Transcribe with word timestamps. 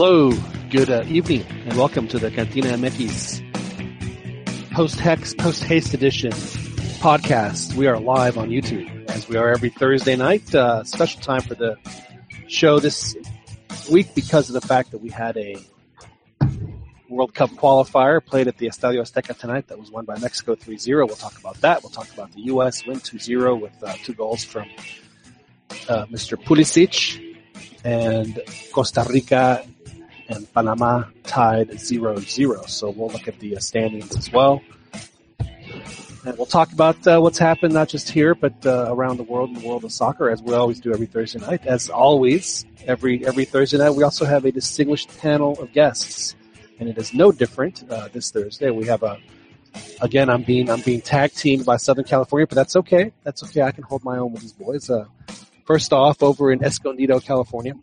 Hello, 0.00 0.30
good 0.70 0.90
uh, 0.90 1.02
evening, 1.08 1.44
and 1.66 1.76
welcome 1.76 2.06
to 2.06 2.20
the 2.20 2.30
Cantina 2.30 2.68
MX 2.68 3.42
post 4.70 5.00
hex 5.00 5.34
post 5.34 5.64
haste 5.64 5.92
edition 5.92 6.30
podcast. 7.00 7.74
We 7.74 7.88
are 7.88 7.98
live 7.98 8.38
on 8.38 8.48
YouTube 8.48 9.10
as 9.10 9.28
we 9.28 9.36
are 9.36 9.48
every 9.48 9.70
Thursday 9.70 10.14
night. 10.14 10.54
Uh, 10.54 10.84
special 10.84 11.20
time 11.20 11.40
for 11.40 11.56
the 11.56 11.76
show 12.46 12.78
this 12.78 13.16
week 13.90 14.14
because 14.14 14.48
of 14.48 14.52
the 14.52 14.60
fact 14.60 14.92
that 14.92 14.98
we 14.98 15.10
had 15.10 15.36
a 15.36 15.56
World 17.08 17.34
Cup 17.34 17.50
qualifier 17.50 18.24
played 18.24 18.46
at 18.46 18.56
the 18.56 18.68
Estadio 18.68 19.00
Azteca 19.00 19.36
tonight 19.36 19.66
that 19.66 19.80
was 19.80 19.90
won 19.90 20.04
by 20.04 20.16
Mexico 20.20 20.54
3-0. 20.54 21.08
We'll 21.08 21.16
talk 21.16 21.36
about 21.40 21.60
that. 21.62 21.82
We'll 21.82 21.90
talk 21.90 22.08
about 22.12 22.30
the 22.30 22.42
U.S. 22.42 22.86
win 22.86 23.00
2-0 23.00 23.60
with 23.60 23.72
uh, 23.82 23.94
two 24.04 24.14
goals 24.14 24.44
from 24.44 24.68
uh, 25.88 26.06
Mr. 26.06 26.40
Pulisic 26.40 27.24
and 27.84 28.40
Costa 28.72 29.04
Rica 29.08 29.66
and 30.28 30.52
Panama 30.52 31.04
tied 31.24 31.70
0-0. 31.70 32.68
So 32.68 32.90
we'll 32.90 33.08
look 33.08 33.28
at 33.28 33.38
the 33.38 33.56
uh, 33.56 33.60
standings 33.60 34.16
as 34.16 34.32
well. 34.32 34.62
And 36.24 36.36
we'll 36.36 36.46
talk 36.46 36.72
about 36.72 37.06
uh, 37.06 37.20
what's 37.20 37.38
happened 37.38 37.72
not 37.72 37.88
just 37.88 38.10
here, 38.10 38.34
but 38.34 38.54
uh, 38.66 38.86
around 38.88 39.16
the 39.16 39.22
world 39.22 39.50
in 39.50 39.62
the 39.62 39.66
world 39.66 39.84
of 39.84 39.92
soccer, 39.92 40.28
as 40.28 40.42
we 40.42 40.52
always 40.52 40.80
do 40.80 40.92
every 40.92 41.06
Thursday 41.06 41.38
night. 41.38 41.64
As 41.64 41.88
always, 41.88 42.66
every 42.86 43.24
every 43.26 43.44
Thursday 43.44 43.78
night, 43.78 43.90
we 43.90 44.02
also 44.02 44.24
have 44.24 44.44
a 44.44 44.52
distinguished 44.52 45.16
panel 45.18 45.58
of 45.60 45.72
guests, 45.72 46.34
and 46.80 46.88
it 46.88 46.98
is 46.98 47.14
no 47.14 47.32
different 47.32 47.84
uh, 47.88 48.08
this 48.12 48.30
Thursday. 48.30 48.70
We 48.70 48.86
have 48.86 49.04
a 49.04 49.18
again, 50.00 50.28
I'm 50.28 50.42
being 50.42 50.68
I'm 50.68 50.80
being 50.80 51.00
tag 51.00 51.32
teamed 51.32 51.64
by 51.64 51.76
Southern 51.76 52.04
California, 52.04 52.46
but 52.46 52.56
that's 52.56 52.76
okay. 52.76 53.12
That's 53.22 53.42
okay. 53.44 53.62
I 53.62 53.70
can 53.70 53.84
hold 53.84 54.04
my 54.04 54.18
own 54.18 54.32
with 54.32 54.42
these 54.42 54.52
boys. 54.52 54.90
Uh, 54.90 55.06
first 55.64 55.92
off, 55.92 56.22
over 56.22 56.52
in 56.52 56.62
Escondido, 56.64 57.20
California, 57.20 57.74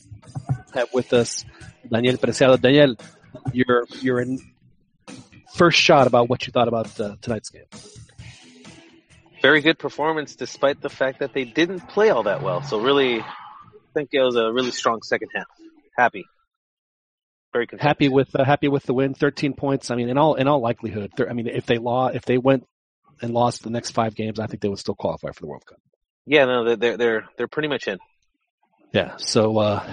have 0.73 0.93
with 0.93 1.13
us 1.13 1.45
Daniel 1.89 2.17
Preciado. 2.17 2.59
Daniel, 2.59 2.95
your 3.53 3.85
your 4.01 4.25
first 5.53 5.79
shot 5.79 6.07
about 6.07 6.29
what 6.29 6.45
you 6.45 6.51
thought 6.51 6.67
about 6.67 6.99
uh, 6.99 7.15
tonight's 7.21 7.49
game. 7.49 7.65
Very 9.41 9.61
good 9.61 9.77
performance, 9.77 10.35
despite 10.35 10.81
the 10.81 10.89
fact 10.89 11.19
that 11.19 11.33
they 11.33 11.45
didn't 11.45 11.81
play 11.81 12.09
all 12.09 12.23
that 12.23 12.41
well. 12.41 12.63
So 12.63 12.79
really, 12.79 13.19
I 13.19 13.25
think 13.93 14.09
it 14.13 14.21
was 14.21 14.35
a 14.35 14.51
really 14.51 14.71
strong 14.71 15.01
second 15.03 15.29
half. 15.35 15.45
Happy, 15.95 16.25
very 17.53 17.67
content. 17.67 17.87
happy 17.87 18.09
with 18.09 18.35
uh, 18.35 18.43
happy 18.43 18.67
with 18.67 18.83
the 18.83 18.93
win. 18.93 19.13
Thirteen 19.13 19.53
points. 19.53 19.91
I 19.91 19.95
mean, 19.95 20.09
in 20.09 20.17
all 20.17 20.35
in 20.35 20.47
all 20.47 20.61
likelihood, 20.61 21.11
I 21.29 21.33
mean, 21.33 21.47
if 21.47 21.65
they 21.65 21.77
lost, 21.77 22.15
if 22.15 22.25
they 22.25 22.37
went 22.37 22.65
and 23.21 23.33
lost 23.33 23.63
the 23.63 23.69
next 23.69 23.91
five 23.91 24.15
games, 24.15 24.39
I 24.39 24.47
think 24.47 24.61
they 24.61 24.67
would 24.69 24.79
still 24.79 24.95
qualify 24.95 25.31
for 25.31 25.41
the 25.41 25.47
World 25.47 25.65
Cup. 25.65 25.79
Yeah, 26.25 26.45
no, 26.45 26.75
they're 26.75 26.97
they're, 26.97 27.25
they're 27.37 27.47
pretty 27.47 27.69
much 27.69 27.87
in. 27.87 27.99
Yeah. 28.95 29.17
So, 29.17 29.57
uh, 29.57 29.83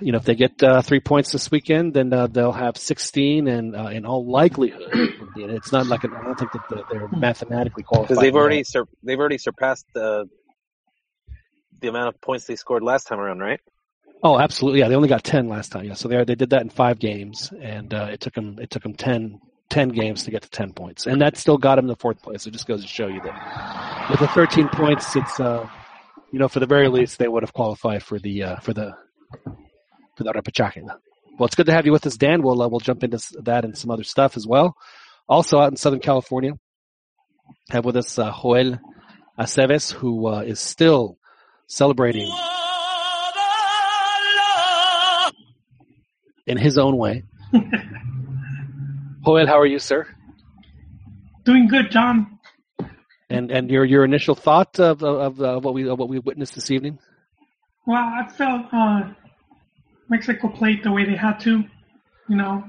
you 0.00 0.10
know, 0.10 0.18
if 0.18 0.24
they 0.24 0.34
get 0.34 0.60
uh, 0.64 0.82
three 0.82 0.98
points 0.98 1.30
this 1.30 1.48
weekend, 1.48 1.94
then 1.94 2.12
uh, 2.12 2.26
they'll 2.26 2.50
have 2.50 2.76
16, 2.76 3.46
and 3.46 3.76
uh, 3.76 3.84
in 3.84 4.04
all 4.04 4.26
likelihood, 4.26 4.82
it's 5.36 5.70
not 5.70 5.86
like 5.86 6.02
an, 6.02 6.12
I 6.12 6.24
don't 6.24 6.36
think 6.36 6.50
that 6.50 6.84
they're 6.90 7.06
mathematically 7.08 7.84
qualified. 7.84 8.08
Because 8.08 8.20
they've 8.20 8.34
already 8.34 8.64
sur- 8.64 8.88
they've 9.04 9.18
already 9.18 9.38
surpassed 9.38 9.86
the 9.94 10.28
the 11.80 11.86
amount 11.86 12.08
of 12.08 12.20
points 12.20 12.46
they 12.46 12.56
scored 12.56 12.82
last 12.82 13.06
time 13.06 13.20
around, 13.20 13.38
right? 13.38 13.60
Oh, 14.24 14.36
absolutely. 14.36 14.80
Yeah, 14.80 14.88
they 14.88 14.96
only 14.96 15.08
got 15.08 15.22
10 15.22 15.48
last 15.48 15.70
time. 15.70 15.84
Yeah, 15.84 15.94
so 15.94 16.08
they 16.08 16.24
they 16.24 16.34
did 16.34 16.50
that 16.50 16.62
in 16.62 16.70
five 16.70 16.98
games, 16.98 17.52
and 17.60 17.94
uh, 17.94 18.08
it 18.10 18.20
took 18.20 18.34
them 18.34 18.58
it 18.60 18.70
took 18.70 18.82
them 18.82 18.94
10, 18.94 19.40
10 19.70 19.88
games 19.90 20.24
to 20.24 20.32
get 20.32 20.42
to 20.42 20.50
10 20.50 20.72
points, 20.72 21.06
and 21.06 21.22
that 21.22 21.36
still 21.36 21.58
got 21.58 21.76
them 21.76 21.86
the 21.86 21.94
fourth 21.94 22.20
place. 22.22 22.44
It 22.44 22.50
just 22.50 22.66
goes 22.66 22.82
to 22.82 22.88
show 22.88 23.06
you 23.06 23.20
that 23.22 24.10
with 24.10 24.18
the 24.18 24.26
13 24.26 24.68
points, 24.70 25.14
it's 25.14 25.38
uh, 25.38 25.68
you 26.32 26.38
know, 26.38 26.48
for 26.48 26.60
the 26.60 26.66
very 26.66 26.88
least, 26.88 27.18
they 27.18 27.28
would 27.28 27.42
have 27.42 27.52
qualified 27.52 28.02
for 28.02 28.18
the 28.18 28.42
uh, 28.42 28.56
for 28.60 28.72
the 28.72 28.94
for 30.16 30.24
the 30.24 30.32
repechaje. 30.32 30.82
Well, 31.38 31.46
it's 31.46 31.54
good 31.54 31.66
to 31.66 31.72
have 31.72 31.86
you 31.86 31.92
with 31.92 32.06
us, 32.06 32.16
Dan. 32.16 32.42
We'll 32.42 32.60
uh, 32.60 32.68
we'll 32.68 32.80
jump 32.80 33.04
into 33.04 33.18
that 33.42 33.64
and 33.64 33.76
some 33.76 33.90
other 33.90 34.04
stuff 34.04 34.36
as 34.36 34.46
well. 34.46 34.76
Also 35.28 35.58
out 35.58 35.70
in 35.70 35.76
Southern 35.76 36.00
California, 36.00 36.52
have 37.70 37.84
with 37.84 37.96
us 37.96 38.18
uh, 38.18 38.32
Joel 38.42 38.80
Aceves, 39.38 39.92
who 39.92 40.26
uh, 40.26 40.40
is 40.40 40.60
still 40.60 41.18
celebrating 41.66 42.30
in 46.46 46.56
his 46.56 46.78
own 46.78 46.96
way. 46.96 47.24
Joel, 49.24 49.46
how 49.46 49.58
are 49.58 49.66
you, 49.66 49.78
sir? 49.78 50.06
Doing 51.44 51.68
good, 51.68 51.90
John. 51.90 52.37
And 53.30 53.50
and 53.50 53.70
your 53.70 53.84
your 53.84 54.04
initial 54.04 54.34
thought 54.34 54.80
of 54.80 55.02
of, 55.02 55.40
of 55.40 55.64
what 55.64 55.74
we 55.74 55.88
of 55.88 55.98
what 55.98 56.08
we 56.08 56.18
witnessed 56.18 56.54
this 56.54 56.70
evening? 56.70 56.98
Well, 57.86 58.02
I 58.02 58.26
felt 58.28 58.66
uh, 58.72 59.10
Mexico 60.08 60.48
played 60.48 60.82
the 60.82 60.92
way 60.92 61.04
they 61.04 61.16
had 61.16 61.38
to. 61.40 61.64
You 62.28 62.36
know, 62.36 62.64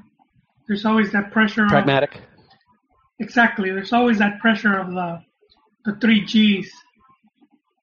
there's 0.68 0.86
always 0.86 1.12
that 1.14 1.32
pressure. 1.32 1.64
Of, 1.64 1.70
Pragmatic. 1.70 2.22
exactly. 3.20 3.72
There's 3.72 3.94
always 3.94 4.20
that 4.20 4.40
pressure 4.40 4.78
of 4.78 4.92
the 4.92 5.22
the 5.86 5.96
three 6.02 6.26
G's, 6.26 6.72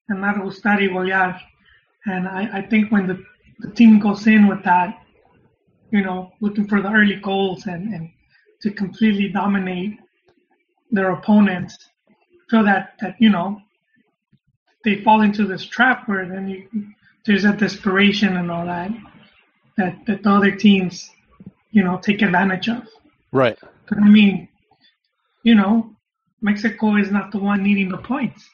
and 0.08 0.22
that 0.22 0.36
gustar 0.36 0.78
y 0.80 0.88
golear. 0.88 1.40
And 2.06 2.28
I, 2.28 2.58
I 2.58 2.62
think 2.62 2.92
when 2.92 3.06
the, 3.06 3.24
the 3.58 3.70
team 3.72 3.98
goes 3.98 4.26
in 4.26 4.46
with 4.46 4.62
that, 4.62 4.96
you 5.90 6.02
know, 6.02 6.32
looking 6.40 6.68
for 6.68 6.80
the 6.80 6.90
early 6.90 7.16
goals 7.16 7.66
and, 7.66 7.92
and 7.92 8.10
to 8.62 8.70
completely 8.70 9.28
dominate 9.28 9.98
their 10.90 11.10
opponents, 11.10 11.76
so 12.48 12.62
that, 12.62 12.94
that 13.00 13.16
you 13.18 13.30
know 13.30 13.60
they 14.84 15.02
fall 15.02 15.22
into 15.22 15.46
this 15.46 15.64
trap 15.64 16.08
where 16.08 16.28
then 16.28 16.48
you 16.48 16.68
there's 17.24 17.44
a 17.44 17.52
desperation 17.52 18.36
and 18.36 18.50
all 18.50 18.66
that 18.66 18.90
that 19.76 20.06
that 20.06 20.22
the 20.22 20.30
other 20.30 20.52
teams 20.52 21.10
you 21.70 21.82
know 21.82 21.98
take 21.98 22.22
advantage 22.22 22.68
of. 22.68 22.86
Right. 23.32 23.58
But 23.88 23.98
I 23.98 24.08
mean, 24.08 24.48
you 25.42 25.54
know, 25.54 25.90
Mexico 26.40 26.96
is 26.96 27.10
not 27.10 27.32
the 27.32 27.38
one 27.38 27.62
needing 27.62 27.88
the 27.90 27.98
points. 27.98 28.48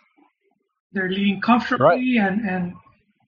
They're 0.93 1.09
leading 1.09 1.41
comfortably, 1.41 2.19
and 2.19 2.41
and 2.49 2.75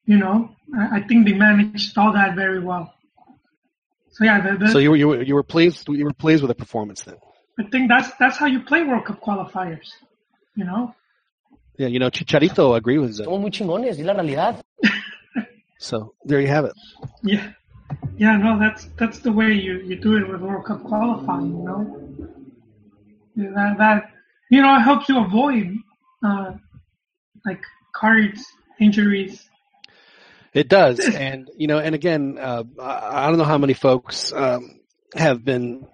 you 0.06 0.18
know, 0.18 0.50
I, 0.76 0.98
I 0.98 1.00
think 1.02 1.26
they 1.26 1.34
managed 1.34 1.96
all 1.96 2.12
that 2.12 2.34
very 2.34 2.60
well. 2.60 2.92
So 4.12 4.24
yeah, 4.24 4.40
the, 4.40 4.58
the, 4.58 4.68
So 4.68 4.78
you 4.78 4.90
were 4.90 4.96
you 4.96 5.08
were 5.08 5.22
you 5.22 5.34
were 5.34 5.42
pleased 5.42 5.88
you 5.88 6.04
were 6.04 6.12
pleased 6.12 6.42
with 6.42 6.48
the 6.48 6.54
performance 6.54 7.02
then. 7.02 7.16
I 7.58 7.64
think 7.70 7.88
that's 7.88 8.10
that's 8.18 8.36
how 8.36 8.46
you 8.46 8.60
play 8.60 8.82
World 8.82 9.04
Cup 9.04 9.20
qualifiers. 9.22 9.92
You 10.56 10.64
know, 10.64 10.94
Yeah, 11.76 11.88
you 11.88 11.98
know, 11.98 12.10
Chicharito 12.10 12.76
agreed 12.76 12.98
with 12.98 13.18
it. 13.20 13.26
Somos 13.26 13.40
muy 13.40 13.50
chingones, 13.50 13.98
y 13.98 14.04
la 14.04 14.14
realidad. 14.14 14.62
So 15.78 16.14
there 16.24 16.40
you 16.40 16.46
have 16.48 16.64
it. 16.64 16.72
yeah, 17.22 17.52
yeah, 18.16 18.36
no, 18.36 18.58
that's 18.58 18.86
that's 18.96 19.18
the 19.18 19.32
way 19.32 19.52
you 19.52 19.80
you 19.80 19.96
do 19.96 20.16
it 20.16 20.26
with 20.28 20.40
World 20.40 20.64
Cup 20.64 20.82
qualifying. 20.84 21.50
You 21.58 21.64
know, 21.64 21.80
Yeah, 23.34 23.50
that 23.54 23.78
that 23.78 24.10
you 24.50 24.62
know 24.62 24.76
it 24.76 24.80
helps 24.80 25.08
you 25.08 25.18
avoid 25.18 25.76
uh, 26.24 26.52
like 27.44 27.60
cards 27.92 28.46
injuries. 28.80 29.48
It 30.54 30.68
does, 30.68 31.00
and 31.14 31.50
you 31.56 31.66
know, 31.66 31.78
and 31.78 31.94
again, 31.94 32.38
uh, 32.38 32.62
I 32.80 33.24
I 33.24 33.28
don't 33.28 33.38
know 33.38 33.44
how 33.44 33.58
many 33.58 33.74
folks 33.74 34.32
um, 34.32 34.80
have 35.16 35.44
been 35.44 35.86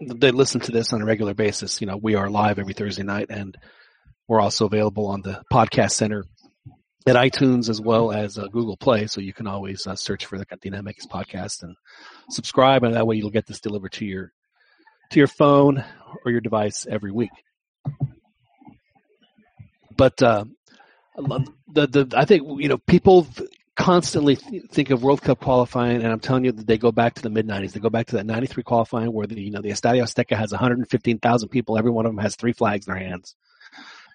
they 0.00 0.32
listen 0.32 0.60
to 0.62 0.72
this 0.72 0.92
on 0.92 1.00
a 1.00 1.04
regular 1.06 1.34
basis. 1.34 1.80
You 1.80 1.86
know, 1.86 1.96
we 1.96 2.14
are 2.16 2.28
live 2.28 2.58
every 2.58 2.74
Thursday 2.74 3.04
night, 3.04 3.28
and 3.30 3.56
we're 4.30 4.40
also 4.40 4.64
available 4.64 5.08
on 5.08 5.22
the 5.22 5.42
podcast 5.52 5.90
center 5.90 6.24
at 7.04 7.16
iTunes 7.16 7.68
as 7.68 7.80
well 7.80 8.12
as 8.12 8.38
uh, 8.38 8.46
Google 8.46 8.76
Play. 8.76 9.08
So 9.08 9.20
you 9.20 9.32
can 9.32 9.48
always 9.48 9.88
uh, 9.88 9.96
search 9.96 10.24
for 10.26 10.38
the 10.38 10.46
Cantina 10.46 10.80
MX 10.84 11.08
podcast 11.08 11.64
and 11.64 11.74
subscribe, 12.28 12.84
and 12.84 12.94
that 12.94 13.08
way 13.08 13.16
you'll 13.16 13.30
get 13.30 13.48
this 13.48 13.58
delivered 13.58 13.90
to 13.94 14.04
your 14.04 14.32
to 15.10 15.18
your 15.18 15.26
phone 15.26 15.84
or 16.24 16.30
your 16.30 16.40
device 16.40 16.86
every 16.88 17.10
week. 17.10 17.32
But 19.96 20.22
uh, 20.22 20.44
the 21.16 21.88
the 21.88 22.14
I 22.16 22.24
think 22.24 22.62
you 22.62 22.68
know 22.68 22.78
people 22.78 23.26
constantly 23.74 24.36
th- 24.36 24.66
think 24.70 24.90
of 24.90 25.02
World 25.02 25.22
Cup 25.22 25.40
qualifying, 25.40 26.04
and 26.04 26.12
I'm 26.12 26.20
telling 26.20 26.44
you 26.44 26.52
that 26.52 26.68
they 26.68 26.78
go 26.78 26.92
back 26.92 27.14
to 27.14 27.22
the 27.22 27.30
mid 27.30 27.48
'90s. 27.48 27.72
They 27.72 27.80
go 27.80 27.90
back 27.90 28.06
to 28.06 28.16
that 28.16 28.26
'93 28.26 28.62
qualifying 28.62 29.12
where 29.12 29.26
the 29.26 29.40
you 29.40 29.50
know 29.50 29.60
the 29.60 29.70
Estadio 29.70 30.04
Azteca 30.04 30.36
has 30.36 30.52
115,000 30.52 31.48
people. 31.48 31.76
Every 31.76 31.90
one 31.90 32.06
of 32.06 32.12
them 32.12 32.22
has 32.22 32.36
three 32.36 32.52
flags 32.52 32.86
in 32.86 32.94
their 32.94 33.02
hands, 33.02 33.34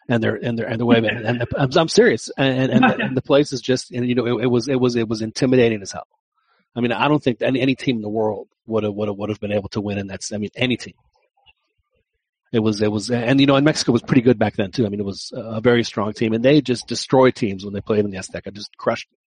and 0.08 0.24
they're 0.24 0.36
and 0.36 0.58
they're 0.58 0.68
and 0.68 0.80
the 0.80 0.86
way. 0.86 0.98
And, 0.98 1.08
and 1.08 1.46
I'm, 1.58 1.70
I'm 1.76 1.88
serious. 1.88 2.30
And 2.38 2.72
and, 2.72 2.86
and, 2.86 2.86
and 3.02 3.18
the 3.18 3.22
place 3.22 3.54
is 3.54 3.62
just 3.62 3.92
and 3.92 4.08
you 4.08 4.16
know 4.16 4.26
it, 4.26 4.44
it 4.44 4.48
was 4.48 4.68
it 4.68 4.80
was 4.80 4.96
it 4.96 5.08
was 5.08 5.22
intimidating 5.22 5.82
as 5.82 5.92
hell. 5.92 6.08
I 6.76 6.82
mean, 6.82 6.92
I 6.92 7.08
don't 7.08 7.24
think 7.24 7.42
any 7.42 7.62
any 7.62 7.76
team 7.76 7.98
in 7.98 8.02
the 8.02 8.10
world 8.10 8.48
would 8.68 8.84
have 8.84 8.94
would 8.94 9.08
have 9.08 9.18
would 9.18 9.30
have 9.30 9.40
been 9.40 9.52
able 9.52 9.70
to 9.70 9.82
win 9.82 9.98
in 9.98 10.08
that. 10.08 10.28
I 10.34 10.38
mean, 10.38 10.50
any 10.56 10.78
team. 10.78 10.96
It 12.52 12.60
was, 12.60 12.82
it 12.82 12.90
was, 12.90 13.12
and 13.12 13.42
you 13.42 13.48
know, 13.48 13.58
and 13.58 13.66
Mexico 13.66 13.92
was 13.92 14.02
pretty 14.02 14.22
good 14.22 14.40
back 14.40 14.56
then 14.56 14.72
too. 14.72 14.86
I 14.86 14.90
mean, 14.90 15.02
it 15.02 15.06
was 15.06 15.34
a 15.36 15.60
very 15.60 15.84
strong 15.84 16.14
team, 16.14 16.32
and 16.32 16.46
they 16.46 16.62
just 16.62 16.88
destroyed 16.88 17.36
teams 17.36 17.66
when 17.66 17.74
they 17.74 17.82
played 17.82 18.06
in 18.06 18.12
the 18.12 18.18
Azteca, 18.18 18.54
just 18.54 18.78
crushed. 18.78 19.10
Them. 19.10 19.18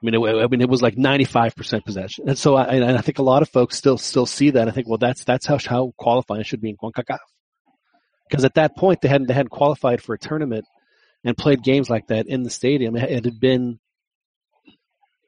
I 0.00 0.06
mean, 0.06 0.14
it, 0.14 0.44
I 0.44 0.46
mean, 0.46 0.60
it 0.60 0.68
was 0.68 0.80
like 0.80 0.96
ninety 0.96 1.24
five 1.24 1.56
percent 1.56 1.84
possession, 1.84 2.28
and 2.28 2.38
so 2.38 2.54
I, 2.54 2.74
and 2.74 2.96
I 2.96 3.00
think 3.00 3.18
a 3.18 3.24
lot 3.24 3.42
of 3.42 3.48
folks 3.48 3.76
still 3.76 3.98
still 3.98 4.26
see 4.26 4.50
that. 4.50 4.68
I 4.68 4.70
think, 4.70 4.86
well, 4.86 4.98
that's 4.98 5.24
that's 5.24 5.44
how 5.44 5.58
how 5.58 5.92
qualifying 5.96 6.44
should 6.44 6.60
be 6.60 6.70
in 6.70 6.76
Concacaf, 6.76 7.18
because 8.30 8.44
at 8.44 8.54
that 8.54 8.76
point 8.76 9.00
they 9.00 9.08
hadn't 9.08 9.26
they 9.26 9.34
hadn't 9.34 9.50
qualified 9.50 10.00
for 10.00 10.14
a 10.14 10.18
tournament 10.18 10.64
and 11.24 11.36
played 11.36 11.62
games 11.62 11.90
like 11.90 12.06
that 12.06 12.26
in 12.26 12.42
the 12.44 12.50
stadium. 12.50 12.96
It, 12.96 13.24
had 13.24 13.40
been 13.40 13.80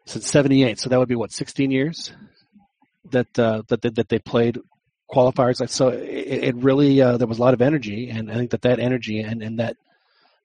since 0.07 0.27
'78, 0.29 0.79
so 0.79 0.89
that 0.89 0.99
would 0.99 1.09
be 1.09 1.17
what 1.17 1.33
16 1.33 1.71
years 1.71 2.13
that 3.11 3.39
uh, 3.39 3.63
that 3.69 3.83
that 3.83 4.09
they 4.09 4.19
played 4.21 4.59
qualifiers. 5.11 5.69
So 5.69 5.89
it, 5.89 6.45
it 6.45 6.57
really 6.57 7.01
uh, 7.03 7.17
there 7.17 7.27
was 7.27 7.39
a 7.39 7.43
lot 7.43 7.55
of 7.55 7.61
energy, 7.61 8.09
and 8.09 8.31
I 8.31 8.35
think 8.37 8.53
that 8.53 8.63
that 8.63 8.79
energy 8.79 9.21
and, 9.21 9.43
and 9.43 9.59
that 9.59 9.77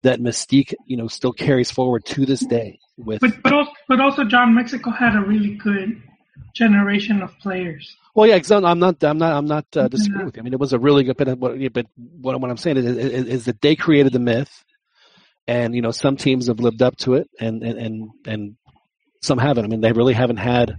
that 0.01 0.19
mystique, 0.19 0.73
you 0.85 0.97
know, 0.97 1.07
still 1.07 1.33
carries 1.33 1.69
forward 1.69 2.05
to 2.05 2.25
this 2.25 2.39
day. 2.45 2.79
With 2.97 3.21
but 3.21 3.31
but 3.43 3.53
also, 3.53 3.71
but 3.87 4.01
also 4.01 4.23
John 4.23 4.55
Mexico 4.55 4.89
had 4.89 5.15
a 5.15 5.21
really 5.21 5.55
good 5.55 6.01
generation 6.53 7.21
of 7.21 7.37
players. 7.39 7.95
Well, 8.13 8.27
yeah, 8.27 8.35
exactly. 8.35 8.67
I'm 8.67 8.79
not, 8.79 9.03
I'm 9.03 9.17
not, 9.17 9.33
I'm 9.33 9.45
not 9.45 9.65
uh, 9.75 9.87
disagreeing 9.87 10.25
with 10.25 10.37
you. 10.37 10.41
I 10.41 10.43
mean, 10.43 10.53
it 10.53 10.59
was 10.59 10.73
a 10.73 10.79
really 10.79 11.03
good. 11.03 11.17
But 11.17 11.37
what, 11.37 11.73
but 11.73 11.85
what, 11.95 12.39
what 12.41 12.51
I'm 12.51 12.57
saying 12.57 12.77
is, 12.77 12.85
is, 12.85 13.27
is, 13.27 13.45
that 13.45 13.61
they 13.61 13.75
created 13.75 14.11
the 14.11 14.19
myth, 14.19 14.65
and 15.47 15.75
you 15.75 15.81
know, 15.81 15.91
some 15.91 16.17
teams 16.17 16.47
have 16.47 16.59
lived 16.59 16.81
up 16.81 16.97
to 16.97 17.13
it, 17.13 17.29
and 17.39 17.61
and 17.61 17.77
and, 17.77 18.09
and 18.25 18.55
some 19.21 19.37
haven't. 19.37 19.65
I 19.65 19.67
mean, 19.67 19.81
they 19.81 19.91
really 19.91 20.13
haven't 20.13 20.37
had. 20.37 20.77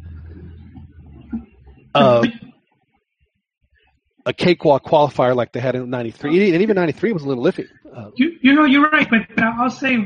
Uh, 1.94 2.26
a 4.26 4.32
cakewalk 4.32 4.84
qualifier 4.84 5.34
like 5.34 5.52
they 5.52 5.60
had 5.60 5.74
in 5.74 5.88
'93, 5.88 6.52
and 6.52 6.62
even 6.62 6.76
'93 6.76 7.12
was 7.12 7.22
a 7.22 7.28
little 7.28 7.44
iffy. 7.44 7.66
Uh, 7.94 8.10
you, 8.16 8.36
you 8.42 8.52
know, 8.52 8.64
you're 8.64 8.88
right, 8.90 9.08
but 9.08 9.26
I'll 9.42 9.70
say 9.70 9.96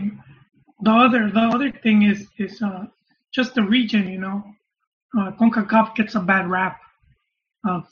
the 0.80 0.90
other 0.90 1.30
the 1.30 1.40
other 1.40 1.72
thing 1.72 2.02
is 2.02 2.28
is 2.38 2.62
uh, 2.62 2.86
just 3.32 3.54
the 3.54 3.62
region. 3.62 4.08
You 4.08 4.20
know, 4.20 4.44
uh, 5.18 5.30
CONCACAF 5.32 5.94
gets 5.94 6.14
a 6.14 6.20
bad 6.20 6.48
rap 6.48 6.80
of 7.66 7.86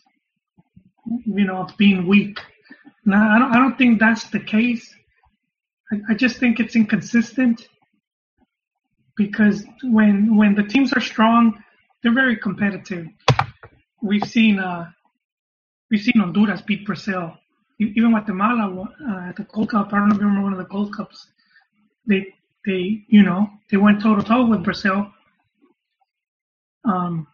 you 1.26 1.44
know 1.44 1.56
of 1.56 1.76
being 1.76 2.06
weak. 2.06 2.38
Now, 3.05 3.34
I 3.34 3.38
don't 3.38 3.52
I 3.52 3.58
don't 3.58 3.78
think 3.78 4.00
that's 4.00 4.28
the 4.31 4.40
case. 4.40 4.94
I, 5.93 6.00
I 6.11 6.14
just 6.14 6.38
think 6.38 6.61
it's 6.61 6.76
inconsistent 6.76 7.69
because 9.17 9.64
when 9.82 10.37
when 10.37 10.55
the 10.55 10.62
teams 10.62 10.93
are 10.93 11.00
strong, 11.00 11.62
they're 12.02 12.14
very 12.14 12.37
competitive. 12.37 13.06
We've 14.02 14.25
seen 14.25 14.58
uh, 14.58 14.90
we've 15.90 16.02
seen 16.02 16.20
Honduras 16.20 16.62
beat 16.62 16.87
Brazil. 16.87 17.37
Even 17.78 18.11
Guatemala 18.11 18.88
uh, 19.08 19.28
at 19.31 19.37
the 19.37 19.44
Gold 19.44 19.70
Cup, 19.70 19.93
I 19.93 19.99
don't 19.99 20.11
remember 20.11 20.43
one 20.43 20.52
of 20.52 20.58
the 20.58 20.66
Gold 20.66 20.94
Cups. 20.94 21.26
They 22.06 22.26
they 22.66 23.05
you 23.08 23.23
know 23.23 23.49
they 23.70 23.78
went 23.78 24.02
toe 24.02 24.16
to 24.16 24.23
toe 24.23 24.46
with 24.46 24.64
Brazil. 24.64 25.11
Um, 26.85 27.27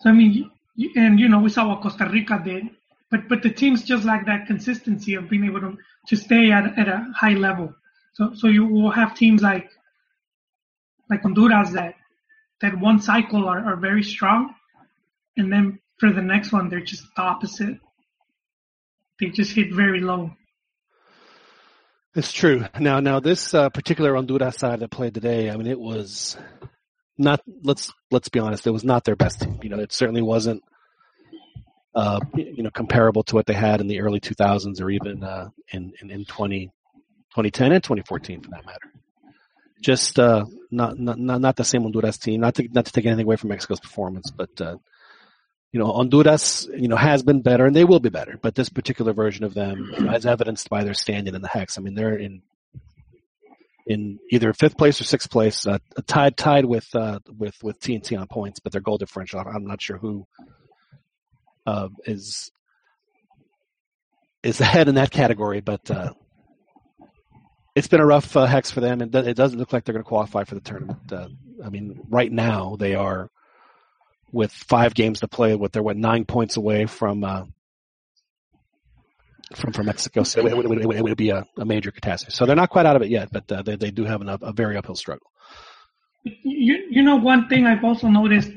so 0.00 0.10
I 0.10 0.12
mean, 0.12 0.50
and 0.94 1.18
you 1.18 1.28
know 1.28 1.40
we 1.40 1.50
saw 1.50 1.68
what 1.68 1.82
Costa 1.82 2.08
Rica 2.10 2.40
did, 2.44 2.64
but 3.10 3.28
but 3.28 3.42
the 3.42 3.50
teams 3.50 3.84
just 3.84 4.04
like 4.04 4.26
that 4.26 4.46
consistency 4.46 5.14
of 5.14 5.28
being 5.28 5.44
able 5.44 5.60
to 5.60 5.78
to 6.08 6.16
stay 6.16 6.50
at 6.52 6.78
at 6.78 6.88
a 6.88 7.12
high 7.16 7.34
level. 7.34 7.74
So 8.14 8.34
so 8.34 8.48
you 8.48 8.66
will 8.66 8.90
have 8.90 9.14
teams 9.14 9.42
like 9.42 9.70
like 11.10 11.22
Honduras 11.22 11.70
that 11.72 11.94
that 12.60 12.78
one 12.78 13.00
cycle 13.00 13.46
are, 13.48 13.64
are 13.64 13.76
very 13.76 14.02
strong, 14.02 14.54
and 15.36 15.52
then 15.52 15.78
for 15.98 16.12
the 16.12 16.22
next 16.22 16.52
one, 16.52 16.68
they're 16.68 16.80
just 16.80 17.04
the 17.16 17.22
opposite. 17.22 17.78
They 19.18 19.30
just 19.30 19.52
hit 19.52 19.72
very 19.72 20.00
low. 20.00 20.32
It's 22.14 22.32
true. 22.32 22.64
Now, 22.80 23.00
now 23.00 23.20
this 23.20 23.52
uh, 23.52 23.68
particular 23.70 24.14
Honduras 24.14 24.56
side 24.56 24.80
that 24.80 24.90
played 24.90 25.14
today, 25.14 25.50
I 25.50 25.56
mean, 25.56 25.66
it 25.66 25.78
was 25.78 26.36
not. 27.18 27.40
Let's 27.62 27.92
let's 28.10 28.28
be 28.28 28.40
honest. 28.40 28.66
It 28.66 28.70
was 28.70 28.84
not 28.84 29.04
their 29.04 29.16
best 29.16 29.40
team. 29.40 29.58
You 29.62 29.70
know, 29.70 29.80
it 29.80 29.92
certainly 29.92 30.22
wasn't. 30.22 30.62
Uh, 31.94 32.20
you 32.34 32.62
know, 32.62 32.70
comparable 32.70 33.22
to 33.22 33.34
what 33.34 33.46
they 33.46 33.54
had 33.54 33.80
in 33.80 33.86
the 33.86 34.00
early 34.00 34.20
2000s 34.20 34.82
or 34.82 34.90
even 34.90 35.24
uh, 35.24 35.48
in, 35.72 35.94
in 36.02 36.10
in 36.10 36.26
20, 36.26 36.66
2010 36.66 37.72
and 37.72 37.82
2014 37.82 38.42
for 38.42 38.50
that 38.50 38.66
matter. 38.66 38.92
Just 39.80 40.18
uh, 40.18 40.44
not, 40.70 40.98
not 40.98 41.18
not 41.18 41.56
the 41.56 41.64
same 41.64 41.84
Honduras 41.84 42.18
team. 42.18 42.40
Not 42.42 42.54
to 42.56 42.68
not 42.70 42.84
to 42.84 42.92
take 42.92 43.06
anything 43.06 43.24
away 43.24 43.36
from 43.36 43.48
Mexico's 43.48 43.80
performance, 43.80 44.30
but 44.30 44.60
uh, 44.60 44.76
you 45.76 45.80
know, 45.80 45.92
Honduras, 45.92 46.66
you 46.74 46.88
know, 46.88 46.96
has 46.96 47.22
been 47.22 47.42
better 47.42 47.66
and 47.66 47.76
they 47.76 47.84
will 47.84 48.00
be 48.00 48.08
better, 48.08 48.38
but 48.40 48.54
this 48.54 48.70
particular 48.70 49.12
version 49.12 49.44
of 49.44 49.52
them, 49.52 49.92
you 49.92 50.04
know, 50.04 50.10
as 50.10 50.24
evidenced 50.24 50.70
by 50.70 50.84
their 50.84 50.94
standing 50.94 51.34
in 51.34 51.42
the 51.42 51.48
hex, 51.48 51.76
I 51.76 51.82
mean, 51.82 51.94
they're 51.94 52.16
in, 52.16 52.40
in 53.86 54.18
either 54.30 54.52
fifth 54.52 54.76
place 54.76 55.00
or 55.00 55.04
sixth 55.04 55.30
place, 55.30 55.66
uh, 55.66 55.78
tied, 56.06 56.36
tied 56.36 56.64
with, 56.64 56.88
uh, 56.94 57.20
with, 57.38 57.54
with 57.62 57.80
TNT 57.80 58.18
on 58.18 58.26
points, 58.26 58.60
but 58.60 58.72
their 58.72 58.80
goal 58.80 58.98
differential, 58.98 59.40
I'm 59.40 59.66
not 59.66 59.80
sure 59.80 59.96
who, 59.96 60.26
uh, 61.66 61.88
is, 62.04 62.50
is 64.42 64.60
ahead 64.60 64.88
in 64.88 64.96
that 64.96 65.10
category, 65.10 65.60
but, 65.60 65.90
uh, 65.90 66.12
it's 67.76 67.88
been 67.88 68.00
a 68.00 68.06
rough 68.06 68.34
uh, 68.34 68.46
hex 68.46 68.70
for 68.70 68.80
them, 68.80 69.02
and 69.02 69.14
it 69.14 69.36
doesn't 69.36 69.58
look 69.58 69.70
like 69.70 69.84
they're 69.84 69.92
going 69.92 70.02
to 70.02 70.08
qualify 70.08 70.44
for 70.44 70.54
the 70.54 70.62
tournament. 70.62 71.12
Uh, 71.12 71.28
I 71.62 71.68
mean, 71.68 72.00
right 72.08 72.32
now 72.32 72.76
they 72.76 72.94
are 72.94 73.30
with 74.32 74.50
five 74.50 74.94
games 74.94 75.20
to 75.20 75.28
play, 75.28 75.54
with 75.54 75.72
they're 75.72 75.82
what 75.82 75.98
nine 75.98 76.24
points 76.24 76.56
away 76.56 76.86
from 76.86 77.22
uh, 77.22 77.44
from 79.54 79.72
from 79.72 79.86
Mexico. 79.86 80.22
So 80.22 80.46
it, 80.46 80.56
would, 80.56 80.64
it, 80.64 80.68
would, 80.68 80.96
it 80.96 81.02
would 81.02 81.16
be 81.16 81.30
a, 81.30 81.46
a, 81.56 81.64
major 81.64 81.90
catastrophe. 81.90 82.34
So 82.34 82.46
they're 82.46 82.56
not 82.56 82.70
quite 82.70 82.86
out 82.86 82.96
of 82.96 83.02
it 83.02 83.08
yet, 83.08 83.30
but 83.32 83.50
uh, 83.50 83.62
they 83.62 83.76
they 83.76 83.90
do 83.90 84.04
have 84.04 84.20
an, 84.20 84.28
a 84.28 84.52
very 84.52 84.76
uphill 84.76 84.96
struggle. 84.96 85.30
You 86.24 86.86
you 86.90 87.02
know 87.02 87.16
one 87.16 87.48
thing 87.48 87.66
I've 87.66 87.84
also 87.84 88.08
noticed 88.08 88.50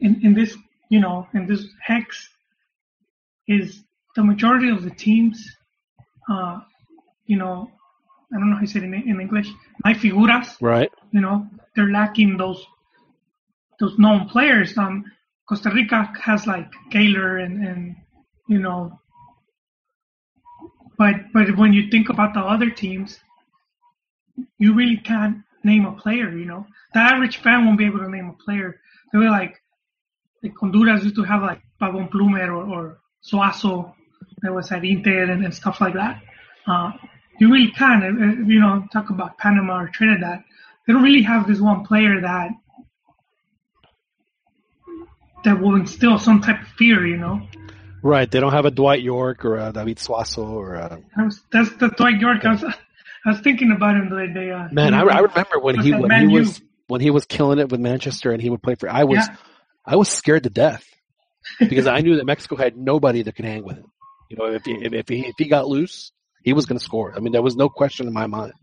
in 0.00 0.20
in 0.24 0.34
this 0.34 0.56
you 0.88 1.00
know 1.00 1.28
in 1.34 1.46
this 1.46 1.66
hex 1.80 2.28
is 3.46 3.82
the 4.16 4.24
majority 4.24 4.70
of 4.70 4.82
the 4.82 4.90
teams, 4.90 5.56
uh, 6.30 6.60
you 7.26 7.36
know, 7.36 7.70
I 8.32 8.38
don't 8.38 8.50
know 8.50 8.56
how 8.56 8.62
you 8.62 8.66
say 8.66 8.80
it 8.80 8.84
in, 8.84 8.94
in 8.94 9.20
English, 9.20 9.48
my 9.84 9.94
figuras. 9.94 10.56
Right. 10.60 10.90
You 11.12 11.20
know, 11.20 11.46
they're 11.74 11.90
lacking 11.90 12.36
those 12.36 12.64
those 13.80 13.98
known 13.98 14.28
players. 14.28 14.76
Um, 14.78 15.04
Costa 15.48 15.70
Rica 15.70 16.12
has 16.22 16.46
like 16.46 16.70
Keylor 16.90 17.44
and, 17.44 17.66
and 17.66 17.96
you 18.48 18.58
know, 18.58 19.00
but 20.98 21.14
but 21.32 21.56
when 21.56 21.72
you 21.72 21.90
think 21.90 22.08
about 22.08 22.34
the 22.34 22.40
other 22.40 22.70
teams, 22.70 23.18
you 24.58 24.74
really 24.74 24.96
can't 24.96 25.38
name 25.64 25.84
a 25.84 25.92
player. 25.92 26.30
You 26.30 26.44
know, 26.44 26.66
the 26.94 27.00
average 27.00 27.38
fan 27.38 27.64
won't 27.64 27.78
be 27.78 27.86
able 27.86 28.00
to 28.00 28.10
name 28.10 28.28
a 28.28 28.44
player. 28.44 28.80
They 29.12 29.18
were 29.18 29.30
like, 29.30 29.60
like 30.42 30.54
Honduras 30.58 31.04
used 31.04 31.16
to 31.16 31.24
have 31.24 31.42
like 31.42 31.62
Pavon 31.80 32.10
Plumer 32.10 32.52
or, 32.52 32.64
or 32.64 32.98
Suazo 33.24 33.94
that 34.42 34.52
was 34.52 34.72
at 34.72 34.84
Inter 34.84 35.24
and, 35.24 35.44
and 35.44 35.54
stuff 35.54 35.80
like 35.80 35.94
that. 35.94 36.22
Uh, 36.66 36.92
you 37.38 37.50
really 37.50 37.72
can, 37.72 38.02
uh, 38.02 38.46
you 38.46 38.60
know, 38.60 38.84
talk 38.92 39.10
about 39.10 39.38
Panama 39.38 39.82
or 39.82 39.88
Trinidad. 39.88 40.44
They 40.86 40.92
don't 40.92 41.02
really 41.02 41.22
have 41.22 41.46
this 41.46 41.60
one 41.60 41.84
player 41.84 42.20
that 42.20 42.50
that 45.44 45.60
will 45.60 45.74
instill 45.74 46.18
some 46.18 46.40
type 46.40 46.62
of 46.62 46.68
fear, 46.78 47.06
you 47.06 47.16
know. 47.16 47.42
Right. 48.02 48.30
They 48.30 48.40
don't 48.40 48.52
have 48.52 48.64
a 48.64 48.70
Dwight 48.70 49.02
Yorke 49.02 49.44
or 49.44 49.58
a 49.58 49.72
David 49.72 49.98
Suazo 49.98 50.48
or 50.48 50.74
a... 50.74 51.00
Was, 51.16 51.40
that's 51.52 51.72
the 51.76 51.88
Dwight 51.88 52.20
Yorke. 52.20 52.44
I 52.44 52.52
was, 52.52 52.64
I 52.64 53.30
was 53.30 53.40
thinking 53.40 53.72
about 53.72 53.96
him 53.96 54.10
the 54.10 54.16
other 54.16 54.26
day. 54.28 54.50
Uh, 54.50 54.68
Man, 54.72 54.94
I, 54.94 55.02
I, 55.02 55.18
remember 55.20 55.60
when 55.60 55.78
he 55.78 55.92
when 55.92 56.28
he 56.28 56.38
was 56.38 56.60
when 56.88 57.00
he 57.00 57.10
was 57.10 57.24
killing 57.24 57.58
it 57.58 57.70
with 57.70 57.80
Manchester 57.80 58.32
and 58.32 58.42
he 58.42 58.50
would 58.50 58.62
play 58.62 58.74
for. 58.74 58.90
I 58.90 59.04
was 59.04 59.18
yeah. 59.18 59.36
I 59.86 59.96
was 59.96 60.08
scared 60.08 60.42
to 60.42 60.50
death 60.50 60.84
because 61.60 61.86
I 61.86 62.00
knew 62.00 62.16
that 62.16 62.26
Mexico 62.26 62.56
had 62.56 62.76
nobody 62.76 63.22
that 63.22 63.36
could 63.36 63.44
hang 63.44 63.64
with 63.64 63.76
him. 63.76 63.86
You 64.28 64.36
know, 64.36 64.46
if 64.46 64.64
he, 64.64 64.72
if 64.72 65.08
he 65.08 65.26
if 65.26 65.34
he 65.38 65.46
got 65.46 65.68
loose, 65.68 66.10
he 66.42 66.52
was 66.52 66.66
going 66.66 66.78
to 66.78 66.84
score. 66.84 67.14
I 67.14 67.20
mean, 67.20 67.32
there 67.32 67.42
was 67.42 67.54
no 67.54 67.68
question 67.68 68.08
in 68.08 68.12
my 68.12 68.26
mind 68.26 68.54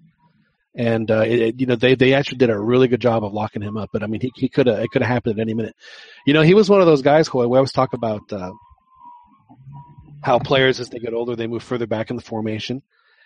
and 0.76 1.10
uh, 1.10 1.22
it, 1.22 1.60
you 1.60 1.66
know 1.66 1.76
they 1.76 1.96
they 1.96 2.14
actually 2.14 2.38
did 2.38 2.50
a 2.50 2.58
really 2.58 2.88
good 2.88 3.02
job 3.02 3.24
of 3.24 3.34
locking 3.34 3.62
him 3.62 3.78
up. 3.78 3.90
But 3.92 4.04
I 4.04 4.08
mean, 4.08 4.22
he 4.22 4.32
he 4.36 4.50
could 4.50 4.68
have 4.68 4.80
it 4.80 4.90
could 4.92 5.02
have 5.02 5.12
happened 5.12 5.40
at 5.40 5.42
any 5.42 5.54
minute. 5.54 5.76
You 6.26 6.34
know, 6.34 6.42
he 6.42 6.54
was 6.54 6.70
one 6.70 6.80
of 6.80 6.86
those 6.86 7.02
guys 7.02 7.28
who 7.28 7.40
we 7.40 7.58
always 7.58 7.72
talk 7.72 7.94
about 7.94 8.32
uh, 8.32 8.52
how 10.22 10.40
players 10.40 10.80
as 10.80 10.90
they 10.90 11.00
get 11.00 11.14
older 11.14 11.36
they 11.36 11.48
move 11.48 11.64
further 11.64 11.88
back 11.88 12.10
in 12.10 12.16
the 12.16 12.22
formation. 12.22 12.82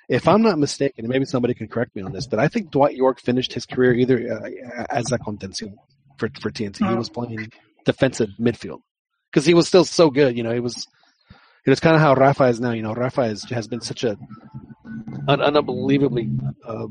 If 0.10 0.28
I'm 0.28 0.42
not 0.42 0.60
mistaken, 0.60 1.06
and 1.06 1.10
maybe 1.10 1.26
somebody 1.26 1.54
can 1.54 1.68
correct 1.68 1.96
me 1.96 2.02
on 2.02 2.12
this, 2.12 2.28
but 2.28 2.40
I 2.40 2.50
think 2.50 2.72
Dwight 2.72 2.96
Yorke 2.96 3.22
finished 3.22 3.54
his 3.54 3.66
career 3.66 3.94
either 3.94 4.18
uh, 4.34 4.86
as 4.90 5.12
a 5.12 5.18
contención 5.18 5.76
for 6.18 6.30
for 6.42 6.52
TNT. 6.52 6.88
He 6.88 6.96
was 6.96 7.10
playing 7.10 7.52
defensive 7.86 8.30
midfield 8.40 8.82
because 9.32 9.46
he 9.46 9.54
was 9.54 9.68
still 9.68 9.86
so 9.86 10.10
good. 10.10 10.36
You 10.38 10.44
know, 10.44 10.54
he 10.54 10.60
was. 10.60 10.88
It 11.66 11.70
was 11.70 11.80
kind 11.80 11.96
of 11.96 12.02
how 12.02 12.14
Rafa 12.16 12.44
is 12.46 12.60
now. 12.60 12.72
You 12.72 12.82
know, 12.82 12.94
Rafa 12.94 13.22
is, 13.22 13.46
has 13.46 13.70
been 13.70 13.80
such 13.80 14.04
a 14.04 14.18
an 15.28 15.42
unbelievably 15.42 16.30
uh, 16.68 16.88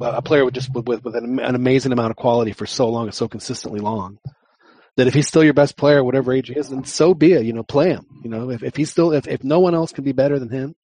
a 0.00 0.22
player 0.22 0.44
with 0.44 0.54
just 0.54 0.72
with, 0.72 1.04
with 1.04 1.14
an, 1.14 1.38
an, 1.40 1.54
amazing 1.54 1.92
amount 1.92 2.10
of 2.10 2.16
quality 2.16 2.52
for 2.52 2.66
so 2.66 2.88
long 2.88 3.06
and 3.06 3.14
so 3.14 3.28
consistently 3.28 3.80
long 3.80 4.18
that 4.96 5.06
if 5.06 5.14
he's 5.14 5.28
still 5.28 5.44
your 5.44 5.54
best 5.54 5.76
player, 5.76 6.02
whatever 6.02 6.32
age 6.32 6.48
he 6.48 6.54
is, 6.54 6.70
then 6.70 6.84
so 6.84 7.14
be 7.14 7.32
it. 7.32 7.44
You 7.44 7.52
know, 7.52 7.62
play 7.62 7.90
him. 7.90 8.06
You 8.22 8.30
know, 8.30 8.50
if, 8.50 8.62
if 8.62 8.76
he's 8.76 8.90
still 8.90 9.12
if, 9.12 9.28
if 9.28 9.44
no 9.44 9.60
one 9.60 9.74
else 9.74 9.92
can 9.92 10.04
be 10.04 10.12
better 10.12 10.38
than 10.38 10.48
him, 10.48 10.74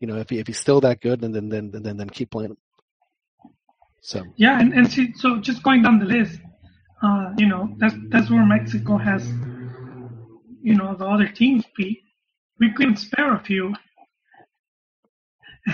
you 0.00 0.06
know, 0.06 0.16
if 0.16 0.30
he 0.30 0.38
if 0.38 0.46
he's 0.46 0.58
still 0.58 0.80
that 0.82 1.00
good, 1.00 1.20
then 1.20 1.32
then 1.32 1.48
then 1.48 1.70
then, 1.70 1.96
then 1.96 2.10
keep 2.10 2.30
playing 2.30 2.50
him. 2.50 2.58
So 4.00 4.24
yeah, 4.36 4.60
and 4.60 4.72
and 4.72 4.90
see, 4.90 5.12
so 5.14 5.38
just 5.38 5.62
going 5.62 5.82
down 5.82 5.98
the 5.98 6.06
list, 6.06 6.38
uh, 7.02 7.32
you 7.38 7.46
know, 7.46 7.74
that's 7.78 7.94
that's 8.08 8.30
where 8.30 8.44
Mexico 8.44 8.98
has, 8.98 9.26
you 10.62 10.74
know, 10.74 10.94
the 10.94 11.06
other 11.06 11.28
teams 11.28 11.64
beat. 11.76 12.02
We 12.58 12.72
couldn't 12.72 12.96
spare 12.96 13.34
a 13.34 13.42
few 13.42 13.74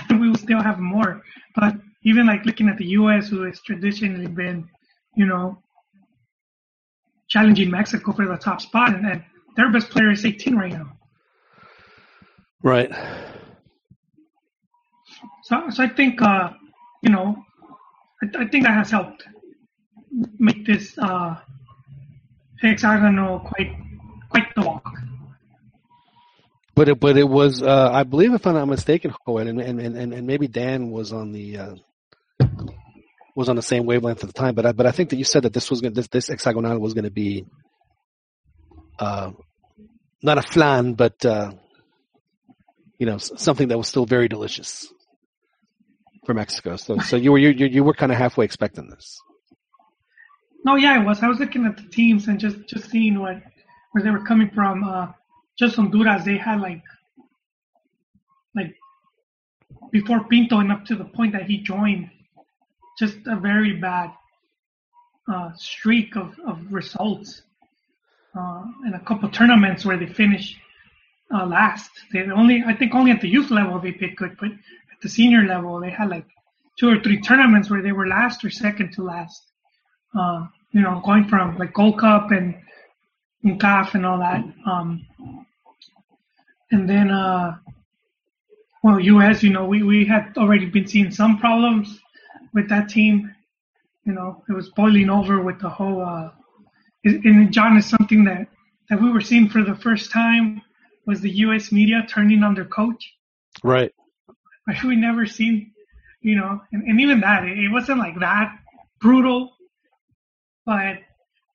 and 0.09 0.19
we 0.21 0.29
will 0.29 0.37
still 0.37 0.61
have 0.61 0.79
more. 0.79 1.21
But 1.55 1.75
even 2.03 2.27
like 2.27 2.45
looking 2.45 2.69
at 2.69 2.77
the 2.77 2.85
U.S., 2.85 3.27
who 3.27 3.43
has 3.43 3.59
traditionally 3.61 4.27
been 4.27 4.69
you 5.15 5.25
know, 5.25 5.61
challenging 7.29 7.69
Mexico 7.69 8.11
for 8.11 8.27
the 8.27 8.37
top 8.37 8.61
spot, 8.61 8.93
and, 8.93 9.05
and 9.05 9.23
their 9.55 9.71
best 9.71 9.89
player 9.89 10.11
is 10.11 10.25
18 10.25 10.55
right 10.55 10.73
now. 10.73 10.91
Right. 12.63 12.91
So, 15.43 15.69
so 15.69 15.83
I 15.83 15.89
think, 15.89 16.21
uh, 16.21 16.51
you 17.01 17.09
know, 17.09 17.43
I, 18.21 18.43
I 18.43 18.47
think 18.47 18.65
that 18.65 18.73
has 18.73 18.91
helped 18.91 19.23
make 20.39 20.65
this 20.65 20.97
uh, 20.97 21.37
hexagonal 22.61 23.39
quite 23.39 23.75
quite 24.29 24.53
the 24.55 24.61
walk. 24.61 24.85
But 26.75 26.89
it, 26.89 26.99
but 26.99 27.17
it 27.17 27.27
was, 27.27 27.61
uh, 27.61 27.89
I 27.91 28.03
believe, 28.03 28.33
if 28.33 28.47
I'm 28.47 28.53
not 28.53 28.67
mistaken, 28.67 29.13
Joel, 29.25 29.47
and, 29.47 29.59
and, 29.59 29.79
and, 29.81 30.13
and 30.13 30.27
maybe 30.27 30.47
Dan 30.47 30.91
was 30.91 31.11
on 31.11 31.33
the 31.33 31.57
uh, 31.57 31.75
was 33.39 33.49
on 33.49 33.55
the 33.55 33.61
same 33.61 33.85
wavelength 33.85 34.21
at 34.21 34.27
the 34.27 34.33
time. 34.33 34.53
But 34.53 34.65
I, 34.65 34.71
but 34.73 34.85
I 34.85 34.91
think 34.91 35.09
that 35.11 35.15
you 35.15 35.23
said 35.23 35.43
that 35.43 35.53
this 35.53 35.69
was 35.71 35.81
gonna, 35.81 35.95
this 35.95 36.09
this 36.09 36.27
hexagonal 36.27 36.77
was 36.77 36.93
going 36.93 37.05
to 37.05 37.11
be 37.11 37.45
uh, 38.99 39.31
not 40.21 40.37
a 40.37 40.41
flan, 40.41 40.93
but 40.93 41.25
uh, 41.25 41.51
you 42.99 43.05
know 43.05 43.17
something 43.17 43.69
that 43.69 43.77
was 43.77 43.87
still 43.87 44.05
very 44.05 44.27
delicious 44.27 44.87
for 46.25 46.33
Mexico. 46.33 46.75
So 46.75 46.99
so 46.99 47.15
you 47.15 47.31
were 47.31 47.39
you 47.39 47.51
you 47.65 47.83
were 47.83 47.93
kind 47.93 48.11
of 48.11 48.17
halfway 48.17 48.43
expecting 48.43 48.89
this. 48.89 49.17
No, 50.65 50.75
yeah, 50.75 50.93
I 50.95 50.99
was. 50.99 51.23
I 51.23 51.29
was 51.29 51.39
looking 51.39 51.65
at 51.65 51.77
the 51.77 51.87
teams 51.87 52.27
and 52.27 52.39
just 52.39 52.67
just 52.67 52.91
seeing 52.91 53.19
what 53.19 53.41
where 53.93 54.03
they 54.03 54.11
were 54.11 54.25
coming 54.25 54.51
from. 54.53 54.83
Uh, 54.83 55.07
just 55.57 55.77
Honduras, 55.77 56.25
they 56.25 56.37
had 56.37 56.59
like 56.59 56.83
like 58.53 58.75
before 59.91 60.25
Pinto 60.25 60.59
and 60.59 60.73
up 60.73 60.83
to 60.85 60.95
the 60.97 61.05
point 61.05 61.31
that 61.31 61.43
he 61.43 61.59
joined, 61.59 62.09
just 62.99 63.17
a 63.27 63.37
very 63.37 63.73
bad 63.73 64.11
uh, 65.31 65.51
streak 65.55 66.17
of, 66.17 66.37
of 66.45 66.59
results 66.69 67.43
uh, 68.37 68.63
and 68.83 68.93
a 68.93 68.99
couple 68.99 69.29
tournaments 69.29 69.85
where 69.85 69.97
they 69.97 70.05
finished 70.05 70.57
uh, 71.33 71.45
last. 71.45 71.89
They 72.11 72.23
only, 72.23 72.63
I 72.67 72.73
think, 72.73 72.93
only 72.93 73.11
at 73.11 73.21
the 73.21 73.29
youth 73.29 73.51
level 73.51 73.79
they 73.79 73.91
did 73.91 74.17
good, 74.17 74.35
but 74.39 74.51
at 74.51 75.01
the 75.01 75.09
senior 75.09 75.45
level 75.45 75.79
they 75.79 75.91
had 75.91 76.09
like 76.09 76.25
two 76.77 76.89
or 76.89 76.99
three 76.99 77.21
tournaments 77.21 77.69
where 77.69 77.81
they 77.81 77.93
were 77.93 78.07
last 78.07 78.43
or 78.43 78.49
second 78.49 78.91
to 78.93 79.03
last. 79.03 79.43
Uh, 80.17 80.47
you 80.71 80.81
know, 80.81 81.01
going 81.05 81.27
from 81.27 81.57
like 81.57 81.73
Gold 81.73 81.99
Cup 81.99 82.31
and, 82.31 82.55
and 83.43 83.59
CAF 83.59 83.93
and 83.93 84.05
all 84.05 84.19
that. 84.19 84.43
Um, 84.65 85.05
and 86.71 86.89
then, 86.89 87.11
uh, 87.11 87.55
well, 88.83 88.99
U.S. 88.99 89.41
You 89.41 89.51
know, 89.51 89.65
we 89.65 89.83
we 89.83 90.05
had 90.05 90.33
already 90.37 90.65
been 90.65 90.87
seeing 90.87 91.11
some 91.11 91.37
problems 91.39 91.99
with 92.53 92.69
that 92.69 92.89
team. 92.89 93.33
You 94.05 94.13
know, 94.13 94.43
it 94.49 94.53
was 94.53 94.69
boiling 94.69 95.09
over 95.09 95.41
with 95.41 95.59
the 95.59 95.69
whole. 95.69 96.01
Uh, 96.01 96.31
and 97.03 97.51
John 97.53 97.77
is 97.77 97.85
something 97.85 98.23
that 98.25 98.47
that 98.89 99.01
we 99.01 99.11
were 99.11 99.21
seeing 99.21 99.49
for 99.49 99.63
the 99.63 99.75
first 99.75 100.11
time 100.11 100.61
was 101.05 101.21
the 101.21 101.31
U.S. 101.45 101.71
media 101.71 102.05
turning 102.07 102.43
on 102.43 102.55
their 102.55 102.65
coach. 102.65 103.13
Right. 103.63 103.93
We 104.83 104.95
never 104.95 105.25
seen, 105.25 105.71
you 106.21 106.35
know, 106.35 106.61
and, 106.71 106.83
and 106.83 107.01
even 107.01 107.21
that 107.21 107.43
it, 107.43 107.57
it 107.57 107.71
wasn't 107.71 107.97
like 107.97 108.19
that 108.19 108.55
brutal, 109.01 109.53
but 110.65 110.99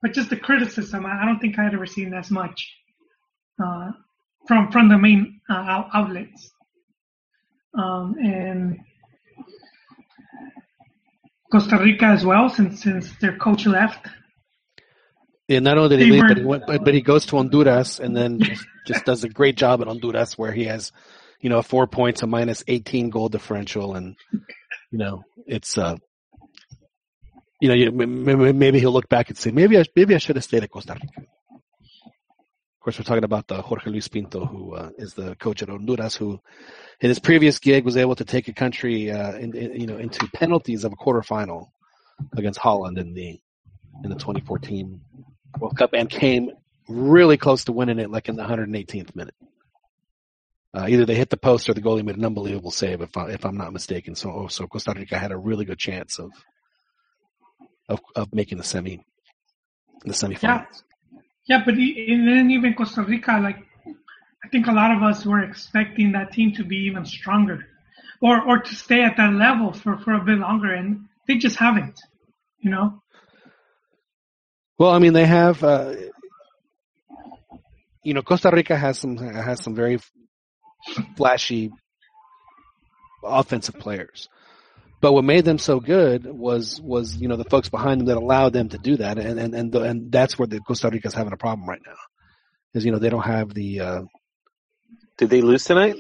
but 0.03 0.13
just 0.13 0.31
the 0.31 0.37
criticism. 0.37 1.07
I 1.07 1.25
don't 1.25 1.39
think 1.39 1.59
I 1.59 1.63
had 1.65 1.75
ever 1.75 1.87
seen 1.87 2.13
as 2.13 2.31
much 2.31 2.75
uh, 3.65 3.93
from 4.49 4.73
from 4.73 4.89
the 4.89 4.99
main 4.99 5.41
uh, 5.49 5.85
outlets. 5.95 6.51
Um, 7.79 8.17
and 8.23 8.81
Costa 11.55 11.79
Rica 11.79 12.07
as 12.07 12.27
well, 12.27 12.49
since 12.49 12.83
since 12.83 13.15
their 13.21 13.37
coach 13.37 13.65
left. 13.65 14.05
Yeah, 15.47 15.61
not 15.61 15.79
only 15.79 15.97
did 15.97 16.05
he 16.05 16.11
leave, 16.11 16.27
but 16.27 16.39
he, 16.39 16.43
went, 16.43 16.67
but, 16.67 16.95
he 16.95 17.01
goes 17.01 17.27
to 17.27 17.37
Honduras 17.37 18.01
and 18.01 18.17
then 18.17 18.41
just, 18.41 18.67
just 18.89 19.05
does 19.05 19.23
a 19.23 19.29
great 19.29 19.57
job 19.57 19.81
at 19.81 19.87
Honduras, 19.87 20.37
where 20.37 20.51
he 20.51 20.65
has, 20.65 20.91
you 21.41 21.51
know, 21.51 21.63
four 21.63 21.87
points, 21.87 22.25
a 22.25 22.27
minus 22.27 22.65
eighteen 22.67 23.09
goal 23.09 23.29
differential, 23.29 23.95
and 23.95 24.17
you 24.91 24.99
know, 24.99 25.23
it's 25.47 25.79
uh, 25.79 25.95
you 27.61 27.69
know, 27.69 28.05
maybe 28.05 28.81
he'll 28.81 28.91
look 28.91 29.09
back 29.09 29.29
and 29.29 29.39
say, 29.39 29.53
maybe 29.53 29.79
I 29.79 29.85
maybe 29.95 30.17
I 30.17 30.19
should 30.19 30.35
have 30.35 30.45
stayed 30.45 30.65
at 30.65 30.71
Costa 30.73 30.95
Rica. 30.95 31.29
Course, 32.85 32.99
we're 32.99 33.05
talking 33.05 33.25
about 33.25 33.49
the 33.49 33.63
Jorge 33.63 33.91
Luis 33.91 34.09
Pinto, 34.09 34.45
who 34.45 34.75
uh, 34.75 34.91
is 34.99 35.15
the 35.15 35.35
coach 35.37 35.63
at 35.63 35.71
Honduras, 35.71 36.17
who 36.17 36.39
in 37.01 37.09
his 37.09 37.19
previous 37.19 37.59
gig 37.59 37.83
was 37.83 37.97
able 37.97 38.15
to 38.15 38.27
take 38.27 38.47
a 38.47 38.53
country, 38.53 39.11
uh, 39.11 39.33
in, 39.37 39.57
in, 39.57 39.81
you 39.81 39.87
know, 39.87 39.97
into 39.97 40.29
penalties 40.35 40.85
of 40.85 40.93
a 40.93 40.97
quarterfinal 40.97 41.71
against 42.37 42.59
Holland 42.59 42.99
in 42.99 43.15
the 43.15 43.41
in 44.03 44.11
the 44.11 44.17
2014 44.17 45.01
World 45.59 45.79
Cup, 45.79 45.95
and 45.95 46.11
came 46.11 46.51
really 46.87 47.39
close 47.39 47.65
to 47.65 47.73
winning 47.73 47.99
it, 47.99 48.11
like 48.11 48.29
in 48.29 48.37
the 48.37 48.45
118th 48.45 49.17
minute. 49.17 49.35
Uh, 50.75 50.85
either 50.87 51.07
they 51.07 51.15
hit 51.15 51.31
the 51.31 51.39
post 51.39 51.71
or 51.71 51.73
the 51.73 51.81
goalie 51.81 52.05
made 52.05 52.19
an 52.19 52.25
unbelievable 52.27 52.71
save, 52.71 53.01
if, 53.01 53.17
I, 53.17 53.31
if 53.31 53.47
I'm 53.47 53.57
not 53.57 53.73
mistaken. 53.73 54.15
So, 54.15 54.31
oh, 54.31 54.49
so 54.49 54.67
Costa 54.67 54.93
Rica 54.95 55.17
had 55.17 55.33
a 55.33 55.39
really 55.39 55.65
good 55.65 55.79
chance 55.79 56.19
of 56.19 56.33
of, 57.89 58.01
of 58.15 58.35
making 58.35 58.59
the 58.59 58.65
semi, 58.65 59.03
the 60.05 60.13
semifinals. 60.13 60.43
Yeah, 60.43 60.67
yeah, 61.47 61.63
but 61.65 61.75
then 61.75 62.51
even 62.51 62.75
Costa 62.75 63.03
Rica, 63.03 63.39
like 63.43 63.59
I 64.45 64.49
think 64.49 64.67
a 64.67 64.73
lot 64.73 64.97
of 64.97 65.03
us 65.03 65.25
were 65.27 65.41
expecting 65.41 66.13
that 66.13 66.33
team 66.33 66.53
to 66.53 66.65
be 66.65 66.77
even 66.87 67.05
stronger, 67.05 67.67
or 68.21 68.41
or 68.41 68.59
to 68.59 68.75
stay 68.75 69.03
at 69.03 69.17
that 69.17 69.33
level 69.33 69.73
for 69.73 69.99
for 69.99 70.15
a 70.15 70.25
bit 70.25 70.39
longer, 70.39 70.73
and 70.73 71.07
they 71.27 71.37
just 71.37 71.57
haven't. 71.57 72.01
You 72.59 72.71
know. 72.71 73.03
Well, 74.79 74.91
I 74.91 74.99
mean, 74.99 75.13
they 75.13 75.27
have. 75.27 75.63
Uh, 75.63 75.95
you 78.03 78.15
know, 78.15 78.23
Costa 78.23 78.51
Rica 78.51 78.77
has 78.77 78.99
some 78.99 79.17
has 79.17 79.61
some 79.63 79.75
very 79.75 79.99
flashy 81.17 81.73
offensive 83.23 83.79
players. 83.79 84.29
But 85.05 85.13
what 85.13 85.25
made 85.25 85.45
them 85.45 85.59
so 85.59 85.81
good 85.81 86.25
was 86.25 86.81
was 86.81 87.17
you 87.19 87.29
know 87.29 87.37
the 87.37 87.45
folks 87.45 87.69
behind 87.69 88.01
them 88.01 88.07
that 88.07 88.17
allowed 88.17 88.55
them 88.55 88.71
to 88.71 88.79
do 88.79 88.97
that, 88.97 89.19
and 89.19 89.39
and 89.39 89.55
and, 89.55 89.71
the, 89.71 89.83
and 89.83 90.11
that's 90.11 90.39
where 90.39 90.47
the 90.47 90.61
Costa 90.61 90.89
Rica's 90.89 91.13
having 91.13 91.35
a 91.35 91.37
problem 91.37 91.69
right 91.69 91.83
now, 91.87 91.99
is 92.73 92.87
you 92.87 92.91
know 92.91 92.99
they 92.99 93.11
don't 93.11 93.21
have 93.21 93.53
the 93.53 93.81
uh, 93.81 94.03
did 95.19 95.29
they 95.29 95.43
lose 95.43 95.63
tonight? 95.63 95.97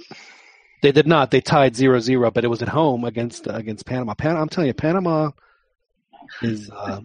They 0.80 0.90
did 0.90 1.06
not. 1.06 1.30
They 1.30 1.42
tied 1.42 1.74
0-0, 1.74 2.32
but 2.32 2.44
it 2.44 2.48
was 2.48 2.62
at 2.62 2.70
home 2.70 3.04
against 3.04 3.46
uh, 3.46 3.52
against 3.52 3.84
Panama. 3.84 4.14
Pan- 4.14 4.38
I'm 4.38 4.48
telling 4.48 4.68
you, 4.68 4.74
Panama 4.74 5.32
is. 6.40 6.70
Uh, 6.70 7.02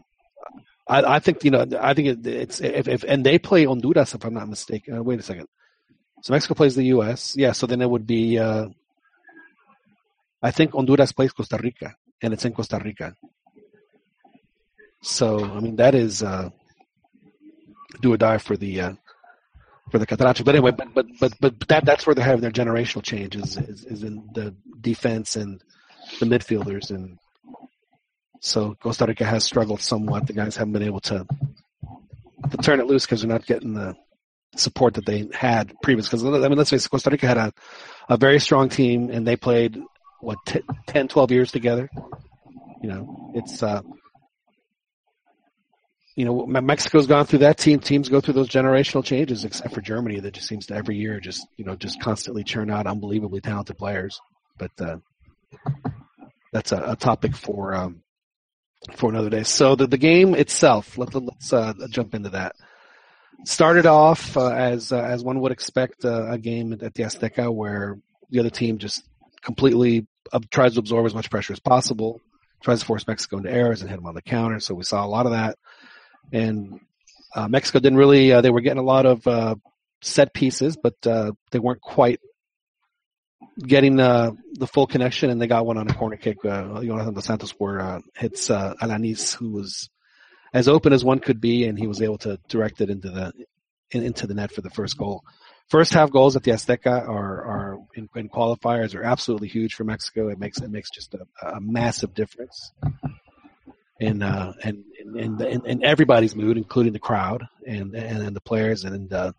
I, 0.88 1.16
I, 1.16 1.20
think 1.20 1.44
you 1.44 1.52
know. 1.52 1.66
I 1.82 1.94
think 1.96 2.08
it, 2.08 2.26
it's 2.26 2.62
if, 2.62 2.88
if 2.88 3.04
and 3.04 3.26
they 3.26 3.40
play 3.40 3.66
Honduras 3.66 4.16
if 4.16 4.24
I'm 4.24 4.36
not 4.36 4.48
mistaken. 4.48 5.00
Uh, 5.00 5.04
wait 5.04 5.20
a 5.20 5.24
second. 5.24 5.48
So 6.24 6.32
Mexico 6.32 6.54
plays 6.54 6.76
the 6.76 6.86
U.S. 6.96 7.36
Yeah, 7.36 7.52
so 7.52 7.68
then 7.68 7.82
it 7.82 7.90
would 7.90 8.08
be. 8.08 8.40
Uh, 8.40 8.70
I 10.42 10.52
think 10.52 10.74
Honduras 10.74 11.12
plays 11.12 11.32
Costa 11.32 11.60
Rica, 11.62 11.96
and 12.22 12.34
it's 12.34 12.46
in 12.46 12.54
Costa 12.54 12.80
Rica. 12.84 13.16
So 15.02 15.44
I 15.44 15.60
mean 15.60 15.78
that 15.78 15.96
is 15.96 16.24
uh, 16.24 16.50
do 18.02 18.14
or 18.14 18.18
die 18.18 18.38
for 18.38 18.58
the 18.58 18.82
uh, 18.82 18.94
for 19.92 20.00
the 20.00 20.08
Catracho. 20.08 20.46
But 20.46 20.56
anyway, 20.56 20.72
but 20.72 20.94
but 20.94 21.08
but 21.20 21.34
but 21.40 21.68
that 21.68 21.86
that's 21.86 22.06
where 22.06 22.14
they're 22.14 22.26
having 22.26 22.42
their 22.42 22.52
generational 22.52 23.04
changes 23.04 23.58
is, 23.58 23.86
is 23.86 24.04
in 24.04 24.30
the 24.34 24.56
defense 24.80 25.36
and 25.36 25.62
the 26.20 26.26
midfielders, 26.26 26.90
and 26.90 27.18
so 28.42 28.76
Costa 28.76 29.06
Rica 29.06 29.26
has 29.26 29.44
struggled 29.44 29.82
somewhat. 29.82 30.28
The 30.28 30.34
guys 30.34 30.56
haven't 30.56 30.74
been 30.74 30.84
able 30.84 31.02
to 31.02 31.26
to 32.52 32.58
turn 32.58 32.80
it 32.80 32.88
loose 32.88 33.06
because 33.06 33.22
they're 33.22 33.30
not 33.30 33.46
getting 33.46 33.74
the 33.74 33.96
support 34.56 34.96
that 34.96 35.06
they 35.06 35.30
had 35.34 35.74
previous. 35.82 36.08
Because 36.08 36.24
I 36.26 36.48
mean, 36.48 36.58
let's 36.58 36.70
face 36.70 36.86
it, 36.86 36.90
Costa 36.90 37.10
Rica 37.10 37.28
had 37.28 37.38
a 37.38 37.54
a 38.10 38.18
very 38.18 38.40
strong 38.40 38.70
team, 38.70 39.10
and 39.10 39.26
they 39.26 39.36
played 39.36 39.82
what 40.22 40.38
t- 40.46 40.62
10, 40.88 41.08
12 41.08 41.32
years 41.32 41.52
together. 41.52 41.90
You 42.82 42.90
know, 42.90 43.32
it's 43.36 43.62
uh, 43.62 43.82
you 46.20 46.26
know, 46.26 46.46
Mexico's 46.46 47.08
gone 47.08 47.26
through 47.26 47.40
that. 47.40 47.58
Team 47.58 47.80
teams 47.80 48.10
go 48.10 48.20
through 48.20 48.34
those 48.34 48.50
generational 48.50 49.06
changes, 49.06 49.46
except 49.46 49.74
for 49.74 49.80
Germany, 49.80 50.20
that 50.20 50.34
just 50.34 50.50
seems 50.50 50.66
to 50.66 50.76
every 50.76 50.98
year 50.98 51.22
just 51.22 51.48
you 51.56 51.64
know 51.64 51.78
just 51.78 52.02
constantly 52.02 52.44
churn 52.44 52.70
out 52.70 52.88
unbelievably 52.88 53.40
talented 53.40 53.78
players. 53.78 54.20
But 54.58 54.72
uh, 54.82 54.98
that's 56.52 56.74
a, 56.74 56.92
a 56.92 56.96
topic 56.98 57.38
for 57.38 57.74
um, 57.74 58.02
for 58.98 59.10
another 59.10 59.30
day. 59.30 59.44
So 59.44 59.76
the 59.76 59.88
the 59.88 59.98
game 59.98 60.36
itself, 60.36 60.98
let, 60.98 61.16
us 61.16 61.54
uh, 61.54 61.74
jump 61.90 62.14
into 62.14 62.32
that. 62.32 62.56
Started 63.46 63.86
off 63.86 64.36
uh, 64.36 64.50
as 64.50 64.92
uh, 64.92 65.00
as 65.00 65.24
one 65.24 65.40
would 65.40 65.54
expect 65.54 66.04
uh, 66.04 66.32
a 66.32 66.38
game 66.38 66.74
at 66.74 66.94
the 66.94 67.04
Azteca, 67.04 67.50
where 67.50 67.98
the 68.30 68.40
other 68.40 68.50
team 68.50 68.78
just 68.78 69.04
completely 69.42 70.08
tries 70.52 70.74
to 70.74 70.80
absorb 70.80 71.06
as 71.06 71.16
much 71.16 71.30
pressure 71.30 71.54
as 71.54 71.60
possible, 71.60 72.22
tries 72.62 72.82
to 72.82 72.86
force 72.86 73.08
Mexico 73.08 73.38
into 73.38 73.52
errors 73.52 73.82
and 73.82 73.90
hit 73.90 73.98
them 73.98 74.06
on 74.06 74.16
the 74.16 74.22
counter. 74.22 74.60
So 74.60 74.76
we 74.76 74.84
saw 74.84 75.06
a 75.06 75.08
lot 75.08 75.26
of 75.26 75.32
that 75.32 75.58
and 76.32 76.80
uh, 77.36 77.48
Mexico 77.48 77.80
didn't 77.80 77.98
really. 77.98 78.32
Uh, 78.32 78.42
they 78.42 78.50
were 78.50 78.62
getting 78.62 78.80
a 78.80 78.84
lot 78.84 79.06
of 79.06 79.26
uh, 79.28 79.56
set 80.02 80.34
pieces, 80.34 80.78
but 80.78 80.96
uh, 81.06 81.32
they 81.52 81.60
weren't 81.60 81.82
quite 81.82 82.20
getting 83.60 83.98
the 83.98 84.36
full 84.72 84.88
connection. 84.88 85.30
And 85.30 85.42
they 85.42 85.48
got 85.48 85.66
one 85.66 85.78
on 85.78 85.90
a 85.90 85.94
corner 85.94 86.18
kick. 86.18 86.38
Uh, 86.44 86.82
Jonathan 86.84 87.14
dos 87.14 87.26
Santos 87.26 87.52
where 87.52 87.80
uh, 87.80 88.00
hits 88.16 88.50
uh, 88.50 88.74
Alanis, 88.82 89.36
who 89.36 89.52
was 89.52 89.90
as 90.54 90.68
open 90.68 90.94
as 90.94 91.06
one 91.06 91.20
could 91.20 91.40
be, 91.40 91.66
and 91.66 91.78
he 91.78 91.88
was 91.88 92.02
able 92.02 92.18
to 92.20 92.40
direct 92.48 92.82
it 92.82 92.90
into 92.90 93.10
the 93.10 93.34
in, 93.92 94.04
into 94.04 94.28
the 94.28 94.34
net 94.34 94.52
for 94.52 94.62
the 94.62 94.70
first 94.70 94.98
goal. 94.98 95.24
First 95.70 95.94
half 95.94 96.12
goals 96.12 96.36
at 96.36 96.44
the 96.44 96.52
Azteca 96.52 97.08
are 97.08 97.46
are 97.46 97.78
in, 97.94 98.10
in 98.16 98.28
qualifiers 98.30 98.96
are 98.96 99.04
absolutely 99.04 99.50
huge 99.50 99.76
for 99.76 99.84
Mexico. 99.84 100.30
It 100.30 100.40
makes 100.40 100.60
it 100.60 100.72
makes 100.72 100.90
just 100.90 101.14
a, 101.14 101.28
a 101.48 101.62
massive 101.62 102.14
difference 102.14 102.74
in 104.00 104.24
uh, 104.24 104.54
and 104.64 104.84
in, 105.00 105.42
in, 105.42 105.66
in, 105.66 105.84
everybody's 105.84 106.36
mood, 106.36 106.58
including 106.58 106.94
the 106.94 107.00
crowd 107.00 107.48
and 107.68 107.94
and, 107.94 108.24
and 108.24 108.36
the 108.36 108.42
players, 108.42 108.84
and 108.86 109.12
uh, 109.14 109.32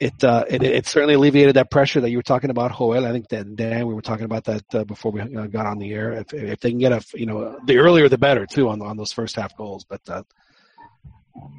it, 0.00 0.24
uh, 0.24 0.44
it 0.48 0.62
it 0.62 0.86
certainly 0.86 1.14
alleviated 1.14 1.56
that 1.56 1.70
pressure 1.70 2.00
that 2.00 2.10
you 2.10 2.16
were 2.16 2.22
talking 2.22 2.50
about, 2.50 2.76
Joel. 2.76 3.06
I 3.06 3.12
think 3.12 3.28
that 3.28 3.54
Dan, 3.54 3.86
we 3.86 3.94
were 3.94 4.02
talking 4.02 4.24
about 4.24 4.44
that 4.44 4.74
uh, 4.74 4.84
before 4.84 5.12
we 5.12 5.20
uh, 5.20 5.46
got 5.46 5.66
on 5.66 5.78
the 5.78 5.92
air. 5.92 6.12
If 6.12 6.32
if 6.32 6.60
they 6.60 6.70
can 6.70 6.78
get 6.78 6.92
a 6.92 7.04
you 7.16 7.26
know 7.26 7.60
the 7.64 7.76
earlier 7.76 8.08
the 8.08 8.18
better 8.18 8.46
too 8.46 8.68
on 8.68 8.80
on 8.82 8.96
those 8.96 9.12
first 9.12 9.36
half 9.36 9.56
goals, 9.56 9.84
but. 9.84 10.26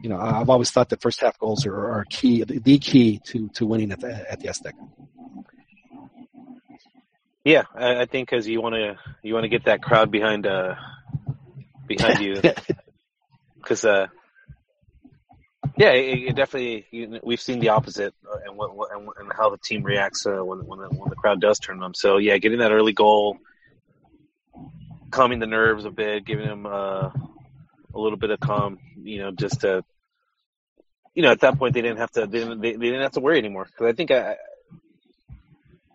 You 0.01 0.10
know, 0.10 0.20
I've 0.20 0.50
always 0.50 0.72
thought 0.72 0.89
that 0.89 1.01
first 1.01 1.20
half 1.20 1.38
goals 1.38 1.65
are, 1.65 1.75
are 1.75 2.05
key, 2.10 2.44
the 2.44 2.79
key 2.79 3.20
to, 3.25 3.50
to 3.55 3.65
winning 3.65 3.91
at 3.91 4.00
the 4.00 4.32
at 4.32 4.39
the 4.39 4.48
Azteca. 4.48 4.88
Yeah, 7.44 7.63
I, 7.75 8.01
I 8.01 8.05
think 8.05 8.29
because 8.29 8.48
you 8.48 8.62
want 8.62 8.75
to 8.75 8.98
you 9.22 9.34
want 9.34 9.44
to 9.44 9.50
get 9.50 9.65
that 9.65 9.82
crowd 9.84 10.12
behind 10.12 10.48
uh 10.48 10.75
behind 11.88 12.20
you 12.20 12.41
because 13.58 13.84
uh 13.84 14.08
yeah, 15.77 15.91
it, 15.91 16.29
it 16.29 16.36
definitely. 16.36 16.86
You, 16.91 17.20
we've 17.24 17.41
seen 17.41 17.60
the 17.60 17.70
opposite, 17.70 18.13
uh, 18.32 18.38
and 18.46 18.58
what, 18.58 18.75
what 18.75 18.96
and, 18.96 19.10
and, 19.20 19.34
how 19.34 19.50
the 19.50 19.58
team 19.58 19.84
reacts 19.84 20.25
uh, 20.25 20.44
when 20.44 20.60
when 20.65 20.79
the, 20.79 20.88
when 20.88 21.10
the 21.10 21.15
crowd 21.15 21.41
does 21.41 21.60
turn 21.60 21.79
them. 21.79 21.94
So 21.94 22.17
yeah, 22.17 22.38
getting 22.38 22.60
that 22.60 22.72
early 22.72 22.94
goal, 22.94 23.38
calming 25.12 25.39
the 25.39 25.48
nerves 25.48 25.86
a 25.86 25.91
bit, 25.91 26.25
giving 26.25 26.48
them 26.48 26.65
uh, 26.65 27.10
a 27.95 27.99
little 27.99 28.17
bit 28.17 28.29
of 28.29 28.39
calm. 28.39 28.79
You 28.97 29.19
know, 29.19 29.31
just 29.31 29.61
to, 29.61 29.83
you 31.13 31.23
know, 31.23 31.31
at 31.31 31.41
that 31.41 31.57
point 31.57 31.73
they 31.73 31.81
didn't 31.81 31.97
have 31.97 32.11
to 32.11 32.27
they 32.27 32.39
didn't 32.39 32.61
they, 32.61 32.73
they 32.73 32.87
didn't 32.87 33.01
have 33.01 33.13
to 33.13 33.21
worry 33.21 33.39
anymore. 33.39 33.65
Because 33.65 33.87
I 33.87 33.93
think 33.93 34.11
I, 34.11 34.35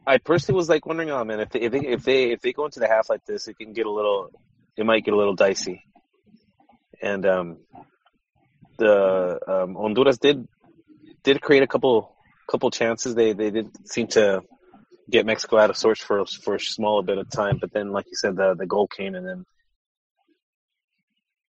I 0.06 0.18
personally 0.18 0.56
was 0.56 0.68
like 0.68 0.86
wondering, 0.86 1.10
oh 1.10 1.24
man, 1.24 1.40
if 1.40 1.50
they, 1.50 1.60
if 1.60 1.72
they 1.72 1.80
if 1.80 2.02
they 2.04 2.30
if 2.32 2.40
they 2.40 2.52
go 2.52 2.64
into 2.64 2.80
the 2.80 2.88
half 2.88 3.10
like 3.10 3.24
this, 3.26 3.46
it 3.48 3.58
can 3.58 3.72
get 3.72 3.86
a 3.86 3.90
little, 3.90 4.30
it 4.76 4.86
might 4.86 5.04
get 5.04 5.14
a 5.14 5.16
little 5.16 5.34
dicey. 5.34 5.84
And 7.02 7.24
um, 7.26 7.58
the 8.78 9.38
um, 9.46 9.74
Honduras 9.74 10.18
did 10.18 10.48
did 11.22 11.40
create 11.40 11.62
a 11.62 11.66
couple 11.66 12.16
couple 12.50 12.70
chances. 12.70 13.14
They 13.14 13.32
they 13.32 13.50
did 13.50 13.70
seem 13.88 14.08
to 14.08 14.42
get 15.08 15.26
Mexico 15.26 15.58
out 15.58 15.70
of 15.70 15.76
sorts 15.76 16.02
for 16.02 16.24
for 16.26 16.54
a 16.54 16.60
small 16.60 17.02
bit 17.02 17.18
of 17.18 17.30
time, 17.30 17.58
but 17.60 17.72
then, 17.72 17.92
like 17.92 18.06
you 18.06 18.16
said, 18.16 18.36
the 18.36 18.54
the 18.54 18.66
goal 18.66 18.86
came, 18.86 19.14
and 19.14 19.26
then 19.26 19.44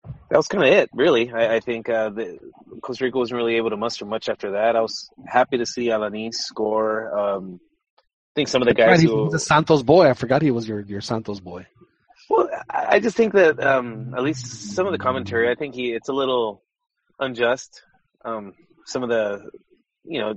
that 0.05 0.37
was 0.37 0.47
kind 0.47 0.65
of 0.65 0.71
it, 0.71 0.91
really. 0.93 1.33
I, 1.33 1.57
I 1.57 1.61
think 1.61 1.89
uh, 1.89 2.11
the, 2.11 2.39
Costa 2.83 3.05
Rica 3.05 3.19
wasn't 3.19 3.39
really 3.39 3.57
able 3.57 3.71
to 3.71 3.77
muster 3.77 4.05
much 4.05 4.29
after 4.29 4.53
that. 4.53 4.77
I 4.77 4.81
was 4.81 5.11
happy 5.27 5.59
to 5.59 5.67
see 5.67 5.87
Alanis 5.87 6.35
score. 6.35 7.19
Um, 7.19 7.61
I 7.99 8.33
think 8.37 8.49
some 8.49 8.63
of 8.63 8.69
the 8.69 8.75
guys 8.75 9.05
right, 9.05 9.09
who 9.09 9.37
Santos 9.39 9.83
boy. 9.83 10.09
I 10.09 10.15
forgot 10.15 10.41
he 10.41 10.53
was 10.53 10.69
your 10.69 10.81
your 10.81 11.01
Santos 11.01 11.41
boy. 11.41 11.67
Well, 12.29 12.49
I 12.71 13.01
just 13.01 13.17
think 13.17 13.33
that 13.33 13.59
um, 13.61 14.15
at 14.15 14.23
least 14.23 14.47
some 14.75 14.87
of 14.87 14.93
the 14.93 14.99
commentary, 14.99 15.51
I 15.51 15.57
think 15.57 15.75
he 15.75 15.93
it's 15.93 16.09
a 16.09 16.13
little 16.13 16.63
unjust. 17.19 17.83
Um, 18.25 18.55
some 18.87 19.03
of 19.03 19.09
the, 19.09 19.51
you 20.05 20.21
know, 20.21 20.35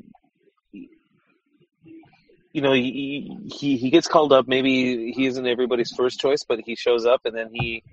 you 2.51 2.61
know, 2.61 2.73
he, 2.73 3.37
he 3.45 3.77
he 3.77 3.89
gets 3.91 4.07
called 4.07 4.33
up. 4.33 4.47
Maybe 4.47 5.11
he 5.11 5.27
isn't 5.27 5.45
everybody's 5.45 5.91
first 5.91 6.19
choice, 6.19 6.43
but 6.47 6.59
he 6.65 6.75
shows 6.75 7.05
up 7.05 7.21
and 7.25 7.35
then 7.35 7.49
he 7.53 7.83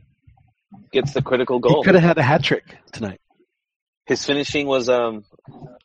gets 0.92 1.12
the 1.12 1.22
critical 1.22 1.58
goal. 1.58 1.82
He 1.82 1.84
could 1.84 1.94
have 1.94 2.04
had 2.04 2.18
a 2.18 2.22
hat 2.22 2.42
trick 2.42 2.64
tonight. 2.92 3.20
His 4.06 4.24
finishing 4.24 4.66
was 4.66 4.88
um 4.88 5.24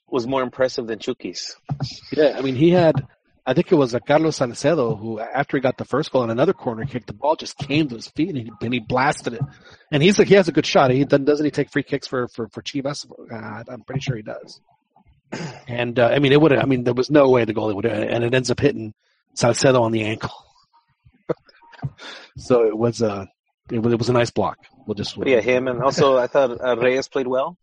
was 0.07 0.27
more 0.27 0.41
impressive 0.41 0.87
than 0.87 0.99
Chucky's. 0.99 1.55
Yeah, 2.11 2.35
I 2.37 2.41
mean, 2.41 2.55
he 2.55 2.71
had 2.71 3.05
I 3.47 3.53
think 3.53 3.71
it 3.71 3.75
was 3.75 3.93
a 3.93 3.99
Carlos 3.99 4.37
Salcedo 4.37 4.95
who, 4.95 5.19
after 5.19 5.57
he 5.57 5.61
got 5.61 5.77
the 5.77 5.85
first 5.85 6.11
goal 6.11 6.23
on 6.23 6.31
another 6.31 6.53
corner 6.53 6.85
kick, 6.85 7.05
the 7.05 7.13
ball 7.13 7.35
just 7.35 7.57
came 7.57 7.87
to 7.89 7.95
his 7.95 8.07
feet 8.07 8.29
and 8.29 8.37
he, 8.37 8.51
and 8.61 8.73
he 8.73 8.79
blasted 8.79 9.33
it. 9.33 9.41
And 9.91 10.01
he's 10.01 10.17
like, 10.17 10.27
he 10.27 10.33
has 10.33 10.47
a 10.47 10.51
good 10.51 10.65
shot. 10.65 10.89
He 10.89 11.05
doesn't 11.05 11.45
he 11.45 11.51
take 11.51 11.71
free 11.71 11.83
kicks 11.83 12.07
for 12.07 12.27
for 12.27 12.47
for 12.47 12.63
Chivas? 12.63 13.05
Uh, 13.31 13.63
I'm 13.71 13.83
pretty 13.83 14.01
sure 14.01 14.15
he 14.15 14.23
does. 14.23 14.59
And 15.67 15.99
uh, 15.99 16.07
I 16.07 16.19
mean, 16.19 16.31
it 16.31 16.41
would. 16.41 16.53
I 16.53 16.65
mean, 16.65 16.83
there 16.83 16.93
was 16.93 17.11
no 17.11 17.29
way 17.29 17.45
the 17.45 17.53
goalie 17.53 17.75
would, 17.75 17.85
and 17.85 18.23
it 18.23 18.33
ends 18.33 18.49
up 18.49 18.59
hitting 18.59 18.93
Salcedo 19.35 19.83
on 19.83 19.91
the 19.91 20.03
ankle. 20.03 20.31
so 22.37 22.63
it 22.65 22.75
was 22.75 23.01
a 23.01 23.11
uh, 23.11 23.25
it 23.71 23.79
was, 23.79 23.93
it 23.93 23.99
was 23.99 24.09
a 24.09 24.13
nice 24.13 24.31
block. 24.31 24.57
We'll 24.85 24.95
just 24.95 25.17
yeah, 25.25 25.41
him 25.41 25.67
and 25.67 25.81
also 25.81 26.17
I 26.17 26.27
thought 26.27 26.61
uh, 26.63 26.77
Reyes 26.77 27.07
played 27.07 27.27
well. 27.27 27.57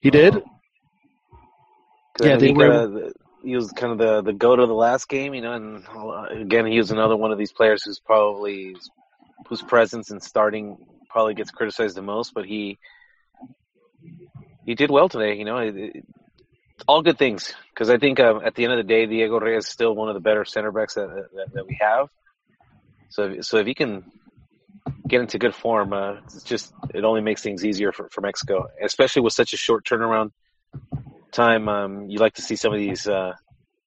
He 0.00 0.10
did. 0.10 0.36
Uh, 0.36 0.40
yeah, 2.20 2.36
they 2.36 2.52
were 2.52 3.12
he 3.42 3.56
was 3.56 3.70
kind 3.72 3.92
of 3.92 3.98
the 3.98 4.22
the 4.22 4.32
goat 4.32 4.58
of 4.58 4.68
the 4.68 4.74
last 4.74 5.08
game, 5.08 5.34
you 5.34 5.40
know. 5.40 5.52
And 5.52 6.42
again, 6.42 6.66
he 6.66 6.78
was 6.78 6.90
another 6.90 7.16
one 7.16 7.32
of 7.32 7.38
these 7.38 7.52
players 7.52 7.84
who's 7.84 7.98
probably 7.98 8.76
whose 9.48 9.62
presence 9.62 10.10
and 10.10 10.22
starting 10.22 10.76
probably 11.08 11.34
gets 11.34 11.50
criticized 11.50 11.96
the 11.96 12.02
most, 12.02 12.34
but 12.34 12.44
he 12.44 12.78
he 14.66 14.74
did 14.74 14.90
well 14.90 15.08
today. 15.08 15.34
You 15.36 15.44
know, 15.44 15.58
it, 15.58 15.76
it, 15.76 16.06
all 16.86 17.02
good 17.02 17.18
things 17.18 17.54
because 17.72 17.90
I 17.90 17.98
think 17.98 18.20
um, 18.20 18.42
at 18.44 18.54
the 18.54 18.64
end 18.64 18.72
of 18.72 18.78
the 18.78 18.84
day, 18.84 19.06
Diego 19.06 19.40
Reyes 19.40 19.64
is 19.64 19.70
still 19.70 19.94
one 19.94 20.08
of 20.08 20.14
the 20.14 20.20
better 20.20 20.44
center 20.44 20.72
backs 20.72 20.94
that 20.94 21.08
that, 21.08 21.54
that 21.54 21.66
we 21.66 21.78
have. 21.80 22.08
So 23.08 23.40
so 23.40 23.58
if 23.58 23.66
he 23.66 23.74
can 23.74 24.04
get 25.10 25.20
into 25.20 25.38
good 25.38 25.54
form, 25.54 25.92
uh, 25.92 26.14
it's 26.24 26.44
just 26.44 26.72
it 26.94 27.04
only 27.04 27.20
makes 27.20 27.42
things 27.42 27.64
easier 27.64 27.92
for, 27.92 28.08
for 28.10 28.20
Mexico, 28.20 28.68
especially 28.82 29.22
with 29.22 29.34
such 29.34 29.52
a 29.52 29.56
short 29.56 29.84
turnaround 29.84 30.30
time, 31.32 31.68
um, 31.68 32.08
you 32.08 32.18
like 32.18 32.34
to 32.34 32.42
see 32.42 32.56
some 32.56 32.72
of 32.72 32.78
these. 32.78 33.06
Uh, 33.06 33.32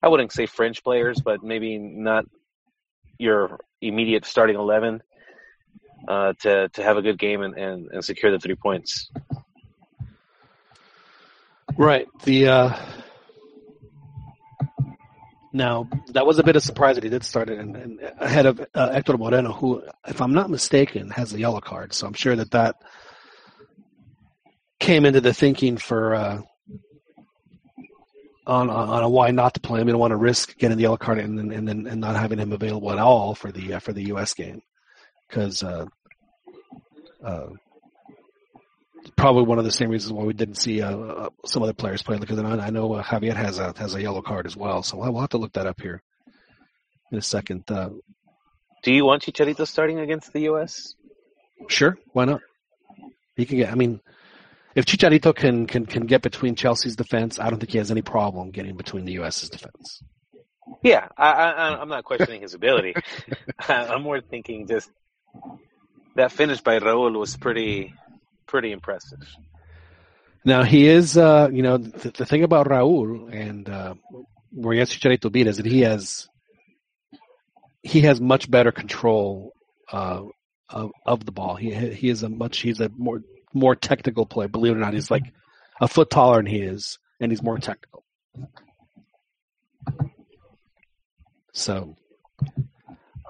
I 0.02 0.08
wouldn't 0.10 0.32
say 0.32 0.46
French 0.46 0.84
players, 0.84 1.20
but 1.22 1.44
maybe 1.44 1.78
not 1.78 2.26
your 3.18 3.60
immediate 3.82 4.26
starting 4.26 4.56
eleven 4.56 5.02
uh, 6.08 6.34
to 6.42 6.70
to 6.70 6.84
have 6.84 6.98
a 6.98 7.02
good 7.02 7.18
game 7.18 7.42
and, 7.42 7.58
and, 7.58 7.88
and 7.92 8.06
secure 8.06 8.32
the 8.32 8.40
three 8.40 8.56
points. 8.56 9.10
Right. 11.78 12.08
The 12.24 12.48
uh, 12.48 12.78
now 15.54 15.88
that 16.10 16.26
was 16.26 16.40
a 16.40 16.44
bit 16.44 16.56
of 16.56 16.64
surprise 16.64 16.96
that 16.96 17.04
he 17.04 17.10
did 17.10 17.24
start 17.24 17.50
it 17.50 17.60
and, 17.60 17.76
and 17.76 18.00
ahead 18.20 18.48
of 18.48 18.66
uh, 18.74 18.92
Hector 18.92 19.18
Moreno, 19.18 19.54
who, 19.54 19.84
if 20.08 20.20
I'm 20.20 20.34
not 20.34 20.50
mistaken, 20.50 21.12
has 21.12 21.34
a 21.34 21.40
yellow 21.40 21.62
card. 21.62 21.94
So 21.94 22.08
I'm 22.08 22.14
sure 22.14 22.36
that 22.36 22.52
that 22.52 22.78
came 24.80 25.06
into 25.06 25.22
the 25.22 25.34
thinking 25.34 25.78
for 25.78 26.16
uh, 26.16 26.42
on 28.46 28.70
on 28.70 29.04
a 29.04 29.10
why 29.10 29.32
not 29.32 29.54
to 29.54 29.60
play 29.62 29.80
him. 29.80 29.88
You 29.88 29.94
don't 29.94 30.02
want 30.02 30.12
to 30.12 30.18
risk 30.18 30.58
getting 30.58 30.78
the 30.78 30.84
yellow 30.84 30.98
card 30.98 31.20
and 31.20 31.54
and 31.54 31.68
then 31.68 31.88
and 31.88 32.02
not 32.02 32.16
having 32.16 32.40
him 32.40 32.52
available 32.52 32.92
at 32.92 32.98
all 32.98 33.36
for 33.36 33.52
the 33.52 33.76
uh, 33.76 33.80
for 33.80 33.94
the 33.94 34.08
U.S. 34.08 34.34
game 34.34 34.62
because 35.30 35.64
uh, 35.64 35.86
uh, 37.24 37.48
probably 39.16 39.44
one 39.44 39.60
of 39.60 39.66
the 39.66 39.72
same 39.72 39.90
reasons 39.90 40.14
why 40.14 40.24
we 40.24 40.34
didn't 40.34 40.56
see 40.56 40.82
uh, 40.82 40.96
uh 40.96 41.30
some 41.46 41.64
other 41.64 41.74
players 41.74 42.02
play 42.04 42.18
because 42.18 42.40
I 42.40 42.70
know 42.70 42.94
uh, 42.94 43.04
Javier 43.04 43.36
has 43.36 43.60
a 43.60 43.74
has 43.78 43.96
a 43.96 44.02
yellow 44.02 44.22
card 44.22 44.46
as 44.46 44.56
well. 44.56 44.84
So 44.84 44.98
we'll 44.98 45.22
have 45.22 45.30
to 45.30 45.38
look 45.38 45.54
that 45.54 45.68
up 45.68 45.82
here 45.82 46.02
in 47.12 47.18
a 47.18 47.22
second. 47.22 47.70
Uh, 47.70 47.90
Do 48.84 48.94
you 48.94 49.06
want 49.06 49.24
Chicharito 49.24 49.68
starting 49.68 50.00
against 50.00 50.34
the 50.34 50.42
U.S.? 50.42 50.96
Sure, 51.70 51.98
why 52.12 52.26
not? 52.26 52.42
He 53.36 53.46
can 53.46 53.58
get. 53.58 53.72
I 53.72 53.76
mean, 53.76 54.02
if 54.76 54.86
Chicharito 54.86 55.36
can, 55.36 55.68
can, 55.68 55.86
can 55.86 56.06
get 56.06 56.22
between 56.22 56.56
Chelsea's 56.56 56.96
defense, 56.96 57.40
I 57.40 57.50
don't 57.50 57.60
think 57.60 57.72
he 57.72 57.78
has 57.78 57.92
any 57.92 58.02
problem 58.02 58.52
getting 58.52 58.76
between 58.76 59.06
the 59.06 59.14
U.S.'s 59.14 59.50
defense. 59.50 60.02
Yeah, 60.82 61.08
I, 61.18 61.32
I, 61.32 61.82
I'm 61.82 61.90
not 61.90 62.04
questioning 62.12 62.42
his 62.42 62.54
ability. 62.54 62.96
I'm 63.68 64.02
more 64.02 64.22
thinking 64.22 64.68
just 64.68 64.90
that 66.16 66.32
finish 66.32 66.62
by 66.62 66.80
Raul 66.80 67.18
was 67.18 67.38
pretty, 67.38 67.94
pretty 68.46 68.72
impressive. 68.72 69.20
Now 70.46 70.64
he 70.64 70.88
is, 70.88 71.18
uh, 71.18 71.50
you 71.52 71.64
know, 71.64 71.78
the, 71.78 72.12
the 72.12 72.26
thing 72.26 72.44
about 72.44 72.68
Raul 72.68 73.34
and 73.34 73.70
uh, 73.70 73.96
has 74.56 74.90
Chicharito 74.90 75.32
beat 75.32 75.48
is 75.48 75.58
that 75.58 75.66
he 75.66 75.82
has 75.82 76.28
he 77.82 78.02
has 78.02 78.20
much 78.20 78.50
better 78.50 78.72
control 78.72 79.54
uh, 79.92 80.24
of, 80.70 80.92
of 81.06 81.26
the 81.26 81.32
ball. 81.32 81.56
He 81.56 81.74
he 81.74 82.10
is 82.10 82.24
a 82.24 82.30
much 82.30 82.60
he's 82.60 82.80
a 82.82 82.90
more 82.90 83.22
more 83.54 83.76
technical 83.76 84.26
player. 84.26 84.48
Believe 84.48 84.74
it 84.74 84.78
or 84.78 84.80
not, 84.80 84.94
he's 84.94 85.12
like 85.12 85.32
a 85.80 85.88
foot 85.88 86.10
taller 86.10 86.38
than 86.38 86.46
he 86.46 86.62
is, 86.62 87.00
and 87.20 87.32
he's 87.32 87.44
more 87.44 87.58
technical. 87.58 88.04
So, 91.54 91.96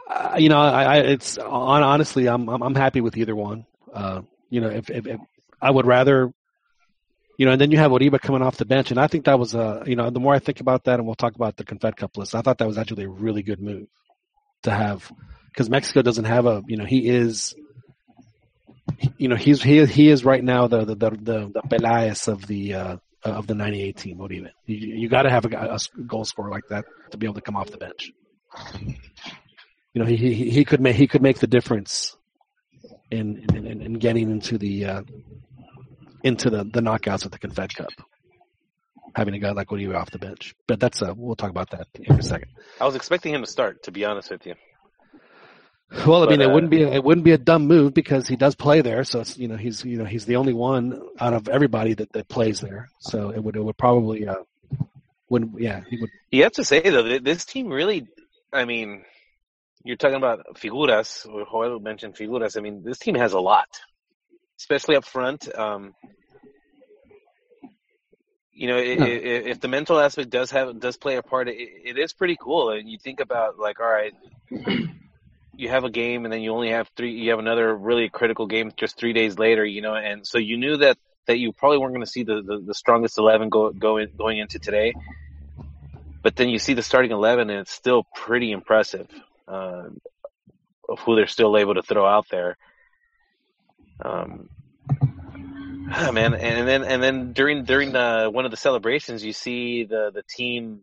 uh, 0.09 0.35
you 0.37 0.49
know, 0.49 0.59
I, 0.59 0.83
I 0.83 0.97
it's 0.99 1.37
on, 1.37 1.83
honestly, 1.83 2.27
I'm, 2.27 2.47
I'm, 2.47 2.63
I'm 2.63 2.75
happy 2.75 3.01
with 3.01 3.17
either 3.17 3.35
one. 3.35 3.65
Uh, 3.93 4.21
you 4.53 4.61
know, 4.61 4.69
if, 4.69 4.89
if, 4.89 5.07
if, 5.07 5.19
I 5.61 5.71
would 5.71 5.87
rather, 5.87 6.31
you 7.37 7.45
know, 7.45 7.53
and 7.53 7.61
then 7.61 7.71
you 7.71 7.77
have 7.77 7.91
Oribe 7.91 8.19
coming 8.21 8.41
off 8.41 8.57
the 8.57 8.65
bench, 8.65 8.91
and 8.91 8.99
I 8.99 9.07
think 9.07 9.25
that 9.25 9.39
was 9.39 9.55
a, 9.55 9.83
you 9.85 9.95
know, 9.95 10.09
the 10.09 10.19
more 10.19 10.33
I 10.33 10.39
think 10.39 10.59
about 10.59 10.83
that, 10.83 10.99
and 10.99 11.05
we'll 11.05 11.15
talk 11.15 11.35
about 11.35 11.57
the 11.57 11.63
Confed 11.63 11.95
Cup 11.95 12.15
list, 12.17 12.35
I 12.35 12.41
thought 12.41 12.59
that 12.59 12.67
was 12.67 12.77
actually 12.77 13.05
a 13.05 13.09
really 13.09 13.41
good 13.41 13.59
move 13.59 13.87
to 14.63 14.71
have 14.71 15.11
because 15.49 15.69
Mexico 15.69 16.01
doesn't 16.01 16.25
have 16.25 16.45
a, 16.45 16.61
you 16.67 16.77
know, 16.77 16.85
he 16.85 17.07
is 17.09 17.55
you 19.17 19.27
know, 19.27 19.35
he's 19.35 19.63
he 19.63 19.85
he 19.85 20.09
is 20.09 20.23
right 20.23 20.43
now 20.43 20.67
the 20.67 20.85
the 20.85 20.95
the 20.95 21.09
the, 21.09 21.51
the 21.53 21.61
Peláez 21.61 22.27
of 22.27 22.45
the 22.45 22.73
uh, 22.75 22.97
of 23.23 23.47
the 23.47 23.55
'98 23.55 23.97
team. 23.97 24.17
Mean? 24.19 24.49
You, 24.65 24.75
you 24.75 25.09
got 25.09 25.23
to 25.23 25.29
have 25.29 25.45
a, 25.45 25.49
a, 25.49 25.79
goal 26.05 26.25
scorer 26.25 26.51
like 26.51 26.67
that 26.69 26.85
to 27.11 27.17
be 27.17 27.25
able 27.25 27.35
to 27.35 27.41
come 27.41 27.55
off 27.55 27.71
the 27.71 27.77
bench. 27.77 28.11
You 29.93 30.01
know, 30.01 30.05
he 30.05 30.17
he, 30.17 30.49
he 30.49 30.65
could 30.65 30.81
make 30.81 30.95
he 30.95 31.07
could 31.07 31.21
make 31.21 31.39
the 31.39 31.47
difference 31.47 32.15
in 33.13 33.45
in, 33.55 33.81
in 33.81 33.93
getting 33.93 34.31
into 34.31 34.57
the 34.57 34.85
uh, 34.85 35.01
into 36.23 36.49
the, 36.49 36.63
the 36.63 36.81
knockouts 36.81 37.25
of 37.25 37.31
the 37.31 37.39
Confed 37.39 37.75
Cup. 37.75 37.91
Having 39.15 39.35
a 39.35 39.39
guy 39.39 39.51
like 39.51 39.71
Oribe 39.71 39.95
off 39.95 40.09
the 40.09 40.17
bench, 40.17 40.55
but 40.67 40.79
that's 40.79 41.01
uh, 41.01 41.13
we'll 41.15 41.35
talk 41.35 41.51
about 41.51 41.69
that 41.69 41.87
in 41.93 42.19
a 42.19 42.23
second. 42.23 42.49
I 42.81 42.85
was 42.85 42.95
expecting 42.95 43.33
him 43.33 43.41
to 43.41 43.49
start, 43.49 43.83
to 43.83 43.91
be 43.91 44.05
honest 44.05 44.31
with 44.31 44.47
you. 44.47 44.55
Well, 46.07 46.23
I 46.23 46.27
mean, 46.27 46.41
it 46.41 46.49
wouldn't 46.49 46.71
be 46.71 46.81
it 46.81 47.03
wouldn't 47.03 47.23
be 47.23 47.33
a 47.33 47.37
dumb 47.37 47.67
move 47.67 47.93
because 47.93 48.27
he 48.27 48.35
does 48.35 48.55
play 48.55 48.81
there. 48.81 49.03
So 49.03 49.19
it's 49.19 49.37
you 49.37 49.47
know 49.47 49.57
he's 49.57 49.85
you 49.85 49.97
know 49.97 50.05
he's 50.05 50.25
the 50.25 50.37
only 50.37 50.53
one 50.53 50.99
out 51.19 51.33
of 51.33 51.47
everybody 51.47 51.93
that, 51.93 52.11
that 52.13 52.27
plays 52.27 52.59
there. 52.59 52.89
So 52.99 53.29
it 53.29 53.43
would 53.43 53.55
it 53.55 53.63
would 53.63 53.77
probably 53.77 54.27
uh 54.27 54.43
wouldn't 55.29 55.61
yeah 55.61 55.81
he 55.87 55.97
would. 55.97 56.09
You 56.31 56.43
have 56.43 56.53
to 56.53 56.63
say 56.63 56.81
though 56.81 57.03
that 57.03 57.23
this 57.23 57.45
team 57.45 57.67
really, 57.67 58.07
I 58.51 58.65
mean, 58.65 59.05
you're 59.83 59.97
talking 59.97 60.17
about 60.17 60.55
figuras. 60.55 61.27
Or 61.27 61.45
Joel 61.45 61.79
mentioned 61.79 62.15
figuras. 62.15 62.57
I 62.57 62.61
mean, 62.61 62.83
this 62.83 62.99
team 62.99 63.15
has 63.15 63.33
a 63.33 63.39
lot, 63.39 63.67
especially 64.59 64.95
up 64.95 65.05
front. 65.05 65.53
Um, 65.53 65.93
you 68.51 68.67
know, 68.67 68.75
huh. 68.75 69.05
if, 69.05 69.45
if, 69.47 69.59
the 69.59 69.67
mental 69.67 69.99
aspect 69.99 70.29
does 70.29 70.51
have 70.51 70.79
does 70.79 70.97
play 70.97 71.15
a 71.15 71.23
part, 71.23 71.47
it, 71.49 71.57
it 71.57 71.97
is 71.97 72.13
pretty 72.13 72.37
cool. 72.39 72.69
And 72.69 72.89
you 72.89 72.97
think 72.99 73.19
about 73.19 73.57
like, 73.57 73.79
all 73.79 73.89
right, 73.89 74.13
you 75.55 75.69
have 75.69 75.83
a 75.83 75.89
game 75.89 76.25
and 76.25 76.33
then 76.33 76.41
you 76.41 76.51
only 76.51 76.69
have 76.69 76.89
three 76.95 77.11
you 77.11 77.29
have 77.29 77.39
another 77.39 77.75
really 77.75 78.09
critical 78.09 78.47
game 78.47 78.71
just 78.75 78.97
three 78.97 79.13
days 79.13 79.37
later 79.37 79.63
you 79.63 79.81
know 79.81 79.95
and 79.95 80.25
so 80.25 80.37
you 80.37 80.57
knew 80.57 80.77
that 80.77 80.97
that 81.25 81.37
you 81.37 81.53
probably 81.53 81.77
weren't 81.77 81.93
going 81.93 82.05
to 82.05 82.11
see 82.11 82.23
the, 82.23 82.41
the, 82.41 82.61
the 82.65 82.73
strongest 82.73 83.17
11 83.17 83.47
go, 83.47 83.71
go 83.71 83.97
in, 83.97 84.09
going 84.17 84.39
into 84.39 84.59
today 84.59 84.93
but 86.21 86.35
then 86.35 86.49
you 86.49 86.59
see 86.59 86.73
the 86.73 86.81
starting 86.81 87.11
11 87.11 87.49
and 87.49 87.59
it's 87.59 87.71
still 87.71 88.05
pretty 88.15 88.51
impressive 88.51 89.07
uh, 89.47 89.89
of 90.89 90.99
who 90.99 91.15
they're 91.15 91.27
still 91.27 91.57
able 91.57 91.75
to 91.75 91.81
throw 91.81 92.05
out 92.05 92.27
there 92.29 92.57
um, 94.03 94.49
man 96.13 96.33
and 96.33 96.67
then 96.67 96.83
and 96.83 97.01
then 97.03 97.33
during 97.33 97.63
during 97.63 97.91
the, 97.91 98.29
one 98.31 98.45
of 98.45 98.51
the 98.51 98.57
celebrations 98.57 99.23
you 99.23 99.33
see 99.33 99.83
the 99.83 100.11
the 100.13 100.23
team 100.23 100.81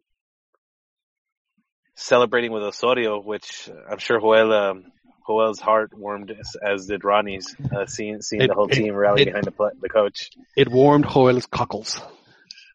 celebrating 2.01 2.53
with 2.53 2.63
Osorio, 2.63 3.21
which 3.21 3.69
I'm 3.91 3.99
sure 3.99 4.21
Joel, 4.21 4.53
um, 4.53 4.85
Joel's 5.27 5.61
heart 5.61 5.97
warmed 5.97 6.31
as, 6.31 6.57
as 6.57 6.87
did 6.87 7.05
Ronnie's, 7.05 7.55
uh, 7.75 7.87
seeing 7.87 8.23
seeing 8.23 8.43
it, 8.43 8.49
the 8.49 8.55
whole 8.55 8.69
it, 8.69 8.75
team 8.75 8.95
rally 8.95 9.23
it, 9.23 9.27
behind 9.27 9.45
the, 9.45 9.71
the 9.81 9.89
coach. 9.89 10.31
It 10.57 10.69
warmed 10.69 11.07
Joel's 11.09 11.47
cockles. 11.47 12.01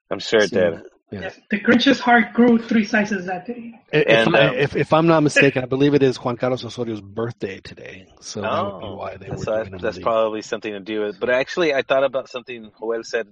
I'm 0.09 0.19
sure 0.19 0.41
it 0.41 0.51
did. 0.51 0.83
Yeah. 1.11 1.29
The 1.51 1.59
Grinch's 1.59 1.99
heart 1.99 2.33
grew 2.33 2.57
three 2.57 2.83
sizes 2.83 3.27
that 3.27 3.45
day. 3.45 3.79
If, 3.93 4.27
and, 4.27 4.35
I, 4.35 4.47
um, 4.47 4.55
if, 4.55 4.75
if, 4.75 4.91
I'm 4.91 5.05
not 5.05 5.21
mistaken, 5.21 5.63
I 5.63 5.67
believe 5.67 5.93
it 5.93 6.01
is 6.01 6.17
Juan 6.17 6.35
Carlos 6.35 6.63
Osorio's 6.65 6.99
birthday 6.99 7.59
today, 7.59 8.07
so 8.21 8.41
that 8.41 8.63
would 8.65 8.79
be 8.79 8.87
oh, 8.87 8.95
why 8.95 9.17
they 9.17 9.29
were. 9.29 9.37
So 9.37 9.63
that's, 9.63 9.81
that's 9.81 9.99
probably 9.99 10.41
something 10.41 10.73
to 10.73 10.79
do 10.79 11.01
with. 11.01 11.19
But 11.19 11.29
actually, 11.29 11.73
I 11.73 11.83
thought 11.83 12.03
about 12.03 12.27
something 12.27 12.71
Joel 12.79 13.03
said, 13.03 13.27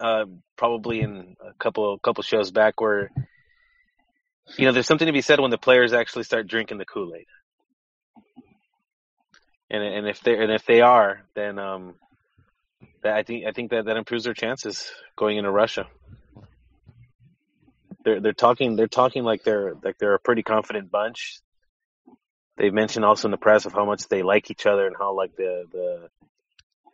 uh, 0.00 0.24
probably 0.56 1.00
in 1.00 1.36
a 1.46 1.52
couple 1.58 1.98
couple 1.98 2.22
shows 2.22 2.50
back, 2.50 2.80
where 2.80 3.10
you 4.56 4.66
know, 4.66 4.72
there's 4.72 4.86
something 4.86 5.06
to 5.06 5.12
be 5.12 5.22
said 5.22 5.40
when 5.40 5.50
the 5.50 5.58
players 5.58 5.92
actually 5.92 6.24
start 6.24 6.46
drinking 6.46 6.78
the 6.78 6.84
Kool 6.84 7.12
Aid. 7.14 7.26
And 9.70 9.82
and 9.82 10.08
if 10.08 10.20
they 10.20 10.36
and 10.36 10.50
if 10.50 10.64
they 10.64 10.80
are, 10.80 11.22
then 11.34 11.58
um, 11.58 11.94
that 13.02 13.14
I 13.14 13.22
think 13.22 13.46
I 13.46 13.52
think 13.52 13.70
that 13.70 13.84
that 13.84 13.96
improves 13.96 14.24
their 14.24 14.34
chances 14.34 14.90
going 15.16 15.36
into 15.36 15.50
Russia. 15.50 15.86
They're 18.04 18.20
they're 18.20 18.32
talking 18.32 18.76
they're 18.76 18.88
talking 18.88 19.24
like 19.24 19.42
they're 19.44 19.74
like 19.82 19.98
they're 19.98 20.14
a 20.14 20.18
pretty 20.18 20.42
confident 20.42 20.90
bunch. 20.90 21.40
They've 22.56 22.72
mentioned 22.72 23.04
also 23.04 23.28
in 23.28 23.32
the 23.32 23.38
press 23.38 23.66
of 23.66 23.72
how 23.72 23.84
much 23.84 24.08
they 24.08 24.22
like 24.22 24.50
each 24.50 24.66
other 24.66 24.86
and 24.86 24.96
how 24.98 25.14
like 25.14 25.36
the 25.36 25.64
the 25.72 26.08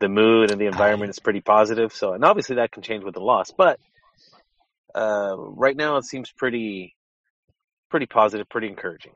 the 0.01 0.09
mood 0.09 0.51
and 0.51 0.61
the 0.61 0.67
environment 0.67 1.11
is 1.11 1.19
pretty 1.19 1.41
positive. 1.41 1.93
So 1.93 2.13
and 2.13 2.25
obviously 2.25 2.57
that 2.57 2.73
can 2.73 2.83
change 2.83 3.05
with 3.05 3.15
the 3.15 3.21
loss, 3.21 3.51
but 3.51 3.79
uh, 4.95 5.37
right 5.37 5.77
now 5.77 5.97
it 5.99 6.05
seems 6.05 6.31
pretty 6.31 6.97
pretty 7.91 8.07
positive, 8.07 8.49
pretty 8.49 8.69
encouraging. 8.69 9.13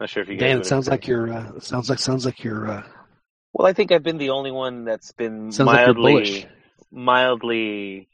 Not 0.00 0.10
sure 0.10 0.22
if 0.22 0.28
you. 0.28 0.36
Dan, 0.36 0.58
it 0.58 0.66
sounds 0.66 0.88
like 0.88 1.06
you're. 1.06 1.32
Uh, 1.32 1.60
sounds 1.60 1.88
like 1.88 1.98
sounds 1.98 2.26
like 2.26 2.42
you're. 2.42 2.68
Uh, 2.68 2.82
well, 3.52 3.68
I 3.68 3.72
think 3.72 3.92
I've 3.92 4.02
been 4.02 4.18
the 4.18 4.30
only 4.30 4.50
one 4.50 4.84
that's 4.84 5.12
been 5.12 5.52
mildly, 5.60 6.14
like 6.14 6.48
mildly 6.90 8.08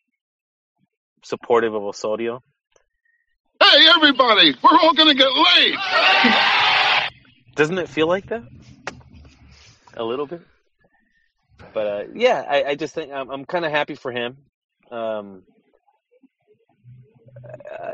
supportive 1.25 1.75
of 1.75 1.83
Osorio. 1.83 2.43
Hey, 3.61 3.87
everybody! 3.95 4.55
We're 4.63 4.79
all 4.79 4.95
gonna 4.95 5.15
get 5.15 5.31
laid. 5.33 5.75
Doesn't 7.57 7.79
it 7.79 7.89
feel 7.89 8.07
like 8.07 8.29
that? 8.29 8.45
A 9.95 10.05
little 10.05 10.27
bit. 10.27 10.43
But 11.75 11.87
uh, 11.87 12.03
yeah, 12.15 12.45
I, 12.49 12.65
I, 12.65 12.75
just 12.77 12.95
think 12.95 13.13
I'm, 13.13 13.31
I'm 13.31 13.45
kind 13.45 13.65
of 13.65 13.73
happy 13.73 13.97
for 13.97 14.13
him. 14.13 14.37
Um, 14.93 15.43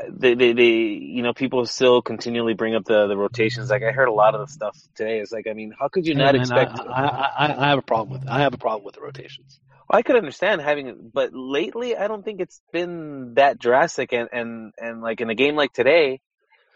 they, 0.09 0.35
they, 0.35 0.53
they, 0.53 0.71
you 0.71 1.21
know, 1.21 1.33
people 1.33 1.65
still 1.65 2.01
continually 2.01 2.53
bring 2.53 2.75
up 2.75 2.85
the, 2.85 3.07
the 3.07 3.17
rotations. 3.17 3.69
Like 3.69 3.83
I 3.83 3.91
heard 3.91 4.07
a 4.07 4.13
lot 4.13 4.35
of 4.35 4.47
the 4.47 4.51
stuff 4.51 4.77
today. 4.95 5.19
It's 5.19 5.31
like, 5.31 5.47
I 5.49 5.53
mean, 5.53 5.73
how 5.77 5.87
could 5.87 6.05
you 6.05 6.15
not 6.15 6.35
expect? 6.35 6.79
I, 6.79 7.31
I, 7.37 7.65
I, 7.65 7.69
have 7.69 7.79
a 7.79 7.83
problem 7.83 8.19
with. 8.19 8.29
I 8.29 8.39
have 8.41 8.53
a 8.53 8.57
problem 8.57 8.85
with 8.85 8.95
the 8.95 9.01
rotations. 9.01 9.59
I 9.89 10.01
could 10.01 10.15
understand 10.15 10.61
having 10.61 10.87
it, 10.87 11.13
but 11.13 11.31
lately 11.33 11.95
I 11.95 12.07
don't 12.07 12.23
think 12.23 12.41
it's 12.41 12.59
been 12.73 13.35
that 13.35 13.59
drastic. 13.59 14.13
And 14.13 14.29
and 14.31 14.73
and 14.77 15.01
like 15.01 15.21
in 15.21 15.29
a 15.29 15.35
game 15.35 15.55
like 15.55 15.73
today, 15.73 16.21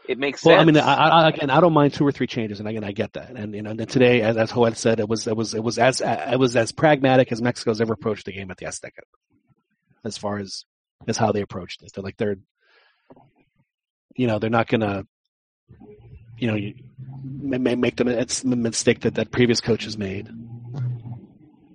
it 0.08 0.18
makes 0.20 0.44
well, 0.44 0.58
sense. 0.58 0.62
I 0.62 0.66
mean, 0.66 0.78
I, 0.78 0.94
I, 0.94 1.30
again, 1.30 1.50
I 1.50 1.60
don't 1.60 1.74
mind 1.74 1.94
two 1.94 2.06
or 2.06 2.12
three 2.12 2.28
changes, 2.28 2.60
and 2.60 2.68
again, 2.68 2.84
I 2.84 2.92
get 2.92 3.14
that. 3.14 3.32
And 3.32 3.56
you 3.56 3.62
know, 3.62 3.72
and 3.72 3.90
today, 3.90 4.22
as 4.22 4.38
as 4.38 4.52
Joel 4.52 4.76
said, 4.76 5.00
it 5.00 5.10
was 5.10 5.28
it 5.28 5.36
was 5.36 5.54
it 5.54 5.64
was 5.64 5.80
as 5.80 6.02
it 6.02 6.40
was 6.40 6.56
as 6.56 6.72
pragmatic 6.72 7.32
as 7.32 7.42
Mexico's 7.42 7.82
ever 7.82 7.94
approached 7.94 8.26
the 8.26 8.32
game 8.32 8.52
at 8.52 8.58
the 8.58 8.66
Azteca, 8.66 9.02
as 10.04 10.18
far 10.18 10.38
as 10.38 10.66
as 11.08 11.18
how 11.18 11.32
they 11.32 11.42
approached 11.42 11.82
this. 11.82 11.92
They're 11.92 12.04
like 12.04 12.18
they're 12.18 12.38
you 14.16 14.28
know 14.28 14.38
they're 14.38 14.50
not 14.50 14.68
going 14.68 14.82
to 14.82 15.08
you 16.38 16.48
know 16.48 16.56
you, 16.56 16.76
make 17.42 17.96
the, 17.96 18.04
the 18.04 18.56
mistake 18.56 19.02
that 19.02 19.16
that 19.16 19.32
previous 19.32 19.62
coaches 19.62 19.98
made 19.98 20.30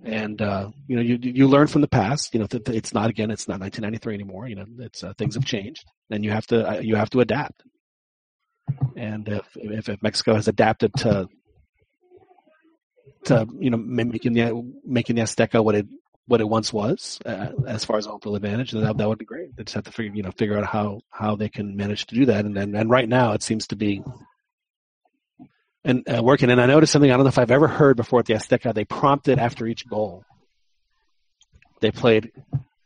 and 0.05 0.41
uh, 0.43 0.71
you 0.87 0.97
know 0.97 1.03
you 1.03 1.19
you 1.21 1.49
learn 1.49 1.67
from 1.67 1.81
the 1.81 1.89
past 1.89 2.35
you 2.35 2.41
know 2.41 2.47
that 2.47 2.69
it's 2.69 2.93
not 2.93 3.11
again 3.11 3.31
it's 3.31 3.49
not 3.49 3.61
1993 3.61 4.15
anymore 4.15 4.47
you 4.47 4.55
know 4.55 4.67
it's 4.81 5.03
uh, 5.03 5.13
things 5.17 5.35
have 5.35 5.45
changed 5.45 5.85
and 6.11 6.25
you 6.25 6.31
have 6.31 6.47
to 6.47 6.69
uh, 6.69 6.79
you 6.79 6.97
have 6.97 7.11
to 7.11 7.21
adapt 7.21 7.63
and 8.97 9.29
if, 9.29 9.47
if, 9.57 9.89
if 9.89 10.03
Mexico 10.03 10.35
has 10.35 10.49
adapted 10.49 10.93
to 10.95 11.29
to 13.25 13.47
you 13.59 13.71
know 13.71 13.77
making 13.77 14.35
the 14.35 14.73
making 14.85 15.17
the 15.17 15.23
Azteca 15.23 15.63
what 15.63 15.75
it 15.75 15.87
what 16.27 16.41
it 16.41 16.49
once 16.49 16.73
was 16.73 17.19
uh, 17.27 17.49
as 17.67 17.85
far 17.85 17.99
as 17.99 18.07
home 18.07 18.21
field 18.21 18.37
advantage, 18.37 18.73
then 18.73 18.83
that, 18.83 18.97
that 18.97 19.09
would 19.09 19.19
be 19.19 19.25
great. 19.25 19.55
They 19.57 19.65
just 19.65 19.75
have 19.75 19.85
to 19.85 19.93
figure, 19.93 20.15
you 20.15 20.23
know, 20.23 20.31
figure 20.31 20.57
out 20.59 20.65
how, 20.65 21.01
how 21.11 21.37
they 21.37 21.49
can 21.49 21.77
manage 21.77 22.07
to 22.07 22.15
do 22.15 22.27
that. 22.27 22.45
And, 22.45 22.57
and, 22.57 22.75
and 22.75 22.89
right 22.89 23.09
now 23.09 23.33
it 23.33 23.43
seems 23.43 23.67
to 23.69 23.77
be 23.77 24.03
and 25.85 26.09
uh, 26.09 26.23
working. 26.23 26.51
And 26.51 26.61
I 26.61 26.67
noticed 26.67 26.93
something 26.93 27.11
I 27.11 27.17
don't 27.17 27.25
know 27.25 27.29
if 27.29 27.39
I've 27.39 27.51
ever 27.51 27.69
heard 27.69 27.97
before 27.97 28.21
at 28.21 28.27
the 28.27 28.35
Azteca. 28.35 28.75
They 28.75 28.85
prompted 28.85 29.39
after 29.39 29.67
each 29.67 29.87
goal. 29.89 30.25
They 31.81 31.91
played 31.91 32.33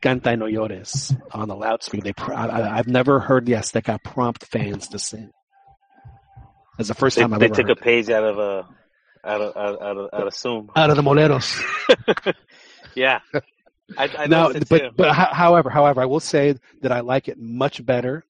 Canta 0.02 0.36
no 0.38 0.46
llores 0.46 1.18
on 1.32 1.48
the 1.48 1.56
loudspeaker. 1.56 2.04
They 2.04 2.12
pr- 2.12 2.34
I, 2.34 2.76
have 2.76 2.88
never 2.88 3.20
heard 3.20 3.46
the 3.46 3.52
Azteca 3.52 4.02
prompt 4.02 4.46
fans 4.46 4.88
to 4.88 4.98
sing. 4.98 5.30
It's 6.78 6.88
the 6.88 6.94
first 6.94 7.16
they, 7.16 7.22
time 7.22 7.34
I've 7.34 7.40
they 7.40 7.46
ever 7.46 7.54
took 7.54 7.68
heard 7.68 7.78
a 7.78 7.80
page 7.80 8.10
out 8.10 8.24
of 8.24 8.38
a 8.38 8.68
out 9.24 9.40
of 9.40 9.56
out 9.56 9.96
of, 9.96 10.10
out 10.12 10.26
of 10.26 10.34
Zoom. 10.34 10.70
Out 10.76 10.90
of 10.90 10.96
the 10.96 11.02
Moleros. 11.02 12.34
Yeah. 12.94 13.20
I, 13.96 14.10
I 14.18 14.26
now, 14.26 14.52
but 14.68 14.96
but 14.96 15.14
however, 15.14 15.70
however, 15.70 16.02
I 16.02 16.06
will 16.06 16.20
say 16.20 16.56
that 16.82 16.92
I 16.92 17.00
like 17.00 17.28
it 17.28 17.38
much 17.38 17.84
better 17.84 18.24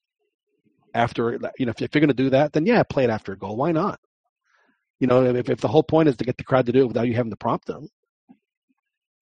after 0.94 1.32
you 1.58 1.66
know 1.66 1.70
if, 1.70 1.82
if 1.82 1.94
you're 1.94 2.00
going 2.00 2.08
to 2.08 2.14
do 2.14 2.30
that, 2.30 2.52
then 2.52 2.64
yeah, 2.64 2.82
play 2.84 3.04
it 3.04 3.10
after 3.10 3.32
a 3.32 3.36
goal. 3.36 3.56
Why 3.56 3.72
not? 3.72 3.98
You 5.00 5.06
know, 5.06 5.24
if, 5.24 5.48
if 5.48 5.60
the 5.60 5.68
whole 5.68 5.82
point 5.82 6.08
is 6.08 6.16
to 6.16 6.24
get 6.24 6.36
the 6.36 6.44
crowd 6.44 6.66
to 6.66 6.72
do 6.72 6.80
it 6.80 6.88
without 6.88 7.06
you 7.06 7.14
having 7.14 7.30
to 7.30 7.36
prompt 7.36 7.66
them, 7.66 7.88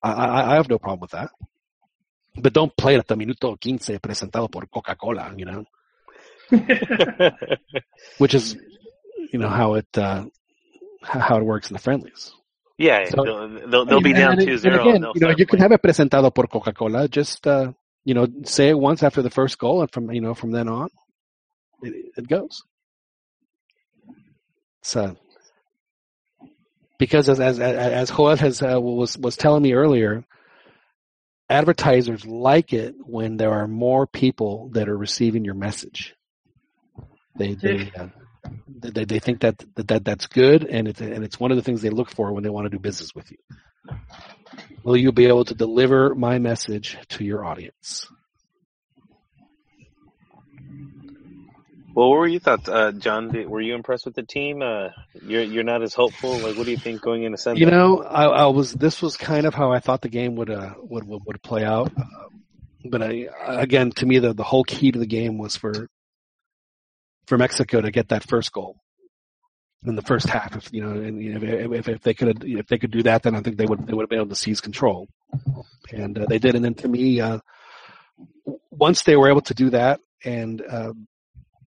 I, 0.03 0.13
I, 0.13 0.53
I 0.53 0.55
have 0.55 0.69
no 0.69 0.79
problem 0.79 1.01
with 1.01 1.11
that. 1.11 1.31
But 2.39 2.53
don't 2.53 2.77
play 2.77 2.95
it 2.95 2.99
at 2.99 3.09
the 3.09 3.17
minuto 3.17 3.61
quince 3.61 3.99
presentado 3.99 4.51
por 4.51 4.67
Coca 4.67 4.95
Cola, 4.95 5.33
you 5.37 5.47
know, 5.47 5.65
which 8.19 8.35
is 8.35 8.57
you 9.33 9.39
know 9.39 9.49
how 9.49 9.75
it 9.75 9.87
uh, 9.97 10.27
how 11.03 11.39
it 11.39 11.45
works 11.45 11.71
in 11.71 11.75
the 11.75 11.81
friendlies. 11.81 12.33
Yeah, 12.79 13.09
so, 13.09 13.25
they'll, 13.25 13.69
they'll, 13.69 13.85
they'll 13.87 14.01
be 14.03 14.13
down 14.13 14.37
2 14.39 14.59
0. 14.59 14.81
Again, 14.81 15.07
you 15.15 15.21
know, 15.21 15.35
you 15.37 15.47
can 15.47 15.61
have 15.61 15.73
it 15.73 15.81
presentado 15.81 16.35
por 16.35 16.47
Coca 16.47 16.73
Cola. 16.73 17.09
Just, 17.09 17.47
uh, 17.47 17.73
you 18.05 18.13
know, 18.13 18.27
say 18.45 18.69
it 18.69 18.79
once 18.79 19.03
after 19.03 19.23
the 19.23 19.31
first 19.31 19.59
goal, 19.59 19.81
and 19.81 19.91
from, 19.91 20.13
you 20.13 20.21
know, 20.21 20.35
from 20.35 20.51
then 20.51 20.69
on, 20.69 20.89
it, 21.81 22.13
it 22.19 22.29
goes. 22.29 22.63
So, 24.83 25.17
because 26.99 27.29
as 27.29 27.41
as 27.41 27.61
as 27.61 28.11
Joel 28.11 28.37
has 28.37 28.63
uh, 28.63 28.81
was 28.81 29.17
was 29.19 29.37
telling 29.37 29.63
me 29.63 29.75
earlier, 29.75 30.25
advertisers 31.49 32.27
like 32.27 32.73
it 32.73 32.95
when 32.99 33.37
there 33.37 33.53
are 33.53 33.69
more 33.69 34.07
people 34.07 34.71
that 34.75 34.89
are 34.89 34.97
receiving 34.97 35.45
your 35.45 35.55
message. 35.55 36.15
They 37.37 37.55
they 37.55 37.93
uh, 37.97 38.09
they, 38.69 39.05
they 39.05 39.19
think 39.19 39.41
that, 39.41 39.65
that 39.77 40.05
that's 40.05 40.27
good, 40.27 40.65
and 40.65 40.89
it's 40.89 41.01
and 41.01 41.25
it's 41.25 41.39
one 41.39 41.51
of 41.51 41.57
the 41.57 41.63
things 41.63 41.83
they 41.83 41.91
look 41.91 42.11
for 42.11 42.33
when 42.33 42.43
they 42.43 42.51
want 42.51 42.67
to 42.67 42.71
do 42.71 42.79
business 42.79 43.15
with 43.15 43.31
you. 43.31 43.39
Will 44.85 44.97
you 44.97 45.13
be 45.13 45.27
able 45.27 45.45
to 45.45 45.55
deliver 45.55 46.15
my 46.15 46.39
message 46.39 46.97
to 47.11 47.25
your 47.25 47.45
audience? 47.45 48.07
Well, 51.97 52.11
what 52.11 52.19
were 52.19 52.27
your 52.27 52.41
thoughts, 52.41 52.69
uh, 52.69 52.93
John? 52.93 53.33
Were 53.49 53.63
you 53.63 53.75
impressed 53.75 54.05
with 54.05 54.15
the 54.15 54.23
team? 54.23 54.61
Uh, 54.61 54.91
you're 55.23 55.43
you're 55.43 55.65
not 55.65 55.83
as 55.83 55.95
hopeful. 55.95 56.33
Like, 56.33 56.55
what 56.55 56.67
do 56.67 56.71
you 56.71 56.77
think 56.77 57.01
going 57.01 57.23
into 57.23 57.39
Sunday? 57.39 57.61
You 57.61 57.71
know, 57.71 58.03
I, 58.03 58.25
I 58.25 58.47
was. 58.49 58.75
This 58.75 59.01
was 59.01 59.17
kind 59.17 59.47
of 59.47 59.55
how 59.55 59.73
I 59.73 59.81
thought 59.81 60.03
the 60.03 60.11
game 60.11 60.37
would 60.37 60.51
uh, 60.51 60.75
would, 60.77 61.09
would 61.09 61.23
would 61.25 61.43
play 61.43 61.65
out. 61.65 61.91
Um, 61.97 62.43
but 62.91 63.03
I, 63.03 63.29
again, 63.47 63.93
to 63.93 64.05
me, 64.05 64.19
the 64.19 64.35
the 64.35 64.43
whole 64.43 64.63
key 64.63 64.93
to 64.93 64.99
the 64.99 65.07
game 65.07 65.39
was 65.39 65.57
for 65.57 65.89
for 67.29 67.39
Mexico 67.39 67.81
to 67.81 67.91
get 67.91 68.11
that 68.11 68.29
first 68.29 68.53
goal 68.53 68.77
in 69.87 69.97
the 69.97 70.03
first 70.03 70.29
half. 70.29 70.55
If 70.55 70.71
you 70.75 70.85
know, 70.85 70.91
and 70.91 71.19
if, 71.19 71.43
if, 71.43 71.89
if 71.89 72.03
they 72.03 72.13
could 72.13 72.45
if 72.45 72.67
they 72.67 72.77
could 72.77 72.91
do 72.91 73.05
that, 73.05 73.23
then 73.23 73.35
I 73.35 73.41
think 73.41 73.57
they 73.57 73.65
would 73.65 73.87
they 73.87 73.95
would 73.95 74.03
have 74.03 74.11
been 74.11 74.19
able 74.19 74.29
to 74.29 74.35
seize 74.35 74.61
control, 74.61 75.09
and 75.91 76.19
uh, 76.19 76.27
they 76.29 76.39
did. 76.39 76.57
And 76.57 76.65
then 76.65 76.75
to 76.75 76.89
me, 76.89 77.23
uh, 77.23 77.39
once 78.71 79.03
they 79.05 79.17
were 79.17 79.31
able 79.31 79.41
to 79.41 79.55
do 79.55 79.71
that, 79.71 80.01
and 80.23 80.61
uh, 80.61 80.93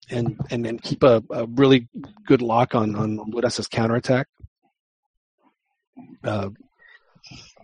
and 0.09 0.39
and 0.49 0.65
and 0.65 0.81
keep 0.81 1.03
a, 1.03 1.23
a 1.29 1.45
really 1.45 1.87
good 2.25 2.41
lock 2.41 2.75
on 2.75 2.95
on 2.95 3.17
Honduras' 3.17 3.67
counterattack. 3.67 4.27
Uh, 6.23 6.49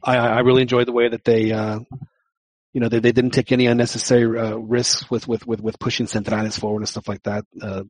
I, 0.04 0.18
I 0.18 0.40
really 0.42 0.62
enjoyed 0.62 0.88
the 0.88 0.94
way 0.94 1.10
that 1.10 1.24
they, 1.24 1.52
uh, 1.52 1.80
you 2.74 2.82
know, 2.82 2.90
they, 2.90 3.00
they 3.00 3.12
didn't 3.12 3.32
take 3.32 3.52
any 3.52 3.66
unnecessary 3.66 4.40
uh, 4.40 4.56
risks 4.56 5.10
with, 5.10 5.28
with, 5.28 5.48
with, 5.48 5.62
with 5.62 5.80
pushing 5.80 6.06
Centrales 6.06 6.60
forward 6.60 6.82
and 6.82 6.90
stuff 6.90 7.08
like 7.08 7.24
that. 7.24 7.46
Uh, 7.60 7.84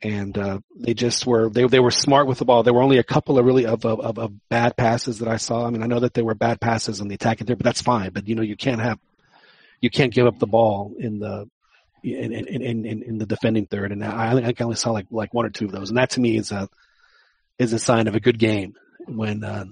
and 0.00 0.38
uh, 0.38 0.60
they 0.76 0.94
just 0.94 1.26
were 1.26 1.50
they 1.50 1.66
they 1.66 1.80
were 1.80 1.90
smart 1.90 2.28
with 2.28 2.38
the 2.38 2.44
ball. 2.44 2.62
There 2.62 2.72
were 2.72 2.82
only 2.82 2.98
a 2.98 3.02
couple 3.02 3.36
of 3.36 3.44
really 3.44 3.66
of, 3.66 3.84
of 3.84 4.16
of 4.16 4.48
bad 4.48 4.76
passes 4.76 5.18
that 5.18 5.26
I 5.26 5.38
saw. 5.38 5.66
I 5.66 5.70
mean, 5.70 5.82
I 5.82 5.86
know 5.86 5.98
that 5.98 6.14
there 6.14 6.24
were 6.24 6.36
bad 6.36 6.60
passes 6.60 7.00
in 7.00 7.08
the 7.08 7.16
attacking 7.16 7.48
there, 7.48 7.56
but 7.56 7.64
that's 7.64 7.82
fine. 7.82 8.12
But 8.12 8.28
you 8.28 8.36
know, 8.36 8.42
you 8.42 8.56
can't 8.56 8.80
have 8.80 9.00
you 9.80 9.90
can't 9.90 10.14
give 10.14 10.28
up 10.28 10.38
the 10.38 10.46
ball 10.46 10.94
in 11.00 11.18
the 11.18 11.50
in 12.16 12.32
in, 12.32 12.62
in, 12.62 13.02
in 13.02 13.18
the 13.18 13.26
defending 13.26 13.66
third, 13.66 13.92
and 13.92 14.04
I, 14.04 14.38
I 14.38 14.54
only 14.60 14.76
saw 14.76 14.90
like 14.90 15.06
like 15.10 15.34
one 15.34 15.46
or 15.46 15.50
two 15.50 15.66
of 15.66 15.72
those, 15.72 15.90
and 15.90 15.98
that 15.98 16.10
to 16.10 16.20
me 16.20 16.36
is 16.36 16.52
a 16.52 16.68
is 17.58 17.72
a 17.72 17.78
sign 17.78 18.06
of 18.06 18.14
a 18.14 18.20
good 18.20 18.38
game 18.38 18.74
when 19.06 19.44
uh, 19.44 19.64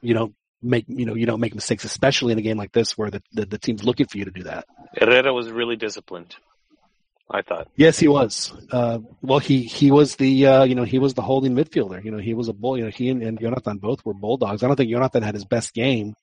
you 0.00 0.14
don't 0.14 0.34
make 0.62 0.84
you 0.88 1.06
know 1.06 1.14
you 1.14 1.26
don't 1.26 1.40
make 1.40 1.54
mistakes, 1.54 1.84
especially 1.84 2.32
in 2.32 2.38
a 2.38 2.42
game 2.42 2.56
like 2.56 2.72
this 2.72 2.96
where 2.96 3.10
the, 3.10 3.22
the, 3.32 3.46
the 3.46 3.58
team's 3.58 3.84
looking 3.84 4.06
for 4.06 4.18
you 4.18 4.24
to 4.24 4.30
do 4.30 4.44
that. 4.44 4.66
Herrera 4.98 5.32
was 5.32 5.50
really 5.50 5.76
disciplined. 5.76 6.36
I 7.28 7.42
thought. 7.42 7.66
Yes, 7.74 7.98
he 7.98 8.06
was. 8.06 8.52
Uh, 8.70 8.98
well, 9.20 9.40
he 9.40 9.62
he 9.62 9.90
was 9.90 10.14
the 10.14 10.46
uh, 10.46 10.64
you 10.64 10.76
know 10.76 10.84
he 10.84 10.98
was 10.98 11.14
the 11.14 11.22
holding 11.22 11.56
midfielder. 11.56 12.04
You 12.04 12.12
know 12.12 12.18
he 12.18 12.34
was 12.34 12.48
a 12.48 12.52
bull. 12.52 12.78
You 12.78 12.84
know 12.84 12.90
he 12.90 13.08
and, 13.10 13.22
and 13.22 13.40
Jonathan 13.40 13.78
both 13.78 14.04
were 14.04 14.14
bulldogs. 14.14 14.62
I 14.62 14.68
don't 14.68 14.76
think 14.76 14.90
Jonathan 14.90 15.24
had 15.24 15.34
his 15.34 15.44
best 15.44 15.74
game 15.74 16.14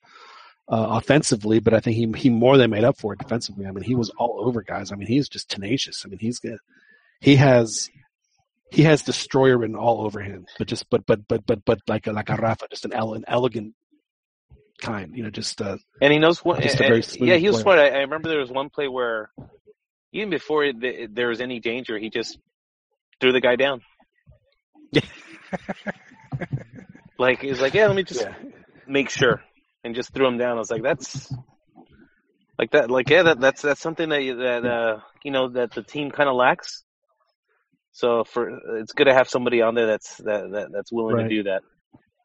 uh, 0.68 0.86
offensively, 0.90 1.60
but 1.60 1.74
I 1.74 1.80
think 1.80 1.96
he 1.96 2.20
he 2.20 2.30
more 2.30 2.56
than 2.56 2.70
made 2.70 2.84
up 2.84 2.98
for 2.98 3.12
it 3.12 3.18
defensively. 3.18 3.66
I 3.66 3.70
mean, 3.70 3.84
he 3.84 3.94
was 3.94 4.10
all 4.10 4.36
over 4.40 4.62
guys. 4.62 4.92
I 4.92 4.96
mean, 4.96 5.08
he's 5.08 5.28
just 5.28 5.50
tenacious. 5.50 6.04
I 6.04 6.08
mean, 6.08 6.18
he's 6.18 6.38
good. 6.38 6.58
He 7.20 7.36
has 7.36 7.90
he 8.70 8.84
has 8.84 9.02
destroyer 9.02 9.58
written 9.58 9.76
all 9.76 10.04
over 10.04 10.20
him, 10.20 10.46
but 10.58 10.66
just 10.66 10.88
but 10.88 11.04
but 11.06 11.28
but 11.28 11.44
but 11.46 11.64
but 11.64 11.80
like 11.86 12.06
a, 12.06 12.12
like 12.12 12.30
a 12.30 12.36
Rafa, 12.36 12.66
just 12.70 12.86
an, 12.86 12.94
ele- 12.94 13.14
an 13.14 13.24
elegant 13.28 13.74
kind. 14.80 15.14
You 15.14 15.24
know, 15.24 15.30
just 15.30 15.60
uh, 15.60 15.76
and 16.00 16.12
he 16.12 16.18
knows 16.18 16.44
what. 16.44 16.62
Just 16.62 16.76
a 16.76 16.78
very 16.78 17.04
yeah, 17.20 17.36
he 17.36 17.46
was 17.46 17.62
player. 17.62 17.78
smart. 17.78 17.78
I, 17.78 17.98
I, 17.98 18.00
remember 18.00 18.30
there 18.30 18.40
was 18.40 18.50
one 18.50 18.70
play 18.70 18.88
where 18.88 19.30
even 20.12 20.30
before 20.30 20.72
the, 20.72 21.08
there 21.10 21.28
was 21.28 21.40
any 21.40 21.60
danger, 21.60 21.98
he 21.98 22.08
just 22.08 22.38
threw 23.20 23.32
the 23.32 23.40
guy 23.40 23.56
down. 23.56 23.82
Yeah. 24.92 25.02
like 27.18 27.42
he's 27.42 27.60
like, 27.60 27.74
yeah, 27.74 27.86
let 27.86 27.96
me 27.96 28.02
just 28.02 28.22
yeah. 28.22 28.34
make 28.86 29.10
sure 29.10 29.42
and 29.84 29.94
just 29.94 30.12
threw 30.12 30.26
him 30.26 30.38
down. 30.38 30.56
I 30.56 30.58
was 30.58 30.70
like, 30.70 30.82
that's 30.82 31.32
like 32.58 32.70
that, 32.72 32.90
like 32.90 33.10
yeah, 33.10 33.24
that, 33.24 33.40
that's 33.40 33.62
that's 33.62 33.80
something 33.80 34.08
that 34.08 34.20
that 34.38 34.66
uh, 34.66 35.00
you 35.22 35.30
know 35.30 35.50
that 35.50 35.72
the 35.72 35.82
team 35.82 36.10
kind 36.10 36.28
of 36.28 36.34
lacks. 36.34 36.82
So 37.92 38.24
for 38.24 38.78
it's 38.78 38.92
good 38.92 39.04
to 39.04 39.14
have 39.14 39.28
somebody 39.28 39.62
on 39.62 39.74
there 39.74 39.86
that's 39.86 40.16
that, 40.18 40.50
that 40.52 40.68
that's 40.72 40.90
willing 40.90 41.16
right. 41.16 41.22
to 41.24 41.28
do 41.28 41.42
that. 41.44 41.62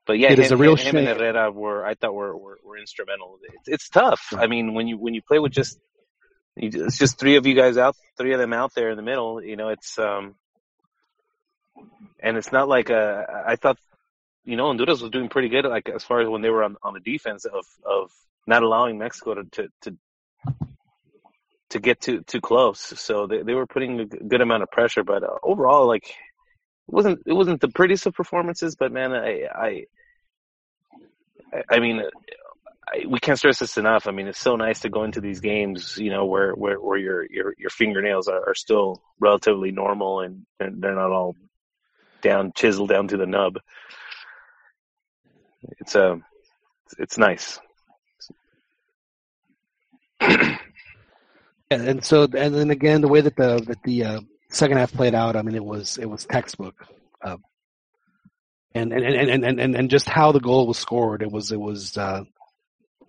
But 0.08 0.18
yeah, 0.18 0.32
it 0.32 0.40
him, 0.40 0.46
is 0.46 0.52
a 0.52 0.58
real 0.58 0.76
him, 0.76 0.96
him 0.96 0.98
and 0.98 1.08
Herrera 1.08 1.52
were 1.52 1.86
I 1.86 1.94
thought 1.94 2.16
were 2.16 2.36
were, 2.36 2.58
were 2.64 2.78
instrumental. 2.78 3.38
It's, 3.44 3.68
it's 3.68 3.90
tough. 3.90 4.30
Right. 4.34 4.46
I 4.46 4.48
mean, 4.48 4.74
when 4.74 4.88
you 4.88 4.98
when 4.98 5.14
you 5.14 5.22
play 5.22 5.38
with 5.38 5.52
just 5.52 5.78
it's 6.56 6.98
just 6.98 7.20
three 7.20 7.36
of 7.36 7.46
you 7.46 7.56
guys 7.56 7.78
out, 7.78 7.96
three 8.18 8.34
of 8.34 8.40
them 8.40 8.54
out 8.54 8.74
there 8.74 8.90
in 8.90 8.98
the 8.98 9.04
middle. 9.04 9.44
You 9.44 9.56
know, 9.56 9.70
it's 9.70 9.98
um, 10.00 10.36
and 12.20 12.38
it's 12.38 12.52
not 12.52 12.68
like 12.68 12.90
a. 12.90 13.44
I 13.48 13.56
thought 13.56 13.78
you 14.50 14.58
know, 14.58 14.66
Honduras 14.66 15.00
was 15.00 15.12
doing 15.12 15.30
pretty 15.30 15.50
good, 15.50 15.66
like 15.66 15.90
as 15.90 16.04
far 16.04 16.22
as 16.22 16.28
when 16.28 16.42
they 16.42 16.50
were 16.50 16.64
on, 16.64 16.76
on 16.82 16.96
the 16.96 17.00
defense 17.00 17.46
of 17.46 17.66
of 17.86 18.12
not 18.48 18.64
allowing 18.64 18.98
Mexico 18.98 19.36
to 19.36 19.44
to 19.44 19.68
to, 19.82 19.98
to 21.70 21.80
get 21.80 22.02
too 22.02 22.22
too 22.24 22.42
close. 22.42 22.80
So 22.80 23.28
they 23.28 23.44
they 23.44 23.54
were 23.54 23.68
putting 23.68 24.00
a 24.00 24.06
good 24.06 24.42
amount 24.42 24.64
of 24.64 24.72
pressure, 24.72 25.04
but 25.04 25.24
uh, 25.24 25.38
overall, 25.44 25.86
like 25.86 26.08
it 26.08 26.94
wasn't 26.94 27.20
it 27.28 27.34
wasn't 27.34 27.62
the 27.62 27.68
prettiest 27.68 28.08
of 28.08 28.16
performances. 28.16 28.76
But 28.76 28.92
man, 28.92 29.14
I 29.14 29.46
I 29.54 29.86
I 31.70 31.80
mean. 31.80 32.02
I, 32.92 33.06
we 33.08 33.20
can't 33.20 33.38
stress 33.38 33.60
this 33.60 33.78
enough. 33.78 34.08
I 34.08 34.12
mean, 34.12 34.28
it's 34.28 34.40
so 34.40 34.56
nice 34.56 34.80
to 34.80 34.90
go 34.90 35.04
into 35.04 35.22
these 35.22 35.42
games, 35.42 36.00
you 36.00 36.10
know, 36.10 36.26
where 36.26 36.54
where, 36.54 36.82
where 36.82 36.98
your 36.98 37.24
your 37.30 37.54
your 37.56 37.70
fingernails 37.70 38.28
are, 38.28 38.50
are 38.50 38.56
still 38.56 39.04
relatively 39.20 39.70
normal 39.70 40.22
and, 40.22 40.48
and 40.60 40.82
they're 40.82 40.96
not 40.96 41.12
all 41.12 41.36
down 42.24 42.52
chiseled 42.56 42.90
down 42.90 43.08
to 43.10 43.18
the 43.18 43.28
nub 43.28 43.60
it's 45.80 45.96
a 45.96 46.12
uh, 46.12 46.16
it's 46.98 47.18
nice. 47.18 47.60
and 51.72 52.04
so 52.04 52.24
and 52.24 52.56
then 52.56 52.72
again 52.72 53.02
the 53.02 53.08
way 53.08 53.22
that 53.22 53.36
the 53.36 53.62
that 53.68 53.84
the 53.84 54.04
uh, 54.04 54.22
second 54.50 54.78
half 54.78 54.94
played 54.94 55.16
out, 55.16 55.36
I 55.36 55.42
mean 55.42 55.56
it 55.56 55.64
was 55.64 55.98
it 55.98 56.10
was 56.10 56.26
textbook. 56.26 56.76
Uh, 57.22 57.38
and, 58.76 58.94
and, 58.94 59.04
and, 59.04 59.46
and, 59.46 59.60
and, 59.60 59.76
and 59.76 59.90
just 59.90 60.08
how 60.08 60.32
the 60.32 60.40
goal 60.40 60.68
was 60.68 60.78
scored, 60.78 61.22
it 61.22 61.32
was, 61.32 61.52
it 61.52 61.60
was, 61.60 61.98
uh, 61.98 62.24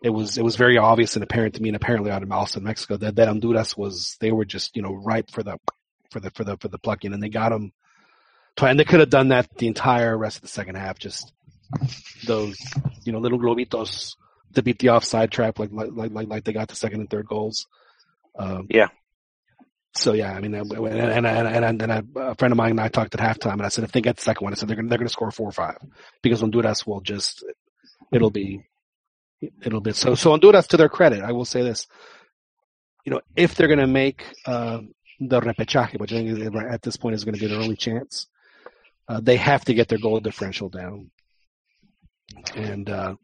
it 0.02 0.10
was, 0.10 0.38
it 0.38 0.42
was 0.42 0.56
very 0.56 0.78
obvious 0.78 1.16
and 1.16 1.22
apparent 1.22 1.54
to 1.54 1.62
me 1.62 1.68
and 1.68 1.76
apparently 1.76 2.10
out 2.10 2.22
in 2.22 2.64
Mexico 2.64 2.96
that, 2.96 3.16
that 3.16 3.28
Honduras 3.28 3.76
was, 3.76 4.16
they 4.20 4.32
were 4.32 4.46
just, 4.46 4.74
you 4.74 4.82
know, 4.82 4.94
ripe 4.94 5.30
for 5.30 5.42
the, 5.42 5.58
for 6.10 6.20
the, 6.20 6.30
for 6.30 6.44
the, 6.44 6.56
for 6.56 6.68
the 6.68 6.78
plucking 6.78 7.12
and 7.12 7.22
they 7.22 7.28
got 7.28 7.50
them. 7.50 7.72
And 8.62 8.78
they 8.78 8.84
could 8.84 9.00
have 9.00 9.10
done 9.10 9.28
that 9.28 9.56
the 9.56 9.68
entire 9.68 10.16
rest 10.16 10.38
of 10.38 10.42
the 10.42 10.48
second 10.48 10.74
half, 10.74 10.98
just 10.98 11.32
those 12.24 12.58
you 13.04 13.12
know 13.12 13.18
little 13.18 13.38
globitos 13.38 14.16
to 14.54 14.62
beat 14.62 14.78
the 14.78 14.90
offside 14.90 15.30
trap 15.30 15.58
like 15.58 15.70
like 15.72 15.90
like 15.92 16.28
like 16.28 16.44
they 16.44 16.52
got 16.52 16.68
the 16.68 16.76
second 16.76 17.00
and 17.00 17.10
third 17.10 17.26
goals. 17.26 17.66
Um, 18.38 18.66
yeah. 18.70 18.88
So 19.94 20.12
yeah, 20.12 20.32
I 20.32 20.40
mean, 20.40 20.54
and 20.54 20.72
and 20.72 21.26
and, 21.26 21.64
and, 21.64 21.82
and 21.82 22.08
a 22.16 22.34
friend 22.36 22.52
of 22.52 22.56
mine 22.56 22.70
and 22.70 22.80
I 22.80 22.88
talked 22.88 23.14
at 23.14 23.20
halftime, 23.20 23.54
and 23.54 23.62
I 23.62 23.68
said 23.68 23.84
if 23.84 23.92
they 23.92 24.00
get 24.00 24.16
the 24.16 24.22
second 24.22 24.44
one, 24.44 24.52
I 24.52 24.56
said 24.56 24.68
they're 24.68 24.76
gonna, 24.76 24.88
they're 24.88 24.98
going 24.98 25.08
to 25.08 25.12
score 25.12 25.30
four 25.32 25.48
or 25.48 25.52
five 25.52 25.78
because 26.22 26.40
Honduras 26.40 26.86
will 26.86 27.00
just 27.00 27.44
it'll 28.12 28.30
be 28.30 28.62
it'll 29.62 29.80
be 29.80 29.92
so 29.92 30.14
so 30.14 30.30
Honduras 30.30 30.68
to 30.68 30.76
their 30.76 30.88
credit, 30.88 31.22
I 31.22 31.32
will 31.32 31.44
say 31.44 31.62
this, 31.62 31.88
you 33.04 33.10
know, 33.10 33.20
if 33.34 33.56
they're 33.56 33.66
going 33.66 33.80
to 33.80 33.88
make 33.88 34.24
uh, 34.46 34.80
the 35.18 35.40
repechaje, 35.40 35.98
which 35.98 36.12
I 36.12 36.22
think 36.22 36.54
at 36.56 36.82
this 36.82 36.96
point 36.96 37.16
is 37.16 37.24
going 37.24 37.34
to 37.34 37.40
be 37.40 37.48
their 37.48 37.60
only 37.60 37.76
chance, 37.76 38.28
uh, 39.08 39.20
they 39.20 39.36
have 39.36 39.64
to 39.64 39.74
get 39.74 39.88
their 39.88 39.98
goal 39.98 40.20
differential 40.20 40.68
down 40.68 41.10
and 42.54 42.88
uh, 42.88 43.14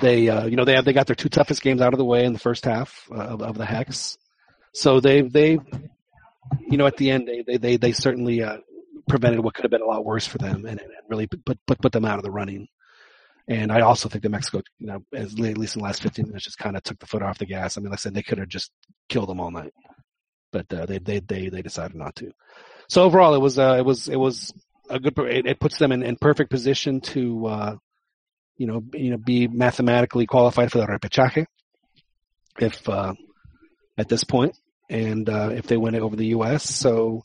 they 0.00 0.28
uh, 0.28 0.46
you 0.46 0.56
know 0.56 0.64
they 0.64 0.74
have 0.74 0.84
they 0.84 0.92
got 0.92 1.06
their 1.06 1.16
two 1.16 1.28
toughest 1.28 1.62
games 1.62 1.80
out 1.80 1.92
of 1.92 1.98
the 1.98 2.04
way 2.04 2.24
in 2.24 2.32
the 2.32 2.38
first 2.38 2.64
half 2.64 3.08
uh, 3.10 3.16
of, 3.16 3.42
of 3.42 3.58
the 3.58 3.66
hex, 3.66 4.18
so 4.72 5.00
they 5.00 5.22
they 5.22 5.58
you 6.68 6.76
know 6.76 6.86
at 6.86 6.96
the 6.96 7.10
end 7.10 7.26
they 7.26 7.42
they 7.42 7.56
they, 7.56 7.76
they 7.76 7.92
certainly 7.92 8.42
uh, 8.42 8.58
prevented 9.08 9.40
what 9.40 9.54
could 9.54 9.64
have 9.64 9.70
been 9.70 9.82
a 9.82 9.86
lot 9.86 10.04
worse 10.04 10.26
for 10.26 10.38
them 10.38 10.64
and, 10.66 10.80
and 10.80 10.90
really 11.08 11.26
put 11.26 11.44
put 11.66 11.80
put 11.80 11.92
them 11.92 12.04
out 12.04 12.18
of 12.18 12.24
the 12.24 12.30
running. 12.30 12.68
And 13.48 13.72
I 13.72 13.80
also 13.80 14.08
think 14.08 14.22
that 14.22 14.28
Mexico, 14.28 14.62
you 14.78 14.86
know, 14.86 15.02
at 15.12 15.32
least 15.32 15.74
in 15.74 15.80
the 15.80 15.84
last 15.84 16.02
15 16.02 16.26
minutes, 16.28 16.44
just 16.44 16.58
kind 16.58 16.76
of 16.76 16.84
took 16.84 17.00
the 17.00 17.06
foot 17.06 17.22
off 17.22 17.38
the 17.38 17.46
gas. 17.46 17.76
I 17.76 17.80
mean, 17.80 17.90
like 17.90 17.98
I 17.98 18.02
said, 18.02 18.14
they 18.14 18.22
could 18.22 18.38
have 18.38 18.46
just 18.46 18.70
killed 19.08 19.28
them 19.28 19.40
all 19.40 19.50
night, 19.50 19.74
but 20.52 20.72
uh, 20.72 20.86
they 20.86 20.98
they 20.98 21.18
they 21.18 21.48
they 21.48 21.62
decided 21.62 21.96
not 21.96 22.14
to. 22.16 22.30
So 22.88 23.02
overall, 23.02 23.34
it 23.34 23.40
was 23.40 23.58
uh, 23.58 23.74
it 23.78 23.84
was 23.84 24.08
it 24.08 24.16
was 24.16 24.52
a 24.90 25.00
good. 25.00 25.18
It, 25.18 25.46
it 25.46 25.60
puts 25.60 25.78
them 25.78 25.92
in, 25.92 26.02
in 26.02 26.16
perfect 26.16 26.50
position 26.50 27.00
to, 27.02 27.46
uh, 27.46 27.76
you 28.56 28.66
know, 28.66 28.82
you 28.92 29.10
know, 29.10 29.16
be 29.16 29.48
mathematically 29.48 30.26
qualified 30.26 30.72
for 30.72 30.78
the 30.78 30.86
repechaje. 30.86 31.46
If 32.58 32.88
uh, 32.88 33.14
at 33.96 34.08
this 34.08 34.24
point, 34.24 34.56
and 34.88 35.28
uh, 35.28 35.50
if 35.54 35.66
they 35.66 35.76
win 35.76 35.94
it 35.94 36.02
over 36.02 36.16
the 36.16 36.26
U.S., 36.26 36.68
so 36.68 37.22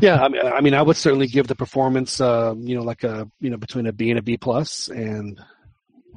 Yeah, 0.00 0.22
I 0.22 0.28
mean, 0.28 0.42
I 0.44 0.60
mean, 0.60 0.74
I 0.74 0.82
would 0.82 0.96
certainly 0.96 1.26
give 1.26 1.46
the 1.46 1.54
performance, 1.54 2.20
uh, 2.20 2.54
you 2.58 2.76
know, 2.76 2.82
like 2.82 3.02
a, 3.04 3.30
you 3.40 3.50
know, 3.50 3.56
between 3.56 3.86
a 3.86 3.92
B 3.92 4.10
and 4.10 4.18
a 4.18 4.22
B 4.22 4.36
plus, 4.36 4.88
and 4.88 5.40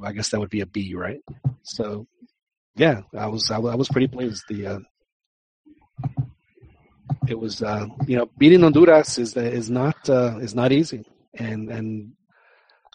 I 0.04 0.12
guess 0.12 0.30
that 0.30 0.40
would 0.40 0.50
be 0.50 0.60
a 0.60 0.66
B, 0.66 0.94
right? 0.94 1.20
So, 1.62 2.06
yeah, 2.76 3.02
I 3.16 3.28
was, 3.28 3.50
I, 3.50 3.56
I 3.56 3.76
was 3.76 3.88
pretty 3.88 4.08
pleased. 4.08 4.44
The, 4.48 4.66
uh, 4.66 4.78
it 7.28 7.38
was, 7.38 7.62
uh, 7.62 7.86
you 8.06 8.16
know, 8.16 8.30
beating 8.38 8.62
Honduras 8.62 9.18
is 9.18 9.36
is 9.36 9.70
not 9.70 10.08
uh, 10.08 10.38
is 10.38 10.54
not 10.54 10.72
easy, 10.72 11.04
and 11.34 11.70
and 11.70 12.12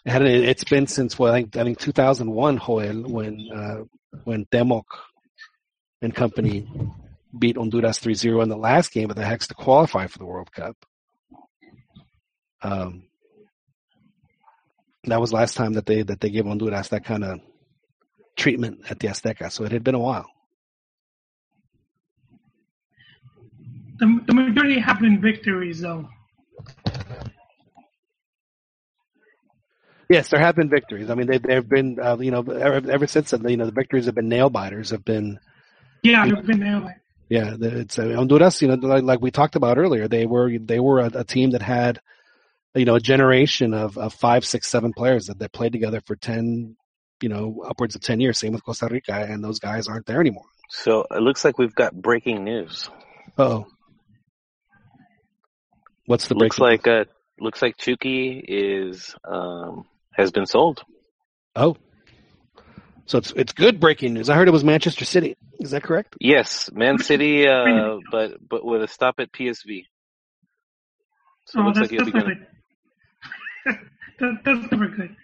it's 0.04 0.64
been 0.64 0.86
since 0.86 1.18
well, 1.18 1.32
I 1.32 1.42
think 1.42 1.56
I 1.56 1.64
think 1.64 1.78
2001, 1.78 2.60
Joel, 2.64 3.02
when 3.02 3.48
uh, 3.52 3.84
when 4.24 4.46
Temoc 4.46 4.84
and 6.02 6.14
company 6.14 6.68
beat 7.36 7.56
Honduras 7.56 7.98
3-0 7.98 8.42
in 8.42 8.48
the 8.48 8.56
last 8.56 8.92
game 8.92 9.10
of 9.10 9.16
the 9.16 9.24
Hex 9.24 9.48
to 9.48 9.54
qualify 9.54 10.06
for 10.06 10.18
the 10.18 10.26
World 10.26 10.52
Cup. 10.52 10.76
Um, 12.62 13.04
that 15.04 15.20
was 15.20 15.32
last 15.32 15.56
time 15.56 15.74
that 15.74 15.86
they 15.86 16.02
that 16.02 16.20
they 16.20 16.30
gave 16.30 16.46
Honduras 16.46 16.88
that 16.88 17.04
kind 17.04 17.24
of 17.24 17.40
treatment 18.36 18.80
at 18.90 18.98
the 18.98 19.08
Azteca. 19.08 19.50
So 19.50 19.64
it 19.64 19.72
had 19.72 19.84
been 19.84 19.94
a 19.94 20.00
while. 20.00 20.26
The, 23.98 24.20
the 24.26 24.34
majority 24.34 24.78
have 24.80 25.00
been 25.00 25.20
victories, 25.20 25.80
though. 25.80 26.08
Yes, 30.08 30.28
there 30.28 30.40
have 30.40 30.54
been 30.54 30.68
victories. 30.68 31.10
I 31.10 31.14
mean, 31.14 31.26
they 31.26 31.38
they've 31.38 31.68
been 31.68 31.98
uh, 32.00 32.16
you 32.18 32.30
know 32.30 32.40
ever, 32.40 32.90
ever 32.90 33.06
since 33.06 33.30
then, 33.30 33.48
you 33.48 33.56
know 33.56 33.66
the 33.66 33.72
victories 33.72 34.06
have 34.06 34.14
been 34.14 34.28
nail 34.28 34.50
biters. 34.50 34.90
Have 34.90 35.04
been 35.04 35.40
yeah, 36.02 36.26
they've 36.26 36.46
been 36.46 36.60
nail 36.60 36.80
biters. 36.80 37.00
Yeah, 37.28 37.56
it's 37.60 37.98
uh, 37.98 38.14
Honduras. 38.14 38.62
You 38.62 38.68
know, 38.68 38.74
like, 38.74 39.02
like, 39.02 39.20
we 39.20 39.30
talked 39.30 39.56
about 39.56 39.78
earlier, 39.78 40.06
they 40.06 40.26
were 40.26 40.56
they 40.58 40.78
were 40.78 41.00
a, 41.00 41.10
a, 41.12 41.24
team 41.24 41.50
that 41.50 41.62
had, 41.62 42.00
you 42.74 42.84
know, 42.84 42.94
a 42.94 43.00
generation 43.00 43.74
of, 43.74 43.98
of 43.98 44.14
five, 44.14 44.44
six, 44.44 44.68
seven 44.68 44.92
players 44.92 45.26
that, 45.26 45.40
that 45.40 45.52
played 45.52 45.72
together 45.72 46.00
for 46.06 46.14
ten, 46.14 46.76
you 47.20 47.28
know, 47.28 47.64
upwards 47.66 47.96
of 47.96 48.02
ten 48.02 48.20
years. 48.20 48.38
Same 48.38 48.52
with 48.52 48.64
Costa 48.64 48.86
Rica, 48.88 49.26
and 49.28 49.42
those 49.42 49.58
guys 49.58 49.88
aren't 49.88 50.06
there 50.06 50.20
anymore. 50.20 50.44
So 50.68 51.04
it 51.10 51.20
looks 51.20 51.44
like 51.44 51.58
we've 51.58 51.74
got 51.74 51.94
breaking 51.94 52.44
news. 52.44 52.88
Oh, 53.38 53.66
what's 56.06 56.28
the 56.28 56.34
looks 56.34 56.58
like 56.58 56.86
uh, 56.86 57.04
looks 57.38 57.62
like 57.62 57.76
Chucky 57.76 58.44
is 58.46 59.14
um, 59.24 59.84
has 60.12 60.30
been 60.30 60.46
sold. 60.46 60.82
Oh, 61.54 61.76
so 63.06 63.18
it's 63.18 63.32
it's 63.36 63.52
good 63.52 63.78
breaking 63.78 64.14
news. 64.14 64.28
I 64.28 64.34
heard 64.34 64.48
it 64.48 64.52
was 64.52 64.64
Manchester 64.64 65.04
City. 65.04 65.36
Is 65.60 65.70
that 65.70 65.82
correct? 65.82 66.16
Yes, 66.20 66.70
Man 66.72 66.98
City, 66.98 67.46
uh, 67.48 67.98
but 68.10 68.36
but 68.46 68.64
with 68.64 68.82
a 68.82 68.88
stop 68.88 69.16
at 69.20 69.32
PSV. 69.32 69.84
So 71.46 71.60
oh, 71.60 71.62
it 71.62 71.66
looks 71.66 71.78
like 71.78 71.90
he'll 71.90 72.04
be 72.04 72.10
going. 72.10 72.46
that, 73.64 74.38
that's 74.44 74.72
never 74.72 74.88
good. 74.88 75.16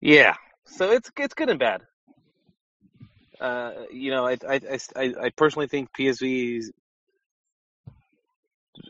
Yeah, 0.00 0.34
so 0.66 0.92
it's 0.92 1.10
it's 1.16 1.34
good 1.34 1.48
and 1.48 1.58
bad. 1.58 1.82
Uh, 3.40 3.72
you 3.90 4.12
know, 4.12 4.24
I, 4.24 4.36
I, 4.48 4.60
I, 4.94 5.14
I 5.20 5.30
personally 5.30 5.66
think 5.66 5.88
PSV 5.98 6.62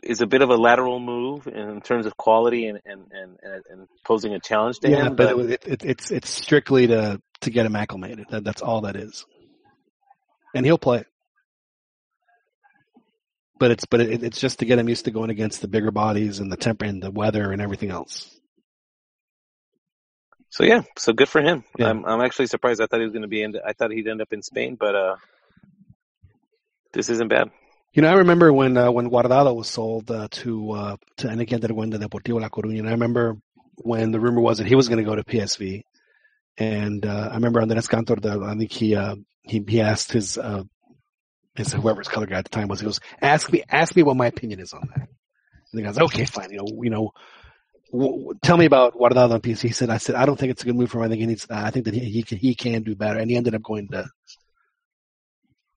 is, 0.03 0.21
a 0.21 0.27
bit 0.27 0.41
of 0.41 0.49
a 0.49 0.55
lateral 0.55 0.99
move 0.99 1.47
in 1.47 1.81
terms 1.81 2.05
of 2.05 2.15
quality 2.17 2.67
and 2.67 2.79
and, 2.85 3.05
and, 3.11 3.37
and 3.69 3.87
posing 4.05 4.33
a 4.33 4.39
challenge 4.39 4.79
to 4.79 4.89
yeah, 4.89 5.05
him. 5.05 5.15
but, 5.15 5.35
but 5.35 5.45
it, 5.49 5.67
it, 5.67 5.85
it's 5.85 6.11
it's 6.11 6.29
strictly 6.29 6.87
to 6.87 7.21
to 7.41 7.49
get 7.49 7.65
him 7.65 7.75
acclimated. 7.75 8.27
That, 8.29 8.43
that's 8.43 8.61
all 8.61 8.81
that 8.81 8.95
is, 8.95 9.25
and 10.53 10.65
he'll 10.65 10.77
play. 10.77 11.05
But 13.59 13.71
it's 13.71 13.85
but 13.85 14.01
it, 14.01 14.23
it's 14.23 14.39
just 14.39 14.59
to 14.59 14.65
get 14.65 14.79
him 14.79 14.89
used 14.89 15.05
to 15.05 15.11
going 15.11 15.29
against 15.29 15.61
the 15.61 15.67
bigger 15.67 15.91
bodies 15.91 16.39
and 16.39 16.51
the 16.51 16.57
temper 16.57 16.85
and 16.85 17.01
the 17.01 17.11
weather 17.11 17.51
and 17.51 17.61
everything 17.61 17.91
else. 17.91 18.29
So 20.49 20.63
yeah, 20.63 20.83
so 20.97 21.13
good 21.13 21.29
for 21.29 21.41
him. 21.41 21.63
Yeah. 21.79 21.89
I'm 21.89 22.05
I'm 22.05 22.21
actually 22.21 22.47
surprised. 22.47 22.81
I 22.81 22.85
thought 22.85 22.99
he 22.99 23.05
was 23.05 23.13
going 23.13 23.23
to 23.23 23.27
be 23.27 23.41
in. 23.41 23.55
I 23.65 23.73
thought 23.73 23.91
he'd 23.91 24.07
end 24.07 24.21
up 24.21 24.33
in 24.33 24.43
Spain, 24.43 24.75
but 24.79 24.95
uh, 24.95 25.15
this 26.93 27.09
isn't 27.09 27.27
bad. 27.27 27.49
You 27.93 28.01
know, 28.01 28.09
I 28.09 28.15
remember 28.15 28.51
when 28.51 28.75
uh, 28.75 28.91
when 28.91 29.09
Guardado 29.09 29.55
was 29.55 29.69
sold 29.69 30.09
uh, 30.09 30.27
to 30.31 30.71
uh, 30.71 30.97
to 31.17 31.27
Terwenda 31.27 31.99
Deportivo 31.99 32.41
La 32.41 32.49
Coruña. 32.49 32.79
And 32.79 32.89
I 32.89 32.91
remember 32.91 33.37
when 33.75 34.11
the 34.11 34.19
rumor 34.19 34.41
was 34.41 34.57
that 34.57 34.67
he 34.67 34.75
was 34.75 34.89
going 34.89 34.97
to 34.97 35.03
go 35.03 35.15
to 35.15 35.23
PSV, 35.23 35.83
and 36.57 37.05
uh, 37.05 37.29
I 37.31 37.35
remember 37.35 37.61
Andres 37.61 37.87
Cantor, 37.87 38.17
I 38.43 38.55
think 38.55 38.71
he, 38.71 38.95
uh, 38.95 39.15
he, 39.41 39.63
he 39.67 39.81
asked 39.81 40.11
his, 40.11 40.37
uh, 40.37 40.63
his, 41.55 41.73
whoever's 41.73 42.07
color 42.07 42.27
guy 42.27 42.37
at 42.37 42.45
the 42.45 42.49
time 42.49 42.67
was, 42.67 42.79
he 42.79 42.85
goes, 42.85 42.99
ask 43.21 43.51
me, 43.51 43.63
ask 43.69 43.95
me 43.95 44.03
what 44.03 44.17
my 44.17 44.27
opinion 44.27 44.59
is 44.59 44.73
on 44.73 44.87
that. 44.95 45.07
And 45.07 45.09
the 45.73 45.81
guy's, 45.81 45.97
okay, 45.97 46.25
fine. 46.25 46.51
You 46.51 46.57
know, 46.57 46.83
you 46.83 46.89
know, 46.91 47.11
w- 47.91 48.33
tell 48.43 48.57
me 48.57 48.65
about 48.65 48.93
Guardado 48.93 49.31
on 49.31 49.41
PC. 49.41 49.61
He 49.61 49.69
said, 49.69 49.89
I 49.89 49.97
said, 49.97 50.15
I 50.15 50.25
don't 50.25 50.37
think 50.37 50.51
it's 50.51 50.61
a 50.61 50.65
good 50.65 50.75
move 50.75 50.91
for 50.91 50.99
him. 50.99 51.05
I 51.05 51.07
think 51.09 51.21
he 51.21 51.25
needs, 51.25 51.47
I 51.49 51.71
think 51.71 51.85
that 51.85 51.95
he, 51.95 52.01
he 52.01 52.23
can, 52.23 52.37
he 52.37 52.53
can 52.53 52.83
do 52.83 52.95
better. 52.95 53.19
And 53.19 53.29
he 53.29 53.35
ended 53.35 53.55
up 53.55 53.63
going 53.63 53.87
to, 53.89 54.07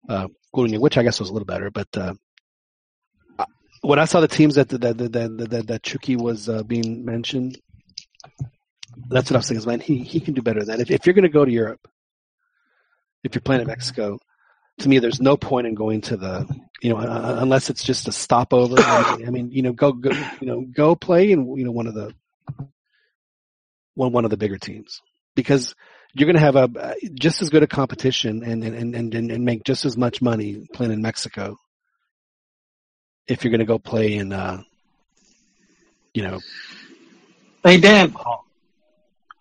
uh, 0.09 0.29
which 0.53 0.97
I 0.97 1.03
guess 1.03 1.21
was 1.21 1.31
a 1.31 1.33
little 1.33 1.47
better, 1.47 1.71
but, 1.71 1.89
uh, 1.97 2.15
when 3.83 3.99
I 3.99 4.05
saw 4.05 4.21
the 4.21 4.29
teams 4.29 4.57
that 4.57 4.69
that 4.71 4.81
that 4.81 5.13
that, 5.13 5.51
that, 5.51 5.67
that 5.69 5.83
Chucky 5.83 6.17
was 6.17 6.49
uh, 6.49 6.63
being 6.63 7.05
mentioned, 7.05 7.59
that's 9.09 9.31
what 9.31 9.37
I 9.37 9.39
was 9.39 9.49
thinking. 9.49 9.67
Man, 9.67 9.81
he 9.81 9.99
he 9.99 10.21
can 10.21 10.35
do 10.35 10.43
better 10.43 10.61
than 10.61 10.79
that. 10.79 10.81
If 10.81 10.91
if 10.91 11.07
you're 11.07 11.15
going 11.15 11.23
to 11.23 11.29
go 11.29 11.45
to 11.45 11.51
Europe, 11.51 11.87
if 13.23 13.35
you're 13.35 13.43
playing 13.43 13.63
in 13.63 13.67
Mexico, 13.67 14.19
to 14.79 14.89
me, 14.89 14.99
there's 14.99 15.21
no 15.21 15.37
point 15.37 15.67
in 15.67 15.75
going 15.75 16.01
to 16.03 16.17
the 16.17 16.49
you 16.83 16.91
know 16.91 16.99
uh, 16.99 17.37
unless 17.41 17.71
it's 17.71 17.85
just 17.85 18.09
a 18.09 18.13
stopover. 18.13 18.77
I 18.79 19.31
mean, 19.31 19.51
you 19.51 19.63
know, 19.63 19.73
go 19.73 19.93
go 19.93 20.11
you 20.41 20.47
know 20.47 20.63
go 20.63 20.97
play 20.97 21.31
in 21.31 21.57
you 21.57 21.65
know 21.65 21.73
one 21.73 21.87
of 21.87 21.95
the 21.95 22.15
one 23.95 24.13
one 24.13 24.25
of 24.25 24.31
the 24.31 24.37
bigger 24.37 24.59
teams 24.59 25.01
because 25.35 25.75
you're 26.19 26.27
going 26.27 26.37
to 26.37 26.41
have 26.41 26.57
a 26.57 26.95
just 27.15 27.43
as 27.43 27.51
good 27.51 27.63
a 27.63 27.67
competition 27.67 28.43
and 28.43 28.65
and 28.65 28.95
and 28.95 29.15
and 29.15 29.31
and 29.31 29.45
make 29.45 29.65
just 29.65 29.85
as 29.85 29.97
much 29.97 30.23
money 30.23 30.67
playing 30.73 30.93
in 30.93 31.03
Mexico 31.03 31.59
if 33.27 33.45
you're 33.45 33.51
going 33.51 33.61
to 33.61 33.67
go 33.67 33.79
play 33.79 34.15
in 34.15 34.33
uh 34.33 34.63
you 36.15 36.23
know. 36.23 36.41
Hey 37.63 37.79
Dan. 37.79 38.15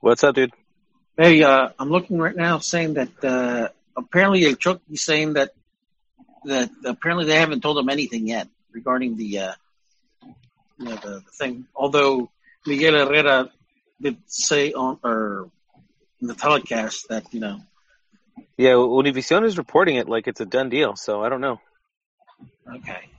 What's 0.01 0.23
up, 0.25 0.35
dude? 0.35 0.51
Hey, 1.17 1.41
uh, 1.41 1.69
I'm 1.79 1.89
looking 1.89 2.17
right 2.17 2.35
now 2.35 2.59
saying 2.59 2.95
that 2.95 3.23
uh, 3.23 3.69
apparently 3.95 4.53
Chuck 4.55 4.81
is 4.91 5.01
saying 5.01 5.33
that 5.33 5.51
that 6.43 6.69
apparently 6.83 7.25
they 7.25 7.37
haven't 7.37 7.61
told 7.61 7.77
him 7.77 7.87
anything 7.87 8.27
yet 8.27 8.49
regarding 8.73 9.15
the 9.15 9.39
uh, 9.39 9.53
you 10.77 10.85
know 10.85 10.95
the, 10.95 11.21
the 11.25 11.31
thing. 11.31 11.65
Although 11.73 12.29
Miguel 12.65 12.93
Herrera 12.93 13.49
did 14.01 14.17
say 14.27 14.73
on 14.73 14.99
or 15.01 15.49
in 16.21 16.27
the 16.27 16.35
telecast 16.35 17.07
that 17.09 17.33
you 17.33 17.39
know. 17.39 17.59
Yeah, 18.57 18.71
Univision 18.71 19.45
is 19.45 19.57
reporting 19.57 19.95
it 19.95 20.09
like 20.09 20.27
it's 20.27 20.41
a 20.41 20.45
done 20.45 20.69
deal, 20.69 20.95
so 20.95 21.23
I 21.23 21.29
don't 21.29 21.41
know. 21.41 21.59
Okay. 22.75 23.09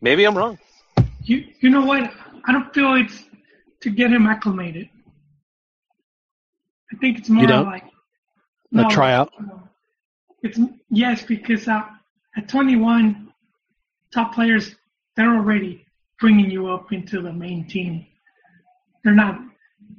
Maybe 0.00 0.24
I'm 0.24 0.36
wrong. 0.36 0.58
You 1.22 1.46
you 1.60 1.70
know 1.70 1.84
what? 1.84 2.10
I 2.44 2.52
don't 2.52 2.72
feel 2.72 2.94
it's 2.94 3.24
to 3.82 3.90
get 3.90 4.10
him 4.10 4.26
acclimated. 4.26 4.88
I 6.92 6.96
think 6.96 7.18
it's 7.18 7.28
more 7.28 7.46
like 7.46 7.84
no, 8.70 8.86
a 8.86 8.90
tryout. 8.90 9.32
It's 10.42 10.58
yes, 10.90 11.22
because 11.22 11.68
uh, 11.68 11.82
at 12.36 12.48
21, 12.48 13.32
top 14.12 14.34
players 14.34 14.74
they're 15.16 15.34
already 15.34 15.84
bringing 16.20 16.50
you 16.50 16.68
up 16.68 16.92
into 16.92 17.20
the 17.20 17.32
main 17.32 17.66
team. 17.66 18.06
They're 19.04 19.14
not. 19.14 19.40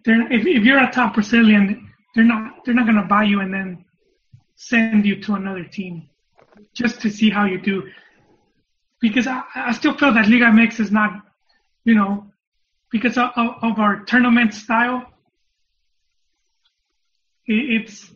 They're 0.05 0.31
if, 0.31 0.45
if 0.45 0.63
you're 0.63 0.83
a 0.83 0.91
top 0.91 1.13
Brazilian, 1.13 1.78
they're 2.15 2.23
not. 2.23 2.65
They're 2.65 2.73
not 2.73 2.85
going 2.85 2.97
to 2.97 3.07
buy 3.07 3.23
you 3.23 3.39
and 3.41 3.53
then 3.53 3.85
send 4.55 5.05
you 5.05 5.21
to 5.21 5.35
another 5.35 5.63
team 5.63 6.09
just 6.73 7.01
to 7.01 7.09
see 7.09 7.29
how 7.29 7.45
you 7.45 7.59
do. 7.59 7.89
Because 8.99 9.27
I, 9.27 9.43
I 9.55 9.71
still 9.73 9.95
feel 9.97 10.13
that 10.13 10.27
Liga 10.27 10.45
MX 10.45 10.79
is 10.79 10.91
not, 10.91 11.21
you 11.85 11.95
know, 11.95 12.25
because 12.91 13.17
of, 13.17 13.29
of 13.35 13.79
our 13.79 14.03
tournament 14.03 14.53
style 14.53 15.05
it's 17.49 18.11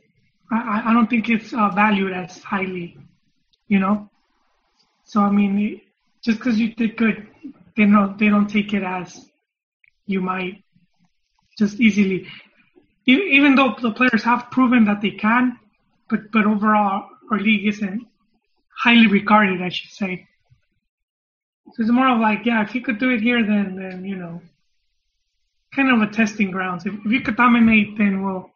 I, 0.51 0.83
I 0.85 0.93
don't 0.93 1.09
think 1.09 1.29
it's 1.29 1.53
uh, 1.53 1.69
valued 1.69 2.13
as 2.13 2.41
highly, 2.43 2.97
you 3.67 3.79
know. 3.79 4.09
So 5.05 5.21
I 5.21 5.31
mean, 5.31 5.81
just 6.23 6.37
because 6.37 6.59
you 6.59 6.73
did 6.75 6.95
good, 6.95 7.27
they 7.75 7.85
don't 7.85 8.17
they 8.17 8.29
don't 8.29 8.47
take 8.47 8.73
it 8.73 8.83
as 8.83 9.29
you 10.05 10.21
might 10.21 10.63
just 11.57 11.79
easily. 11.79 12.27
Even 13.05 13.55
though 13.55 13.75
the 13.81 13.91
players 13.91 14.23
have 14.23 14.49
proven 14.51 14.85
that 14.85 15.01
they 15.01 15.11
can, 15.11 15.59
but 16.09 16.31
but 16.31 16.45
overall 16.45 17.09
our 17.31 17.39
league 17.39 17.67
isn't 17.67 18.07
highly 18.69 19.07
regarded, 19.07 19.61
I 19.61 19.69
should 19.69 19.91
say. 19.91 20.27
So 21.73 21.81
it's 21.81 21.91
more 21.91 22.09
of 22.09 22.19
like, 22.19 22.45
yeah, 22.45 22.61
if 22.63 22.75
you 22.75 22.81
could 22.81 22.99
do 22.99 23.09
it 23.09 23.21
here, 23.21 23.43
then 23.45 23.75
then 23.75 24.05
you 24.05 24.15
know, 24.15 24.41
kind 25.75 25.91
of 25.91 26.07
a 26.07 26.11
testing 26.11 26.51
grounds. 26.51 26.85
If, 26.85 26.93
if 26.93 27.11
you 27.11 27.21
could 27.21 27.35
dominate, 27.35 27.97
then 27.97 28.23
we'll 28.23 28.53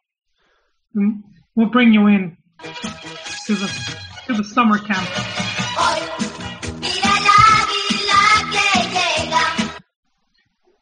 We'll 1.54 1.68
bring 1.68 1.92
you 1.92 2.06
in 2.06 2.36
to 2.62 3.54
the 3.54 3.96
to 4.26 4.34
the 4.34 4.44
summer 4.44 4.78
camp. 4.78 5.47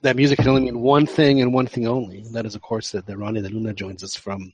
That 0.06 0.16
music 0.16 0.38
can 0.38 0.48
only 0.48 0.62
mean 0.62 0.80
one 0.80 1.04
thing 1.04 1.40
and 1.40 1.52
one 1.52 1.66
thing 1.66 1.86
only. 1.86 2.18
And 2.20 2.34
that 2.34 2.46
is, 2.46 2.54
of 2.54 2.62
course, 2.62 2.92
that, 2.92 3.06
that 3.06 3.16
Ronnie 3.16 3.42
De 3.42 3.48
Luna 3.48 3.74
joins 3.74 4.04
us 4.04 4.14
from 4.14 4.52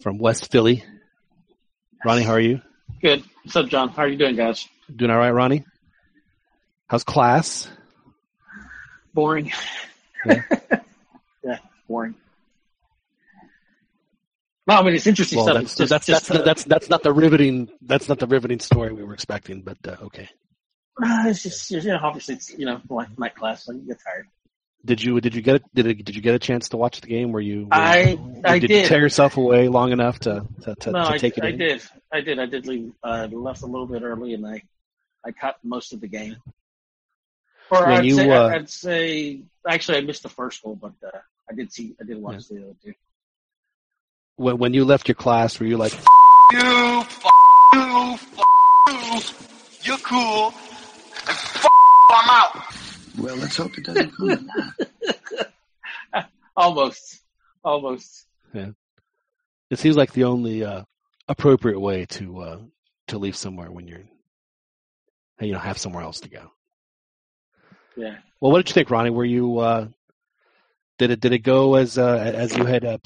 from 0.00 0.18
West 0.18 0.50
Philly. 0.50 0.84
Ronnie, 2.04 2.22
how 2.22 2.32
are 2.32 2.40
you? 2.40 2.62
Good. 3.02 3.24
What's 3.44 3.56
up, 3.56 3.68
John? 3.68 3.90
How 3.90 4.02
are 4.04 4.08
you 4.08 4.16
doing, 4.16 4.36
guys? 4.36 4.66
Doing 4.94 5.10
all 5.10 5.18
right, 5.18 5.30
Ronnie? 5.30 5.64
How's 6.86 7.04
class? 7.04 7.68
Boring. 9.12 9.52
Yeah. 10.24 10.42
yeah, 11.44 11.58
boring. 11.86 12.14
No, 14.66 14.74
I 14.76 14.82
mean 14.82 14.94
it's 14.94 15.06
interesting 15.06 15.38
Well, 15.38 15.46
stuff. 15.46 15.54
that's, 15.56 15.72
It's 15.72 15.78
just- 15.78 15.90
that's, 15.90 16.06
just, 16.06 16.26
that's, 16.28 16.40
uh, 16.40 16.44
that's, 16.44 16.64
that's 16.64 16.88
not 16.88 17.02
the 17.02 17.12
riveting, 17.12 17.68
that's 17.82 18.08
not 18.08 18.18
the 18.18 18.26
riveting 18.26 18.60
story 18.60 18.92
we 18.92 19.02
were 19.02 19.14
expecting, 19.14 19.62
but 19.62 19.78
uh, 19.86 19.96
okay. 20.04 20.28
uh, 21.04 21.24
it's 21.26 21.42
just 21.42 21.70
you 21.70 21.82
know, 21.82 21.98
obviously 22.02 22.34
it's 22.36 22.50
you 22.56 22.64
know 22.66 22.80
like 22.88 23.18
night 23.18 23.34
class, 23.34 23.64
so 23.64 23.72
you 23.72 23.80
get 23.80 23.98
tired. 24.02 24.26
Did 24.88 25.02
you, 25.02 25.20
did 25.20 25.34
you 25.34 25.42
get, 25.42 25.62
did, 25.74 25.86
it, 25.86 26.02
did 26.02 26.16
you 26.16 26.22
get 26.22 26.34
a 26.34 26.38
chance 26.38 26.70
to 26.70 26.78
watch 26.78 27.02
the 27.02 27.06
game? 27.08 27.30
Were 27.30 27.40
you, 27.42 27.66
were 27.66 27.74
I 27.74 28.00
you- 28.12 28.42
I 28.42 28.58
did, 28.58 28.68
did. 28.68 28.82
you 28.82 28.88
tear 28.88 29.00
yourself 29.00 29.36
away 29.36 29.68
long 29.68 29.92
enough 29.92 30.18
to, 30.20 30.46
to, 30.62 30.74
to, 30.76 30.90
no, 30.92 31.04
to 31.04 31.10
I, 31.10 31.18
take 31.18 31.36
it 31.36 31.44
I 31.44 31.48
in? 31.48 31.58
did. 31.58 31.82
I 32.10 32.20
did. 32.22 32.38
I 32.38 32.46
did 32.46 32.66
leave. 32.66 32.92
Uh, 33.04 33.28
left 33.30 33.60
a 33.62 33.66
little 33.66 33.86
bit 33.86 34.00
early, 34.02 34.32
and 34.32 34.46
I 34.46 34.62
I 35.22 35.32
caught 35.32 35.56
most 35.62 35.92
of 35.92 36.00
the 36.00 36.08
game. 36.08 36.36
Or 37.70 37.82
When 37.86 37.98
I'd, 37.98 38.04
you, 38.06 38.14
say, 38.14 38.30
uh, 38.30 38.48
I'd 38.48 38.70
say 38.70 39.40
actually 39.68 39.98
I 39.98 40.00
missed 40.00 40.22
the 40.22 40.30
first 40.30 40.62
goal, 40.62 40.74
but 40.74 40.92
uh, 41.04 41.18
I 41.50 41.54
did 41.54 41.70
see. 41.70 41.94
I 42.00 42.04
did 42.04 42.16
watch 42.16 42.48
the 42.48 42.62
other 42.62 42.74
two. 42.82 42.94
When, 44.36 44.56
when 44.56 44.72
you 44.72 44.86
left 44.86 45.06
your 45.08 45.16
class, 45.16 45.60
were 45.60 45.66
you 45.66 45.76
like, 45.76 45.92
you, 46.52 46.60
f 46.60 47.24
you, 47.74 47.80
f 48.14 49.82
you, 49.82 49.90
you're 49.92 49.98
cool, 49.98 50.54
and 51.26 51.36
f 51.36 51.66
I'm 52.10 52.30
out. 52.30 52.56
Well, 53.18 53.36
let's 53.36 53.56
hope 53.56 53.76
it 53.78 53.84
doesn't 53.84 54.10
come 54.16 54.28
to 54.28 54.36
that. 56.12 56.28
Almost, 56.56 57.22
almost. 57.62 58.26
Yeah. 58.52 58.70
It 59.70 59.78
seems 59.78 59.96
like 59.96 60.12
the 60.12 60.24
only 60.24 60.64
uh, 60.64 60.82
appropriate 61.28 61.78
way 61.78 62.06
to 62.06 62.40
uh, 62.40 62.58
to 63.08 63.18
leave 63.18 63.36
somewhere 63.36 63.70
when 63.70 63.86
you're 63.86 64.02
you 65.40 65.52
know 65.52 65.60
have 65.60 65.78
somewhere 65.78 66.02
else 66.02 66.18
to 66.20 66.28
go. 66.28 66.50
Yeah. 67.96 68.16
Well, 68.40 68.50
what 68.50 68.58
did 68.58 68.70
you 68.70 68.74
think, 68.74 68.90
Ronnie? 68.90 69.10
Were 69.10 69.24
you 69.24 69.58
uh, 69.58 69.88
did 70.98 71.12
it 71.12 71.20
did 71.20 71.32
it 71.32 71.40
go 71.40 71.76
as 71.76 71.96
uh, 71.96 72.16
as 72.16 72.56
you 72.56 72.64
had 72.64 72.84
uh, 72.84 72.98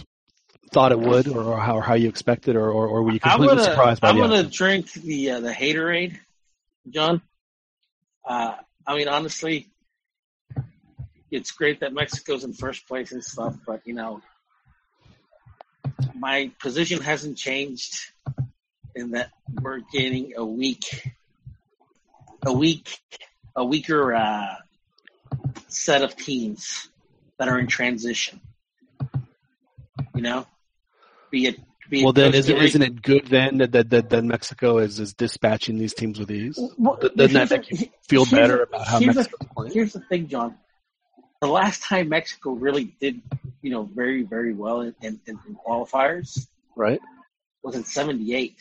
thought 0.73 0.93
it 0.93 0.99
would, 0.99 1.29
or, 1.29 1.43
or 1.43 1.59
how 1.59 1.81
how 1.81 1.95
you 1.95 2.09
expected, 2.09 2.57
or, 2.57 2.71
or, 2.71 2.87
or 2.87 3.03
were 3.03 3.13
you 3.13 3.21
completely 3.21 3.49
gonna 3.49 3.65
surprised 3.65 4.01
by 4.01 4.09
I'm 4.09 4.17
the 4.17 4.23
gonna 4.23 4.43
drink 4.45 4.93
the 4.93 5.33
uh, 5.33 5.41
the 5.41 5.53
haterade, 5.53 6.19
John. 6.89 7.21
Uh, 8.25 8.55
I 8.87 8.97
mean, 8.97 9.09
honestly, 9.09 9.72
it's 11.33 11.51
great 11.51 11.81
that 11.81 11.93
Mexico's 11.95 12.45
in 12.45 12.53
first 12.53 12.87
place 12.87 13.11
and 13.11 13.25
stuff, 13.25 13.57
but 13.67 13.81
you 13.87 13.95
know, 13.95 14.21
my 16.15 16.51
position 16.61 17.01
hasn't 17.01 17.39
changed 17.39 18.13
in 18.95 19.13
that 19.13 19.31
we're 19.63 19.81
getting 19.93 20.35
a 20.37 20.45
weak, 20.45 21.11
a 22.45 22.53
weak, 22.53 22.99
a 23.57 23.65
weaker 23.65 24.15
uh, 24.15 24.55
set 25.69 26.03
of 26.03 26.15
teams 26.15 26.89
that 27.39 27.49
are 27.49 27.59
in 27.59 27.67
transition. 27.67 28.41
You 30.15 30.23
know, 30.23 30.47
be 31.31 31.47
it. 31.47 31.59
Be 31.89 32.01
it 32.01 32.05
Well, 32.05 32.13
then 32.13 32.35
isn't, 32.35 32.57
isn't 32.57 32.83
it 32.83 33.03
good 33.03 33.27
then 33.27 33.59
that 33.59 33.73
that, 33.73 33.91
that, 33.91 34.11
that 34.11 34.25
Mexico 34.25 34.79
is, 34.79 35.01
is 35.01 35.15
dispatching 35.15 35.79
these 35.79 35.95
teams 35.95 36.19
with 36.19 36.31
ease? 36.31 36.59
Well, 36.79 36.99
Doesn't 37.17 37.33
that 37.33 37.51
make 37.51 37.71
you 37.71 37.89
feel 38.09 38.25
better 38.27 38.59
the- 38.59 38.63
about 38.65 38.87
how 38.87 38.99
the- 38.99 39.07
Mexico's 39.07 39.49
playing? 39.55 39.73
Here's 39.73 39.93
the 39.95 40.01
thing, 40.01 40.29
John. 40.29 40.57
The 41.43 41.49
last 41.49 41.83
time 41.83 42.09
Mexico 42.09 42.53
really 42.53 42.95
did, 43.01 43.21
you 43.63 43.71
know, 43.73 43.83
very, 43.83 44.23
very 44.23 44.55
well 44.55 44.83
in, 44.83 44.95
in, 45.03 45.19
in 45.27 45.37
qualifiers 45.67 46.47
Right? 46.77 47.01
was 47.65 47.75
in 47.75 47.83
'78. 47.85 48.55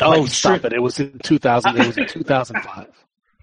Oh, 0.00 0.10
Like, 0.10 0.28
stop 0.28 0.60
sure. 0.60 0.66
it! 0.66 0.72
It 0.72 0.82
was 0.82 0.98
in 0.98 1.20
2000. 1.20 1.76
It 1.78 1.86
was 1.86 1.96
in 1.96 2.06
2005. 2.08 2.88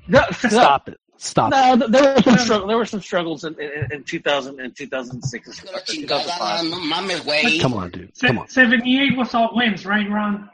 No, 0.10 0.22
Stop 0.34 0.90
it! 0.90 1.00
Stop 1.16 1.54
it! 1.54 1.80
no, 1.80 1.88
there 1.88 2.14
were 2.14 2.22
some 2.22 2.38
struggle, 2.38 2.68
there 2.68 2.78
were 2.78 2.86
some 2.86 3.00
struggles 3.02 3.46
in, 3.46 3.54
in, 3.60 3.88
in 3.94 4.04
2000 4.04 4.60
and 4.60 4.76
2006 4.76 5.48
and 5.48 5.86
2005. 5.88 6.66
no 6.66 6.78
mames, 6.80 7.22
güey. 7.22 7.62
Come 7.62 7.76
on, 7.76 7.90
dude. 7.90 8.12
Come 8.20 8.40
on. 8.40 8.50
78 8.50 9.16
was 9.18 9.34
all 9.34 9.52
wins, 9.56 9.86
right, 9.86 10.10
Ron? 10.10 10.50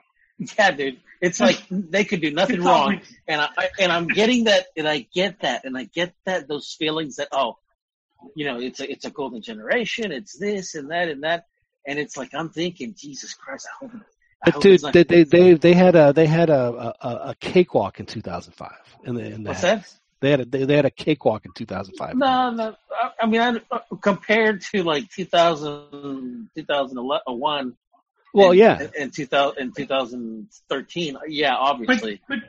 Yeah, 0.57 0.69
dude, 0.71 0.99
it's 1.19 1.39
like 1.39 1.63
they 1.71 2.03
could 2.05 2.21
do 2.21 2.29
nothing 2.31 2.61
wrong, 2.63 3.01
and 3.27 3.41
I 3.41 3.49
I- 3.57 3.69
and 3.79 3.91
I'm 3.91 4.07
getting 4.07 4.43
that, 4.43 4.67
and 4.77 4.87
I 4.87 5.07
get 5.13 5.39
that, 5.41 5.65
and 5.65 5.75
I 5.75 5.85
get 5.85 6.13
that 6.25 6.47
those 6.47 6.71
feelings 6.77 7.15
that 7.15 7.29
oh, 7.31 7.57
you 8.35 8.45
know, 8.45 8.59
it's 8.59 8.79
a 8.79 8.89
it's 8.89 9.05
a 9.05 9.09
golden 9.09 9.41
generation, 9.41 10.11
it's 10.11 10.37
this 10.37 10.75
and 10.75 10.91
that 10.91 11.09
and 11.09 11.23
that, 11.23 11.45
and 11.87 11.99
it's 11.99 12.17
like 12.17 12.33
I'm 12.33 12.49
thinking, 12.49 12.93
Jesus 12.97 13.33
Christ, 13.33 13.67
I 13.73 13.85
hope. 13.85 13.91
I 13.93 14.51
But 14.51 14.53
hope 14.55 14.63
dude, 14.63 14.81
they, 14.93 15.03
they 15.03 15.23
they 15.23 15.53
they 15.53 15.73
had 15.73 15.95
a 15.95 16.13
they 16.13 16.27
had 16.27 16.49
a 16.49 16.95
a, 17.01 17.09
a 17.29 17.35
cakewalk 17.39 17.99
in 17.99 18.05
2005. 18.05 18.71
In 19.05 19.15
the, 19.15 19.25
in 19.25 19.43
the 19.43 19.49
What's 19.49 19.61
that? 19.61 19.93
They 20.21 20.31
had 20.31 20.41
a 20.41 20.45
they, 20.45 20.65
they 20.65 20.75
had 20.75 20.85
a 20.85 20.91
cakewalk 20.91 21.45
in 21.45 21.51
2005. 21.53 22.15
No, 22.15 22.51
no. 22.51 22.75
I, 22.91 23.11
I 23.21 23.25
mean, 23.25 23.41
I, 23.41 23.61
uh, 23.71 23.79
compared 24.01 24.61
to 24.73 24.83
like 24.83 25.09
2000, 25.09 26.49
2001. 26.55 27.77
Well, 28.33 28.49
and, 28.49 28.59
yeah. 28.59 28.79
And, 28.79 28.95
and 28.99 29.13
2000, 29.13 29.61
and 29.61 29.75
2013. 29.75 31.17
Yeah, 31.27 31.55
obviously. 31.55 32.21
but 32.27 32.39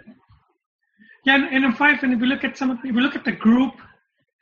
yeah, 1.24 1.34
and 1.36 1.44
and 1.44 1.64
in 1.64 1.72
five, 1.72 2.02
and 2.02 2.12
if 2.12 2.20
you 2.20 2.26
look 2.26 2.44
at 2.44 2.56
some, 2.56 2.72
if 2.72 2.84
you 2.84 2.92
look 2.92 3.14
at 3.16 3.24
the 3.24 3.32
group, 3.32 3.74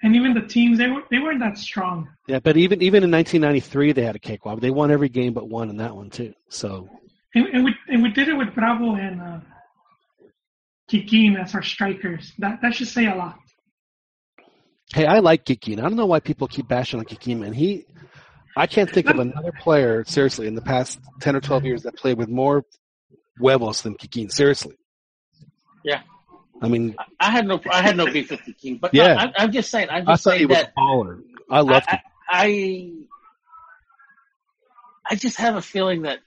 and 0.03 0.15
even 0.15 0.35
the 0.35 0.43
teams, 0.43 0.79
they 0.79 0.89
were 0.89 1.03
they 1.11 1.19
weren't 1.19 1.41
that 1.41 1.59
strong. 1.59 2.09
Yeah, 2.27 2.39
but 2.39 2.57
even 2.57 2.83
even 2.83 3.03
in 3.05 3.11
1993 3.11 3.93
they 3.93 4.03
had 4.03 4.17
a 4.17 4.21
cakewalk. 4.21 4.61
They 4.61 4.71
won 4.71 4.91
every 4.91 5.09
game 5.09 5.33
but 5.33 5.49
one 5.49 5.71
in 5.71 5.79
that 5.79 5.95
one 5.95 6.11
too. 6.11 6.35
So 6.49 6.89
And, 7.35 7.47
and 7.49 7.65
we 7.65 7.75
and 7.89 8.03
we 8.03 8.11
did 8.11 8.29
it 8.29 8.35
with 8.35 8.55
Bravo 8.55 8.95
and 8.95 9.21
uh, 9.21 9.41
Kikin 10.91 11.41
as 11.43 11.55
our 11.55 11.63
strikers. 11.63 12.33
That 12.39 12.61
that 12.63 12.75
should 12.75 12.89
say 12.89 13.07
a 13.07 13.15
lot. 13.15 13.39
hey, 14.95 15.07
I 15.07 15.19
like 15.19 15.45
Kikin. 15.45 15.79
I 15.79 15.83
don't 15.83 15.97
know 15.97 16.07
why 16.07 16.21
people 16.21 16.47
keep 16.47 16.69
bashing 16.69 17.01
on 17.01 17.07
Kikin, 17.07 17.41
man. 17.41 17.53
He 17.53 17.85
I 18.57 18.67
can't 18.67 18.91
think 18.91 19.09
of 19.09 19.19
another 19.19 19.53
player 19.53 20.05
seriously 20.05 20.47
in 20.47 20.55
the 20.55 20.63
past 20.63 20.99
10 21.21 21.37
or 21.37 21.41
12 21.41 21.65
years 21.65 21.83
that 21.85 21.97
played 21.97 22.19
with 22.19 22.29
more 22.29 22.65
huevos 23.39 23.83
than 23.83 23.95
Kikin. 23.95 24.33
Seriously. 24.33 24.77
Yeah. 25.85 26.03
I 26.61 26.69
mean, 26.69 26.97
I 27.21 27.31
had 27.31 27.47
no, 27.47 27.61
I 27.71 27.83
had 27.83 27.97
no 27.97 28.07
beef 28.07 28.31
with 28.31 28.45
the 28.45 28.53
king, 28.53 28.79
but 28.79 28.95
Yeah. 28.95 29.17
I, 29.17 29.43
I'm 29.45 29.53
just 29.53 29.71
saying, 29.71 29.89
I'm 29.91 30.09
I 30.09 30.13
just 30.13 30.25
thought 30.25 30.33
he 30.35 30.39
saying 30.41 30.49
was 30.49 30.59
that 30.59 30.75
baller. 30.77 31.23
I 31.51 31.61
love 31.61 31.85
I, 31.89 32.01
I, 32.29 32.93
I 35.11 35.15
just 35.15 35.39
have 35.39 35.57
a 35.57 35.63
feeling 35.63 36.03
that 36.03 36.19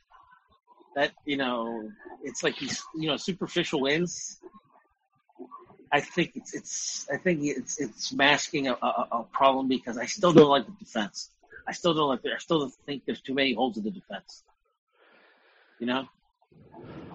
that 0.95 1.11
you 1.25 1.38
know 1.38 1.89
it's 2.23 2.43
like 2.43 2.57
these 2.57 2.84
you 2.95 3.07
know 3.07 3.17
superficial 3.17 3.82
wins. 3.82 4.39
I 5.91 5.99
think 5.99 6.32
it's 6.36 6.53
it's 6.53 7.07
I 7.13 7.17
think 7.17 7.41
it's 7.43 7.79
it's 7.79 8.13
masking 8.13 8.67
a, 8.67 8.73
a, 8.73 9.07
a 9.11 9.23
problem 9.32 9.67
because 9.67 9.97
I 9.97 10.05
still 10.05 10.32
don't 10.34 10.49
like 10.49 10.65
the 10.65 10.73
defense. 10.79 11.29
I 11.67 11.73
still 11.73 11.93
don't 11.93 12.09
like. 12.09 12.21
I 12.25 12.38
still 12.39 12.59
don't 12.59 12.73
think 12.86 13.03
there's 13.05 13.21
too 13.21 13.34
many 13.34 13.53
holes 13.53 13.77
in 13.77 13.84
the 13.84 13.91
defense. 13.91 14.43
You 15.79 15.88
know, 15.88 16.07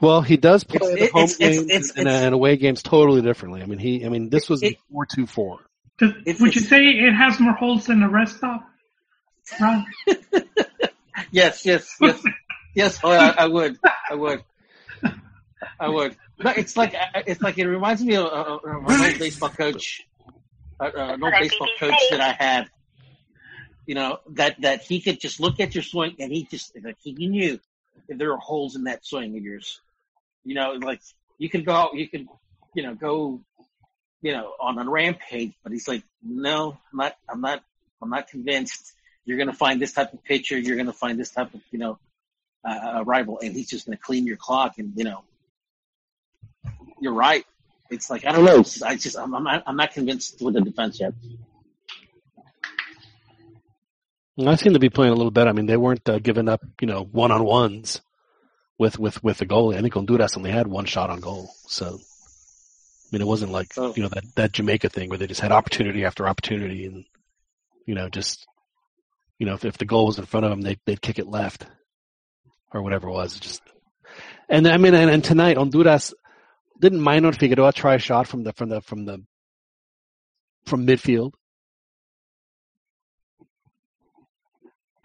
Well, 0.01 0.21
he 0.21 0.37
does 0.37 0.63
play 0.65 0.77
It's- 0.93 0.99
the 0.99 1.13
home 1.13 1.23
it's- 1.25 1.41
it's- 1.41 1.57
games 1.59 1.71
it's- 1.71 1.91
and, 1.91 2.07
it's- 2.07 2.23
and 2.23 2.35
away 2.35 2.57
games 2.57 2.83
totally 2.83 3.23
differently. 3.23 3.63
I 3.63 3.67
mean, 3.67 3.79
he. 3.79 4.05
I 4.05 4.09
mean, 4.09 4.29
this 4.29 4.49
was 4.49 4.63
It- 4.63 4.77
four 4.93 5.07
two 5.07 5.27
four. 5.27 5.61
Does, 5.99 6.11
It's- 6.27 6.41
would 6.41 6.55
you 6.55 6.61
say 6.61 6.85
it 6.85 7.13
has 7.13 7.41
more 7.41 7.55
holes 7.55 7.87
than 7.87 8.01
the 8.01 8.09
rest 8.09 8.37
stop? 8.37 8.69
Ron? 9.61 9.87
yes, 11.31 11.65
yes, 11.65 11.97
yes, 12.01 12.23
yes. 12.75 13.01
Oh, 13.03 13.11
I, 13.11 13.29
I 13.39 13.47
would, 13.47 13.79
I 14.11 14.15
would, 14.15 14.45
I 15.81 15.89
would. 15.89 16.17
But 16.39 16.59
it's 16.59 16.77
like 16.77 16.95
it's 17.27 17.41
like 17.41 17.57
it 17.57 17.67
reminds 17.67 18.03
me 18.05 18.17
of, 18.17 18.27
of, 18.27 18.65
of 18.65 18.89
an 18.89 19.03
old 19.07 19.19
baseball 19.19 19.49
coach, 19.49 20.03
uh, 20.79 20.85
uh, 20.85 20.91
an 21.15 21.23
old 21.23 21.33
baseball 21.41 21.69
coach 21.79 21.95
that 22.11 22.21
I 22.21 22.33
had. 22.33 22.69
You 23.87 23.95
know 23.95 24.19
that 24.35 24.61
that 24.63 24.83
he 24.83 25.01
could 25.01 25.21
just 25.21 25.41
look 25.41 25.61
at 25.61 25.75
your 25.75 25.85
swing 25.85 26.17
and 26.19 26.31
he 26.33 26.45
just 26.51 26.77
like 26.83 26.97
he 27.03 27.13
knew 27.15 27.55
if 27.55 27.61
there 28.09 28.33
are 28.33 28.39
holes 28.39 28.77
in 28.77 28.85
that 28.85 29.05
swing 29.05 29.37
of 29.37 29.43
yours. 29.43 29.81
You 30.45 30.55
know, 30.55 30.73
like 30.73 31.01
you 31.39 31.49
can 31.49 31.65
go, 31.65 31.91
you 31.93 32.09
can, 32.09 32.29
you 32.75 32.83
know, 32.83 32.95
go, 32.95 33.41
you 34.23 34.33
know, 34.33 34.53
on 34.61 34.79
a 34.79 34.89
rampage, 34.89 35.55
but 35.63 35.73
he's 35.73 35.89
like, 35.89 36.03
no, 36.23 36.79
I'm 36.93 36.99
not, 36.99 37.17
I'm 37.29 37.41
not, 37.41 37.63
I'm 38.03 38.11
not 38.11 38.29
convinced 38.29 38.93
you're 39.27 39.37
going 39.37 39.49
to 39.49 39.57
find 39.57 39.83
this 39.83 39.93
type 39.93 40.13
of 40.13 40.25
pitcher. 40.25 40.57
You're 40.57 40.77
going 40.77 40.87
to 40.87 40.93
find 40.93 41.19
this 41.19 41.31
type 41.31 41.53
of, 41.53 41.61
you 41.71 41.79
know, 41.79 41.99
uh, 42.65 43.03
rival, 43.05 43.41
and 43.43 43.55
he's 43.55 43.69
just 43.69 43.87
going 43.87 43.99
to 43.99 44.03
clean 44.03 44.27
your 44.27 44.37
clock. 44.37 44.79
And 44.79 44.93
you 44.97 45.05
know, 45.05 45.25
you're 47.01 47.13
right. 47.13 47.45
It's 47.91 48.11
like 48.11 48.25
I 48.25 48.33
don't 48.33 48.45
know. 48.45 48.65
I 48.85 48.97
just 48.97 49.17
I'm, 49.17 49.35
I'm 49.35 49.45
not 49.45 49.63
I'm 49.67 49.77
not 49.77 49.93
convinced 49.93 50.41
with 50.41 50.55
the 50.55 50.61
defense 50.61 50.99
yet. 51.01 51.13
I 54.39 54.55
seem 54.57 54.75
to 54.75 54.79
be 54.79 54.91
playing 54.91 55.13
a 55.13 55.17
little 55.17 55.31
better. 55.31 55.51
I 55.51 55.53
mean, 55.55 55.67
they 55.67 55.77
weren't 55.77 56.09
uh, 56.09 56.19
giving 56.19 56.49
up, 56.49 56.63
you 56.81 56.87
know, 56.87 57.03
one 57.05 57.33
on 57.33 57.45
ones 57.45 58.03
with 58.79 58.99
with 58.99 59.23
with 59.25 59.39
the 59.39 59.47
goalie. 59.47 59.77
I 59.77 59.83
think 59.83 59.95
Honduras 59.95 60.37
only 60.37 60.51
had 60.51 60.67
one 60.67 60.85
shot 60.85 61.11
on 61.11 61.21
goal. 61.21 61.51
So, 61.69 61.87
I 61.87 63.09
mean, 63.13 63.23
it 63.23 63.27
wasn't 63.27 63.53
like 63.53 63.69
Oh. 63.79 63.95
you 63.97 64.03
know 64.03 64.09
that 64.11 64.25
that 64.35 64.53
Jamaica 64.53 64.91
thing 64.91 65.09
where 65.09 65.19
they 65.19 65.27
just 65.27 65.41
had 65.41 65.53
opportunity 65.53 66.05
after 66.05 66.29
opportunity 66.29 66.87
and 66.87 67.05
You 67.87 67.95
know, 67.95 68.09
just 68.09 68.47
you 69.39 69.47
know, 69.47 69.55
if 69.55 69.65
if 69.65 69.79
the 69.79 69.85
goal 69.87 70.07
was 70.07 70.19
in 70.19 70.27
front 70.27 70.45
of 70.45 70.51
them, 70.51 70.61
they 70.63 70.77
they'd 70.85 71.01
kick 71.01 71.19
it 71.19 71.29
left 71.29 71.67
or 72.73 72.83
whatever 72.83 73.09
it 73.09 73.13
was. 73.13 73.39
Just 73.41 73.63
and 74.49 74.67
I 74.69 74.77
mean, 74.77 74.95
and, 74.95 75.11
and 75.11 75.25
tonight 75.25 75.57
Honduras 75.57 76.13
didn't 76.81 77.01
Maynor 77.01 77.35
Figueroa 77.35 77.73
try 77.73 77.95
a 77.95 77.99
shot 77.99 78.27
from 78.29 78.43
the 78.45 78.53
from 78.53 78.69
the 78.69 78.81
from 78.83 79.05
the 79.07 79.25
from 80.67 80.87
midfield. 80.87 81.33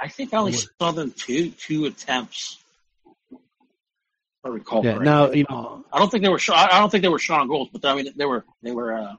I 0.01 0.07
think 0.07 0.33
I 0.33 0.37
only 0.37 0.53
saw 0.53 0.91
them 0.91 1.13
two 1.15 1.51
two 1.51 1.85
attempts. 1.85 2.57
I 4.43 4.49
recall 4.49 4.83
Yeah. 4.83 4.93
correctly. 4.93 5.05
Now 5.05 5.31
you 5.31 5.45
know 5.47 5.85
I 5.93 5.99
don't 5.99 6.09
think 6.09 6.23
they 6.23 6.29
were. 6.29 6.39
I 6.53 6.79
don't 6.79 6.89
think 6.89 7.03
they 7.03 7.09
were 7.09 7.19
shot 7.19 7.41
on 7.41 7.47
goals, 7.47 7.69
but 7.71 7.85
I 7.85 7.95
mean 7.95 8.07
they 8.15 8.25
were 8.25 8.43
they 8.63 8.71
were. 8.71 8.93
Uh, 8.93 9.15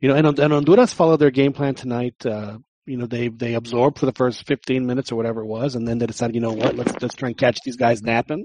you 0.00 0.08
know, 0.08 0.16
and, 0.16 0.38
and 0.38 0.52
Honduras 0.52 0.92
followed 0.92 1.18
their 1.18 1.30
game 1.30 1.52
plan 1.52 1.76
tonight. 1.76 2.26
Uh, 2.26 2.58
you 2.86 2.96
know, 2.96 3.06
they 3.06 3.28
they 3.28 3.54
absorbed 3.54 3.98
for 3.98 4.06
the 4.06 4.12
first 4.12 4.46
15 4.46 4.84
minutes 4.86 5.12
or 5.12 5.16
whatever 5.16 5.42
it 5.42 5.46
was, 5.46 5.76
and 5.76 5.86
then 5.86 5.98
they 5.98 6.06
decided, 6.06 6.34
you 6.34 6.40
know 6.40 6.52
what, 6.52 6.74
let's 6.74 6.92
let's 7.00 7.14
try 7.14 7.28
and 7.28 7.38
catch 7.38 7.60
these 7.64 7.76
guys 7.76 8.02
napping. 8.02 8.44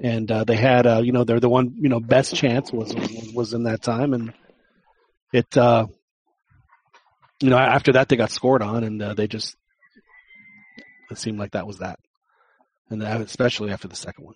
And 0.00 0.30
uh, 0.30 0.44
they 0.44 0.56
had, 0.56 0.86
uh, 0.86 1.00
you 1.02 1.12
know, 1.12 1.24
they're 1.24 1.40
the 1.40 1.48
one, 1.48 1.74
you 1.76 1.88
know, 1.88 2.00
best 2.00 2.34
chance 2.34 2.72
was 2.72 2.94
was, 2.94 3.32
was 3.34 3.52
in 3.54 3.64
that 3.64 3.82
time, 3.82 4.14
and 4.14 4.32
it, 5.32 5.56
uh, 5.56 5.86
you 7.40 7.50
know, 7.50 7.58
after 7.58 7.92
that 7.92 8.08
they 8.08 8.16
got 8.16 8.30
scored 8.30 8.62
on, 8.62 8.84
and 8.84 9.02
uh, 9.02 9.14
they 9.14 9.28
just 9.28 9.56
it 11.10 11.18
seemed 11.18 11.38
like 11.38 11.52
that 11.52 11.66
was 11.66 11.78
that, 11.78 11.98
and 12.90 13.02
that, 13.02 13.20
especially 13.20 13.72
after 13.72 13.88
the 13.88 13.96
second 13.96 14.24
one. 14.24 14.34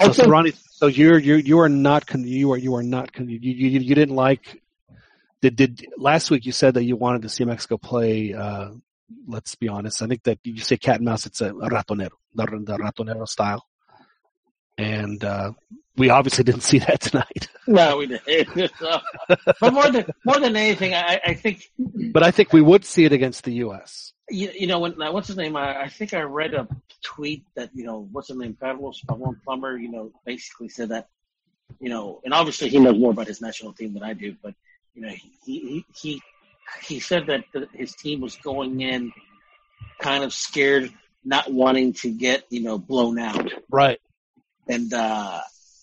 So, 0.00 0.12
so 0.12 0.24
Ronnie, 0.24 0.52
so 0.70 0.86
you're 0.86 1.18
you 1.18 1.36
you 1.36 1.58
are 1.60 1.68
not 1.68 2.06
con- 2.06 2.24
you 2.24 2.52
are 2.52 2.56
you 2.58 2.74
are 2.76 2.82
not 2.82 3.12
con- 3.12 3.28
you 3.28 3.38
you 3.38 3.80
you 3.80 3.94
didn't 3.94 4.14
like 4.16 4.62
did 5.42 5.56
did 5.56 5.86
last 5.98 6.30
week 6.30 6.46
you 6.46 6.52
said 6.52 6.74
that 6.74 6.84
you 6.84 6.96
wanted 6.96 7.22
to 7.22 7.28
see 7.28 7.44
Mexico 7.44 7.76
play. 7.76 8.32
Uh, 8.32 8.70
let's 9.26 9.54
be 9.56 9.68
honest. 9.68 10.00
I 10.00 10.06
think 10.06 10.22
that 10.22 10.38
you 10.44 10.58
say 10.58 10.76
cat 10.76 10.96
and 10.96 11.04
mouse. 11.04 11.26
It's 11.26 11.40
a, 11.40 11.50
ratonero, 11.50 12.10
the, 12.34 12.44
the 12.44 12.78
ratonero 12.78 13.28
style, 13.28 13.66
and 14.78 15.22
uh, 15.22 15.52
we 15.96 16.10
obviously 16.10 16.44
didn't 16.48 16.62
see 16.62 16.78
that 16.78 17.00
tonight. 17.00 17.48
no, 17.66 17.98
we 17.98 18.06
did. 18.06 18.70
So, 18.78 19.00
but 19.60 19.74
more 19.74 19.90
than 19.90 20.06
more 20.24 20.40
than 20.40 20.56
anything, 20.56 20.94
I, 20.94 21.20
I 21.26 21.34
think 21.34 21.70
But 21.78 22.22
I 22.22 22.30
think 22.30 22.52
we 22.52 22.62
would 22.62 22.84
see 22.84 23.04
it 23.04 23.12
against 23.12 23.44
the 23.44 23.52
U.S. 23.54 24.12
you, 24.32 24.50
you 24.60 24.66
know 24.66 24.80
when 24.80 25.00
uh, 25.00 25.12
what's 25.12 25.28
his 25.28 25.36
name? 25.36 25.56
I, 25.56 25.82
I 25.82 25.88
think 25.88 26.14
I 26.14 26.22
read 26.22 26.54
a 26.54 26.66
tweet 27.02 27.44
that 27.56 27.70
you 27.74 27.84
know 27.84 28.08
what's 28.12 28.28
his 28.28 28.36
name? 28.38 28.56
Carlos 28.58 29.00
Pavon 29.06 29.36
Plumber. 29.44 29.76
You 29.78 29.90
know, 29.90 30.12
basically 30.24 30.68
said 30.68 30.88
that 30.90 31.08
you 31.80 31.90
know, 31.90 32.20
and 32.24 32.34
obviously 32.34 32.68
he 32.68 32.78
knows 32.78 32.98
more 32.98 33.12
about 33.12 33.26
his 33.28 33.40
national 33.40 33.72
team 33.72 33.94
than 33.94 34.02
I 34.02 34.14
do, 34.14 34.34
but 34.42 34.54
you 34.94 35.02
know, 35.02 35.08
he 35.08 35.32
he 35.44 35.84
he 36.00 36.22
he 36.82 37.00
said 37.00 37.26
that 37.26 37.44
the, 37.52 37.68
his 37.72 37.94
team 37.94 38.20
was 38.20 38.36
going 38.36 38.80
in 38.80 39.12
kind 39.98 40.24
of 40.24 40.32
scared, 40.32 40.92
not 41.24 41.52
wanting 41.52 41.92
to 41.94 42.10
get 42.10 42.44
you 42.50 42.62
know 42.62 42.78
blown 42.78 43.18
out, 43.18 43.50
Right. 43.70 44.00
and 44.68 44.92
uh 44.92 45.40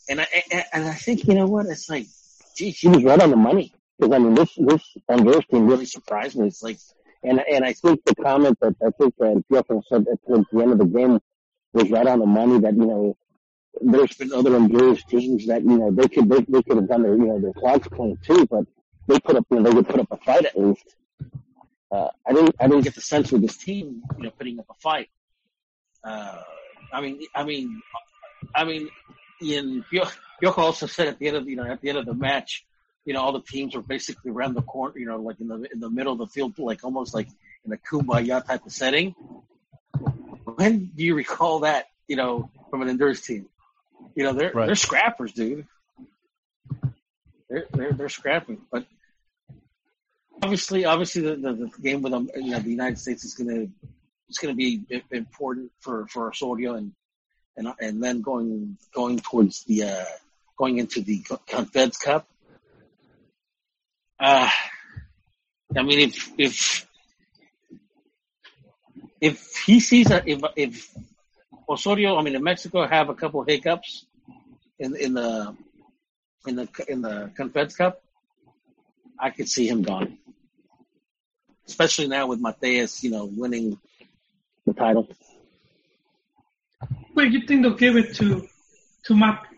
and 0.10 0.22
I 0.22 0.28
and- 0.52 0.66
and 0.74 0.84
I 0.88 0.94
think 0.94 1.28
you 1.28 1.36
know 1.36 1.48
what? 1.48 1.66
It's 1.68 1.90
like, 1.90 2.08
Geez, 2.56 2.80
he 2.80 2.88
was 2.88 3.04
right 3.04 3.22
on 3.22 3.30
the 3.32 3.38
money. 3.38 3.74
Because 4.00 4.14
I 4.16 4.20
mean, 4.20 4.34
this 4.36 4.54
this 4.56 4.84
Honduras 5.10 5.46
team 5.52 5.68
really 5.68 5.86
surprised 5.86 6.38
me. 6.38 6.48
It's 6.48 6.64
like, 6.64 6.78
and 7.24 7.42
and 7.52 7.66
I 7.66 7.74
think 7.74 8.02
the 8.06 8.16
comment 8.16 8.58
that 8.62 8.76
I 8.86 8.92
think 8.92 9.16
that 9.18 9.44
Piojo 9.52 9.84
said 9.88 10.06
at 10.12 10.20
the 10.26 10.62
end 10.62 10.72
of 10.72 10.78
the 10.78 10.86
game 10.86 11.20
was 11.74 11.90
right 11.92 12.08
on 12.08 12.20
the 12.20 12.26
money. 12.26 12.60
That 12.60 12.76
you 12.76 12.86
know, 12.86 13.18
there's 13.82 14.16
been 14.16 14.34
other 14.34 14.52
Honduras 14.52 15.04
teams 15.04 15.48
that 15.48 15.64
you 15.64 15.78
know 15.78 15.92
they 15.92 16.08
could 16.08 16.30
they, 16.30 16.42
they 16.48 16.64
could 16.64 16.78
have 16.78 16.88
done 16.88 17.04
their 17.04 17.16
you 17.16 17.26
know 17.26 17.40
their 17.40 17.54
clogs 17.54 17.88
clean 17.88 18.18
too, 18.24 18.46
but 18.48 18.66
they 19.08 19.20
put 19.20 19.36
up 19.36 19.46
you 19.50 19.60
know 19.60 19.70
they 19.70 19.76
would 19.76 19.88
put 19.88 20.00
up 20.00 20.08
a 20.12 20.18
fight 20.18 20.46
at 20.46 20.58
least. 20.58 20.96
Uh, 21.92 22.08
I 22.26 22.34
didn't 22.34 22.56
I 22.60 22.68
didn't 22.68 22.84
get 22.84 22.96
the 22.96 23.02
sense 23.02 23.32
with 23.32 23.42
this 23.42 23.58
team. 23.58 24.04
you 24.18 24.24
know, 24.24 24.32
putting 24.32 24.60
up 24.60 24.68
a 24.70 24.76
fight. 24.76 25.10
Uh, 26.04 26.42
I 26.94 27.02
mean, 27.02 27.22
I 27.36 27.44
mean, 27.44 27.82
I 28.56 28.64
mean, 28.64 28.90
in 29.42 29.84
Pio- 29.92 30.08
Piojo 30.42 30.58
also 30.58 30.86
said 30.88 31.08
at 31.08 31.20
the 31.20 31.28
end 31.28 31.38
of 31.38 31.50
you 31.50 31.56
know 31.56 31.64
at 31.64 31.82
the 31.82 31.90
end 31.90 31.98
of 31.98 32.06
the 32.06 32.14
match, 32.14 32.66
you 33.06 33.14
know, 33.14 33.22
all 33.22 33.32
the 33.32 33.42
teams 33.42 33.76
were 33.76 33.82
basically 33.82 34.32
around 34.32 34.54
the 34.54 34.62
corner, 34.62 34.98
you 34.98 35.06
know, 35.06 35.18
like 35.18 35.40
in 35.40 35.48
the 35.48 35.68
in 35.72 35.80
the 35.80 35.90
middle 35.90 36.14
of 36.14 36.20
the 36.20 36.28
field, 36.28 36.58
like 36.60 36.84
almost 36.84 37.14
like 37.14 37.28
in 37.66 37.72
a 37.72 37.78
kumbaya 37.78 38.46
type 38.46 38.66
of 38.66 38.72
setting. 38.72 39.16
When 40.56 40.92
do 40.96 41.04
you 41.04 41.16
recall 41.16 41.60
that? 41.62 41.86
You 42.08 42.16
know, 42.16 42.50
from 42.70 42.82
an 42.82 42.88
Honduras 42.88 43.22
team, 43.22 43.48
you 44.16 44.24
know, 44.24 44.34
they're 44.34 44.52
Right. 44.54 44.66
they're 44.66 44.76
scrappers, 44.76 45.34
dude. 45.34 45.66
They're 47.50 47.66
they're 47.72 47.94
they're 47.94 48.10
scrapping, 48.10 48.62
but 48.72 48.86
obviously, 50.42 50.86
obviously, 50.86 51.22
the, 51.24 51.36
the, 51.36 51.54
the 51.54 51.82
game 51.82 52.02
with 52.02 52.12
them, 52.12 52.30
you 52.36 52.52
know, 52.52 52.60
the 52.60 52.70
United 52.70 53.00
States 53.00 53.26
is 53.26 53.34
going 53.34 53.50
to 53.50 53.72
it's 54.28 54.38
going 54.38 54.54
to 54.54 54.58
be 54.58 54.84
important 55.12 55.72
for 55.80 56.08
for 56.08 56.30
Osorio 56.30 56.76
and 56.76 56.94
and 57.58 57.74
and 57.80 58.04
then 58.04 58.22
going 58.22 58.78
going 58.94 59.20
towards 59.20 59.64
the 59.64 59.84
uh, 59.84 60.06
going 60.58 60.78
into 60.78 61.02
the 61.02 61.22
Confeds 61.22 62.00
Cup. 62.00 62.28
Uh, 64.20 64.50
I 65.78 65.84
mean, 65.84 66.00
if 66.10 66.32
if 66.38 66.88
if 69.22 69.56
he 69.66 69.80
sees 69.80 70.08
that 70.08 70.28
if 70.28 70.42
if 70.56 70.94
Osorio, 71.70 72.18
I 72.18 72.22
mean, 72.24 72.36
if 72.36 72.42
Mexico 72.42 72.86
have 72.88 73.10
a 73.10 73.14
couple 73.14 73.44
hiccups 73.44 74.06
in 74.80 74.96
in 74.96 75.14
the 75.14 75.56
in 76.48 76.56
the 76.56 76.68
in 76.88 77.02
the 77.02 77.32
Confeds 77.38 77.78
Cup, 77.78 78.02
I 79.20 79.30
could 79.30 79.48
see 79.48 79.68
him 79.68 79.84
gone. 79.84 80.18
Especially 81.68 82.08
now 82.08 82.28
with 82.28 82.42
Matías, 82.42 83.04
you 83.04 83.12
know, 83.12 83.26
winning 83.26 83.78
the 84.66 84.74
title. 84.74 85.08
Well, 87.14 87.26
you 87.28 87.46
think 87.46 87.62
they'll 87.62 87.76
give 87.76 87.96
it 87.96 88.16
to 88.16 88.48
to 89.06 89.16
Mar- 89.16 89.49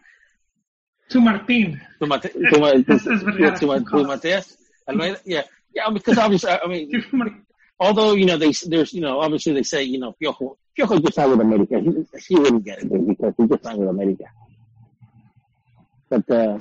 to 1.11 1.21
Martin? 1.21 1.81
to 1.99 2.07
Mate- 2.07 2.21
To 2.23 2.29
is 2.93 3.03
to, 3.03 3.15
to, 3.15 3.23
to. 3.59 3.65
Matías. 4.11 4.55
Almeyda? 4.87 5.19
Yeah, 5.25 5.43
yeah, 5.75 5.89
because 5.91 6.17
obviously, 6.17 6.49
I 6.51 6.67
mean, 6.67 7.03
although 7.79 8.13
you 8.13 8.25
know 8.25 8.37
they 8.37 8.51
there's 8.67 8.93
you 8.93 9.01
know 9.01 9.19
obviously 9.21 9.53
they 9.53 9.63
say 9.63 9.83
you 9.83 9.99
know 9.99 10.15
Piojo 10.21 10.55
Piojo 10.77 11.01
just 11.03 11.15
signed 11.15 11.31
with 11.31 11.41
America. 11.41 11.79
He, 11.79 11.91
he 12.27 12.35
wouldn't 12.39 12.63
get 12.65 12.79
it 12.83 12.89
because 13.07 13.33
he 13.37 13.47
just 13.47 13.63
signed 13.63 13.79
with 13.79 13.89
America. 13.89 14.25
But 16.09 16.29
uh, 16.29 16.59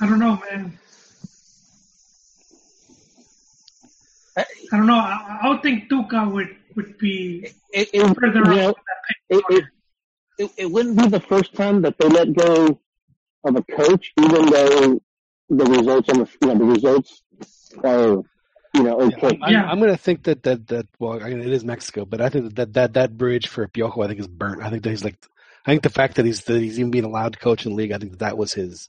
I 0.00 0.06
don't 0.08 0.18
know, 0.18 0.40
man. 0.50 0.78
I- 4.36 4.44
I 4.72 4.76
don't 4.76 4.86
know. 4.86 4.94
I, 4.96 5.38
I 5.42 5.48
would 5.48 5.62
think 5.62 5.88
Tuca 5.88 6.30
would 6.32 6.56
would 6.74 6.98
be 6.98 7.46
it, 7.72 7.88
it, 7.92 8.16
further 8.18 8.38
you 8.38 8.56
know, 8.56 8.74
it, 9.28 9.44
it, 9.50 9.64
it, 10.38 10.50
it 10.56 10.70
wouldn't 10.70 10.96
be 10.98 11.06
the 11.06 11.20
first 11.20 11.54
time 11.54 11.82
that 11.82 11.96
they 11.98 12.08
let 12.08 12.32
go 12.34 12.80
of 13.44 13.56
a 13.56 13.62
coach, 13.62 14.12
even 14.20 14.46
though 14.46 15.00
the 15.50 15.64
results 15.64 16.08
on 16.08 16.18
the 16.18 16.28
you 16.42 16.48
know 16.48 16.58
the 16.58 16.64
results 16.64 17.22
are 17.82 18.22
you 18.74 18.82
know 18.82 19.00
okay. 19.02 19.38
I'm, 19.42 19.52
Yeah. 19.52 19.64
I'm 19.64 19.78
going 19.78 19.90
to 19.90 19.96
think 19.96 20.24
that 20.24 20.42
that 20.44 20.66
that 20.68 20.86
well, 20.98 21.22
I 21.22 21.30
mean, 21.30 21.40
it 21.40 21.52
is 21.52 21.64
Mexico, 21.64 22.04
but 22.04 22.20
I 22.20 22.28
think 22.28 22.54
that 22.54 22.72
that 22.74 22.94
that 22.94 23.16
bridge 23.16 23.48
for 23.48 23.66
Piojo, 23.68 24.04
I 24.04 24.08
think, 24.08 24.20
is 24.20 24.28
burnt. 24.28 24.62
I 24.62 24.70
think 24.70 24.82
that 24.82 24.90
he's 24.90 25.04
like, 25.04 25.16
I 25.66 25.70
think 25.70 25.82
the 25.82 25.90
fact 25.90 26.16
that 26.16 26.24
he's 26.24 26.42
that 26.44 26.60
he's 26.60 26.78
even 26.78 26.90
being 26.90 27.04
allowed 27.04 27.34
to 27.34 27.38
coach 27.38 27.66
in 27.66 27.72
the 27.72 27.76
league, 27.76 27.92
I 27.92 27.98
think 27.98 28.12
that, 28.12 28.20
that 28.20 28.38
was 28.38 28.52
his. 28.52 28.88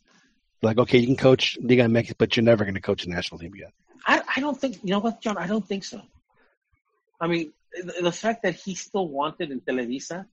Like, 0.62 0.78
okay, 0.80 0.98
you 0.98 1.06
can 1.06 1.18
coach 1.18 1.58
Liga 1.62 1.84
MX, 1.84 2.14
but 2.18 2.36
you're 2.36 2.44
never 2.44 2.64
going 2.64 2.76
to 2.76 2.82
coach 2.82 3.06
a 3.06 3.10
national 3.10 3.40
team 3.40 3.54
again. 3.54 3.72
I, 4.08 4.22
I 4.36 4.40
don't 4.40 4.60
think 4.60 4.80
you 4.84 4.92
know 4.92 5.00
what 5.00 5.22
John 5.22 5.38
I 5.38 5.48
don't 5.48 5.68
think 5.68 5.84
so. 5.84 6.02
I 7.20 7.28
mean 7.28 7.54
the, 7.74 8.04
the 8.04 8.12
fact 8.12 8.44
that 8.44 8.56
he 8.56 8.76
still 8.76 9.08
wanted 9.08 9.52
in 9.52 9.62
Televisa, 9.62 10.26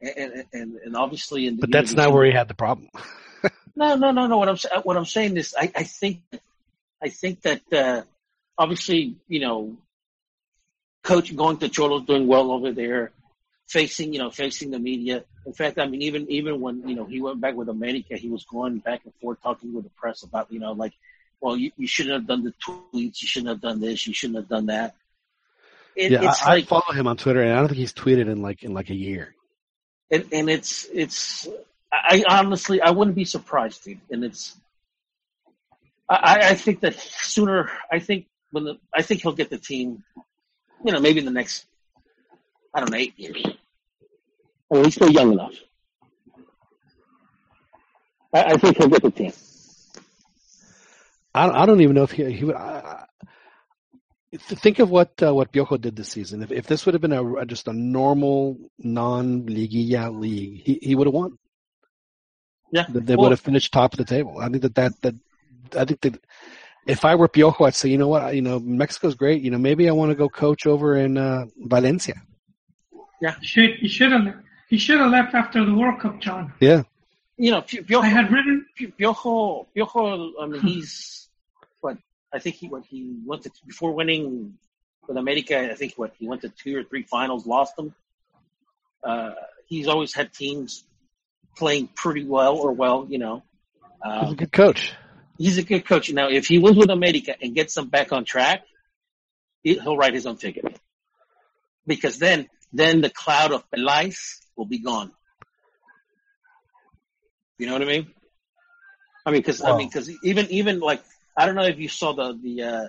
and 0.00 0.16
and, 0.16 0.44
and, 0.52 0.74
and 0.76 0.96
obviously 0.96 1.46
in 1.46 1.56
the 1.56 1.60
But 1.60 1.72
that's 1.72 1.94
not 1.94 2.12
where 2.12 2.24
he 2.24 2.32
had 2.32 2.48
the 2.48 2.54
problem. 2.54 2.88
No, 3.76 3.94
no, 3.94 4.10
no, 4.10 4.26
no. 4.26 4.38
What 4.38 4.48
I'm 4.48 4.82
what 4.82 4.96
I'm 4.96 5.04
saying 5.04 5.36
is, 5.36 5.54
I, 5.56 5.70
I 5.74 5.84
think, 5.84 6.22
I 7.02 7.10
think 7.10 7.42
that 7.42 7.62
uh, 7.72 8.02
obviously, 8.56 9.16
you 9.28 9.40
know, 9.40 9.76
coach 11.04 11.34
going 11.34 11.58
to 11.58 11.68
Xolos 11.68 12.06
doing 12.06 12.26
well 12.26 12.50
over 12.50 12.72
there, 12.72 13.12
facing, 13.68 14.12
you 14.12 14.18
know, 14.18 14.30
facing 14.30 14.70
the 14.70 14.78
media. 14.78 15.24
In 15.46 15.52
fact, 15.52 15.78
I 15.78 15.86
mean, 15.86 16.02
even 16.02 16.30
even 16.30 16.60
when 16.60 16.88
you 16.88 16.96
know 16.96 17.04
he 17.04 17.20
went 17.20 17.40
back 17.40 17.54
with 17.54 17.68
America, 17.68 18.16
he 18.16 18.28
was 18.28 18.44
going 18.44 18.78
back 18.78 19.02
and 19.04 19.14
forth 19.20 19.40
talking 19.42 19.72
with 19.72 19.84
the 19.84 19.90
press 19.90 20.22
about, 20.24 20.52
you 20.52 20.58
know, 20.58 20.72
like, 20.72 20.94
well, 21.40 21.56
you, 21.56 21.70
you 21.76 21.86
shouldn't 21.86 22.14
have 22.14 22.26
done 22.26 22.42
the 22.42 22.52
tweets, 22.60 23.22
you 23.22 23.28
shouldn't 23.28 23.48
have 23.48 23.60
done 23.60 23.80
this, 23.80 24.06
you 24.06 24.12
shouldn't 24.12 24.38
have 24.38 24.48
done 24.48 24.66
that. 24.66 24.96
It, 25.94 26.12
yeah, 26.12 26.28
it's 26.28 26.42
I, 26.42 26.54
like, 26.54 26.64
I 26.64 26.66
follow 26.66 26.92
him 26.92 27.06
on 27.06 27.16
Twitter, 27.16 27.42
and 27.42 27.52
I 27.52 27.58
don't 27.58 27.68
think 27.68 27.78
he's 27.78 27.92
tweeted 27.92 28.28
in 28.28 28.42
like 28.42 28.62
in 28.64 28.74
like 28.74 28.90
a 28.90 28.94
year. 28.94 29.34
and, 30.10 30.26
and 30.32 30.50
it's 30.50 30.86
it's 30.92 31.48
I 31.92 32.24
I 32.28 32.38
honestly 32.38 32.80
I 32.80 32.90
wouldn't 32.90 33.16
be 33.16 33.24
surprised, 33.24 33.84
dude. 33.84 34.00
And 34.10 34.24
it's 34.24 34.56
I 36.08 36.16
I- 36.16 36.48
I 36.50 36.54
think 36.54 36.80
that 36.80 36.94
sooner 36.98 37.70
I 37.90 37.98
think 37.98 38.26
when 38.50 38.64
the 38.64 38.78
I 38.94 39.02
think 39.02 39.22
he'll 39.22 39.32
get 39.32 39.50
the 39.50 39.58
team, 39.58 40.04
you 40.84 40.92
know, 40.92 41.00
maybe 41.00 41.18
in 41.20 41.24
the 41.24 41.30
next 41.30 41.66
I 42.74 42.80
don't 42.80 42.90
know 42.90 42.98
eight 42.98 43.18
years. 43.18 43.42
I 44.70 44.74
mean, 44.74 44.84
he's 44.84 44.94
still 44.94 45.10
young 45.10 45.32
enough. 45.32 45.54
I, 48.34 48.42
I 48.44 48.56
think 48.58 48.76
he'll 48.76 48.88
get 48.88 49.02
the 49.02 49.10
team. 49.10 49.32
I, 51.34 51.48
I 51.48 51.66
don't 51.66 51.80
even 51.80 51.94
know 51.94 52.02
if 52.02 52.10
he 52.12 52.30
he 52.32 52.44
would. 52.44 52.56
I, 52.56 53.04
th- 54.32 54.60
think 54.60 54.78
of 54.78 54.90
what 54.90 55.22
uh, 55.22 55.34
what 55.34 55.52
Piojo 55.52 55.80
did 55.80 55.96
this 55.96 56.08
season. 56.10 56.42
If 56.42 56.52
if 56.52 56.66
this 56.66 56.84
would 56.84 56.94
have 56.94 57.00
been 57.00 57.12
a, 57.12 57.36
a 57.36 57.46
just 57.46 57.68
a 57.68 57.72
normal 57.72 58.58
non 58.78 59.44
liguilla 59.46 60.10
league, 60.18 60.62
he 60.64 60.78
he 60.82 60.94
would 60.94 61.06
have 61.06 61.14
won. 61.14 61.38
Yeah. 62.70 62.84
They, 62.88 63.00
they 63.00 63.16
Well- 63.16 63.24
would 63.24 63.32
have 63.32 63.40
finished 63.40 63.72
top 63.72 63.92
of 63.94 63.98
the 63.98 64.04
table. 64.04 64.38
I 64.38 64.48
think 64.48 64.62
that 64.62 64.74
that 64.74 64.92
that 65.02 65.14
I 65.76 65.84
think 65.84 66.00
that 66.02 66.20
if 66.86 67.04
I 67.04 67.14
were 67.16 67.28
Piojo, 67.28 67.66
I'd 67.66 67.74
say, 67.74 67.90
you 67.90 67.98
know 67.98 68.08
what, 68.08 68.34
you 68.34 68.40
know, 68.42 68.58
Mexico's 68.58 69.14
great. 69.14 69.42
You 69.42 69.50
know, 69.50 69.58
maybe 69.58 69.88
I 69.88 69.92
want 69.92 70.10
to 70.10 70.14
go 70.14 70.28
coach 70.28 70.66
over 70.66 70.96
in 70.96 71.18
uh, 71.18 71.44
Valencia. 71.58 72.22
Should 73.42 73.74
he 73.80 73.88
should 73.88 74.12
have 74.12 74.34
he 74.68 74.78
should 74.78 75.00
have 75.00 75.10
left 75.10 75.34
after 75.34 75.64
the 75.64 75.74
World 75.74 76.00
Cup, 76.00 76.20
John. 76.20 76.52
Yeah, 76.60 76.82
You 77.36 77.50
know, 77.50 77.62
Piojo, 77.62 78.00
I 78.02 78.06
had 78.08 78.30
written 78.32 78.66
Piojo, 78.78 79.66
Piojo. 79.76 80.32
I 80.40 80.46
mean, 80.46 80.60
he's 80.60 81.28
what 81.80 81.98
I 82.32 82.38
think 82.38 82.56
he 82.56 82.68
what 82.68 82.84
he 82.84 83.16
went 83.26 83.42
to 83.42 83.50
before 83.66 83.92
winning 83.92 84.56
with 85.06 85.16
America. 85.16 85.70
I 85.70 85.74
think 85.74 85.94
what 85.96 86.14
he 86.18 86.28
went 86.28 86.42
to 86.42 86.48
two 86.50 86.76
or 86.78 86.84
three 86.84 87.02
finals, 87.02 87.46
lost 87.46 87.76
them. 87.76 87.94
Uh, 89.02 89.32
he's 89.66 89.88
always 89.88 90.14
had 90.14 90.32
teams 90.32 90.84
playing 91.58 91.88
pretty 91.94 92.24
well 92.24 92.56
or 92.56 92.72
well. 92.72 93.06
You 93.08 93.18
know, 93.18 93.42
he's 94.04 94.22
a 94.22 94.26
um, 94.26 94.34
good 94.36 94.52
coach. 94.52 94.92
he's 95.38 95.58
a 95.58 95.62
good 95.62 95.84
coach. 95.86 96.10
Now, 96.12 96.28
if 96.28 96.46
he 96.46 96.58
wins 96.58 96.76
with 96.76 96.90
America 96.90 97.34
and 97.40 97.54
gets 97.54 97.74
them 97.74 97.88
back 97.88 98.12
on 98.12 98.24
track, 98.24 98.62
he- 99.62 99.78
he'll 99.78 99.96
write 99.96 100.14
his 100.14 100.26
own 100.26 100.36
ticket. 100.36 100.64
Because 101.86 102.18
then, 102.18 102.48
then 102.72 103.00
the 103.00 103.10
cloud 103.10 103.52
of 103.52 103.64
Pelais 103.70 104.16
will 104.56 104.66
be 104.66 104.78
gone. 104.78 105.10
You 107.58 107.66
know 107.66 107.72
what 107.72 107.82
I 107.82 107.86
mean? 107.86 108.06
I 109.26 109.30
mean, 109.30 109.40
because 109.40 109.62
I 109.62 109.76
mean, 109.76 109.88
because 109.88 110.08
even 110.22 110.46
even 110.50 110.80
like 110.80 111.02
I 111.36 111.44
don't 111.46 111.54
know 111.54 111.64
if 111.64 111.78
you 111.78 111.88
saw 111.88 112.12
the 112.14 112.38
the 112.40 112.62
uh, 112.62 112.86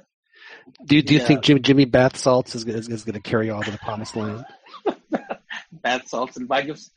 Do 0.86 0.96
you, 0.96 1.02
do 1.02 1.14
you 1.14 1.20
Yeah. 1.20 1.26
think 1.26 1.42
Jimmy 1.42 1.60
Jimmy 1.60 1.86
Bath 1.86 2.16
Salts 2.18 2.56
is, 2.56 2.66
is, 2.66 2.88
is 2.88 3.04
going 3.04 3.16
to 3.16 3.20
carry 3.20 3.50
all 3.50 3.62
to 3.64 3.72
the 3.72 3.78
promised 3.80 4.16
land? 4.16 4.46
bath 5.72 6.08
salts 6.08 6.38
and 6.38 6.48
Vigils. 6.48 6.92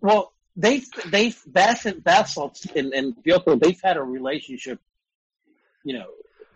Well, 0.00 0.32
they've 0.56 0.86
they've 1.10 1.38
bath 1.46 1.86
and 1.86 2.02
bath 2.02 2.36
and 2.74 2.92
and 2.92 3.14
Bioko, 3.16 3.60
they've 3.60 3.80
had 3.82 3.96
a 3.96 4.02
relationship. 4.02 4.80
You 5.84 5.98
know, 5.98 6.06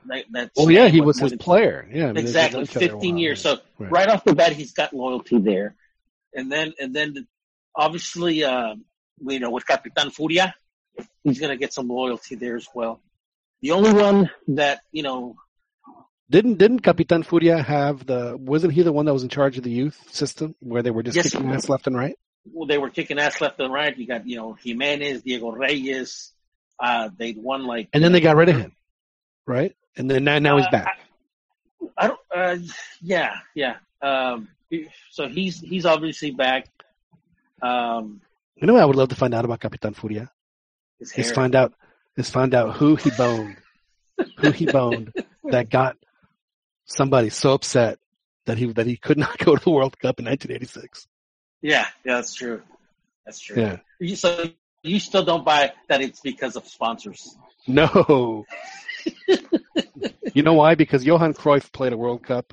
that, 0.07 0.25
that's 0.31 0.51
Well, 0.57 0.71
yeah, 0.71 0.89
he 0.89 1.01
was 1.01 1.19
his 1.19 1.35
player. 1.35 1.89
Yeah, 1.91 2.09
I 2.09 2.13
mean, 2.13 2.19
exactly 2.19 2.59
known 2.59 2.65
each 2.65 2.77
other 2.77 2.87
a 2.87 2.91
15 2.91 3.19
years 3.19 3.43
so 3.43 3.59
Right. 3.79 3.91
right. 3.91 4.09
off 4.09 4.25
the 4.25 4.35
bat 4.35 4.53
he's 4.53 4.73
got 4.73 4.93
loyalty 4.93 5.39
there 5.39 5.75
and 6.35 6.51
then 6.51 6.75
and 6.79 6.95
then 6.95 7.27
obviously 7.75 8.45
uh 8.45 8.75
you 9.21 9.41
know 9.41 9.51
with 9.51 9.67
capitan 9.67 10.11
furia 10.11 10.55
he's 11.25 11.41
going 11.41 11.51
to 11.51 11.57
get 11.57 11.73
some 11.73 11.89
loyalty 11.89 12.37
there 12.37 12.55
as 12.57 12.69
well 12.75 13.01
the 13.63 13.73
only 13.73 13.93
one 13.93 14.31
that 14.49 14.81
you 14.93 15.03
know 15.03 15.37
Didn't 16.31 16.57
didn't 16.59 16.81
Capitan 16.81 17.23
Furia 17.23 17.63
have 17.63 18.07
the? 18.07 18.37
Wasn't 18.39 18.73
he 18.73 18.83
the 18.83 18.93
one 18.93 19.05
that 19.07 19.13
was 19.13 19.23
in 19.23 19.29
charge 19.29 19.59
of 19.59 19.65
the 19.65 19.71
youth 19.71 19.99
system 20.11 20.55
where 20.61 20.83
they 20.83 20.91
were 20.91 21.03
just 21.03 21.17
Yes. 21.17 21.31
kicking 21.31 21.51
ass 21.51 21.69
left 21.69 21.87
and 21.87 21.97
right? 21.97 22.17
Well, 22.53 22.67
they 22.67 22.79
were 22.79 22.91
kicking 22.91 23.19
ass 23.19 23.41
left 23.41 23.59
and 23.61 23.73
right 23.73 23.97
you 23.97 24.07
got 24.07 24.27
you 24.27 24.37
know 24.37 24.53
jimenez 24.53 25.23
diego 25.23 25.51
reyes 25.51 26.33
uh 26.79 27.09
they'd 27.17 27.39
won 27.39 27.67
like 27.67 27.89
And 27.93 28.03
then 28.03 28.13
they 28.13 28.21
got 28.21 28.37
rid 28.37 28.49
of 28.49 28.57
him, 28.57 28.73
right? 29.47 29.75
And 29.97 30.11
then 30.11 30.25
now, 30.25 30.39
now 30.41 30.57
he's 30.57 30.67
Uh, 30.67 30.71
back. 30.71 30.99
I 31.97 32.09
don't. 32.09 32.21
Uh, 32.35 32.57
yeah, 33.01 33.37
yeah. 33.55 33.77
Um, 34.03 34.49
so 35.11 35.29
he's 35.29 35.61
he's 35.61 35.87
obviously 35.87 36.33
back. 36.33 36.67
Um, 37.63 38.21
You 38.57 38.67
know 38.67 38.75
what 38.75 38.83
I 38.83 38.87
would 38.87 38.97
love 38.97 39.11
to 39.11 39.15
find 39.15 39.35
out 39.35 39.45
about 39.45 39.61
Capitan 39.61 39.95
Furia? 39.95 40.31
his 40.99 41.13
Is 41.13 41.33
find 41.33 41.55
out 41.55 41.75
is 42.17 42.31
find 42.31 42.55
out 42.55 42.77
who 42.77 42.97
he 42.97 43.11
boned, 43.11 43.57
who 44.39 44.51
he 44.51 44.67
boned 44.67 45.13
that 45.45 45.71
got 45.71 45.97
somebody 46.87 47.31
so 47.31 47.53
upset 47.55 47.99
that 48.47 48.59
he 48.59 48.73
that 48.73 48.87
he 48.87 48.97
could 48.97 49.19
not 49.19 49.39
go 49.45 49.55
to 49.57 49.65
the 49.65 49.71
World 49.71 49.99
Cup 49.99 50.19
in 50.19 50.27
1986. 50.27 51.07
Yeah, 51.65 51.87
yeah, 52.05 52.17
that's 52.17 52.35
true. 52.35 52.61
That's 53.25 53.41
true. 53.41 53.61
Yeah. 53.61 53.79
You, 53.99 54.17
so 54.17 54.51
you 54.83 55.01
still 55.01 55.25
don't 55.25 55.47
buy 55.47 55.73
that 55.89 56.03
it's 56.03 56.21
because 56.21 56.57
of 56.57 56.69
sponsors. 56.69 57.35
No. 57.67 58.45
you 60.35 60.43
know 60.43 60.53
why? 60.53 60.75
Because 60.75 61.07
Johan 61.07 61.33
Cruyff 61.33 61.73
played 61.73 61.95
a 61.95 61.97
World 61.97 62.23
Cup 62.23 62.53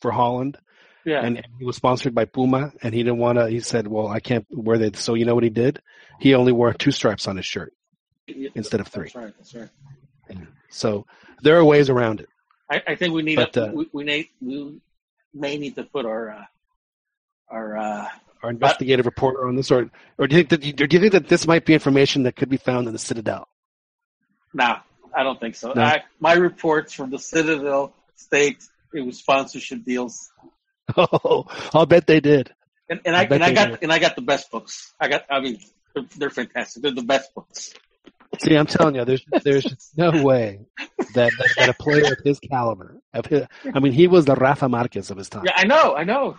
for 0.00 0.10
Holland, 0.10 0.58
Yeah. 1.04 1.24
and 1.24 1.40
he 1.60 1.64
was 1.64 1.76
sponsored 1.76 2.16
by 2.16 2.24
Puma, 2.24 2.72
and 2.82 2.92
he 2.92 3.04
didn't 3.04 3.18
want 3.18 3.38
to. 3.38 3.48
He 3.48 3.60
said, 3.60 3.86
"Well, 3.86 4.08
I 4.08 4.18
can't 4.18 4.44
wear 4.50 4.78
that." 4.78 4.96
So 4.96 5.14
you 5.14 5.24
know 5.24 5.36
what 5.36 5.44
he 5.44 5.50
did? 5.50 5.80
He 6.18 6.34
only 6.34 6.50
wore 6.50 6.72
two 6.72 6.90
stripes 6.90 7.28
on 7.28 7.36
his 7.36 7.46
shirt 7.46 7.72
instead 8.56 8.80
of 8.80 8.88
three. 8.88 9.04
That's 9.14 9.14
right. 9.14 9.34
That's 9.38 9.54
right. 9.54 10.48
So 10.70 11.06
there 11.42 11.56
are 11.58 11.64
ways 11.64 11.88
around 11.90 12.18
it. 12.20 12.28
I, 12.68 12.82
I 12.88 12.94
think 12.96 13.14
we 13.14 13.22
need 13.22 13.36
But, 13.36 13.56
a, 13.56 13.68
uh, 13.68 13.72
we, 13.72 13.88
we 13.92 14.02
need 14.04 14.28
we 14.42 14.80
may 15.32 15.56
need 15.56 15.76
to 15.76 15.84
put 15.84 16.04
our 16.04 16.30
uh, 16.30 16.44
our 17.48 17.78
uh, 17.78 18.08
Our 18.42 18.50
investigative 18.50 19.06
reporter 19.06 19.48
on 19.48 19.56
this, 19.56 19.70
or 19.70 19.90
or 20.16 20.26
do 20.28 20.36
you 20.36 20.44
think 20.44 20.62
that? 20.62 20.80
Or 20.82 20.86
do 20.86 20.96
you 20.96 21.00
think 21.00 21.12
that 21.12 21.28
this 21.28 21.46
might 21.46 21.64
be 21.64 21.74
information 21.74 22.22
that 22.22 22.36
could 22.36 22.48
be 22.48 22.56
found 22.56 22.86
in 22.86 22.92
the 22.92 22.98
Citadel? 22.98 23.48
no, 24.54 24.76
I 25.14 25.22
don't 25.22 25.40
think 25.40 25.56
so. 25.56 25.72
No? 25.72 25.82
I, 25.82 26.04
my 26.20 26.34
reports 26.34 26.92
from 26.92 27.10
the 27.10 27.18
Citadel 27.18 27.92
state 28.16 28.62
it 28.94 29.00
was 29.00 29.18
sponsorship 29.18 29.84
deals. 29.84 30.30
Oh, 30.96 31.44
I'll 31.74 31.84
bet 31.84 32.06
they 32.06 32.20
did. 32.20 32.54
And, 32.88 33.00
and 33.04 33.14
I 33.14 33.20
I, 33.20 33.24
and 33.24 33.44
I 33.44 33.52
got 33.52 33.70
did. 33.72 33.78
and 33.82 33.92
I 33.92 33.98
got 33.98 34.16
the 34.16 34.22
best 34.22 34.50
books. 34.50 34.94
I 34.98 35.08
got 35.08 35.26
I 35.28 35.40
mean 35.40 35.60
they're, 35.94 36.04
they're 36.16 36.30
fantastic. 36.30 36.82
They're 36.82 36.92
the 36.92 37.02
best 37.02 37.34
books. 37.34 37.74
See, 38.40 38.54
I'm 38.54 38.66
telling 38.66 38.94
you, 38.94 39.04
there's 39.04 39.22
there's 39.42 39.92
no 39.98 40.22
way 40.22 40.60
that, 40.98 41.06
that 41.14 41.48
that 41.58 41.68
a 41.68 41.74
player 41.74 42.12
of 42.12 42.18
his 42.24 42.38
caliber, 42.40 42.96
of 43.12 43.26
his, 43.26 43.44
I 43.74 43.80
mean, 43.80 43.92
he 43.92 44.06
was 44.06 44.24
the 44.24 44.34
Rafa 44.34 44.68
Marquez 44.68 45.10
of 45.10 45.18
his 45.18 45.28
time. 45.28 45.44
Yeah, 45.44 45.52
I 45.56 45.66
know, 45.66 45.94
I 45.94 46.04
know. 46.04 46.38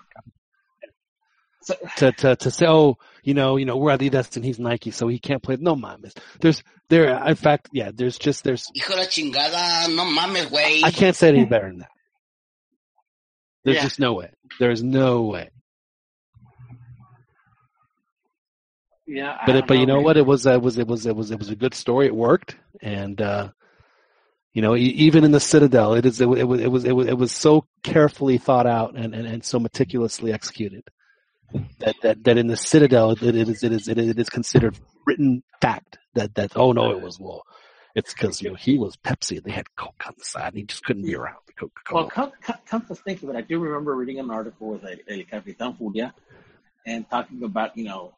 So, 1.69 1.75
To 1.97 2.11
to 2.11 2.35
to 2.35 2.51
say, 2.51 2.65
oh, 2.67 2.97
you 3.23 3.33
know, 3.33 3.57
you 3.57 3.65
know, 3.65 3.77
we're 3.77 3.95
Adidas 3.95 4.35
and 4.35 4.43
he's 4.45 4.59
Nike, 4.59 4.91
so 4.91 5.07
he 5.07 5.19
can't 5.19 5.43
play. 5.43 5.57
No 5.59 5.75
mames. 5.75 6.17
There's 6.41 6.63
there. 6.89 7.23
In 7.27 7.35
fact, 7.35 7.69
yeah. 7.71 7.91
There's 7.93 8.17
just 8.17 8.43
there's. 8.43 8.65
Hijo 8.75 8.93
de 8.95 9.01
la 9.01 9.05
chingada, 9.05 9.95
no 9.95 10.03
mames, 10.05 10.47
güey. 10.49 10.83
I 10.83 10.91
can't 10.91 11.15
say 11.15 11.29
any 11.29 11.45
better 11.45 11.67
than 11.67 11.79
that. 11.79 11.91
There's 13.63 13.77
Yeah. 13.77 13.83
just 13.83 13.99
no 13.99 14.13
way. 14.13 14.31
There's 14.59 14.81
no 14.81 15.23
way. 15.23 15.49
yeah, 19.07 19.37
I 19.41 19.45
But 19.45 19.55
it, 19.55 19.59
don't 19.59 19.67
but 19.67 19.77
you 19.79 19.85
know 19.85 19.95
man. 19.95 20.03
what? 20.05 20.17
It 20.17 20.25
was 20.25 20.45
uh, 20.47 20.53
it 20.53 20.61
was 20.61 20.77
it 20.77 20.87
was 20.87 21.05
it 21.05 21.15
was 21.15 21.31
it 21.31 21.39
was 21.39 21.49
a 21.49 21.55
good 21.55 21.73
story. 21.73 22.05
It 22.07 22.15
worked, 22.15 22.55
and 22.81 23.19
uh, 23.21 23.49
you 24.53 24.61
know, 24.61 24.75
e- 24.75 24.81
even 25.07 25.23
in 25.23 25.31
the 25.31 25.39
Citadel, 25.39 25.93
it 25.95 26.05
is 26.05 26.21
it, 26.21 26.27
it 26.29 26.43
was 26.45 26.61
it 26.61 26.67
was 26.71 26.85
it 26.85 26.91
was 26.95 27.07
it 27.07 27.17
was 27.17 27.31
so 27.31 27.65
carefully 27.83 28.37
thought 28.37 28.67
out 28.67 28.95
and, 28.95 29.13
and, 29.13 29.27
and 29.27 29.43
so 29.43 29.59
meticulously 29.59 30.31
executed 30.33 30.83
that, 31.79 31.95
that 32.01 32.23
that 32.23 32.37
in 32.37 32.47
the 32.47 32.57
Citadel, 32.57 33.11
it, 33.11 33.21
it 33.23 33.35
is 33.35 33.63
it 33.63 33.71
is 33.71 33.87
it 33.87 33.97
is, 33.97 34.29
considered 34.29 34.77
written 35.05 35.43
fact 35.61 35.97
that 36.13 36.35
that 36.35 36.51
oh 36.55 36.71
no, 36.71 36.91
it 36.91 37.01
was 37.01 37.19
well, 37.19 37.43
it's 37.95 38.13
because 38.13 38.41
you 38.41 38.49
know 38.49 38.55
he 38.55 38.77
was 38.77 38.95
Pepsi 38.97 39.37
and 39.37 39.45
they 39.45 39.51
had 39.51 39.73
Coke 39.75 40.03
on 40.05 40.13
the 40.17 40.25
side, 40.25 40.49
and 40.49 40.57
he 40.57 40.63
just 40.63 40.83
couldn't 40.83 41.03
be 41.03 41.15
around 41.15 41.37
the 41.47 41.53
Coca 41.53 41.81
Cola. 41.85 42.01
Well, 42.01 42.09
come, 42.09 42.31
come, 42.41 42.57
come 42.65 42.85
to 42.87 42.95
think 42.95 43.23
of 43.23 43.29
it, 43.29 43.35
I 43.35 43.41
do 43.41 43.59
remember 43.59 43.95
reading 43.95 44.19
an 44.19 44.29
article 44.29 44.69
with 44.69 44.83
a, 44.83 44.97
a 45.11 45.23
Capitan 45.23 45.73
Furia 45.73 46.13
and 46.85 47.09
talking 47.09 47.43
about, 47.43 47.77
you 47.77 47.85
know, 47.85 48.13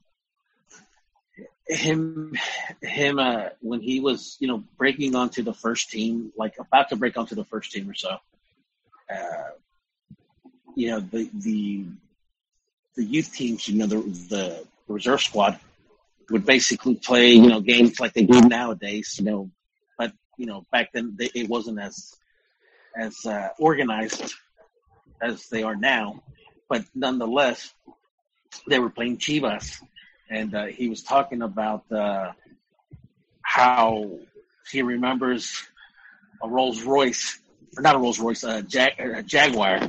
him, 1.68 2.34
him, 2.82 3.20
uh, 3.20 3.50
when 3.62 3.82
he 3.82 4.00
was, 4.00 4.38
you 4.40 4.48
know, 4.48 4.64
breaking 4.78 5.16
onto 5.16 5.44
the 5.44 5.54
first 5.54 5.90
team, 5.90 6.32
like 6.38 6.56
about 6.60 6.90
to 6.90 6.96
break 6.96 7.18
onto 7.18 7.36
the 7.36 7.46
first 7.46 7.72
team 7.72 7.90
or 7.90 7.94
so, 7.94 8.18
uh, 9.14 9.50
you 10.76 10.90
know, 10.90 11.00
the, 11.00 11.30
the, 11.34 11.86
the 12.96 13.04
youth 13.04 13.34
teams, 13.34 13.68
you 13.68 13.78
know, 13.80 13.88
the, 13.88 13.98
the 14.30 14.66
reserve 14.88 15.22
squad 15.22 15.60
would 16.30 16.46
basically 16.46 16.96
play, 16.96 17.32
you 17.32 17.48
know, 17.48 17.62
games 17.62 18.00
like 18.00 18.14
they 18.14 18.24
do 18.26 18.42
nowadays, 18.42 19.16
you 19.20 19.26
know, 19.26 19.50
but, 19.98 20.12
you 20.38 20.46
know, 20.46 20.66
back 20.72 20.92
then 20.94 21.16
they, 21.18 21.30
it 21.34 21.50
wasn't 21.50 21.80
as, 21.80 22.16
as 22.98 23.26
uh, 23.26 23.50
organized 23.60 24.34
as 25.22 25.48
they 25.50 25.64
are 25.64 25.76
now, 25.76 26.22
but 26.70 26.84
nonetheless, 26.96 27.74
they 28.68 28.80
were 28.80 28.90
playing 28.90 29.18
Chivas, 29.18 29.82
and 30.30 30.54
uh, 30.56 30.66
he 30.66 30.90
was 30.90 31.04
talking 31.04 31.42
about 31.42 31.90
uh, 31.92 32.32
how 33.42 34.10
he 34.70 34.82
remembers 34.82 35.64
a 36.42 36.48
Rolls 36.48 36.84
Royce, 36.84 37.40
or 37.78 37.82
not 37.84 37.96
a 37.96 38.00
Rolls 38.00 38.20
Royce, 38.20 38.44
a, 38.44 38.62
Jag- 38.62 39.00
a 39.00 39.24
Jaguar, 39.24 39.80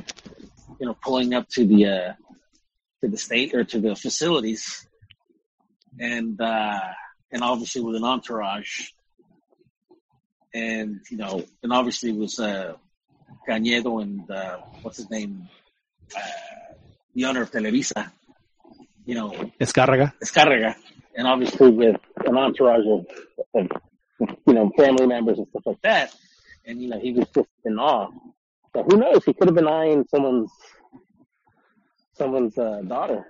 you 0.79 0.85
know, 0.85 0.95
pulling 1.03 1.33
up 1.33 1.47
to 1.49 1.65
the 1.65 1.85
uh, 1.85 2.13
to 3.03 3.09
the 3.09 3.17
state 3.17 3.53
or 3.53 3.65
to 3.65 3.81
the 3.81 3.95
facilities, 3.97 4.87
and 5.99 6.39
uh, 6.39 6.79
and 7.33 7.43
obviously 7.43 7.81
with 7.81 7.97
an 7.97 8.05
entourage, 8.05 8.91
and 10.53 11.01
you 11.11 11.17
know, 11.17 11.43
and 11.61 11.73
obviously 11.73 12.11
it 12.11 12.15
was 12.15 12.39
uh, 12.39 12.75
Cañedo 13.47 14.01
and 14.01 14.31
uh, 14.31 14.57
what's 14.81 14.97
his 14.97 15.09
name, 15.09 15.49
uh, 16.15 16.19
the 17.13 17.25
owner 17.25 17.41
of 17.41 17.51
Televisa, 17.51 18.09
you 19.05 19.15
know, 19.15 19.31
Azcárraga. 19.59 20.13
Azcárraga, 20.23 20.73
and 21.17 21.27
obviously 21.27 21.71
with 21.71 21.97
an 22.25 22.37
entourage 22.37 22.85
of, 22.87 23.05
of 23.53 23.67
you 24.47 24.53
know 24.53 24.71
family 24.77 25.07
members 25.07 25.39
and 25.39 25.47
stuff 25.49 25.63
like 25.65 25.81
that. 25.81 26.15
And 26.65 26.81
you 26.81 26.87
know 26.87 26.99
he 26.99 27.11
was 27.11 27.27
just 27.35 27.49
in 27.65 27.77
awe. 27.77 28.07
So 28.73 28.83
who 28.83 28.95
knows? 28.95 29.25
He 29.25 29.33
could 29.33 29.49
have 29.49 29.55
been 29.55 29.67
eyeing 29.67 30.05
someone's 30.09 30.49
someone's 32.13 32.57
uh, 32.57 32.81
daughter. 32.81 33.25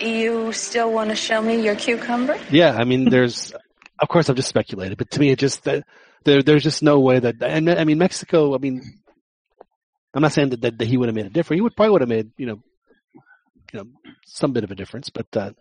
You 0.00 0.52
still 0.52 0.92
want 0.92 1.10
to 1.10 1.16
show 1.16 1.42
me 1.42 1.62
your 1.62 1.74
cucumber? 1.74 2.38
Yeah, 2.50 2.76
I 2.76 2.84
mean, 2.84 3.08
there's, 3.10 3.52
of 3.98 4.08
course, 4.08 4.30
I've 4.30 4.36
just 4.36 4.48
speculated, 4.48 4.98
but 4.98 5.10
to 5.12 5.20
me, 5.20 5.30
it 5.30 5.38
just 5.38 5.64
that 5.64 5.84
there, 6.24 6.42
there's 6.42 6.62
just 6.62 6.82
no 6.82 7.00
way 7.00 7.18
that, 7.18 7.42
and 7.42 7.70
I 7.70 7.84
mean, 7.84 7.98
Mexico. 7.98 8.54
I 8.54 8.58
mean, 8.58 8.82
I'm 10.14 10.22
not 10.22 10.32
saying 10.32 10.50
that, 10.50 10.60
that, 10.62 10.78
that 10.78 10.88
he 10.88 10.96
would 10.96 11.08
have 11.08 11.16
made 11.16 11.26
a 11.26 11.30
difference. 11.30 11.58
He 11.58 11.62
would 11.62 11.76
probably 11.76 11.92
would 11.92 12.02
have 12.02 12.08
made, 12.08 12.30
you 12.36 12.46
know, 12.46 12.62
you 13.72 13.80
know, 13.80 13.84
some 14.26 14.52
bit 14.52 14.64
of 14.64 14.70
a 14.70 14.74
difference, 14.74 15.10
but 15.10 15.26
uh, 15.36 15.52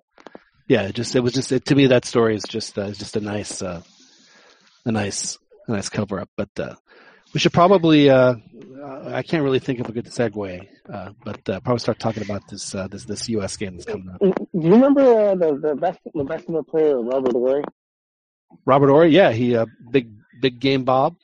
yeah, 0.67 0.83
it 0.83 0.95
just 0.95 1.15
it 1.15 1.21
was 1.21 1.33
just 1.33 1.51
it, 1.51 1.65
to 1.65 1.75
me 1.75 1.87
that 1.87 2.05
story 2.05 2.35
is 2.35 2.43
just 2.43 2.77
uh, 2.77 2.83
is 2.83 2.97
just 2.97 3.15
a 3.15 3.21
nice, 3.21 3.61
uh, 3.61 3.81
a 4.85 4.91
nice, 4.91 5.37
a 5.67 5.71
nice 5.71 5.89
cover 5.89 6.19
up. 6.19 6.29
But 6.35 6.49
uh, 6.59 6.75
we 7.33 7.39
should 7.39 7.53
probably. 7.53 8.09
Uh, 8.09 8.35
uh, 8.81 9.11
I 9.13 9.23
can't 9.23 9.43
really 9.43 9.59
think 9.59 9.79
of 9.79 9.89
a 9.89 9.91
good 9.91 10.05
segue, 10.05 10.67
uh, 10.91 11.11
but 11.23 11.49
uh, 11.49 11.59
probably 11.61 11.79
start 11.79 11.99
talking 11.99 12.23
about 12.23 12.47
this 12.47 12.75
uh, 12.75 12.87
this 12.87 13.05
this 13.05 13.29
U.S. 13.29 13.57
game 13.57 13.77
that's 13.77 13.85
coming 13.85 14.09
up. 14.09 14.19
Do 14.19 14.33
you 14.53 14.71
remember 14.71 15.01
uh, 15.01 15.35
the 15.35 15.57
the 15.57 15.75
best 15.75 15.99
the 16.13 16.23
basketball 16.23 16.63
player 16.63 17.01
Robert 17.01 17.33
Horry? 17.33 17.63
Robert 18.65 18.89
Horry, 18.89 19.09
yeah, 19.09 19.31
he 19.31 19.55
uh, 19.55 19.65
big 19.91 20.11
big 20.41 20.59
game 20.59 20.83
Bob. 20.83 21.15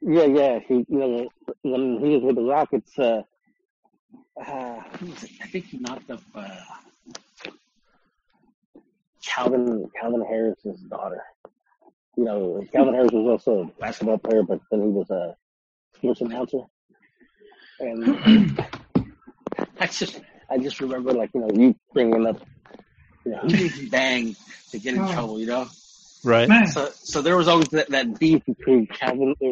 Yeah, 0.00 0.24
yeah. 0.24 0.58
He 0.66 0.74
you 0.74 0.86
know 0.88 1.28
when 1.62 1.98
he 2.00 2.14
was 2.16 2.22
with 2.22 2.36
the 2.36 2.42
Rockets, 2.42 2.98
uh, 2.98 3.22
uh, 4.40 4.80
Who 4.98 5.06
was 5.06 5.24
it? 5.24 5.30
I 5.42 5.46
think 5.46 5.66
he 5.66 5.78
knocked 5.78 6.10
up. 6.10 6.22
Uh, 6.34 6.48
Calvin 9.24 9.90
Calvin 10.00 10.24
Harris's 10.28 10.80
daughter. 10.82 11.22
You 12.16 12.24
know, 12.24 12.64
Calvin 12.72 12.94
Harris 12.94 13.12
was 13.12 13.26
also 13.26 13.62
a 13.62 13.80
basketball 13.80 14.18
player, 14.18 14.42
but 14.42 14.60
then 14.70 14.82
he 14.82 14.88
was 14.88 15.10
a 15.10 15.36
sports 15.96 16.20
announcer. 16.20 16.62
And 17.80 18.58
I 19.80 19.86
just 19.86 20.20
I 20.50 20.58
just 20.58 20.80
remember, 20.80 21.12
like 21.12 21.30
you 21.34 21.40
know, 21.40 21.50
you 21.52 21.74
bringing 21.92 22.26
up, 22.26 22.40
you 23.24 23.32
know, 23.32 23.38
who 23.38 23.68
to 23.68 23.88
bang 23.90 24.36
to 24.70 24.78
get 24.78 24.94
in 24.94 25.00
Oh. 25.00 25.12
trouble, 25.12 25.40
you 25.40 25.46
know? 25.46 25.68
Right. 26.24 26.48
Man, 26.48 26.66
So 26.66 26.90
so 27.02 27.22
there 27.22 27.36
was 27.36 27.46
always 27.48 27.68
that, 27.68 27.88
that 27.90 28.18
beef 28.18 28.42
between 28.46 28.86
Calvin, 28.86 29.34
uh, 29.40 29.44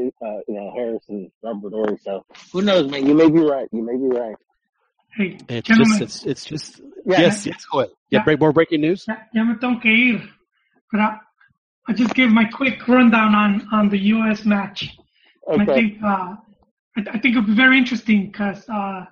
you 0.48 0.54
know, 0.54 0.72
Harris 0.74 1.02
and 1.08 1.30
Robert 1.42 1.72
Horry. 1.72 1.98
So 2.02 2.24
who 2.52 2.62
knows, 2.62 2.90
man? 2.90 3.06
You 3.06 3.14
may 3.14 3.30
be 3.30 3.40
right. 3.40 3.68
You 3.72 3.82
may 3.82 3.96
be 3.96 4.08
right. 4.18 4.36
hey, 5.16 5.38
It's 5.48 5.68
gentlemen, 5.68 5.98
just 5.98 6.26
it's 6.26 6.26
it's 6.26 6.44
just 6.44 6.80
Yeah. 7.06 7.20
yes 7.20 7.46
yes 7.46 7.64
go 7.70 7.80
ahead. 7.80 7.90
Yeah, 8.10 8.18
Yeah. 8.20 8.24
break 8.24 8.40
more 8.40 8.52
breaking 8.52 8.80
news. 8.80 9.04
ya, 9.06 9.16
ya 9.32 9.44
me 9.44 9.54
tengo 9.56 9.80
que 9.80 9.90
ir. 9.90 10.22
But 10.90 11.00
I, 11.00 11.18
I 11.88 11.92
just 11.92 12.14
give 12.14 12.30
my 12.32 12.44
quick 12.46 12.86
rundown 12.88 13.34
on, 13.34 13.68
on 13.72 13.88
the 13.90 13.98
U.S. 14.16 14.44
match. 14.44 14.96
I 15.48 15.54
Okay. 15.54 15.66
think 15.74 16.02
uh, 16.02 16.36
I, 16.96 17.00
I 17.12 17.18
think 17.18 17.36
it'll 17.36 17.42
be 17.42 17.54
very 17.54 17.78
interesting 17.78 18.26
because 18.26 18.68
uh, 18.68 19.06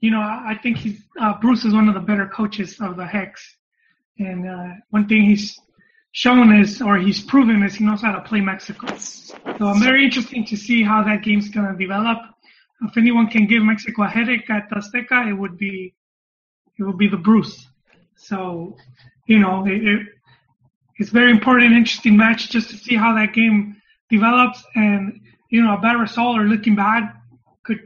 you 0.00 0.10
know 0.10 0.20
I 0.20 0.52
I 0.52 0.58
think 0.62 0.78
he's 0.78 1.02
uh, 1.20 1.38
Bruce 1.40 1.64
is 1.64 1.74
one 1.74 1.88
of 1.88 1.94
the 1.94 2.00
better 2.00 2.26
coaches 2.26 2.80
of 2.80 2.96
the 2.96 3.06
Hex, 3.06 3.56
and 4.18 4.48
uh, 4.48 4.74
one 4.90 5.08
thing 5.08 5.22
he's 5.22 5.58
shown 6.12 6.54
is 6.54 6.82
or 6.82 6.98
he's 6.98 7.22
proven 7.22 7.62
is 7.62 7.74
he 7.76 7.84
knows 7.84 8.02
how 8.02 8.12
to 8.12 8.20
play 8.20 8.40
Mexico. 8.40 8.94
So 8.96 9.66
I'm 9.66 9.80
very 9.80 10.04
interested 10.04 10.46
to 10.46 10.56
see 10.56 10.82
how 10.82 11.02
that 11.04 11.22
game's 11.22 11.50
to 11.52 11.74
develop. 11.78 12.18
If 12.82 12.96
anyone 12.96 13.28
can 13.28 13.46
give 13.46 13.62
Mexico 13.62 14.02
a 14.02 14.08
headache 14.08 14.50
at 14.50 14.68
Azteca, 14.70 15.28
it 15.28 15.34
would 15.34 15.56
be 15.56 15.94
it 16.78 16.82
would 16.82 16.98
be 16.98 17.08
the 17.08 17.16
Bruce. 17.16 17.68
So 18.16 18.76
you 19.26 19.38
know 19.38 19.64
it, 19.66 19.86
it, 19.86 20.06
it's 20.98 21.10
very 21.10 21.30
important, 21.30 21.72
interesting 21.72 22.16
match 22.16 22.50
just 22.50 22.70
to 22.70 22.76
see 22.76 22.96
how 22.96 23.14
that 23.14 23.32
game 23.32 23.76
develops 24.10 24.62
and 24.74 25.20
you 25.52 25.62
know, 25.62 25.74
a 25.74 25.80
bad 25.80 25.96
result 26.00 26.38
or 26.38 26.44
looking 26.44 26.74
bad 26.74 27.12
could, 27.62 27.80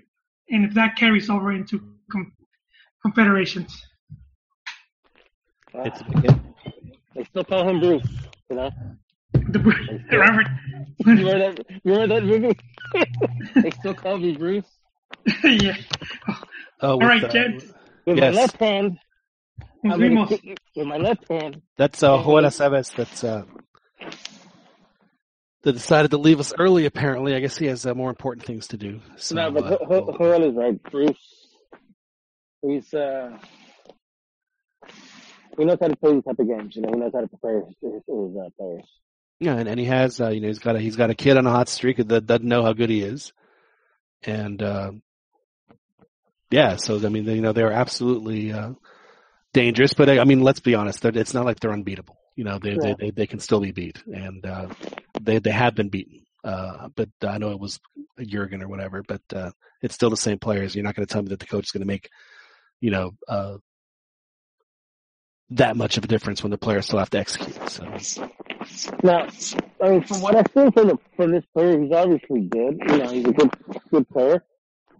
and 0.49 0.65
if 0.65 0.75
that 0.75 0.97
carries 0.97 1.29
over 1.29 1.53
into 1.53 1.81
com- 2.11 2.33
confederations. 3.03 3.73
It's 5.75 6.01
They 7.15 7.25
still 7.25 7.45
call 7.45 7.69
him 7.69 7.81
Bruce. 7.81 8.07
You 8.49 8.57
know. 8.57 8.71
The 9.33 9.59
Bru- 9.59 10.01
Robert, 10.19 10.47
You 10.99 11.13
remember 11.13 11.39
that? 11.39 11.65
You 11.85 11.93
remember 11.93 12.15
that 12.21 12.25
movie? 12.25 12.59
they 13.63 13.71
still 13.73 13.95
call 13.95 14.17
me 14.19 14.37
Bruce. 14.37 14.65
yeah. 15.45 15.77
oh, 16.29 16.93
All 16.93 16.99
with, 16.99 17.09
right, 17.09 17.25
uh, 17.25 17.51
With 18.07 18.19
Yes. 18.19 18.35
my 18.35 18.41
left 18.43 18.57
hand, 18.61 18.99
Nos 19.83 19.95
I'm 19.95 19.99
gonna 20.01 20.09
vimos. 20.09 20.29
kick 20.29 20.45
you 20.45 20.55
with 20.77 20.87
my 20.87 20.97
left 20.97 21.29
hand. 21.29 21.61
That's 21.77 22.03
uh, 22.03 22.17
Joel 22.23 22.45
Aceves. 22.45 22.95
That's 22.95 23.25
uh, 23.25 23.45
that 25.67 25.73
decided 25.73 26.13
to 26.13 26.17
leave 26.17 26.39
us 26.39 26.55
early. 26.61 26.87
Apparently, 26.87 27.35
I 27.35 27.41
guess 27.41 27.59
he 27.59 27.67
has 27.67 27.85
uh, 27.87 27.93
more 27.93 28.09
important 28.09 28.47
things 28.47 28.69
to 28.69 28.77
do. 28.77 29.01
So, 29.17 29.35
no, 29.35 29.51
but 29.51 29.65
uh, 29.65 29.79
Ho- 29.85 29.85
Ho- 29.85 30.17
Joel 30.17 30.49
is 30.49 30.55
right. 30.55 30.81
Bruce, 30.93 31.49
he's 32.63 32.95
uh, 32.95 33.37
he 35.59 35.65
knows 35.65 35.79
how 35.81 35.89
to 35.89 35.97
play 35.97 36.15
these 36.15 36.23
type 36.23 36.39
of 36.39 36.47
games. 36.47 36.77
You 36.77 36.83
know, 36.83 36.91
he 36.93 37.01
knows 37.01 37.11
how 37.13 37.21
to 37.21 37.27
prepare 37.27 37.65
his, 37.65 37.75
his, 37.83 37.93
his 38.07 38.37
uh, 38.37 38.49
players. 38.57 38.85
yeah, 39.41 39.57
and, 39.57 39.69
and 39.69 39.81
he 39.81 39.87
has 39.87 40.21
uh, 40.21 40.29
you 40.29 40.41
know 40.41 40.47
he's 40.47 40.61
got 40.61 40.77
a 40.77 40.79
he's 40.79 40.95
got 40.95 41.11
a 41.11 41.17
kid 41.17 41.37
on 41.37 41.49
a 41.49 41.51
hot 41.51 41.69
streak 41.69 41.97
that 41.97 42.27
doesn't 42.27 42.47
know 42.47 42.63
how 42.63 42.73
good 42.73 42.91
he 42.91 43.03
is, 43.03 43.33
and 44.23 44.63
uh, 44.63 44.93
yeah, 46.53 46.77
so 46.77 47.05
I 47.05 47.09
mean 47.09 47.25
you 47.25 47.41
know 47.41 47.53
they're 47.53 47.73
absolutely 47.73 48.53
uh, 48.53 48.75
dangerous. 49.53 49.95
But 49.95 50.11
I 50.11 50.23
mean, 50.23 50.43
let's 50.43 50.61
be 50.61 50.77
honest, 50.77 51.05
it's 51.05 51.35
not 51.35 51.45
like 51.45 51.59
they're 51.59 51.73
unbeatable. 51.73 52.17
You 52.37 52.45
know, 52.45 52.59
they 52.59 52.77
they, 52.77 52.89
Yeah. 52.89 52.95
they 52.99 53.11
they 53.11 53.27
can 53.27 53.41
still 53.41 53.61
be 53.61 53.73
beat, 53.73 54.03
and 54.07 54.45
uh, 54.47 54.69
they 55.21 55.39
they 55.39 55.51
have 55.51 55.75
been 55.75 55.89
beaten. 55.89 56.23
Uh, 56.45 56.89
but 56.95 57.09
I 57.23 57.39
know 57.39 57.51
it 57.51 57.59
was 57.59 57.81
Jurgen 58.21 58.63
or 58.63 58.69
whatever, 58.69 59.03
but 59.03 59.23
uh, 59.35 59.51
it's 59.83 59.95
still 59.95 60.11
the 60.11 60.17
same 60.17 60.39
players. 60.39 60.75
You're 60.75 60.85
not 60.85 60.95
going 60.95 61.07
to 61.07 61.13
tell 61.13 61.23
me 61.23 61.31
that 61.31 61.41
the 61.41 61.47
coach 61.47 61.65
is 61.65 61.71
going 61.73 61.81
to 61.81 61.87
make, 61.87 62.09
you 62.81 62.91
know, 62.93 63.13
uh, 63.27 63.57
that 65.51 65.77
much 65.77 65.97
of 65.97 66.05
a 66.05 66.09
difference 66.09 66.43
when 66.43 66.51
the 66.51 66.59
players 66.59 66.87
still 66.87 66.99
have 66.99 67.11
to 67.11 67.19
execute. 67.19 67.69
So 67.69 67.85
Now, 69.03 69.29
I 69.83 69.91
mean, 69.91 70.03
from 70.05 70.21
what 70.21 70.37
I've 70.37 70.47
seen 70.55 70.71
from 70.73 70.89
the, 70.89 70.99
from 71.17 71.33
this 71.33 71.45
player, 71.55 71.81
he's 71.81 71.93
obviously 71.93 72.43
good. 72.43 72.79
You 72.89 72.97
know, 72.99 73.11
he's 73.11 73.25
a 73.27 73.33
good 73.33 73.51
good 73.91 74.09
player. 74.09 74.45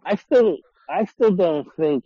I 0.05 0.17
still 0.17 0.59
I 0.89 1.05
still 1.05 1.33
don't 1.33 1.69
think 1.77 2.05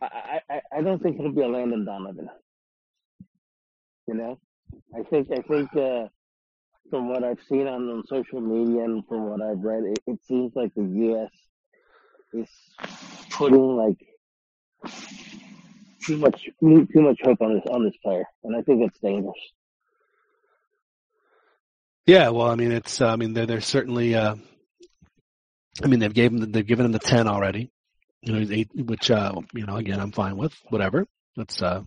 I 0.00 0.40
I, 0.50 0.60
I 0.78 0.82
don't 0.82 1.02
think 1.02 1.16
he'll 1.16 1.32
be 1.32 1.42
a 1.42 1.48
Landon 1.48 1.84
Donovan. 1.84 2.28
You 4.06 4.14
know, 4.14 4.38
I 4.94 5.02
think 5.02 5.28
I 5.30 5.42
think 5.42 5.74
uh, 5.76 6.08
from 6.90 7.08
what 7.08 7.24
I've 7.24 7.42
seen 7.48 7.66
on, 7.66 8.02
social 8.06 8.40
media 8.40 8.84
and 8.84 9.06
from 9.06 9.28
what 9.28 9.42
I've 9.42 9.62
read, 9.62 9.84
it, 9.84 9.98
it 10.06 10.18
seems 10.26 10.52
like 10.54 10.74
the 10.74 10.84
U.S. 10.84 11.30
is 12.32 12.48
putting 13.30 13.76
like 13.76 13.98
too 16.06 16.16
much 16.16 16.48
too 16.60 17.02
much 17.02 17.20
hope 17.22 17.40
on 17.40 17.54
this 17.54 17.64
on 17.70 17.84
this 17.84 17.96
player, 18.02 18.24
and 18.44 18.56
I 18.56 18.62
think 18.62 18.82
it's 18.82 18.98
dangerous. 19.00 19.34
yeah, 22.06 22.30
well, 22.30 22.48
I 22.48 22.54
mean, 22.54 22.72
it's 22.72 23.00
uh, 23.00 23.08
I 23.08 23.16
mean 23.16 23.34
they're 23.34 23.46
they're 23.46 23.60
certainly. 23.60 24.14
Uh, 24.14 24.36
I 25.82 25.86
mean, 25.86 26.00
they've 26.00 26.12
given 26.12 26.50
they've 26.50 26.66
given 26.66 26.86
him 26.86 26.92
the 26.92 26.98
ten 26.98 27.28
already. 27.28 27.70
You 28.22 28.32
know, 28.32 28.46
eight, 28.52 28.68
which 28.74 29.10
uh, 29.10 29.32
you 29.54 29.64
know, 29.66 29.76
again, 29.76 30.00
I'm 30.00 30.12
fine 30.12 30.36
with 30.36 30.54
whatever. 30.70 31.06
That's 31.36 31.62
uh, 31.62 31.82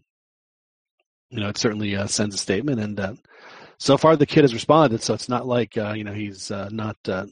you 1.30 1.40
know, 1.40 1.50
it 1.50 1.58
certainly 1.58 1.96
uh, 1.96 2.08
sends 2.08 2.36
a 2.36 2.38
statement, 2.38 2.80
and 2.80 3.00
uh, 3.00 3.14
so 3.80 3.98
far 3.98 4.16
the 4.16 4.26
kid 4.26 4.44
has 4.44 4.54
responded. 4.54 5.02
So 5.04 5.14
it's 5.14 5.30
not 5.30 5.46
like 5.46 5.78
uh, 5.78 5.94
you 5.94 6.04
know 6.04 6.14
he's 6.14 6.50
uh, 6.52 6.70
not. 6.72 6.98
Uh, 7.08 7.26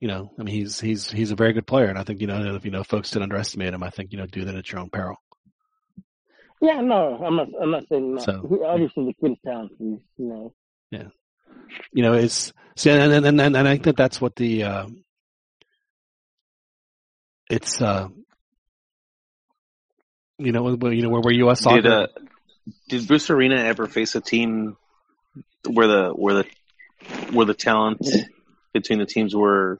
you 0.00 0.06
know, 0.06 0.30
I 0.38 0.42
mean, 0.44 0.54
he's 0.54 0.80
he's 0.80 1.10
he's 1.10 1.30
a 1.32 1.36
very 1.36 1.52
good 1.52 1.66
player, 1.66 1.86
and 1.86 1.98
I 1.98 2.04
think 2.04 2.20
you 2.20 2.26
know 2.28 2.54
if 2.54 2.64
you 2.64 2.70
know 2.70 2.84
folks 2.84 3.10
did 3.10 3.22
underestimate 3.22 3.74
him, 3.74 3.82
I 3.82 3.90
think 3.90 4.12
you 4.12 4.18
know 4.18 4.26
do 4.26 4.44
that 4.44 4.54
at 4.54 4.70
your 4.70 4.80
own 4.80 4.90
peril. 4.90 5.16
Yeah, 6.60 6.80
no, 6.80 7.16
I'm 7.24 7.36
not. 7.36 7.48
I'm 7.60 7.70
not 7.70 7.84
saying 7.88 8.14
not. 8.14 8.24
So- 8.24 8.62
obviously, 8.66 9.06
the 9.06 9.14
kid 9.14 9.32
is 9.32 9.38
talented. 9.44 9.78
You 9.80 10.00
know, 10.18 10.54
Yeah. 10.90 11.08
you 11.92 12.02
know, 12.02 12.14
it's 12.14 12.52
see, 12.76 12.90
and 12.90 13.12
and 13.12 13.26
and, 13.26 13.40
and 13.40 13.56
I 13.68 13.72
think 13.74 13.84
that 13.84 13.96
that's 13.96 14.20
what 14.20 14.34
the 14.36 14.62
uh, 14.64 14.86
it's 17.50 17.80
uh, 17.80 18.08
you 20.38 20.52
know, 20.52 20.62
where, 20.62 20.92
you 20.92 21.02
know 21.02 21.08
where, 21.10 21.20
where 21.20 21.34
U.S. 21.34 21.60
soccer. 21.60 21.82
Did 21.82 21.92
uh, 21.92 22.06
did 22.88 23.06
Bruce 23.06 23.30
Arena 23.30 23.56
ever 23.56 23.86
face 23.86 24.14
a 24.14 24.20
team 24.20 24.76
where 25.66 25.86
the 25.86 26.10
where 26.10 26.34
the 26.34 26.46
where 27.32 27.46
the 27.46 27.54
talent 27.54 28.06
between 28.72 28.98
the 28.98 29.06
teams 29.06 29.34
were? 29.34 29.78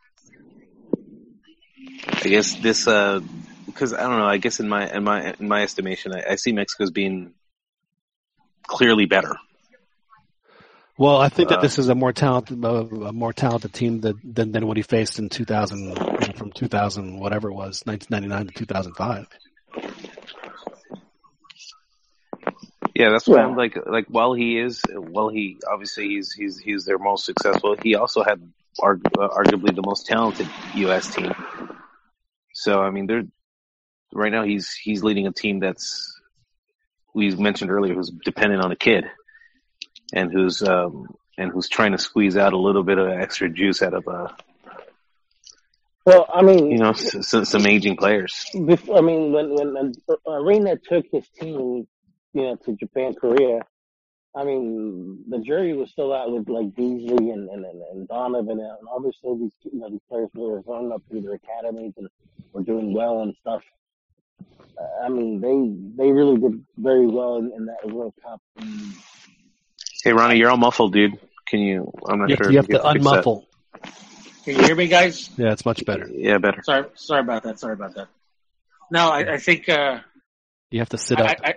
I 2.13 2.29
guess 2.29 2.55
this 2.57 2.89
uh 2.89 3.21
because 3.67 3.93
I 3.93 4.03
don't 4.03 4.19
know. 4.19 4.27
I 4.27 4.39
guess 4.39 4.61
in 4.61 4.69
my 4.69 4.91
in 4.91 5.05
my 5.05 5.35
in 5.39 5.49
my 5.49 5.63
estimation, 5.63 6.13
I, 6.15 6.33
I 6.33 6.35
see 6.37 6.53
Mexico 6.53 6.85
as 6.85 6.91
being 6.91 7.35
clearly 8.67 9.07
better. 9.07 9.37
Well, 10.99 11.17
I 11.19 11.29
think 11.29 11.51
that 11.51 11.63
this 11.63 11.79
is 11.79 11.89
a 11.89 11.95
more 11.95 12.13
talented, 12.13 12.65
uh, 12.65 12.85
a 12.85 13.13
more 13.13 13.33
talented 13.33 13.73
team 13.73 14.01
that, 14.01 14.17
than 14.25 14.51
than 14.51 14.67
what 14.67 14.77
he 14.77 14.83
faced 14.83 15.21
in 15.21 15.29
2000, 15.29 15.79
you 15.79 15.95
know, 15.95 16.19
from 16.37 16.51
2000 16.51 17.21
whatever 17.21 17.49
it 17.49 17.55
was, 17.55 17.83
1999 17.85 18.49
to 18.49 18.53
2005. 18.53 19.29
Yeah, 22.95 23.11
that's 23.11 23.29
why 23.29 23.37
Yeah. 23.37 23.47
I'm 23.47 23.57
like 23.57 23.79
like 23.87 24.07
while 24.09 24.35
he 24.35 24.59
is 24.59 24.83
while 24.93 25.29
he 25.29 25.59
obviously 25.71 26.09
he's 26.09 26.33
he's 26.33 26.59
he's 26.59 26.85
their 26.85 26.99
most 26.99 27.25
successful. 27.25 27.77
He 27.81 27.95
also 27.95 28.25
had 28.25 28.43
arg- 28.81 29.07
uh, 29.17 29.29
arguably 29.29 29.73
the 29.73 29.85
most 29.87 30.07
talented 30.07 30.49
U.S. 30.75 31.15
team. 31.15 31.33
So 32.53 32.83
I 32.83 32.91
mean, 32.91 33.07
they're 33.07 33.23
right 34.13 34.33
now 34.33 34.43
he's 34.43 34.73
he's 34.73 35.05
leading 35.05 35.29
a 35.29 35.33
team 35.33 35.61
that's 35.61 36.13
we 37.15 37.35
mentioned 37.37 37.71
earlier 37.71 37.95
who's 37.95 38.11
dependent 38.11 38.65
on 38.65 38.73
a 38.73 38.77
kid 38.77 39.05
and 40.13 40.33
who's 40.33 40.63
um 40.63 41.15
and 41.37 41.53
who's 41.53 41.69
trying 41.69 41.93
to 41.93 41.99
squeeze 41.99 42.37
out 42.37 42.53
a 42.53 42.59
little 42.59 42.83
bit 42.83 42.99
of 42.99 43.09
extra 43.09 43.49
juice 43.49 43.83
out 43.83 43.95
of 43.95 44.07
a. 44.07 44.35
Well, 46.05 46.27
I 46.33 46.43
mean, 46.43 46.71
you 46.71 46.79
know 46.79 46.91
s- 46.91 47.35
s- 47.35 47.49
some 47.49 47.67
aging 47.67 47.97
players. 47.97 48.47
before, 48.67 48.99
I 48.99 49.01
mean, 49.01 49.33
when 49.33 49.55
when 49.55 49.93
Arena 50.27 50.77
took 50.77 51.07
his 51.13 51.29
team, 51.39 51.87
you 52.33 52.43
know, 52.43 52.57
to 52.65 52.73
Japan, 52.73 53.15
Korea, 53.15 53.61
I 54.35 54.45
mean, 54.45 55.25
the 55.29 55.39
jury 55.39 55.75
was 55.75 55.91
still 55.91 56.15
out 56.15 56.33
with 56.33 56.49
like 56.49 56.75
Beasley 56.75 57.31
and 57.31 57.49
and 57.51 57.65
and, 57.65 58.09
Donovan, 58.09 58.59
and 58.59 58.89
obviously 58.91 59.37
these 59.39 59.53
you 59.73 59.81
know 59.81 59.91
these 59.91 60.01
players 60.09 60.29
were 60.35 60.63
going 60.63 60.93
up 60.93 61.03
through 61.11 61.21
their 61.23 61.35
academies 61.35 61.93
and 61.99 62.09
were 62.53 62.63
doing 62.63 62.95
well 62.95 63.21
and 63.23 63.35
stuff. 63.41 63.63
Uh, 64.81 65.05
I 65.05 65.09
mean, 65.09 65.41
they 65.41 66.05
they 66.05 66.11
really 66.11 66.39
did 66.39 66.65
very 66.79 67.07
well 67.07 67.37
in, 67.37 67.53
in 67.55 67.67
that 67.67 67.87
World 67.93 68.15
Cup. 68.23 68.41
And, 68.57 68.95
Hey 70.05 70.13
Ronnie, 70.13 70.39
you're 70.39 70.51
all 70.51 70.57
muffled, 70.57 70.93
dude. 70.93 71.19
Can 71.47 71.61
you? 71.61 71.93
I'm 72.09 72.21
not 72.21 72.31
You 72.31 72.37
sure. 72.37 72.47
to, 72.47 72.53
you 72.53 72.59
if 72.61 72.67
have 72.69 72.83
to 72.83 72.89
can 72.93 73.03
unmuffle. 73.03 73.45
Can 74.45 74.57
you 74.57 74.63
hear 74.63 74.77
me, 74.77 74.87
guys? 74.87 75.29
Yeah, 75.37 75.53
it's 75.53 75.65
much 75.65 75.85
better. 75.85 76.09
Yeah, 76.11 76.39
better. 76.39 76.63
Sorry, 76.63 76.87
sorry 76.95 77.21
about 77.21 77.43
that. 77.43 77.59
Sorry 77.59 77.75
about 77.75 77.95
that. 77.97 78.09
No, 78.91 79.11
I, 79.11 79.35
I 79.35 79.37
think 79.39 79.69
uh, 79.69 80.01
You 80.71 80.79
have 80.79 80.89
to 80.91 80.99
sit 80.99 81.21
I, 81.21 81.25
up. 81.25 81.37
I, 81.43 81.49
I, 81.49 81.55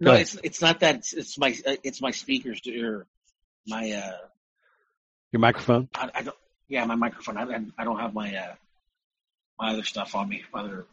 no, 0.00 0.12
it's 0.12 0.36
it's 0.42 0.60
not 0.60 0.80
that. 0.80 0.96
It's, 0.96 1.12
it's 1.12 1.38
my 1.38 1.54
uh, 1.66 1.76
it's 1.82 2.00
my 2.02 2.10
speakers 2.10 2.60
or 2.66 3.06
my 3.66 3.92
uh, 3.92 4.16
Your 5.32 5.40
microphone. 5.40 5.88
I, 5.94 6.10
I 6.14 6.22
don't. 6.22 6.36
Yeah, 6.68 6.84
my 6.86 6.96
microphone. 6.96 7.36
I, 7.36 7.42
I 7.44 7.64
I 7.78 7.84
don't 7.84 7.98
have 7.98 8.14
my 8.14 8.34
uh, 8.34 8.54
my 9.58 9.72
other 9.72 9.84
stuff 9.84 10.14
on 10.14 10.28
me. 10.28 10.42
My 10.52 10.60
other, 10.60 10.86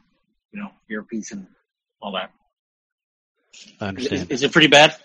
you 0.51 0.61
know, 0.61 0.69
earpiece 0.89 1.31
and 1.31 1.47
all 2.01 2.13
that. 2.13 2.31
I 3.79 3.85
Is, 3.85 3.89
understand. 3.89 4.31
is 4.31 4.43
it 4.43 4.51
pretty 4.51 4.67
bad? 4.67 4.95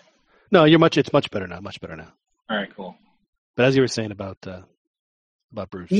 No, 0.51 0.65
you're 0.65 0.79
much. 0.79 0.97
It's 0.97 1.13
much 1.13 1.29
better 1.31 1.47
now. 1.47 1.59
Much 1.59 1.79
better 1.79 1.95
now. 1.95 2.11
All 2.49 2.57
right, 2.57 2.69
cool. 2.75 2.95
But 3.55 3.65
as 3.65 3.75
you 3.75 3.81
were 3.81 3.87
saying 3.87 4.11
about 4.11 4.37
uh, 4.47 4.61
about 5.51 5.69
Bruce? 5.69 5.91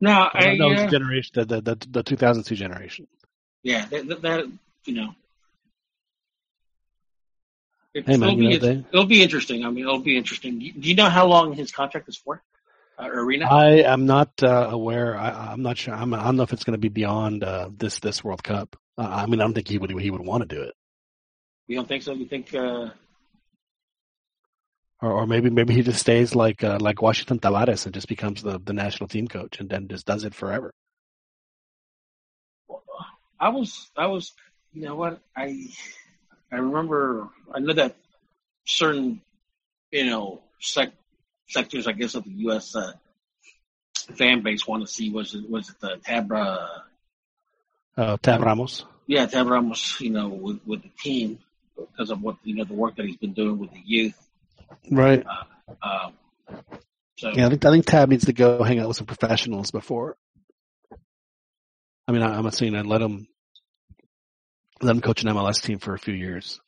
No, 0.00 0.28
I 0.32 0.56
that 0.56 0.68
was 0.68 0.80
uh, 0.80 0.84
the 0.86 0.90
generation, 0.90 1.30
the, 1.34 1.44
the 1.44 1.60
the 1.60 1.86
the 1.90 2.02
2002 2.02 2.56
generation. 2.56 3.06
yeah, 3.62 3.84
that, 3.86 4.08
that, 4.08 4.22
that 4.22 4.52
you 4.86 4.94
know. 4.94 5.14
It's, 7.94 8.06
Hey, 8.08 8.16
man, 8.16 8.30
it'll, 8.30 8.42
you 8.42 8.48
be, 8.48 8.54
know, 8.66 8.72
they- 8.74 8.84
it'll 8.92 9.06
be 9.06 9.22
interesting. 9.22 9.64
I 9.64 9.70
mean, 9.70 9.84
it'll 9.84 9.98
be 10.00 10.16
interesting. 10.16 10.58
Do 10.58 10.64
you, 10.64 10.72
do 10.72 10.88
you 10.88 10.94
know 10.94 11.08
how 11.10 11.26
long 11.26 11.52
his 11.52 11.70
contract 11.70 12.08
is 12.08 12.16
for? 12.16 12.42
Uh, 12.98 13.06
Arena? 13.08 13.46
I 13.46 13.82
am 13.82 14.06
not 14.06 14.42
uh, 14.42 14.68
aware. 14.70 15.16
I, 15.16 15.52
I'm 15.52 15.62
not 15.62 15.76
sure. 15.78 15.94
I'm, 15.94 16.12
I 16.14 16.24
don't 16.24 16.36
know 16.36 16.42
if 16.42 16.52
it's 16.52 16.64
going 16.64 16.74
to 16.74 16.78
be 16.80 16.88
beyond 16.88 17.44
uh, 17.44 17.68
this 17.76 18.00
this 18.00 18.24
World 18.24 18.42
Cup. 18.42 18.76
Uh, 18.98 19.02
I 19.02 19.26
mean, 19.26 19.40
I 19.40 19.44
don't 19.44 19.54
think 19.54 19.68
he 19.68 19.78
would 19.78 19.90
he 20.00 20.10
would 20.10 20.20
want 20.24 20.48
to 20.48 20.54
do 20.54 20.62
it, 20.62 20.74
you 21.66 21.76
don't 21.76 21.88
think 21.88 22.02
so? 22.02 22.12
You 22.12 22.26
think? 22.26 22.54
Uh, 22.54 22.90
or, 25.00 25.12
or 25.12 25.26
maybe 25.26 25.50
maybe 25.50 25.74
he 25.74 25.82
just 25.82 26.00
stays 26.00 26.34
like 26.34 26.62
uh, 26.64 26.78
like 26.80 27.02
Washington 27.02 27.38
Tabárez 27.38 27.84
and 27.86 27.94
just 27.94 28.08
becomes 28.08 28.42
the 28.42 28.58
the 28.58 28.72
national 28.72 29.08
team 29.08 29.26
coach 29.28 29.60
and 29.60 29.68
then 29.68 29.88
just 29.88 30.06
does 30.06 30.24
it 30.24 30.34
forever. 30.34 30.72
I 33.40 33.48
was, 33.48 33.90
I 33.96 34.06
was, 34.06 34.32
you 34.72 34.82
know 34.82 34.94
what? 34.94 35.18
I, 35.36 35.66
I 36.52 36.56
remember, 36.56 37.28
I 37.52 37.58
know 37.58 37.72
that 37.72 37.96
certain, 38.64 39.20
you 39.90 40.06
know, 40.06 40.42
sec, 40.60 40.92
sectors, 41.48 41.88
I 41.88 41.92
guess, 41.92 42.14
of 42.14 42.22
the 42.22 42.30
U.S. 42.46 42.76
Uh, 42.76 42.92
fan 44.14 44.42
base 44.42 44.64
want 44.64 44.86
to 44.86 44.92
see 44.92 45.10
was 45.10 45.34
it 45.34 45.50
was 45.50 45.70
it 45.70 45.80
the 45.80 45.96
Tabra, 46.04 46.84
Uh, 47.96 48.16
Tab 48.22 48.42
Ramos. 48.42 48.84
yeah, 49.08 49.26
Tab 49.26 49.48
Ramos, 49.48 50.00
you 50.00 50.10
know, 50.10 50.28
with 50.28 50.60
with 50.64 50.82
the 50.84 50.90
team 51.00 51.40
because 51.90 52.10
of 52.10 52.22
what 52.22 52.36
you 52.44 52.54
know 52.54 52.64
the 52.64 52.74
work 52.74 52.96
that 52.96 53.06
he's 53.06 53.16
been 53.16 53.32
doing 53.32 53.58
with 53.58 53.70
the 53.72 53.80
youth. 53.84 54.14
Right. 54.90 55.24
Um, 55.82 56.12
so 57.18 57.30
Yeah, 57.30 57.46
I 57.46 57.50
think 57.50 57.64
I 57.64 57.70
think 57.70 57.86
Tab 57.86 58.08
needs 58.08 58.26
to 58.26 58.32
go 58.32 58.62
hang 58.62 58.78
out 58.78 58.88
with 58.88 58.96
some 58.96 59.06
professionals 59.06 59.70
before. 59.70 60.16
I 62.08 62.12
mean, 62.12 62.22
I, 62.22 62.36
I'm 62.36 62.50
saying 62.50 62.74
I'd 62.74 62.86
let 62.86 63.00
him 63.00 63.26
let 64.80 64.94
him 64.96 65.00
coach 65.00 65.22
an 65.22 65.28
MLS 65.30 65.62
team 65.62 65.78
for 65.78 65.94
a 65.94 65.98
few 65.98 66.14
years, 66.14 66.60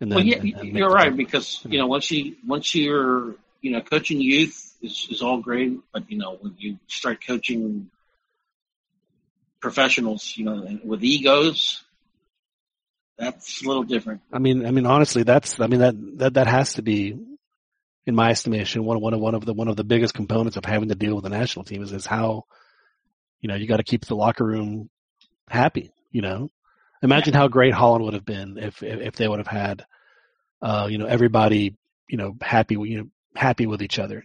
and 0.00 0.10
then 0.10 0.16
well, 0.16 0.24
yeah, 0.24 0.36
and- 0.38 0.54
and 0.54 0.76
you're 0.78 0.90
right 0.90 1.14
because 1.16 1.60
you 1.68 1.78
know 1.78 1.86
once 1.86 2.10
you 2.10 2.36
once 2.46 2.74
you're 2.74 3.34
you 3.60 3.72
know 3.72 3.80
coaching 3.80 4.20
youth 4.20 4.74
is 4.82 5.08
is 5.10 5.22
all 5.22 5.38
great, 5.40 5.78
but 5.92 6.10
you 6.10 6.18
know 6.18 6.36
when 6.40 6.54
you 6.58 6.78
start 6.86 7.26
coaching 7.26 7.90
professionals, 9.60 10.34
you 10.36 10.44
know, 10.44 10.78
with 10.84 11.02
egos, 11.02 11.82
that's 13.18 13.62
a 13.62 13.68
little 13.68 13.84
different. 13.84 14.22
I 14.32 14.38
mean, 14.38 14.66
I 14.66 14.70
mean, 14.70 14.86
honestly, 14.86 15.22
that's, 15.22 15.60
I 15.60 15.66
mean, 15.66 15.80
that, 15.80 15.94
that, 16.18 16.34
that 16.34 16.46
has 16.46 16.74
to 16.74 16.82
be, 16.82 17.16
in 18.06 18.14
my 18.14 18.30
estimation, 18.30 18.84
one, 18.84 19.00
one 19.00 19.14
of, 19.14 19.20
one 19.20 19.34
of 19.34 19.44
the, 19.44 19.52
one 19.52 19.68
of 19.68 19.76
the 19.76 19.84
biggest 19.84 20.14
components 20.14 20.56
of 20.56 20.64
having 20.64 20.88
to 20.90 20.94
deal 20.94 21.14
with 21.14 21.24
the 21.24 21.30
national 21.30 21.64
team 21.64 21.82
is, 21.82 21.92
is 21.92 22.06
how, 22.06 22.44
you 23.40 23.48
know, 23.48 23.56
you 23.56 23.66
got 23.66 23.78
to 23.78 23.82
keep 23.82 24.04
the 24.04 24.14
locker 24.14 24.44
room 24.44 24.88
happy, 25.48 25.90
you 26.12 26.22
know? 26.22 26.50
Imagine 27.02 27.34
how 27.34 27.48
great 27.48 27.74
Holland 27.74 28.04
would 28.04 28.14
have 28.14 28.24
been 28.24 28.58
if, 28.58 28.82
if, 28.82 29.00
if 29.00 29.16
they 29.16 29.26
would 29.26 29.40
have 29.40 29.48
had, 29.48 29.84
uh, 30.62 30.86
you 30.88 30.98
know, 30.98 31.06
everybody, 31.06 31.76
you 32.08 32.16
know, 32.16 32.36
happy, 32.40 32.74
you 32.74 32.98
know, 32.98 33.08
happy 33.34 33.66
with 33.66 33.82
each 33.82 33.98
other. 33.98 34.24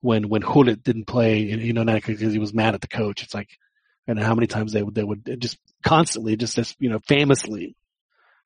When, 0.00 0.28
when 0.28 0.42
Gullit 0.42 0.82
didn't 0.82 1.06
play, 1.06 1.38
you 1.38 1.72
know, 1.72 1.82
not 1.82 1.94
because 1.94 2.20
he 2.20 2.38
was 2.38 2.52
mad 2.52 2.74
at 2.74 2.80
the 2.82 2.88
coach. 2.88 3.22
It's 3.22 3.32
like, 3.32 3.48
and 4.06 4.18
how 4.18 4.34
many 4.34 4.46
times 4.46 4.72
they 4.72 4.82
would, 4.82 4.94
they 4.94 5.04
would 5.04 5.40
just 5.40 5.56
constantly, 5.82 6.36
just 6.36 6.58
as, 6.58 6.74
you 6.78 6.90
know, 6.90 6.98
famously 7.06 7.74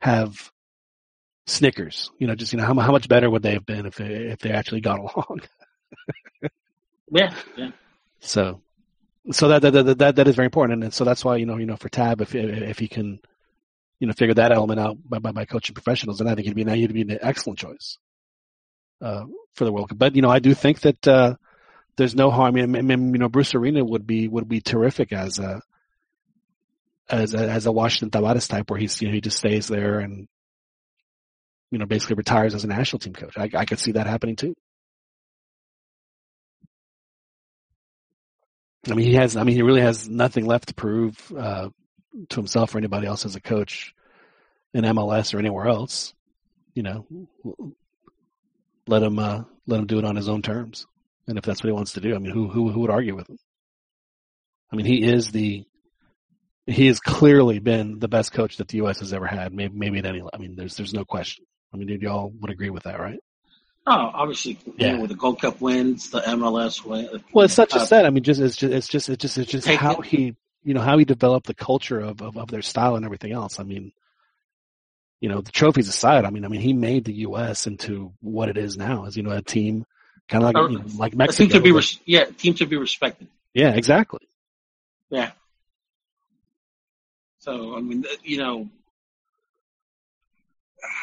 have 0.00 0.50
Snickers. 1.46 2.10
You 2.18 2.26
know, 2.26 2.34
just 2.34 2.52
you 2.52 2.58
know 2.58 2.64
how 2.64 2.74
how 2.74 2.92
much 2.92 3.08
better 3.08 3.28
would 3.30 3.42
they 3.42 3.54
have 3.54 3.66
been 3.66 3.86
if 3.86 3.96
they 3.96 4.06
if 4.06 4.38
they 4.40 4.50
actually 4.50 4.80
got 4.80 4.98
along. 5.00 5.40
Yeah, 7.10 7.34
yeah. 7.56 7.70
So, 8.20 8.60
so 9.30 9.48
that 9.48 9.62
that 9.62 9.70
that 9.72 9.98
that, 9.98 10.16
that 10.16 10.28
is 10.28 10.36
very 10.36 10.46
important, 10.46 10.84
and 10.84 10.92
so 10.92 11.04
that's 11.04 11.24
why 11.24 11.36
you 11.36 11.46
know 11.46 11.56
you 11.56 11.66
know 11.66 11.76
for 11.76 11.88
Tab 11.88 12.20
if 12.20 12.34
if 12.34 12.78
he 12.78 12.88
can, 12.88 13.20
you 13.98 14.06
know, 14.06 14.12
figure 14.12 14.34
that 14.34 14.52
element 14.52 14.80
out 14.80 14.98
by 15.08 15.18
by, 15.18 15.32
by 15.32 15.44
coaching 15.44 15.74
professionals, 15.74 16.18
then 16.18 16.28
I 16.28 16.34
think 16.34 16.46
he'd 16.46 16.56
be 16.56 16.64
now 16.64 16.74
he'd 16.74 16.92
be 16.92 17.02
an 17.02 17.18
excellent 17.22 17.58
choice 17.58 17.98
uh, 19.00 19.24
for 19.54 19.64
the 19.64 19.72
World 19.72 19.88
Cup. 19.88 19.98
But 19.98 20.16
you 20.16 20.22
know, 20.22 20.30
I 20.30 20.38
do 20.38 20.54
think 20.54 20.80
that 20.80 21.08
uh, 21.08 21.36
there's 21.96 22.14
no 22.14 22.30
harm. 22.30 22.56
I 22.56 22.66
mean, 22.66 23.12
you 23.12 23.18
know, 23.18 23.28
Bruce 23.28 23.54
Arena 23.54 23.84
would 23.84 24.06
be 24.06 24.28
would 24.28 24.48
be 24.48 24.60
terrific 24.60 25.12
as 25.12 25.38
a 25.38 25.62
as 27.10 27.34
a, 27.34 27.38
as 27.38 27.66
a 27.66 27.72
Washington 27.72 28.10
Tabárez 28.10 28.48
type, 28.48 28.70
where 28.70 28.78
he's 28.78 29.00
you 29.00 29.08
know 29.08 29.14
he 29.14 29.20
just 29.20 29.38
stays 29.38 29.68
there 29.68 30.00
and 30.00 30.28
you 31.70 31.78
know 31.78 31.86
basically 31.86 32.16
retires 32.16 32.54
as 32.54 32.64
a 32.64 32.68
national 32.68 33.00
team 33.00 33.12
coach. 33.12 33.36
I, 33.36 33.50
I 33.54 33.64
could 33.64 33.78
see 33.78 33.92
that 33.92 34.06
happening 34.06 34.36
too. 34.36 34.54
I 38.90 38.94
mean, 38.94 39.06
he 39.06 39.14
has. 39.14 39.36
I 39.36 39.44
mean, 39.44 39.56
he 39.56 39.62
really 39.62 39.80
has 39.80 40.08
nothing 40.08 40.46
left 40.46 40.68
to 40.68 40.74
prove 40.74 41.32
uh, 41.36 41.68
to 42.28 42.36
himself 42.36 42.74
or 42.74 42.78
anybody 42.78 43.06
else 43.06 43.26
as 43.26 43.36
a 43.36 43.40
coach 43.40 43.94
in 44.72 44.84
MLS 44.84 45.34
or 45.34 45.38
anywhere 45.38 45.66
else. 45.66 46.14
You 46.74 46.82
know, 46.84 47.06
let 48.86 49.02
him 49.02 49.18
uh, 49.18 49.42
let 49.66 49.80
him 49.80 49.86
do 49.86 49.98
it 49.98 50.04
on 50.04 50.16
his 50.16 50.28
own 50.28 50.42
terms, 50.42 50.86
and 51.26 51.38
if 51.38 51.44
that's 51.44 51.62
what 51.62 51.68
he 51.68 51.72
wants 51.72 51.92
to 51.94 52.00
do, 52.00 52.14
I 52.14 52.18
mean, 52.18 52.32
who 52.32 52.48
who 52.48 52.70
who 52.70 52.80
would 52.80 52.90
argue 52.90 53.16
with 53.16 53.28
him? 53.28 53.38
I 54.72 54.76
mean, 54.76 54.86
he 54.86 55.02
is 55.02 55.32
the 55.32 55.64
he 56.68 56.86
has 56.86 57.00
clearly 57.00 57.58
been 57.58 57.98
the 57.98 58.08
best 58.08 58.32
coach 58.32 58.58
that 58.58 58.68
the 58.68 58.76
U.S. 58.78 59.00
has 59.00 59.12
ever 59.12 59.26
had. 59.26 59.52
Maybe 59.52 59.74
maybe 59.76 59.98
at 59.98 60.06
any. 60.06 60.22
I 60.32 60.36
mean, 60.38 60.54
there's 60.56 60.76
there's 60.76 60.94
no 60.94 61.04
question. 61.04 61.44
I 61.72 61.76
mean, 61.76 61.88
you 61.88 62.08
all 62.08 62.30
would 62.40 62.50
agree 62.50 62.70
with 62.70 62.84
that, 62.84 63.00
right? 63.00 63.18
Oh, 63.86 63.92
obviously, 64.14 64.58
you 64.66 64.74
Yeah. 64.76 64.92
know, 64.96 65.00
with 65.00 65.10
the 65.10 65.16
Gold 65.16 65.40
Cup 65.40 65.60
wins, 65.62 66.10
the 66.10 66.20
MLS 66.20 66.84
win. 66.84 67.08
Well, 67.32 67.46
it's 67.46 67.56
not 67.56 67.70
just 67.70 67.90
uh, 67.92 67.96
that. 67.96 68.06
I 68.06 68.10
mean, 68.10 68.22
just 68.22 68.40
it's 68.40 68.56
just 68.56 68.72
it's 68.72 68.88
just 68.88 69.08
it's 69.08 69.22
just 69.22 69.38
it's 69.38 69.50
just 69.50 69.66
Take 69.66 69.78
how 69.80 69.96
it- 70.00 70.06
he 70.06 70.36
you 70.62 70.74
know 70.74 70.80
how 70.82 70.98
he 70.98 71.04
developed 71.06 71.46
the 71.46 71.54
culture 71.54 71.98
of, 72.00 72.20
of 72.20 72.36
of 72.36 72.48
their 72.50 72.62
style 72.62 72.96
and 72.96 73.04
everything 73.04 73.32
else. 73.32 73.58
I 73.58 73.62
mean, 73.62 73.92
you 75.20 75.28
know, 75.30 75.40
the 75.40 75.52
trophies 75.52 75.88
aside, 75.88 76.24
I 76.26 76.30
mean, 76.30 76.44
I 76.44 76.48
mean, 76.48 76.60
he 76.60 76.72
made 76.74 77.04
the 77.04 77.14
U.S. 77.28 77.66
into 77.66 78.12
what 78.20 78.48
it 78.50 78.56
is 78.58 78.76
now, 78.76 79.06
as 79.06 79.16
you 79.16 79.22
know, 79.22 79.30
a 79.30 79.42
team 79.42 79.84
kind 80.28 80.44
of 80.44 80.48
like 80.52 80.56
Or- 80.62 80.70
you 80.70 80.78
know, 80.78 80.84
like 80.98 81.14
a 81.14 81.16
Mexico. 81.16 81.44
team 81.44 81.52
to 81.52 81.60
be 81.60 81.72
res- 81.72 81.98
yeah, 82.04 82.24
team 82.24 82.54
to 82.54 82.66
be 82.66 82.76
respected. 82.76 83.28
yeah, 83.54 83.70
exactly. 83.72 84.20
Yeah. 85.10 85.30
So 87.48 87.74
I 87.76 87.80
mean, 87.80 88.04
you 88.22 88.36
know, 88.36 88.68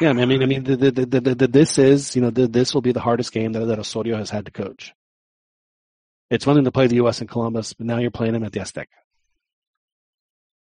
Yeah, 0.00 0.10
I 0.10 0.12
mean, 0.12 0.42
I 0.42 0.46
mean, 0.46 0.62
the, 0.62 0.76
the, 0.76 0.90
the, 0.92 1.34
the, 1.34 1.48
this 1.48 1.76
is 1.76 2.14
you 2.14 2.22
know 2.22 2.30
this 2.30 2.72
will 2.72 2.82
be 2.82 2.92
the 2.92 3.00
hardest 3.00 3.32
game 3.32 3.50
that 3.52 3.64
that 3.66 3.80
Osorio 3.80 4.16
has 4.16 4.30
had 4.30 4.46
to 4.46 4.52
coach. 4.52 4.94
It's 6.30 6.46
one 6.46 6.54
thing 6.54 6.64
to 6.64 6.70
play 6.70 6.86
the 6.86 6.96
U.S. 6.96 7.20
in 7.20 7.26
Columbus, 7.26 7.72
but 7.72 7.86
now 7.86 7.98
you're 7.98 8.12
playing 8.12 8.36
him 8.36 8.44
at 8.44 8.52
the 8.52 8.60
Azteca. 8.60 8.86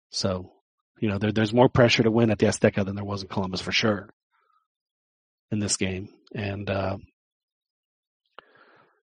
So, 0.10 0.52
You 1.00 1.10
know, 1.10 1.18
there, 1.18 1.34
there's 1.34 1.54
more 1.54 1.68
pressure 1.68 2.04
to 2.04 2.12
win 2.12 2.32
at 2.32 2.40
the 2.40 2.46
Azteca 2.46 2.86
than 2.86 2.96
there 2.96 3.04
was 3.04 3.24
in 3.24 3.28
Columbus 3.28 3.62
for 3.62 3.72
sure 3.74 4.10
in 5.52 5.60
this 5.60 5.76
game. 5.78 6.10
And, 6.34 6.70
uh, 6.70 6.98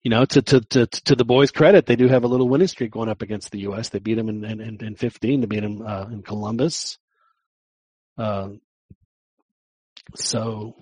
you 0.03 0.11
know, 0.11 0.25
to, 0.25 0.41
to, 0.41 0.61
to, 0.61 0.85
to 0.87 1.15
the 1.15 1.25
boys' 1.25 1.51
credit, 1.51 1.85
they 1.85 1.95
do 1.95 2.07
have 2.07 2.23
a 2.23 2.27
little 2.27 2.47
winning 2.47 2.67
streak 2.67 2.91
going 2.91 3.09
up 3.09 3.21
against 3.21 3.51
the 3.51 3.59
U.S. 3.59 3.89
They 3.89 3.99
beat 3.99 4.15
them 4.15 4.29
in, 4.29 4.43
in, 4.43 4.83
in 4.83 4.95
15. 4.95 5.41
They 5.41 5.47
beat 5.47 5.61
them, 5.61 5.81
uh, 5.81 6.05
in 6.05 6.21
Columbus. 6.21 6.97
Uh, 8.17 8.49
so 10.15 10.75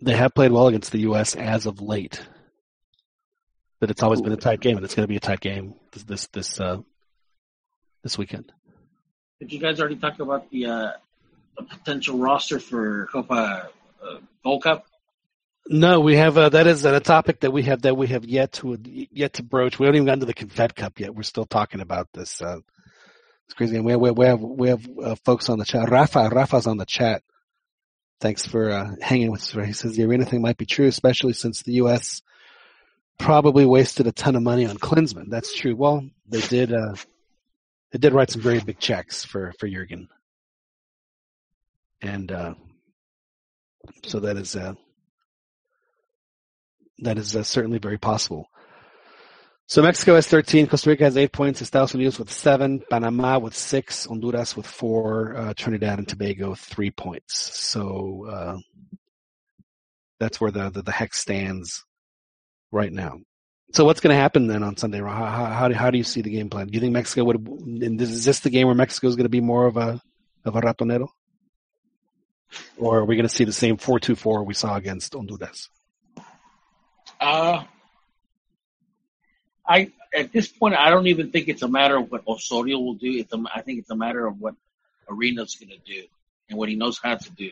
they 0.00 0.16
have 0.16 0.34
played 0.34 0.52
well 0.52 0.66
against 0.66 0.92
the 0.92 1.00
U.S. 1.00 1.34
as 1.34 1.66
of 1.66 1.80
late. 1.80 2.20
But 3.80 3.90
it's 3.90 4.02
always 4.02 4.22
been 4.22 4.32
a 4.32 4.36
tight 4.36 4.60
game, 4.60 4.76
and 4.76 4.84
it's 4.84 4.94
going 4.94 5.04
to 5.04 5.08
be 5.08 5.16
a 5.16 5.20
tight 5.20 5.40
game 5.40 5.74
this 5.92 6.04
this 6.04 6.26
this, 6.28 6.60
uh, 6.60 6.78
this 8.02 8.16
weekend. 8.16 8.50
Did 9.40 9.52
you 9.52 9.60
guys 9.60 9.78
already 9.78 9.96
talk 9.96 10.18
about 10.20 10.50
the 10.50 10.66
uh, 10.66 10.92
a 11.58 11.62
potential 11.62 12.18
roster 12.18 12.58
for 12.58 13.06
Copa 13.12 13.68
uh, 14.02 14.16
Gold 14.42 14.62
Cup? 14.62 14.86
No, 15.66 16.00
we 16.00 16.16
have 16.16 16.36
uh, 16.36 16.50
that 16.50 16.66
is 16.66 16.84
a 16.84 17.00
topic 17.00 17.40
that 17.40 17.50
we 17.50 17.62
have 17.62 17.82
that 17.82 17.96
we 17.96 18.08
have 18.08 18.26
yet 18.26 18.52
to 18.52 18.76
yet 18.82 19.34
to 19.34 19.42
broach. 19.42 19.78
We 19.78 19.86
haven't 19.86 19.96
even 19.96 20.06
gotten 20.06 20.20
to 20.20 20.26
the 20.26 20.34
Confed 20.34 20.74
Cup 20.74 21.00
yet. 21.00 21.14
We're 21.14 21.22
still 21.22 21.46
talking 21.46 21.80
about 21.80 22.08
this. 22.12 22.42
Uh, 22.42 22.58
it's 23.46 23.54
crazy. 23.54 23.76
And 23.76 23.84
we 23.84 23.92
have 23.92 24.00
we 24.00 24.26
have 24.26 24.40
we 24.40 24.68
have 24.68 24.86
uh, 25.02 25.14
folks 25.24 25.48
on 25.48 25.58
the 25.58 25.64
chat. 25.64 25.90
Rafa 25.90 26.28
Rafa's 26.30 26.66
on 26.66 26.76
the 26.76 26.84
chat. 26.84 27.22
Thanks 28.20 28.46
for 28.46 28.70
uh, 28.70 28.94
hanging 29.00 29.30
with 29.30 29.40
us. 29.40 29.66
He 29.66 29.72
says 29.72 29.96
the 29.96 30.04
arena 30.04 30.26
thing 30.26 30.42
might 30.42 30.58
be 30.58 30.66
true, 30.66 30.86
especially 30.86 31.32
since 31.32 31.62
the 31.62 31.72
U.S. 31.74 32.20
probably 33.18 33.64
wasted 33.64 34.06
a 34.06 34.12
ton 34.12 34.36
of 34.36 34.42
money 34.42 34.66
on 34.66 34.76
Klinsmann. 34.76 35.30
That's 35.30 35.54
true. 35.54 35.74
Well, 35.74 36.06
they 36.28 36.40
did. 36.42 36.74
Uh, 36.74 36.94
they 37.90 37.98
did 37.98 38.12
write 38.12 38.30
some 38.30 38.42
very 38.42 38.60
big 38.60 38.78
checks 38.78 39.24
for 39.24 39.54
for 39.58 39.66
Jurgen, 39.66 40.08
and 42.02 42.30
uh, 42.30 42.54
so 44.04 44.20
that 44.20 44.36
is 44.36 44.56
that 46.98 47.18
is 47.18 47.34
uh, 47.34 47.42
certainly 47.42 47.78
very 47.78 47.98
possible. 47.98 48.48
So 49.66 49.80
Mexico 49.80 50.14
has 50.14 50.26
13, 50.26 50.66
Costa 50.66 50.90
Rica 50.90 51.04
has 51.04 51.16
eight 51.16 51.32
points, 51.32 51.62
Estados 51.62 51.92
Unidos 51.92 52.18
with 52.18 52.30
seven, 52.30 52.82
Panama 52.90 53.38
with 53.38 53.56
six, 53.56 54.04
Honduras 54.04 54.54
with 54.56 54.66
four, 54.66 55.34
uh, 55.36 55.54
Trinidad 55.54 55.98
and 55.98 56.06
Tobago 56.06 56.54
three 56.54 56.90
points. 56.90 57.34
So 57.34 58.26
uh, 58.30 58.58
that's 60.20 60.38
where 60.38 60.50
the, 60.50 60.68
the, 60.68 60.82
the 60.82 60.92
hex 60.92 61.18
stands 61.18 61.82
right 62.70 62.92
now. 62.92 63.20
So 63.72 63.86
what's 63.86 64.00
going 64.00 64.14
to 64.14 64.20
happen 64.20 64.46
then 64.46 64.62
on 64.62 64.76
Sunday? 64.76 65.00
How, 65.00 65.08
how, 65.08 65.72
how, 65.72 65.90
do, 65.90 65.98
you 65.98 66.04
see 66.04 66.20
the 66.20 66.30
game 66.30 66.50
plan? 66.50 66.66
Do 66.66 66.74
you 66.74 66.80
think 66.80 66.92
Mexico 66.92 67.24
would? 67.24 67.48
Is 68.00 68.24
this 68.24 68.40
the 68.40 68.50
game 68.50 68.66
where 68.66 68.76
Mexico 68.76 69.08
is 69.08 69.16
going 69.16 69.24
to 69.24 69.30
be 69.30 69.40
more 69.40 69.66
of 69.66 69.76
a 69.76 70.00
of 70.44 70.54
a 70.54 70.60
ratonero, 70.60 71.08
or 72.76 72.98
are 72.98 73.04
we 73.04 73.16
going 73.16 73.26
to 73.26 73.34
see 73.34 73.44
the 73.44 73.52
same 73.52 73.78
four 73.78 73.98
two 73.98 74.14
four 74.14 74.44
we 74.44 74.54
saw 74.54 74.76
against 74.76 75.14
Honduras? 75.14 75.70
Uh, 77.24 77.64
I 79.66 79.90
at 80.14 80.30
this 80.30 80.46
point, 80.48 80.74
I 80.74 80.90
don't 80.90 81.06
even 81.06 81.30
think 81.30 81.48
it's 81.48 81.62
a 81.62 81.68
matter 81.68 81.96
of 81.96 82.10
what 82.10 82.22
Osorio 82.28 82.78
will 82.78 82.94
do. 82.94 83.10
It's 83.10 83.32
a, 83.32 83.42
I 83.52 83.62
think 83.62 83.78
it's 83.78 83.90
a 83.90 83.96
matter 83.96 84.26
of 84.26 84.40
what 84.40 84.54
Arena's 85.08 85.56
going 85.56 85.70
to 85.70 85.78
do 85.78 86.02
and 86.50 86.58
what 86.58 86.68
he 86.68 86.76
knows 86.76 87.00
how 87.02 87.16
to 87.16 87.30
do. 87.30 87.50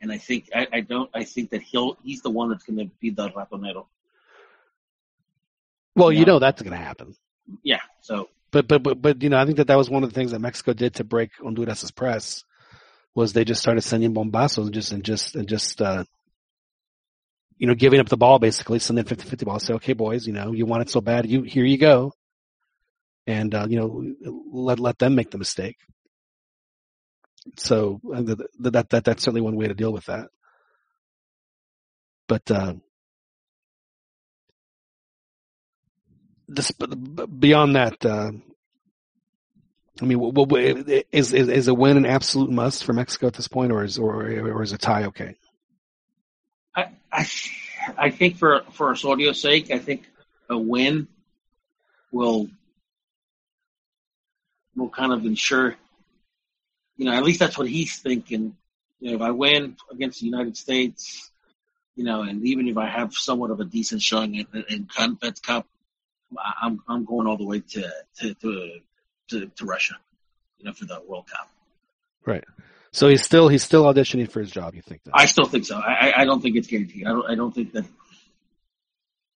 And 0.00 0.10
I 0.10 0.16
think 0.16 0.48
I, 0.54 0.66
I 0.72 0.80
don't. 0.80 1.10
I 1.12 1.24
think 1.24 1.50
that 1.50 1.60
he'll 1.60 1.98
he's 2.02 2.22
the 2.22 2.30
one 2.30 2.48
that's 2.48 2.64
going 2.64 2.78
to 2.78 2.90
be 2.98 3.10
the 3.10 3.28
ratonero. 3.28 3.84
Well, 5.94 6.10
you 6.10 6.24
know 6.24 6.38
that's 6.38 6.62
going 6.62 6.72
to 6.72 6.82
happen. 6.82 7.14
Yeah. 7.62 7.80
So, 8.00 8.30
But 8.50 8.68
but 8.68 8.82
but 8.82 9.02
but 9.02 9.22
you 9.22 9.28
know, 9.28 9.38
I 9.38 9.44
think 9.44 9.58
that 9.58 9.66
that 9.66 9.76
was 9.76 9.90
one 9.90 10.02
of 10.02 10.08
the 10.08 10.14
things 10.14 10.30
that 10.30 10.38
Mexico 10.38 10.72
did 10.72 10.94
to 10.94 11.04
break 11.04 11.30
Honduras's 11.38 11.90
press 11.90 12.42
was 13.14 13.34
they 13.34 13.44
just 13.44 13.60
started 13.60 13.82
sending 13.82 14.14
bombazos 14.14 14.64
and 14.64 14.72
just 14.72 14.92
and 14.92 15.04
just 15.04 15.36
and 15.36 15.46
just 15.46 15.82
uh, 15.82 16.04
you 17.60 17.66
know 17.66 17.74
giving 17.74 18.00
up 18.00 18.08
the 18.08 18.16
ball 18.16 18.38
basically, 18.38 18.78
sending 18.78 19.04
50-50 19.04 19.44
ball. 19.44 19.60
Say, 19.60 19.74
okay, 19.74 19.92
boys, 19.92 20.26
you 20.26 20.32
know 20.32 20.52
you 20.52 20.64
want 20.64 20.82
it 20.82 20.90
so 20.90 21.02
bad, 21.02 21.26
you 21.26 21.42
here 21.42 21.64
you 21.64 21.76
go, 21.76 22.12
and 23.26 23.54
uh, 23.54 23.66
you 23.68 23.78
know 23.78 24.02
let 24.50 24.80
let 24.80 24.98
them 24.98 25.14
make 25.14 25.30
the 25.30 25.38
mistake. 25.38 25.76
So 27.56 28.00
that, 28.04 28.48
that 28.72 28.88
that 28.88 29.04
that's 29.04 29.22
certainly 29.22 29.42
one 29.42 29.56
way 29.56 29.68
to 29.68 29.74
deal 29.74 29.92
with 29.92 30.06
that. 30.06 30.28
But 32.28 32.50
uh, 32.50 32.74
this, 36.48 36.72
beyond 36.72 37.76
that, 37.76 38.06
uh, 38.06 38.30
I 40.00 40.04
mean, 40.06 40.18
what, 40.18 40.48
what, 40.48 40.60
is, 41.12 41.34
is 41.34 41.48
is 41.48 41.68
a 41.68 41.74
win 41.74 41.98
an 41.98 42.06
absolute 42.06 42.50
must 42.50 42.84
for 42.84 42.94
Mexico 42.94 43.26
at 43.26 43.34
this 43.34 43.48
point, 43.48 43.70
or 43.70 43.84
is 43.84 43.98
or 43.98 44.22
or 44.22 44.62
is 44.62 44.72
a 44.72 44.78
tie 44.78 45.04
okay? 45.04 45.34
I 46.74 46.88
I, 47.12 47.26
I 47.96 48.10
think 48.10 48.36
for 48.36 48.62
for 48.72 48.92
Osorio's 48.92 49.40
sake, 49.40 49.70
I 49.70 49.78
think 49.78 50.08
a 50.48 50.58
win 50.58 51.08
will 52.12 52.48
will 54.76 54.88
kind 54.88 55.12
of 55.12 55.24
ensure, 55.24 55.76
you 56.96 57.04
know, 57.04 57.12
at 57.12 57.22
least 57.22 57.40
that's 57.40 57.58
what 57.58 57.68
he's 57.68 57.96
thinking. 57.98 58.56
You 59.00 59.10
know, 59.10 59.16
if 59.16 59.22
I 59.22 59.30
win 59.30 59.76
against 59.90 60.20
the 60.20 60.26
United 60.26 60.56
States, 60.56 61.30
you 61.96 62.04
know, 62.04 62.22
and 62.22 62.44
even 62.46 62.68
if 62.68 62.76
I 62.76 62.86
have 62.86 63.14
somewhat 63.14 63.50
of 63.50 63.60
a 63.60 63.64
decent 63.64 64.02
showing 64.02 64.34
in, 64.34 64.46
in 64.68 64.86
Confed 64.86 65.42
Cup, 65.42 65.66
I'm 66.62 66.82
I'm 66.88 67.04
going 67.04 67.26
all 67.26 67.36
the 67.36 67.44
way 67.44 67.60
to 67.60 67.90
to 68.18 68.34
to 68.34 68.80
to, 69.30 69.46
to 69.46 69.64
Russia, 69.64 69.96
you 70.58 70.64
know, 70.66 70.72
for 70.72 70.84
the 70.84 71.00
World 71.06 71.26
Cup. 71.26 71.50
Right. 72.24 72.44
So 72.92 73.08
he's 73.08 73.22
still 73.22 73.48
he's 73.48 73.62
still 73.62 73.84
auditioning 73.84 74.30
for 74.30 74.40
his 74.40 74.50
job. 74.50 74.74
You 74.74 74.82
think? 74.82 75.04
That? 75.04 75.12
I 75.14 75.26
still 75.26 75.46
think 75.46 75.64
so. 75.64 75.76
I 75.76 76.12
I 76.16 76.24
don't 76.24 76.40
think 76.40 76.56
it's 76.56 76.66
guaranteed. 76.66 77.06
I 77.06 77.10
don't 77.10 77.30
I 77.30 77.34
don't 77.34 77.54
think 77.54 77.72
that. 77.72 77.84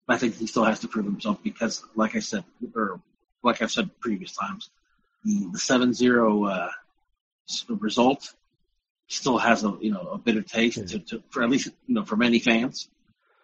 I 0.06 0.18
think 0.18 0.36
he 0.36 0.46
still 0.46 0.64
has 0.64 0.80
to 0.80 0.88
prove 0.88 1.06
himself 1.06 1.42
because, 1.42 1.82
like 1.94 2.14
I 2.14 2.18
said, 2.18 2.44
or 2.74 3.00
like 3.42 3.62
I've 3.62 3.70
said 3.70 3.88
previous 4.00 4.32
times, 4.32 4.68
the 5.24 5.48
the 5.52 5.58
seven 5.58 5.94
zero 5.94 6.44
uh, 6.44 6.70
result 7.68 8.34
still 9.08 9.38
has 9.38 9.64
a 9.64 9.76
you 9.80 9.92
know 9.92 10.00
a 10.12 10.18
bitter 10.18 10.42
taste 10.42 10.76
yeah. 10.76 10.84
to, 10.84 10.98
to 10.98 11.22
for 11.30 11.42
at 11.42 11.50
least 11.50 11.68
you 11.86 11.94
know 11.94 12.04
for 12.04 12.16
many 12.16 12.38
fans. 12.38 12.88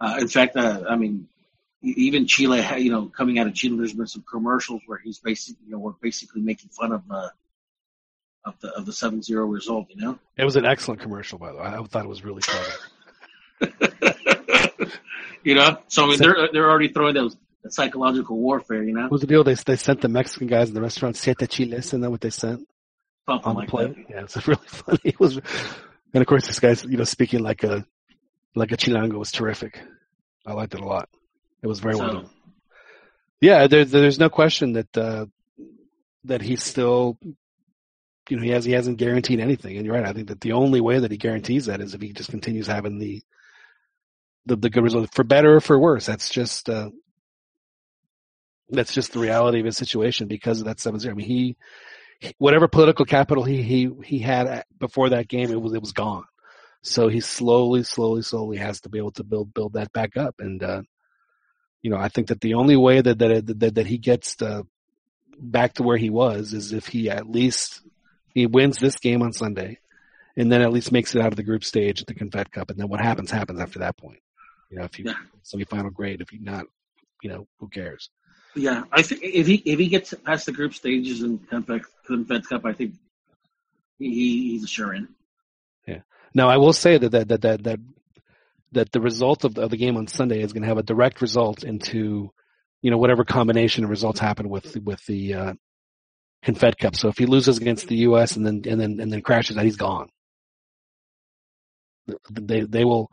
Uh, 0.00 0.16
in 0.20 0.28
fact, 0.28 0.56
uh, 0.56 0.84
I 0.88 0.96
mean, 0.96 1.28
even 1.82 2.26
Chile, 2.26 2.64
you 2.78 2.90
know, 2.90 3.06
coming 3.06 3.38
out 3.38 3.46
of 3.46 3.54
Chile, 3.54 3.76
there's 3.76 3.92
been 3.92 4.06
some 4.06 4.24
commercials 4.28 4.82
where 4.86 4.98
he's 4.98 5.18
basically, 5.18 5.64
you 5.66 5.72
know, 5.72 5.78
we're 5.78 5.92
basically 5.92 6.40
making 6.40 6.70
fun 6.70 6.92
of 6.92 7.02
uh, 7.10 7.28
of 8.44 8.58
the 8.60 8.68
of 8.70 8.86
the 8.86 8.92
seven 8.92 9.22
zero 9.22 9.46
result. 9.46 9.86
You 9.90 10.00
know, 10.02 10.18
it 10.36 10.44
was 10.44 10.56
an 10.56 10.64
excellent 10.64 11.00
commercial, 11.00 11.38
by 11.38 11.52
the 11.52 11.58
way. 11.58 11.64
I 11.64 11.82
thought 11.84 12.04
it 12.04 12.08
was 12.08 12.24
really 12.24 12.42
clever. 12.42 12.72
you 15.44 15.54
know, 15.54 15.78
so 15.88 16.04
I 16.04 16.08
mean, 16.08 16.18
they're 16.18 16.48
they're 16.52 16.70
already 16.70 16.88
throwing 16.88 17.14
those 17.14 17.36
psychological 17.68 18.36
warfare. 18.38 18.82
You 18.82 18.94
know, 18.94 19.02
what 19.02 19.12
was 19.12 19.20
the 19.20 19.26
deal? 19.26 19.44
They 19.44 19.54
they 19.54 19.76
sent 19.76 20.00
the 20.00 20.08
Mexican 20.08 20.46
guys 20.46 20.68
in 20.68 20.74
the 20.74 20.80
restaurant 20.80 21.16
siete 21.16 21.48
chiles, 21.48 21.92
and 21.92 22.02
then 22.02 22.10
what 22.10 22.20
they 22.20 22.30
sent 22.30 22.66
something 23.26 23.46
on 23.48 23.54
like 23.56 23.66
the 23.66 23.70
plate. 23.70 23.96
that. 23.96 24.10
Yeah, 24.10 24.22
it's 24.22 24.36
really 24.48 24.66
funny. 24.66 24.98
It 25.04 25.20
was, 25.20 25.36
and 25.36 26.20
of 26.22 26.26
course, 26.26 26.46
this 26.46 26.60
guy's 26.60 26.84
you 26.84 26.96
know 26.96 27.04
speaking 27.04 27.40
like 27.40 27.62
a 27.64 27.84
like 28.54 28.72
a 28.72 28.76
chilango 28.76 29.18
was 29.18 29.32
terrific. 29.32 29.80
I 30.46 30.52
liked 30.54 30.74
it 30.74 30.80
a 30.80 30.84
lot. 30.86 31.08
It 31.62 31.66
was 31.66 31.80
very 31.80 31.94
So- 31.94 32.00
well 32.00 32.12
done. 32.22 32.30
Yeah, 33.42 33.68
there's 33.68 33.90
there's 33.90 34.18
no 34.18 34.28
question 34.28 34.74
that 34.74 34.98
uh, 34.98 35.24
that 36.24 36.42
he's 36.42 36.62
still, 36.62 37.16
you 38.30 38.36
know, 38.36 38.42
he 38.42 38.50
has 38.50 38.64
he 38.64 38.72
hasn't 38.72 38.98
guaranteed 38.98 39.40
anything. 39.40 39.76
And 39.76 39.84
you're 39.84 39.94
right. 39.94 40.06
I 40.06 40.12
think 40.12 40.28
that 40.28 40.40
the 40.40 40.52
only 40.52 40.80
way 40.80 40.98
that 40.98 41.10
he 41.10 41.16
guarantees 41.16 41.66
that 41.66 41.80
is 41.80 41.94
if 41.94 42.00
he 42.00 42.12
just 42.12 42.30
continues 42.30 42.66
having 42.66 42.98
the 42.98 43.22
the, 44.46 44.56
the 44.56 44.70
good 44.70 44.84
result, 44.84 45.12
for 45.12 45.24
better 45.24 45.56
or 45.56 45.60
for 45.60 45.78
worse. 45.78 46.06
That's 46.06 46.30
just 46.30 46.68
uh, 46.70 46.90
that's 48.68 48.94
just 48.94 49.12
the 49.12 49.18
reality 49.18 49.60
of 49.60 49.66
his 49.66 49.76
situation 49.76 50.28
because 50.28 50.60
of 50.60 50.66
that 50.66 50.80
seven 50.80 51.00
zero. 51.00 51.14
I 51.14 51.16
mean, 51.16 51.26
he 51.26 51.56
whatever 52.38 52.68
political 52.68 53.04
capital 53.04 53.44
he 53.44 53.62
he 53.62 53.90
he 54.04 54.18
had 54.18 54.64
before 54.78 55.10
that 55.10 55.28
game, 55.28 55.50
it 55.50 55.60
was 55.60 55.74
it 55.74 55.80
was 55.80 55.92
gone. 55.92 56.24
So 56.82 57.08
he 57.08 57.20
slowly, 57.20 57.82
slowly, 57.82 58.22
slowly 58.22 58.56
has 58.56 58.80
to 58.82 58.88
be 58.88 58.98
able 58.98 59.12
to 59.12 59.24
build 59.24 59.52
build 59.52 59.74
that 59.74 59.92
back 59.92 60.16
up. 60.16 60.36
And 60.38 60.62
uh, 60.62 60.82
you 61.82 61.90
know, 61.90 61.98
I 61.98 62.08
think 62.08 62.28
that 62.28 62.40
the 62.40 62.54
only 62.54 62.76
way 62.76 63.00
that 63.00 63.18
that 63.18 63.46
that, 63.58 63.74
that 63.74 63.86
he 63.86 63.98
gets 63.98 64.36
to 64.36 64.66
back 65.38 65.74
to 65.74 65.82
where 65.82 65.96
he 65.96 66.10
was 66.10 66.52
is 66.52 66.72
if 66.72 66.86
he 66.86 67.10
at 67.10 67.28
least 67.28 67.82
he 68.34 68.46
wins 68.46 68.78
this 68.78 68.96
game 68.96 69.22
on 69.22 69.32
Sunday, 69.32 69.78
and 70.36 70.50
then 70.50 70.62
at 70.62 70.72
least 70.72 70.92
makes 70.92 71.14
it 71.14 71.20
out 71.20 71.32
of 71.32 71.36
the 71.36 71.42
group 71.42 71.64
stage 71.64 72.00
at 72.00 72.06
the 72.06 72.14
Confed 72.14 72.50
Cup. 72.50 72.70
And 72.70 72.78
then 72.78 72.88
what 72.88 73.00
happens 73.00 73.30
happens 73.30 73.60
after 73.60 73.80
that 73.80 73.96
point. 73.96 74.20
You 74.70 74.78
know, 74.78 74.84
if 74.84 74.98
you 74.98 75.06
Yeah. 75.06 75.14
semifinal, 75.44 75.92
grade, 75.92 76.20
If 76.20 76.32
you 76.32 76.40
not, 76.40 76.66
you 77.22 77.30
know, 77.30 77.48
who 77.58 77.68
cares? 77.68 78.10
Yeah, 78.54 78.84
I 78.90 79.02
think 79.02 79.22
if 79.22 79.46
he 79.46 79.54
if 79.64 79.78
he 79.78 79.88
gets 79.88 80.12
past 80.24 80.46
the 80.46 80.52
group 80.52 80.74
stages 80.74 81.22
in 81.22 81.38
Confed, 81.38 81.84
Confed 82.06 82.48
Cup, 82.48 82.64
I 82.64 82.72
think 82.72 82.94
he, 83.98 84.50
he's 84.52 84.64
a 84.64 84.66
sure 84.66 84.92
in. 84.94 85.08
Yeah. 85.86 86.00
Now, 86.34 86.48
I 86.48 86.56
will 86.56 86.72
say 86.72 86.98
that 86.98 87.10
that 87.10 87.28
that 87.28 87.42
that 87.42 87.62
that, 87.64 87.80
that 88.72 88.92
the 88.92 89.00
result 89.00 89.44
of 89.44 89.54
the, 89.54 89.62
of 89.62 89.70
the 89.70 89.76
game 89.76 89.96
on 89.96 90.06
Sunday 90.06 90.40
is 90.40 90.52
going 90.52 90.62
to 90.62 90.68
have 90.68 90.78
a 90.78 90.82
direct 90.82 91.20
result 91.20 91.62
into, 91.64 92.32
you 92.82 92.90
know, 92.90 92.98
whatever 92.98 93.24
combination 93.24 93.84
of 93.84 93.90
results 93.90 94.18
happen 94.20 94.48
with 94.48 94.76
with 94.78 95.04
the 95.06 95.34
uh, 95.34 95.54
Confed 96.42 96.78
Cup. 96.78 96.96
So 96.96 97.08
if 97.08 97.18
he 97.18 97.26
loses 97.26 97.58
against 97.58 97.88
the 97.88 97.96
U.S. 97.96 98.36
and 98.36 98.46
then 98.46 98.62
and 98.66 98.80
then 98.80 99.00
and 99.00 99.12
then 99.12 99.20
crashes 99.20 99.56
out, 99.56 99.64
he's 99.64 99.76
gone. 99.76 100.08
They 102.30 102.62
they 102.62 102.84
will, 102.84 103.10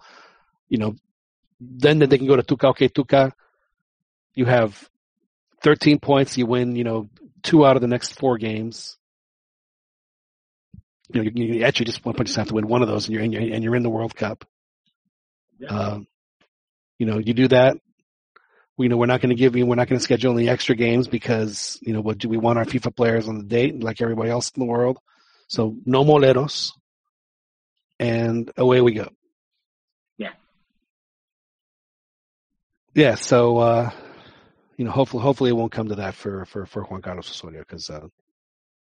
you 0.69 0.77
know, 0.77 0.95
then 1.59 1.99
they 1.99 2.17
can 2.17 2.27
go 2.27 2.35
to 2.35 2.43
Tuca. 2.43 2.69
Okay, 2.69 2.89
Tuca, 2.89 3.31
you 4.33 4.45
have 4.45 4.89
13 5.61 5.99
points. 5.99 6.37
You 6.37 6.45
win, 6.45 6.75
you 6.75 6.83
know, 6.83 7.09
two 7.43 7.65
out 7.65 7.75
of 7.75 7.81
the 7.81 7.87
next 7.87 8.17
four 8.19 8.37
games. 8.37 8.97
You 11.13 11.23
know, 11.23 11.29
you, 11.33 11.55
you 11.55 11.63
actually 11.63 11.85
just, 11.85 12.05
one 12.05 12.15
point 12.15 12.27
just 12.27 12.37
have 12.37 12.49
to 12.49 12.53
win 12.53 12.67
one 12.67 12.81
of 12.81 12.87
those, 12.87 13.07
and 13.07 13.13
you're 13.13 13.23
in, 13.23 13.33
and 13.53 13.63
you're 13.63 13.75
in 13.75 13.83
the 13.83 13.89
World 13.89 14.15
Cup. 14.15 14.45
Yeah. 15.59 15.69
Um, 15.69 16.07
you 16.99 17.05
know, 17.05 17.17
you 17.17 17.33
do 17.33 17.47
that. 17.47 17.77
We 18.77 18.87
know 18.87 18.97
we're 18.97 19.07
not 19.07 19.21
going 19.21 19.29
to 19.29 19.35
give 19.35 19.55
you, 19.55 19.65
we're 19.65 19.75
not 19.75 19.87
going 19.87 19.97
to 19.97 20.03
schedule 20.03 20.37
any 20.37 20.47
extra 20.47 20.75
games 20.75 21.07
because, 21.07 21.79
you 21.81 21.93
know, 21.93 22.01
what 22.01 22.19
do 22.19 22.29
we 22.29 22.37
want 22.37 22.59
our 22.59 22.65
FIFA 22.65 22.95
players 22.95 23.27
on 23.27 23.39
the 23.39 23.43
date 23.43 23.81
like 23.81 24.01
everybody 24.01 24.29
else 24.29 24.51
in 24.55 24.59
the 24.59 24.67
world? 24.67 24.99
So 25.47 25.75
no 25.85 26.05
moleros. 26.05 26.71
And 27.99 28.51
away 28.55 28.81
we 28.81 28.93
go. 28.93 29.09
Yeah. 30.17 30.33
Yeah. 32.93 33.15
So, 33.15 33.57
uh, 33.57 33.89
you 34.77 34.85
know, 34.85 34.91
hopefully, 34.91 35.23
hopefully 35.23 35.49
it 35.49 35.53
won't 35.53 35.71
come 35.71 35.89
to 35.89 35.95
that 35.95 36.13
for, 36.13 36.45
for, 36.45 36.67
for 36.67 36.83
Juan 36.83 37.01
Carlos 37.01 37.31
Osorio 37.31 37.61
because, 37.61 37.89
uh, 37.89 38.07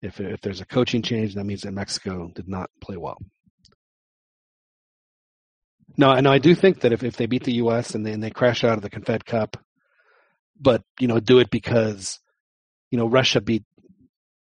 if, 0.01 0.19
if 0.19 0.41
there's 0.41 0.61
a 0.61 0.65
coaching 0.65 1.01
change, 1.01 1.35
that 1.35 1.45
means 1.45 1.61
that 1.61 1.73
Mexico 1.73 2.29
did 2.33 2.47
not 2.47 2.69
play 2.81 2.97
well. 2.97 3.17
No, 5.97 6.11
and 6.11 6.27
I 6.27 6.37
do 6.37 6.55
think 6.55 6.81
that 6.81 6.93
if, 6.93 7.03
if 7.03 7.17
they 7.17 7.25
beat 7.25 7.43
the 7.43 7.55
U.S. 7.55 7.95
and 7.95 8.05
they, 8.05 8.13
and 8.13 8.23
they 8.23 8.29
crash 8.29 8.63
out 8.63 8.77
of 8.77 8.81
the 8.81 8.89
Confed 8.89 9.25
Cup, 9.25 9.57
but 10.59 10.83
you 10.99 11.07
know, 11.07 11.19
do 11.19 11.39
it 11.39 11.49
because 11.49 12.19
you 12.91 12.97
know 12.97 13.07
Russia 13.07 13.41
beat 13.41 13.63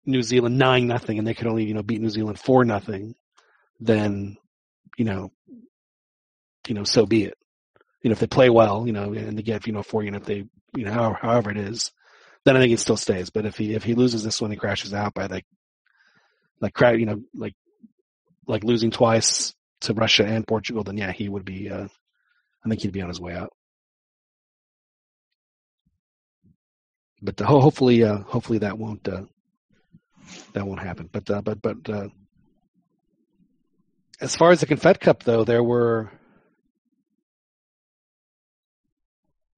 New 0.06 0.22
Zealand 0.22 0.58
nine 0.58 0.88
nothing, 0.88 1.18
and 1.18 1.28
they 1.28 1.34
could 1.34 1.48
only 1.48 1.66
you 1.66 1.74
know 1.74 1.84
beat 1.84 2.02
New 2.02 2.10
Zealand 2.10 2.40
four 2.40 2.64
nothing, 2.66 3.16
then 3.80 4.38
you 4.98 5.06
know, 5.06 5.32
you 6.68 6.76
know, 6.76 6.84
so 6.84 7.06
be 7.06 7.26
it. 7.26 7.38
You 8.02 8.10
know, 8.10 8.14
if 8.14 8.20
they 8.20 8.28
play 8.28 8.50
well, 8.50 8.86
you 8.86 8.94
know, 8.94 9.14
and 9.14 9.38
they 9.38 9.42
get 9.42 9.68
you 9.68 9.74
know 9.74 9.84
four, 9.84 10.04
you 10.04 10.12
know, 10.12 10.18
if 10.18 10.26
they 10.26 10.46
you 10.76 10.86
know 10.86 10.92
however, 10.92 11.20
however 11.22 11.52
it 11.52 11.58
is, 11.58 11.92
then 12.46 12.56
I 12.56 12.60
think 12.60 12.72
it 12.74 12.80
still 12.80 12.98
stays. 12.98 13.30
But 13.30 13.46
if 13.46 13.58
he 13.58 13.74
if 13.74 13.84
he 13.84 13.96
loses 13.96 14.24
this 14.24 14.42
one, 14.42 14.52
he 14.52 14.58
crashes 14.58 14.94
out 14.94 15.14
by 15.14 15.26
like 15.26 15.46
like 16.62 16.74
cra 16.74 16.98
you 16.98 17.06
know 17.06 17.22
like 17.34 17.56
like 18.48 18.64
losing 18.64 18.92
twice 18.92 19.54
to 19.82 19.94
Russia 19.94 20.26
and 20.26 20.48
Portugal, 20.48 20.84
then 20.84 20.98
yeah, 20.98 21.12
he 21.12 21.28
would 21.28 21.46
be. 21.46 21.70
Uh, 21.70 21.88
I 22.64 22.70
think 22.70 22.82
he'd 22.82 22.92
be 22.92 23.02
on 23.02 23.10
his 23.10 23.22
way 23.22 23.36
out. 23.36 23.54
But 27.22 27.42
uh, 27.42 27.46
ho- 27.46 27.62
hopefully, 27.62 28.04
uh, 28.04 28.20
hopefully 28.20 28.60
that 28.60 28.78
won't 28.78 29.08
uh, 29.08 29.24
that 30.54 30.66
won't 30.66 30.82
happen. 30.82 31.10
But 31.12 31.30
uh, 31.30 31.42
but 31.42 31.62
but 31.62 31.90
uh, 31.90 32.10
as 34.22 34.36
far 34.36 34.52
as 34.52 34.60
the 34.60 34.66
Confed 34.66 35.00
Cup, 35.00 35.24
though, 35.24 35.44
there 35.44 35.64
were 35.64 36.12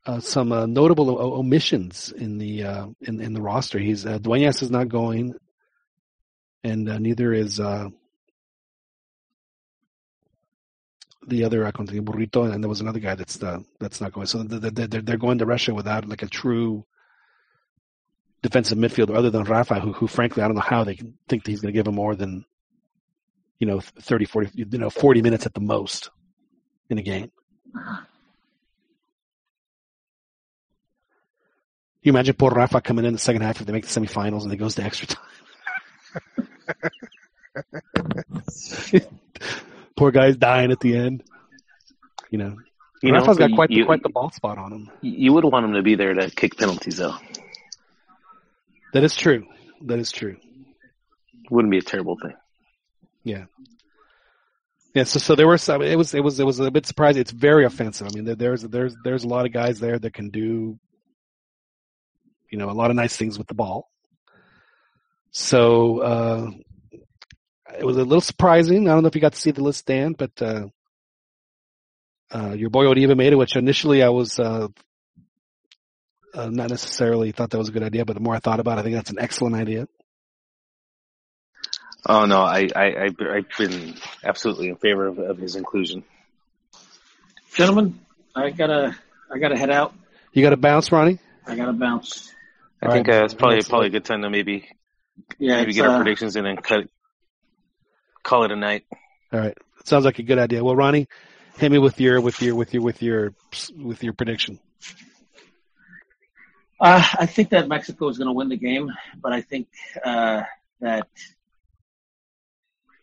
uh, 0.05 0.20
some 0.20 0.51
uh, 0.51 0.66
notable 0.66 1.10
o- 1.10 1.39
omissions 1.39 2.12
in 2.12 2.38
the 2.38 2.64
uh, 2.64 2.88
in 3.01 3.20
in 3.22 3.34
the 3.34 3.41
roster. 3.41 3.80
He's 3.80 4.05
uh, 4.05 4.20
Dueñas 4.20 4.62
is 4.62 4.72
not 4.72 4.88
going, 4.88 5.36
and 6.64 6.89
uh, 6.89 6.99
neither 6.99 7.34
is 7.34 7.60
uh, 7.60 7.89
the 11.28 11.43
other 11.43 11.66
uh, 11.66 11.72
Burrito, 11.72 12.51
and 12.51 12.64
there 12.64 12.70
was 12.70 12.82
another 12.82 12.99
guy 12.99 13.16
that's 13.16 13.41
uh, 13.43 13.60
that's 13.80 13.99
not 13.99 14.14
going. 14.14 14.28
So 14.28 14.43
they're 14.43 14.88
they're 14.88 15.18
going 15.18 15.39
to 15.39 15.45
Russia 15.45 15.74
without 15.74 16.08
like 16.08 16.24
a 16.24 16.28
true 16.28 16.86
defensive 18.41 18.77
midfielder 18.77 19.15
other 19.15 19.29
than 19.29 19.43
Rafa, 19.43 19.79
who 19.79 19.93
who 19.93 20.07
frankly 20.07 20.43
I 20.43 20.47
don't 20.47 20.55
know 20.55 20.61
how 20.61 20.83
they 20.83 20.95
can 20.95 21.17
think 21.27 21.43
that 21.43 21.51
he's 21.51 21.61
going 21.61 21.73
to 21.73 21.77
give 21.77 21.88
him 21.88 21.95
more 21.95 22.15
than 22.15 22.45
you 23.59 23.67
know 23.67 23.79
30, 23.79 24.25
40, 24.25 24.51
you 24.53 24.65
know 24.77 24.89
40 24.89 25.21
minutes 25.21 25.45
at 25.45 25.53
the 25.53 25.61
most 25.61 26.09
in 26.89 26.97
a 26.97 27.01
game. 27.01 27.31
you 32.01 32.11
imagine 32.13 32.35
poor 32.35 32.51
Rafa 32.51 32.79
coming 32.79 33.03
in 33.05 33.13
the 33.13 33.19
second 33.19 33.41
half 33.41 33.59
if 33.59 33.67
they 33.67 33.73
make 33.73 33.85
the 33.85 33.99
semifinals 33.99 34.43
and 34.43 34.53
it 34.53 34.57
goes 34.57 34.75
to 34.75 34.83
extra 34.83 35.07
time? 35.07 35.23
poor 39.97 40.11
guy's 40.11 40.38
dying 40.38 40.71
at 40.71 40.79
the 40.79 40.95
end. 40.95 41.23
You 42.29 42.38
know, 42.38 42.55
You 43.01 43.11
know, 43.11 43.19
Rafa's 43.19 43.38
got 43.38 43.49
you- 43.49 43.55
quite 43.55 43.69
the, 43.69 43.83
quite 43.83 44.03
the 44.03 44.09
ball 44.09 44.31
spot 44.31 44.57
on 44.57 44.71
him. 44.71 44.89
You 45.01 45.33
would 45.33 45.43
want 45.43 45.65
him 45.65 45.73
to 45.73 45.81
be 45.81 45.95
there 45.95 46.13
to 46.13 46.29
kick 46.29 46.57
penalties, 46.57 46.97
though. 46.97 47.15
That 48.98 49.04
is 49.04 49.16
true. 49.16 49.45
That 49.86 50.00
is 50.00 50.12
true. 50.12 50.38
Wouldn't 51.52 51.70
be 51.70 51.78
a 51.78 51.84
terrible 51.84 52.18
thing. 52.20 52.34
Yeah. 53.24 53.45
Yeah, 54.95 55.04
so 55.04 55.20
so 55.20 55.36
there 55.36 55.45
were 55.45 55.60
some. 55.60 55.84
It 55.84 55.95
was 55.95 56.16
it 56.16 56.24
was 56.24 56.39
it 56.39 56.48
was 56.48 56.60
a 56.60 56.72
bit 56.72 56.88
surprising. 56.88 57.22
It's 57.22 57.30
very 57.30 57.64
offensive. 57.64 58.08
I 58.08 58.16
mean, 58.16 58.26
there, 58.26 58.34
there's 58.34 58.64
there's 58.64 58.95
there's 59.04 59.24
a 59.24 59.28
lot 59.28 59.45
of 59.45 59.54
guys 59.54 59.80
there 59.80 60.00
that 60.00 60.16
can 60.16 60.32
do, 60.32 60.80
you 62.50 62.58
know, 62.58 62.72
a 62.72 62.74
lot 62.74 62.89
of 62.89 62.95
nice 62.95 63.16
things 63.16 63.38
with 63.38 63.45
the 63.45 63.54
ball. 63.54 63.88
So 65.30 66.00
uh, 66.00 66.50
it 67.78 67.86
was 67.86 67.98
a 67.98 68.04
little 68.04 68.20
surprising. 68.20 68.89
I 68.89 68.93
don't 68.95 69.04
know 69.04 69.10
if 69.10 69.14
you 69.14 69.22
got 69.22 69.34
to 69.34 69.39
see 69.39 69.52
the 69.52 69.62
list, 69.62 69.86
Dan, 69.86 70.14
but 70.14 70.32
uh, 70.41 70.70
uh, 72.34 72.54
your 72.54 72.72
boy 72.72 72.86
Oribe 72.86 73.16
made 73.16 73.32
it, 73.32 73.36
which 73.38 73.56
initially 73.56 74.02
I 74.02 74.10
was 74.10 74.39
uh, 76.38 76.49
not 76.49 76.69
necessarily 76.69 77.31
thought 77.31 77.49
that 77.49 77.57
was 77.57 77.69
a 77.69 77.71
good 77.71 77.83
idea, 77.83 78.05
but 78.05 78.13
the 78.13 78.19
more 78.21 78.35
I 78.35 78.39
thought 78.39 78.59
about 78.59 78.77
it, 78.77 78.81
I 78.81 78.83
think 78.83 78.95
that's 78.95 79.09
an 79.09 79.19
excellent 79.19 79.55
idea. 79.55 79.88
Oh 82.05 82.25
no, 82.25 82.41
I 82.41 82.67
I 82.75 82.85
I 82.85 83.07
I've 83.35 83.49
been 83.57 83.95
absolutely 84.23 84.69
in 84.69 84.77
favor 84.77 85.07
of, 85.07 85.19
of 85.19 85.38
his 85.38 85.55
inclusion. 85.55 86.03
Gentlemen, 87.55 87.99
I 88.35 88.51
gotta 88.51 88.95
I 89.33 89.39
gotta 89.39 89.57
head 89.57 89.71
out. 89.71 89.93
You 90.31 90.43
got 90.43 90.51
to 90.51 90.57
bounce, 90.57 90.91
Ronnie. 90.91 91.19
I 91.47 91.55
gotta 91.55 91.73
bounce. 91.73 92.31
I 92.81 92.85
All 92.85 92.91
think 92.93 93.07
right. 93.07 93.21
uh, 93.21 93.25
it's 93.25 93.33
probably 93.33 93.55
Let's- 93.57 93.69
probably 93.69 93.88
a 93.88 93.89
good 93.91 94.05
time 94.05 94.21
to 94.21 94.29
maybe 94.29 94.69
Yeah, 95.39 95.57
maybe 95.57 95.73
get 95.73 95.85
our 95.88 95.95
uh, 95.95 95.97
predictions 95.97 96.35
in 96.35 96.45
and 96.45 96.64
cut 96.64 96.88
call 98.23 98.43
it 98.43 98.51
a 98.51 98.55
night. 98.55 98.85
All 99.34 99.39
right, 99.39 99.57
sounds 99.85 100.05
like 100.05 100.19
a 100.19 100.23
good 100.23 100.38
idea. 100.38 100.64
Well, 100.64 100.76
Ronnie, 100.76 101.07
hit 101.57 101.72
me 101.72 101.80
with 101.80 101.99
your 101.99 102.22
with 102.22 102.41
your 102.41 102.55
with 102.55 102.73
your 102.73 102.84
with 102.84 103.01
your 103.01 103.34
with 103.76 104.03
your 104.03 104.14
prediction. 104.14 104.59
Uh, 106.80 107.04
I 107.20 107.26
think 107.26 107.49
that 107.49 107.68
Mexico 107.68 108.08
is 108.08 108.18
going 108.18 108.28
to 108.28 108.34
win 108.34 108.49
the 108.49 108.58
game, 108.58 108.91
but 109.20 109.34
I 109.34 109.41
think 109.41 109.68
uh, 110.06 110.44
that 110.80 111.08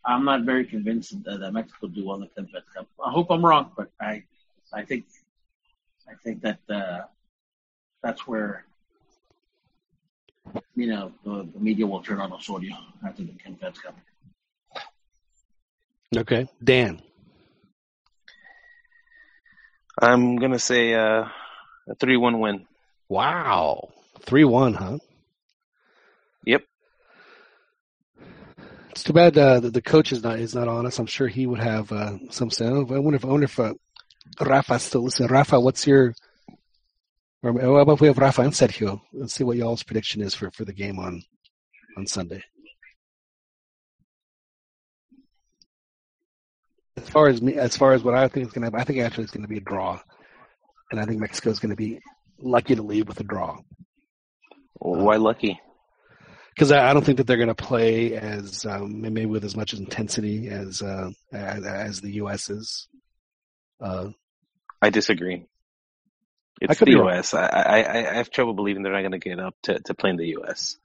I'm 0.05 0.25
not 0.25 0.43
very 0.43 0.65
convinced 0.65 1.25
that, 1.25 1.41
that 1.41 1.53
Mexico 1.53 1.79
will 1.83 1.89
do 1.89 2.07
well 2.07 2.17
in 2.17 2.23
the 2.23 2.29
Confed 2.29 2.63
Cup. 2.75 2.87
I 3.05 3.11
hope 3.11 3.29
I'm 3.31 3.45
wrong, 3.45 3.73
but 3.77 3.91
I, 4.01 4.23
I 4.73 4.85
think, 4.85 5.07
I 6.09 6.15
think 6.23 6.43
that 6.43 6.59
uh, 6.69 7.03
that's 8.03 8.27
where 8.27 8.65
you 10.77 10.87
know 10.87 11.13
the, 11.25 11.49
the 11.53 11.59
media 11.59 11.87
will 11.87 12.03
turn 12.03 12.21
on 12.21 12.33
Osorio 12.33 12.77
after 13.05 13.25
the 13.25 13.33
Confed 13.33 13.83
Cup. 13.83 13.97
Okay, 16.17 16.47
Dan. 16.63 17.01
I'm 20.01 20.37
gonna 20.37 20.59
say 20.59 20.95
uh, 20.95 21.25
a 21.89 21.95
three-one 21.99 22.39
win. 22.41 22.67
Wow, 23.09 23.91
three 24.21 24.45
one, 24.45 24.75
huh? 24.75 24.99
Yep. 26.47 26.63
It's 28.91 29.03
too 29.03 29.13
bad 29.13 29.37
uh, 29.37 29.61
the, 29.61 29.71
the 29.71 29.83
coach 29.83 30.13
is 30.13 30.23
not 30.23 30.39
is 30.39 30.55
not 30.55 30.69
on 30.69 30.87
us. 30.87 30.99
I'm 30.99 31.07
sure 31.07 31.29
he 31.29 31.47
would 31.47 31.61
have 31.61 31.91
uh, 31.93 32.19
some 32.31 32.51
say. 32.51 32.67
I 32.67 32.71
wonder 32.71 33.17
if 33.17 33.25
I 33.25 33.29
wonder 33.29 33.45
if 33.45 33.59
uh, 33.61 33.75
Rafa 34.41 34.79
still 34.79 35.03
listen. 35.03 35.27
Rafa, 35.27 35.61
what's 35.61 35.87
your? 35.87 36.15
Or 37.43 37.53
what 37.53 37.81
about 37.81 38.01
we 38.01 38.07
have 38.07 38.19
Rafa 38.19 38.43
and 38.43 38.53
Sergio? 38.53 39.01
Let's 39.13 39.35
see 39.35 39.45
what 39.45 39.59
y'all's 39.59 39.83
prediction 39.83 40.23
is 40.23 40.35
for, 40.35 40.51
for 40.51 40.65
the 40.65 40.73
game 40.73 40.99
on 40.99 41.23
on 41.97 42.07
Sunday. 42.07 42.43
As 46.97 47.09
far 47.09 47.29
as 47.29 47.43
me, 47.43 47.57
as 47.57 47.77
far 47.77 47.93
as 47.93 48.03
what 48.03 48.15
I 48.15 48.29
think 48.29 48.47
is 48.47 48.53
going 48.53 48.63
to 48.63 48.67
happen, 48.67 48.81
I 48.81 48.85
think 48.85 49.01
actually 49.01 49.25
it's 49.25 49.33
going 49.33 49.43
to 49.43 49.49
be 49.49 49.59
a 49.59 49.61
draw, 49.61 50.01
and 50.91 51.01
I 51.01 51.05
think 51.05 51.21
Mexico 51.21 51.51
is 51.51 51.59
going 51.59 51.71
to 51.71 51.77
be 51.77 52.01
lucky 52.41 52.75
to 52.75 52.83
leave 52.83 53.09
with 53.09 53.21
a 53.21 53.25
draw 53.25 53.59
Why 54.75 55.17
lucky? 55.17 55.61
because 56.55 56.71
I, 56.71 56.91
I 56.91 56.95
don't 56.95 57.05
think 57.05 57.19
that 57.19 57.27
they're 57.27 57.37
going 57.37 57.49
to 57.49 57.55
play 57.55 58.15
as 58.15 58.65
um, 58.65 59.01
maybe 59.01 59.27
with 59.27 59.45
as 59.45 59.57
much 59.57 59.75
intensity 59.75 60.49
as 60.49 60.83
uh, 60.83 61.11
as, 61.33 61.65
as 61.65 62.01
the 62.01 62.13
U.S. 62.15 62.51
is. 62.51 62.89
Uh, 63.81 64.11
I 64.81 64.91
disagree. 64.91 65.47
It's 66.61 66.79
the. 66.79 66.91
U.S. 66.93 67.35
I, 67.35 67.47
I, 67.47 68.11
I 68.11 68.15
have 68.15 68.31
trouble 68.31 68.55
believing 68.55 68.83
they're 68.83 68.93
not 68.93 69.01
going 69.01 69.13
to 69.13 69.19
get 69.19 69.41
up 69.41 69.57
to, 69.65 69.81
to 69.81 69.95
play 69.95 70.11
in 70.11 70.17
the 70.17 70.29
U.S. 70.29 70.77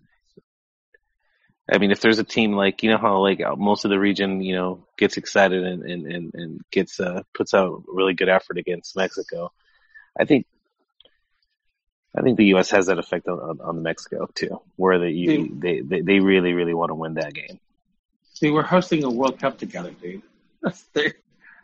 I 1.72 1.78
mean, 1.78 1.92
if 1.92 2.02
there's 2.02 2.18
a 2.18 2.24
team 2.24 2.54
like 2.54 2.82
you 2.82 2.90
know 2.90 2.98
how 2.98 3.22
like 3.22 3.40
uh, 3.42 3.56
most 3.56 3.86
of 3.86 3.90
the 3.90 4.00
region 4.00 4.42
you 4.42 4.56
know 4.56 4.88
gets 4.98 5.18
excited 5.18 5.64
and 5.64 5.84
and 5.84 6.08
and, 6.08 6.32
and 6.34 6.62
gets 6.72 7.00
uh, 7.00 7.22
puts 7.36 7.54
out 7.54 7.84
really 7.88 8.16
good 8.16 8.30
effort 8.30 8.58
against 8.58 8.96
Mexico, 8.96 9.52
I 10.20 10.26
think 10.26 10.48
I 12.18 12.22
think 12.22 12.38
the 12.38 12.46
U.S. 12.48 12.72
has 12.72 12.88
that 12.88 12.98
effect 13.00 13.28
on, 13.28 13.40
on, 13.40 13.62
on 13.62 13.84
Mexico 13.84 14.28
too, 14.34 14.62
where 14.76 14.98
the, 15.00 15.10
you, 15.12 15.56
they, 15.60 15.82
they 15.82 16.02
they 16.02 16.20
really 16.20 16.54
really 16.54 16.74
want 16.74 16.90
to 16.90 16.96
win 16.96 17.14
that 17.16 17.34
game. 17.34 17.60
See, 18.34 18.50
we're 18.50 18.64
hosting 18.64 19.04
a 19.04 19.10
World 19.10 19.40
Cup 19.40 19.58
together, 19.58 19.92
dude. 19.92 20.24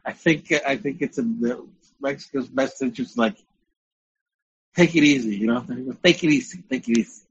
I 0.06 0.12
think 0.14 0.52
I 0.66 0.78
think 0.78 1.02
it's 1.02 1.18
in 1.18 1.40
the 1.42 1.66
Mexico's 2.00 2.48
best 2.48 2.82
interest. 2.82 3.18
Like, 3.18 3.36
take 4.76 4.96
it 4.96 5.04
easy, 5.04 5.36
you 5.38 5.48
know. 5.48 5.66
Take 6.04 6.24
it 6.24 6.30
easy, 6.30 6.62
take 6.70 6.88
it 6.88 6.98
easy. 7.00 7.22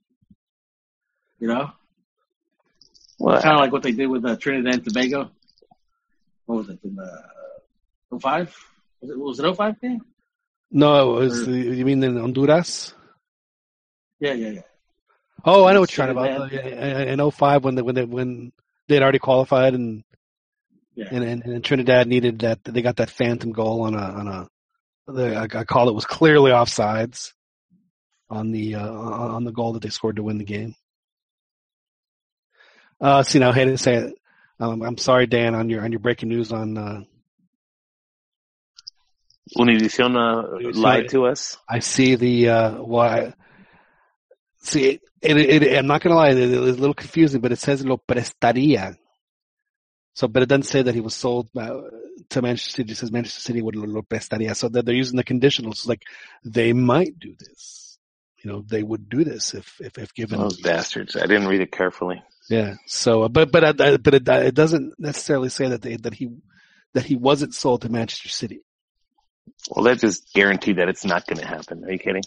You 1.39 1.49
know, 1.49 1.71
Well, 3.19 3.41
kind 3.43 3.55
of 3.57 3.61
like 3.61 3.73
what 3.73 3.83
they 3.83 3.93
did 3.93 4.07
with 4.07 4.25
uh, 4.25 4.37
Trinidad 4.37 4.75
and 4.75 4.85
Tobago. 4.85 5.31
What 6.47 6.57
was 6.59 6.69
it 6.71 6.79
in 6.85 6.97
the 6.97 8.19
05? 8.19 8.55
Was 9.03 9.11
it 9.11 9.19
was 9.19 9.39
it 9.41 9.57
05 9.57 9.81
game? 9.81 10.01
No, 10.71 11.17
it 11.17 11.21
was. 11.21 11.43
Or- 11.43 11.51
The, 11.53 11.59
you 11.59 11.85
mean 11.85 12.03
in 12.03 12.17
Honduras? 12.17 12.95
Yeah, 14.21 14.33
yeah, 14.35 14.49
yeah. 14.51 14.61
Oh, 15.45 15.65
I 15.67 15.73
know 15.73 15.81
what 15.81 15.97
you're 15.97 16.07
talking 16.07 16.19
about. 16.19 16.53
Yeah, 16.53 17.09
In 17.09 17.21
in 17.21 17.31
05 17.31 17.65
when 17.65 17.75
they, 17.75 17.83
when 17.83 17.95
they, 17.95 18.05
when 18.05 18.53
they'd 18.89 19.03
already 19.03 19.19
qualified 19.19 19.75
and, 19.75 20.05
Yeah. 20.95 21.09
and 21.11 21.25
and 21.25 21.45
and 21.45 21.65
Trinidad 21.65 22.07
needed 22.07 22.41
that 22.41 22.65
they 22.65 22.83
got 22.83 22.97
that 22.97 23.11
phantom 23.11 23.53
goal 23.53 23.83
on 23.83 23.95
a 23.95 23.99
on 23.99 24.29
a 24.29 24.49
the, 25.07 25.37
I, 25.37 25.43
I 25.61 25.65
call 25.65 25.89
it 25.89 25.95
was 25.95 26.07
clearly 26.07 26.51
offsides 26.51 27.33
on 28.31 28.53
the 28.53 28.77
uh, 28.77 28.89
on 28.89 29.45
the 29.45 29.53
goal 29.53 29.75
that 29.75 29.83
they 29.83 29.91
scored 29.91 30.17
to 30.17 30.23
win 30.23 30.39
the 30.39 30.45
game. 30.45 30.75
Uh, 33.01 33.23
see 33.23 33.39
now, 33.39 33.51
I 33.51 33.55
hate 33.55 33.67
to 33.67 33.77
say 33.77 33.97
it. 33.97 34.15
Um, 34.61 34.83
I'm 34.83 34.97
sorry, 34.97 35.27
Dan, 35.27 35.55
on 35.55 35.69
your 35.69 35.83
on 35.83 35.93
your 35.93 36.01
breaking 36.01 36.29
news 36.29 36.53
on. 36.53 36.79
Uh, 36.79 37.01
Univision 39.59 40.17
uh, 40.17 40.71
lied 40.81 41.11
to 41.11 41.27
us. 41.27 41.59
I 41.69 41.81
see 41.81 42.15
the 42.15 42.49
uh, 42.49 42.71
why. 42.83 43.35
See, 44.65 44.99
it, 45.21 45.37
it, 45.37 45.63
it, 45.63 45.79
I'm 45.79 45.87
not 45.87 46.01
gonna 46.01 46.17
lie, 46.17 46.31
it, 46.31 46.39
it's 46.39 46.79
a 46.79 46.81
little 46.81 46.95
confusing, 46.95 47.41
but 47.41 47.53
it 47.53 47.59
says 47.59 47.85
lo 47.85 47.99
prestaría. 47.99 48.97
So, 50.15 50.27
but 50.27 50.43
it 50.43 50.49
doesn't 50.49 50.63
say 50.63 50.81
that 50.83 50.95
he 50.95 51.01
was 51.01 51.15
sold 51.15 51.49
uh, 51.57 51.83
to 52.31 52.43
Manchester 52.43 52.71
City. 52.71 52.93
It 52.93 52.97
says 52.97 53.13
Manchester 53.13 53.41
City 53.41 53.61
would 53.61 53.77
lo 53.77 54.03
prestaría. 54.03 54.57
So 54.57 54.69
that 54.71 54.87
they're 54.87 54.95
using 54.95 55.17
the 55.17 55.25
conditionals, 55.25 55.87
like 55.87 56.03
they 56.45 56.73
might 56.73 57.19
do 57.19 57.35
this. 57.39 57.99
You 58.43 58.51
know, 58.51 58.65
they 58.67 58.83
would 58.83 59.09
do 59.09 59.23
this 59.23 59.55
if 59.55 59.81
if, 59.81 59.99
if 59.99 60.15
given. 60.15 60.39
Those 60.39 60.61
bastards! 60.61 61.15
I 61.15 61.27
didn't 61.27 61.49
read 61.49 61.61
it 61.61 61.73
carefully. 61.73 62.23
Yeah. 62.49 62.75
So, 62.87 63.25
uh, 63.25 63.29
but 63.29 63.53
but 63.53 63.65
uh, 63.81 63.99
but 63.99 64.15
it, 64.15 64.29
it 64.29 64.55
doesn't 64.55 64.99
necessarily 64.99 65.51
say 65.51 65.69
that 65.69 65.83
they 65.83 65.97
that 65.97 66.15
he 66.15 66.31
that 66.95 67.05
he 67.05 67.17
wasn't 67.17 67.55
sold 67.55 67.83
to 67.83 67.91
Manchester 67.91 68.31
City. 68.31 68.63
Well, 69.71 69.85
that 69.85 69.99
just 69.99 70.33
guaranteed 70.33 70.79
that 70.79 70.89
it's 70.89 71.05
not 71.05 71.27
going 71.27 71.39
to 71.39 71.47
happen. 71.47 71.85
Are 71.85 71.93
you 71.93 71.99
kidding? 71.99 72.23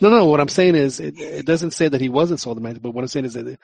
No, 0.00 0.10
no. 0.10 0.26
What 0.26 0.40
I'm 0.40 0.48
saying 0.48 0.74
is, 0.74 1.00
it, 1.00 1.18
it 1.18 1.46
doesn't 1.46 1.70
say 1.72 1.88
that 1.88 2.00
he 2.00 2.08
wasn't 2.08 2.40
sold 2.40 2.56
to 2.56 2.62
Manchester. 2.62 2.82
But 2.82 2.90
what 2.92 3.02
I'm 3.02 3.08
saying 3.08 3.24
is 3.26 3.34
that, 3.34 3.58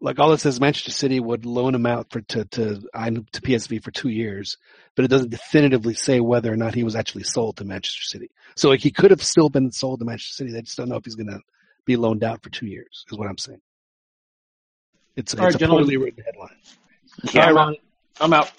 like, 0.00 0.18
all 0.18 0.32
it 0.32 0.38
says, 0.40 0.60
Manchester 0.60 0.90
City 0.92 1.18
would 1.20 1.46
loan 1.46 1.74
him 1.74 1.86
out 1.86 2.10
for 2.10 2.20
to 2.20 2.44
to 2.44 2.82
I- 2.94 3.10
to 3.10 3.40
PSV 3.42 3.82
for 3.82 3.90
two 3.90 4.08
years, 4.08 4.58
but 4.94 5.04
it 5.04 5.08
doesn't 5.08 5.30
definitively 5.30 5.94
say 5.94 6.20
whether 6.20 6.52
or 6.52 6.56
not 6.56 6.74
he 6.74 6.84
was 6.84 6.94
actually 6.96 7.24
sold 7.24 7.56
to 7.56 7.64
Manchester 7.64 8.04
City. 8.04 8.30
So, 8.54 8.68
like, 8.68 8.80
he 8.80 8.90
could 8.90 9.10
have 9.10 9.22
still 9.22 9.48
been 9.48 9.72
sold 9.72 10.00
to 10.00 10.04
Manchester 10.06 10.34
City. 10.34 10.52
They 10.52 10.62
just 10.62 10.76
don't 10.76 10.88
know 10.88 10.96
if 10.96 11.04
he's 11.04 11.14
going 11.16 11.28
to 11.28 11.40
be 11.84 11.96
loaned 11.96 12.24
out 12.24 12.42
for 12.42 12.50
two 12.50 12.66
years. 12.66 13.04
Is 13.10 13.18
what 13.18 13.28
I'm 13.28 13.38
saying. 13.38 13.60
It's, 15.16 15.34
All 15.34 15.40
right, 15.40 15.46
it's 15.46 15.56
a 15.56 15.58
gentlemen. 15.58 15.84
poorly 15.84 15.96
written 15.96 16.22
headline. 16.24 16.56
All 17.34 17.40
right, 17.46 17.54
Ronnie. 17.54 17.80
I'm 18.20 18.32
out. 18.32 18.52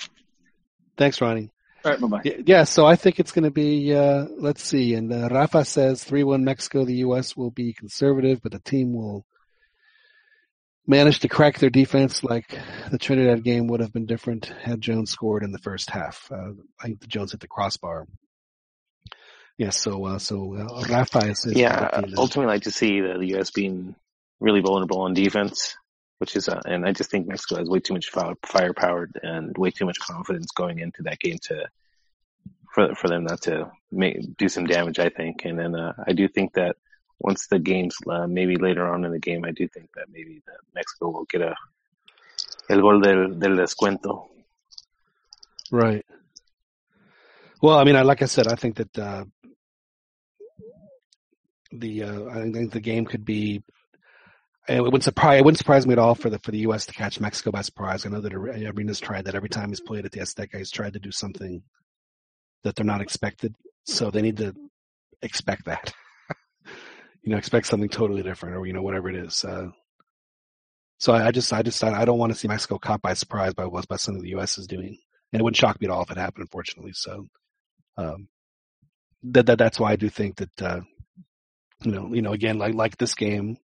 Thanks, 0.98 1.22
Ronnie. 1.22 1.52
All 1.88 1.94
right, 1.94 2.02
bye 2.02 2.08
bye. 2.08 2.22
Yeah, 2.26 2.42
yeah, 2.46 2.64
so 2.66 2.86
I 2.86 2.98
think 2.98 3.18
it's 3.18 3.32
going 3.32 3.46
to 3.46 3.52
be, 3.52 3.96
uh, 3.96 4.26
let's 4.38 4.62
see. 4.62 4.94
And 4.94 5.12
uh, 5.14 5.30
Rafa 5.30 5.64
says 5.64 6.04
3-1 6.04 6.44
Mexico. 6.44 6.84
The 6.84 6.96
U.S. 6.96 7.38
will 7.38 7.50
be 7.52 7.72
conservative, 7.72 8.42
but 8.42 8.52
the 8.52 8.60
team 8.60 8.94
will 8.94 9.26
manage 10.86 11.20
to 11.20 11.30
crack 11.30 11.60
their 11.60 11.70
defense 11.70 12.26
like 12.26 12.58
the 12.92 12.98
Trinidad 12.98 13.44
game 13.44 13.68
would 13.68 13.80
have 13.80 13.94
been 13.94 14.06
different 14.06 14.46
had 14.62 14.82
Jones 14.82 15.12
scored 15.12 15.44
in 15.44 15.52
the 15.52 15.60
first 15.60 15.90
half. 15.90 16.30
Uh, 16.30 16.52
I 16.80 16.88
think 16.88 17.00
the 17.00 17.08
Jones 17.08 17.32
hit 17.32 17.40
the 17.40 17.48
crossbar. 17.48 18.06
Yeah, 19.58 19.70
so, 19.70 20.06
uh, 20.06 20.20
so 20.20 20.56
uh, 20.56 20.84
Rafa 20.90 21.20
is, 21.20 21.46
is 21.46 21.56
Yeah, 21.56 21.90
ultimately, 22.18 22.52
I 22.52 22.56
like 22.56 22.64
to 22.64 22.72
see 22.72 23.00
the, 23.00 23.18
the 23.18 23.28
U.S. 23.30 23.52
being 23.52 23.96
really 24.42 24.60
vulnerable 24.60 25.02
on 25.02 25.14
defense, 25.14 25.78
which 26.20 26.36
is, 26.36 26.50
uh, 26.50 26.62
and 26.66 26.86
I 26.86 26.92
just 26.92 27.12
think 27.12 27.28
Mexico 27.28 27.58
has 27.58 27.70
way 27.70 27.80
too 27.80 27.94
much 27.94 28.10
fire- 28.10 28.36
firepower 28.46 29.10
and 29.22 29.56
way 29.58 29.72
too 29.72 29.86
much 29.86 30.00
confidence 30.00 30.52
going 30.52 30.80
into 30.80 31.04
that 31.04 31.20
game 31.20 31.38
to 31.44 31.68
for 32.74 32.96
for 32.96 33.08
them 33.08 33.24
not 33.24 33.42
to 33.44 33.72
make, 33.92 34.38
do 34.38 34.50
some 34.50 34.66
damage. 34.66 35.00
I 35.00 35.10
think, 35.10 35.46
and 35.46 35.58
then 35.58 35.76
uh, 35.76 35.94
I 36.08 36.14
do 36.14 36.28
think 36.28 36.54
that 36.54 36.76
once 37.20 37.48
the 37.48 37.60
games 37.60 37.96
uh, 38.10 38.28
maybe 38.28 38.56
later 38.56 38.88
on 38.88 39.06
in 39.06 39.12
the 39.12 39.20
game, 39.20 39.44
I 39.46 39.52
do 39.52 39.68
think 39.68 39.90
that 39.96 40.06
maybe 40.12 40.42
that 40.46 40.60
Mexico 40.76 41.10
will 41.10 41.26
get 41.26 41.42
a 41.42 41.56
el 42.70 42.82
gol 42.82 43.02
del 43.02 43.40
del 43.40 43.58
descuento. 43.58 44.28
Right. 45.72 46.06
Well, 47.62 47.78
I 47.78 47.84
mean, 47.84 47.96
I, 47.96 48.04
like 48.04 48.22
I 48.22 48.26
said, 48.26 48.48
I 48.48 48.56
think 48.56 48.76
that 48.76 49.00
uh, 49.00 49.26
the 51.72 52.04
uh, 52.04 52.26
I 52.30 52.52
think 52.52 52.72
the 52.72 52.80
game 52.80 53.06
could 53.06 53.26
be. 53.26 53.64
It 54.68 54.82
wouldn't 54.84 55.04
surprise. 55.04 55.40
It 55.40 55.46
wouldn't 55.46 55.58
surprise 55.58 55.88
me 55.88 55.94
at 55.94 56.00
all 56.00 56.16
for 56.16 56.30
the 56.30 56.40
for 56.40 56.52
the 56.52 56.60
U.S. 56.60 56.86
to 56.88 56.94
catch 56.94 57.20
Mexico 57.20 57.52
by 57.52 57.62
surprise. 57.62 58.06
I 58.06 58.10
know 58.10 58.22
that 58.22 58.34
Are- 58.34 58.50
Arenas 58.50 59.00
tried 59.00 59.26
that 59.26 59.36
every 59.36 59.50
time 59.50 59.70
he's 59.70 59.80
played 59.80 60.06
at 60.06 60.12
the 60.12 60.20
Azteca. 60.20 60.58
He's 60.58 60.72
tried 60.72 60.94
to 60.94 61.00
do 61.00 61.12
something 61.12 61.64
that 62.64 62.76
they're 62.76 62.86
not 62.86 63.02
expected, 63.02 63.56
so 63.86 64.12
they 64.12 64.22
need 64.22 64.38
to 64.38 64.54
expect 65.22 65.66
that. 65.66 65.94
you 67.22 67.32
know, 67.32 67.38
expect 67.38 67.68
something 67.68 67.90
totally 67.90 68.24
different, 68.24 68.56
or 68.58 68.66
you 68.66 68.74
know, 68.74 68.82
whatever 68.82 69.10
it 69.10 69.16
is. 69.16 69.46
Uh, 69.46 69.70
so 71.00 71.14
I, 71.14 71.28
I 71.28 71.32
just, 71.32 71.54
I 71.54 71.62
just, 71.62 71.84
I 71.84 72.06
don't 72.06 72.18
want 72.18 72.34
to 72.34 72.38
see 72.38 72.48
Mexico 72.48 72.78
caught 72.78 73.02
by 73.02 73.14
surprise 73.14 73.54
by 73.54 73.66
what 73.66 73.88
by 73.88 73.96
something 73.98 74.24
the 74.24 74.30
U.S. 74.32 74.58
is 74.58 74.68
doing 74.68 74.98
and 75.32 75.40
it 75.40 75.44
wouldn't 75.44 75.58
shock 75.58 75.80
me 75.80 75.88
at 75.88 75.92
all 75.92 76.04
if 76.04 76.12
it 76.12 76.18
happened. 76.18 76.44
Unfortunately, 76.44 76.94
so 76.94 77.28
um, 77.98 78.28
that 79.24 79.46
that 79.48 79.58
that's 79.58 79.80
why 79.80 79.92
I 79.92 79.96
do 79.96 80.10
think 80.10 80.38
that 80.38 80.62
uh, 80.62 80.82
you 81.84 81.92
know 81.92 82.14
you 82.14 82.22
know 82.22 82.34
again 82.34 82.58
like 82.58 82.74
like 82.74 82.98
this 82.98 83.16
game, 83.16 83.58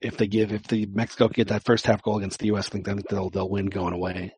if 0.00 0.16
they 0.16 0.26
give 0.26 0.52
if 0.52 0.64
the 0.64 0.86
Mexico 0.86 1.28
get 1.28 1.48
that 1.48 1.64
first 1.64 1.86
half 1.86 2.02
goal 2.02 2.18
against 2.18 2.38
the 2.38 2.46
U.S., 2.46 2.68
I 2.68 2.70
think 2.70 3.08
they'll 3.08 3.30
they'll 3.30 3.48
win 3.48 3.66
going 3.66 3.94
away. 3.94 4.34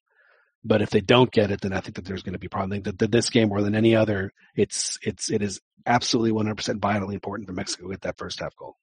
But 0.64 0.82
if 0.82 0.90
they 0.90 1.00
don't 1.00 1.30
get 1.30 1.50
it, 1.50 1.60
then 1.60 1.72
I 1.72 1.80
think 1.80 1.94
that 1.96 2.04
there's 2.04 2.22
going 2.22 2.32
to 2.32 2.38
be 2.38 2.48
problem. 2.48 2.82
That, 2.82 2.98
that 2.98 3.12
this 3.12 3.30
game 3.30 3.48
more 3.48 3.62
than 3.62 3.74
any 3.74 3.94
other, 3.94 4.32
it's 4.54 4.98
it's 5.02 5.30
it 5.30 5.42
is 5.42 5.60
absolutely 5.86 6.32
100% 6.32 6.80
vitally 6.80 7.14
important 7.14 7.46
for 7.46 7.54
Mexico 7.54 7.84
to 7.84 7.90
get 7.90 8.00
that 8.02 8.18
first 8.18 8.40
half 8.40 8.56
goal. 8.56 8.76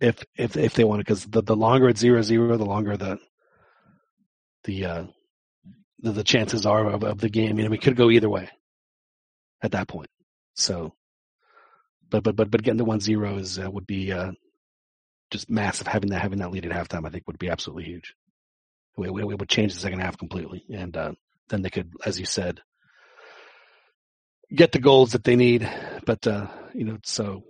If 0.00 0.24
if 0.36 0.56
if 0.56 0.74
they 0.74 0.84
want 0.84 1.00
it, 1.00 1.06
because 1.06 1.24
the 1.26 1.42
the 1.42 1.56
longer 1.56 1.88
it's 1.88 2.00
zero 2.00 2.22
zero, 2.22 2.56
the 2.56 2.64
longer 2.64 2.96
the 2.96 3.18
the 4.64 4.84
uh, 4.84 5.04
the, 6.00 6.12
the 6.12 6.24
chances 6.24 6.66
are 6.66 6.86
of, 6.90 7.02
of 7.02 7.18
the 7.18 7.30
game. 7.30 7.58
You 7.58 7.64
know, 7.64 7.70
we 7.70 7.78
could 7.78 7.96
go 7.96 8.10
either 8.10 8.28
way 8.28 8.50
at 9.62 9.72
that 9.72 9.88
point. 9.88 10.10
So, 10.54 10.94
but 12.10 12.22
but 12.22 12.36
but 12.36 12.50
but 12.50 12.62
getting 12.62 12.78
the 12.78 12.84
one 12.84 13.00
zero 13.00 13.36
is 13.36 13.58
uh, 13.58 13.70
would 13.70 13.86
be 13.86 14.12
uh, 14.12 14.32
just 15.30 15.50
massive. 15.50 15.86
Having 15.86 16.10
that 16.10 16.22
having 16.22 16.38
that 16.38 16.50
lead 16.50 16.66
at 16.66 16.72
halftime, 16.72 17.06
I 17.06 17.10
think, 17.10 17.26
would 17.26 17.38
be 17.38 17.50
absolutely 17.50 17.84
huge. 17.84 18.14
It 18.98 19.10
would 19.10 19.48
change 19.48 19.74
the 19.74 19.80
second 19.80 20.00
half 20.00 20.16
completely, 20.16 20.64
and 20.72 20.96
uh, 20.96 21.12
then 21.48 21.62
they 21.62 21.70
could, 21.70 21.92
as 22.04 22.18
you 22.18 22.26
said, 22.26 22.62
get 24.54 24.72
the 24.72 24.78
goals 24.78 25.12
that 25.12 25.24
they 25.24 25.36
need. 25.36 25.70
But 26.04 26.26
uh, 26.26 26.46
you 26.74 26.84
know, 26.84 26.98
so. 27.04 27.44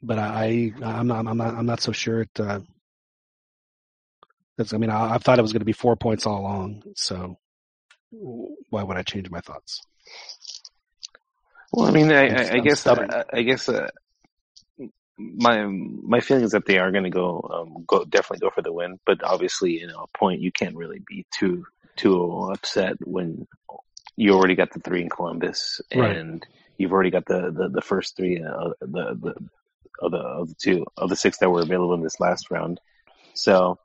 But 0.00 0.20
I, 0.20 0.72
I'm 0.80 1.08
not, 1.08 1.26
I'm 1.26 1.36
not, 1.36 1.54
I'm 1.56 1.66
not 1.66 1.80
so 1.80 1.90
sure 1.90 2.20
it, 2.20 2.30
uh, 2.38 2.60
that's, 4.56 4.72
I 4.72 4.76
mean, 4.76 4.90
I, 4.90 5.14
I 5.14 5.18
thought 5.18 5.40
it 5.40 5.42
was 5.42 5.52
going 5.52 5.58
to 5.58 5.66
be 5.66 5.72
four 5.72 5.96
points 5.96 6.24
all 6.24 6.40
along. 6.40 6.84
So 6.94 7.36
why 8.12 8.84
would 8.84 8.96
I 8.96 9.02
change 9.02 9.28
my 9.28 9.40
thoughts? 9.40 9.80
Well, 11.72 11.86
I 11.86 11.90
mean, 11.90 12.10
I, 12.12 12.54
I, 12.54 12.58
guess. 12.60 12.86
I, 12.86 13.24
I 13.32 13.42
guess, 13.42 13.68
uh, 13.68 13.88
my 15.18 15.66
my 15.66 16.20
feeling 16.20 16.44
is 16.44 16.52
that 16.52 16.64
they 16.66 16.78
are 16.78 16.92
going 16.92 17.04
to 17.04 17.10
go 17.10 17.48
um, 17.52 17.84
go 17.86 18.04
definitely 18.04 18.38
go 18.38 18.50
for 18.54 18.62
the 18.62 18.72
win, 18.72 18.98
but 19.04 19.22
obviously, 19.24 19.72
you 19.80 19.86
know, 19.88 20.06
a 20.12 20.18
point 20.18 20.40
you 20.40 20.52
can't 20.52 20.76
really 20.76 21.00
be 21.06 21.26
too 21.36 21.64
too 21.96 22.50
upset 22.52 22.94
when 23.04 23.46
you 24.16 24.32
already 24.32 24.54
got 24.54 24.72
the 24.72 24.78
three 24.80 25.02
in 25.02 25.08
Columbus 25.08 25.80
Right. 25.94 26.16
and 26.16 26.46
you've 26.76 26.92
already 26.92 27.10
got 27.10 27.26
the 27.26 27.50
the, 27.50 27.68
the 27.68 27.80
first 27.82 28.16
three 28.16 28.40
uh, 28.42 28.70
the 28.80 29.18
the 29.20 29.34
of 30.00 30.12
the 30.12 30.18
of 30.18 30.48
the 30.48 30.54
two 30.54 30.86
of 30.96 31.10
the 31.10 31.16
six 31.16 31.38
that 31.38 31.50
were 31.50 31.62
available 31.62 31.94
in 31.94 32.02
this 32.02 32.20
last 32.20 32.50
round. 32.52 32.80
So 33.34 33.78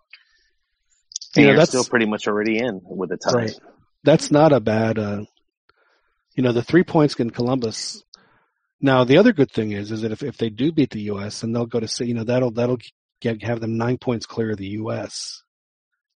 You 1.35 1.41
know, 1.41 1.47
you're 1.47 1.53
that's- 1.55 1.69
still 1.69 1.83
pretty 1.83 2.05
much 2.05 2.27
already 2.27 2.59
in 2.59 2.79
with 2.83 3.11
a 3.11 3.17
tie. 3.17 3.33
Right. 3.33 3.59
That's 4.03 4.29
not 4.31 4.51
a 4.53 4.59
bad, 4.59 4.99
uh, 4.99 5.23
you 6.35 6.43
know, 6.43 6.51
the 6.51 6.63
three 6.63 6.83
points 6.83 7.15
in 7.15 7.29
Columbus. 7.29 8.03
Now, 8.81 9.03
the 9.03 9.17
other 9.17 9.33
good 9.33 9.51
thing 9.51 9.71
is, 9.71 9.91
is 9.91 10.01
that 10.01 10.11
if, 10.11 10.23
if 10.23 10.37
they 10.37 10.49
do 10.49 10.71
beat 10.71 10.89
the 10.91 11.01
U.S., 11.03 11.41
then 11.41 11.53
they'll 11.53 11.65
go 11.65 11.79
to, 11.79 12.05
you 12.05 12.13
know, 12.13 12.23
that'll, 12.23 12.51
that'll 12.51 12.79
get, 13.21 13.43
have 13.43 13.61
them 13.61 13.77
nine 13.77 13.97
points 13.97 14.25
clear 14.25 14.51
of 14.51 14.57
the 14.57 14.67
U.S. 14.67 15.43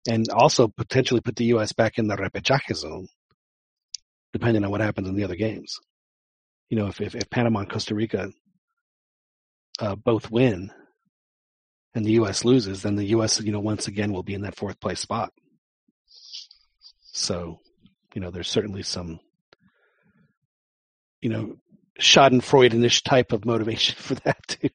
and 0.08 0.28
also 0.30 0.68
potentially 0.68 1.20
put 1.20 1.36
the 1.36 1.46
U.S. 1.46 1.72
back 1.72 1.98
in 1.98 2.08
the 2.08 2.16
repechaje 2.16 2.74
zone, 2.74 3.08
depending 4.32 4.64
on 4.64 4.70
what 4.70 4.80
happens 4.80 5.08
in 5.08 5.14
the 5.14 5.24
other 5.24 5.36
games. 5.36 5.78
you 6.68 6.76
know, 6.76 6.86
if 6.86 7.00
if, 7.00 7.14
if 7.14 7.30
Panama 7.30 7.60
and 7.60 7.70
Costa 7.70 7.94
Rica 7.94 8.30
uh, 9.78 9.94
both 9.94 10.30
win, 10.30 10.70
and 11.94 12.04
the 12.04 12.12
U.S. 12.12 12.44
loses, 12.44 12.82
then 12.82 12.96
the 12.96 13.06
U.S. 13.06 13.40
you 13.40 13.52
know 13.52 13.60
once 13.60 13.88
again 13.88 14.12
will 14.12 14.22
be 14.22 14.34
in 14.34 14.42
that 14.42 14.56
fourth 14.56 14.78
place 14.80 15.00
spot. 15.00 15.32
So, 17.12 17.60
you 18.14 18.20
know, 18.20 18.30
there's 18.30 18.50
certainly 18.50 18.82
some, 18.82 19.20
you 21.26 21.32
know, 21.32 21.56
Schadenfreudenish 21.98 23.02
type 23.02 23.32
of 23.32 23.44
motivation 23.44 23.96
for 23.98 24.14
that 24.26 24.38
too. 24.46 24.68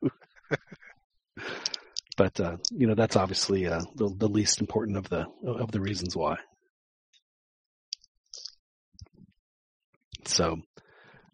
but 2.17 2.37
uh, 2.41 2.57
you 2.71 2.87
know, 2.87 2.93
that's 2.95 3.15
obviously 3.15 3.67
uh, 3.67 3.79
the, 3.95 4.13
the 4.17 4.27
least 4.27 4.59
important 4.59 4.97
of 4.97 5.07
the 5.07 5.25
of 5.45 5.71
the 5.71 5.79
reasons 5.79 6.13
why. 6.13 6.35
So, 10.25 10.49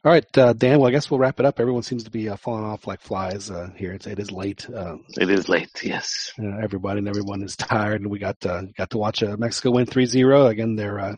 all 0.06 0.12
right, 0.12 0.38
uh, 0.38 0.54
Dan. 0.54 0.78
Well, 0.78 0.88
I 0.88 0.92
guess 0.92 1.10
we'll 1.10 1.20
wrap 1.20 1.40
it 1.40 1.48
up. 1.48 1.60
Everyone 1.60 1.82
seems 1.82 2.04
to 2.04 2.12
be 2.12 2.30
uh, 2.30 2.36
falling 2.38 2.64
off 2.66 2.86
like 2.86 3.02
flies 3.02 3.50
uh, 3.50 3.70
here. 3.76 3.94
It's, 3.94 4.06
it 4.06 4.20
is 4.20 4.32
late. 4.32 4.70
Uh, 4.70 4.98
It 5.20 5.32
is 5.32 5.50
late. 5.50 5.84
Yes. 5.84 6.32
uh, 6.40 6.58
everybody 6.62 7.00
and 7.00 7.08
everyone 7.08 7.42
is 7.42 7.56
tired, 7.72 8.02
and 8.02 8.12
we 8.12 8.20
got 8.20 8.46
uh, 8.46 8.62
got 8.78 8.92
to 8.92 9.00
watch 9.00 9.24
uh, 9.24 9.36
Mexico 9.36 9.72
win 9.72 9.88
3-0. 9.88 10.48
Again, 10.48 10.76
they're 10.76 11.18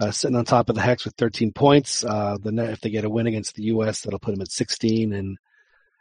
uh, 0.00 0.10
sitting 0.10 0.36
on 0.36 0.44
top 0.44 0.68
of 0.68 0.74
the 0.74 0.80
hex 0.80 1.04
with 1.04 1.14
13 1.14 1.52
points. 1.52 2.04
Uh, 2.04 2.36
the 2.42 2.52
if 2.70 2.80
they 2.80 2.90
get 2.90 3.04
a 3.04 3.10
win 3.10 3.26
against 3.26 3.54
the 3.54 3.64
U.S., 3.64 4.02
that'll 4.02 4.18
put 4.18 4.32
them 4.32 4.42
at 4.42 4.50
16, 4.50 5.12
and 5.12 5.38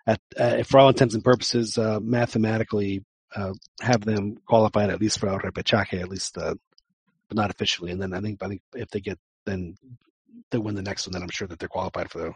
at 0.08 0.20
uh, 0.38 0.64
for 0.64 0.80
all 0.80 0.90
intents 0.90 1.14
and 1.14 1.24
purposes, 1.24 1.78
uh, 1.78 2.00
mathematically 2.02 3.04
uh, 3.36 3.54
have 3.82 4.02
them 4.02 4.38
qualified 4.46 4.90
at 4.90 5.00
least 5.00 5.20
for 5.20 5.30
el 5.30 5.40
repechaje, 5.40 6.02
at 6.02 6.10
least, 6.10 6.38
uh, 6.38 6.56
but 7.28 7.38
not 7.38 7.52
officially. 7.52 7.92
And 7.92 8.02
then 8.02 8.14
I 8.14 8.22
think 8.22 8.42
I 8.42 8.48
think 8.48 8.62
if 8.74 8.90
they 8.90 9.00
get 9.00 9.20
then 9.46 9.78
they 10.50 10.58
win 10.58 10.76
the 10.76 10.82
next 10.82 11.08
one, 11.08 11.14
then 11.14 11.24
I'm 11.24 11.30
sure 11.30 11.48
that 11.48 11.60
they're 11.60 11.70
qualified 11.70 12.12
for 12.12 12.20
the 12.20 12.34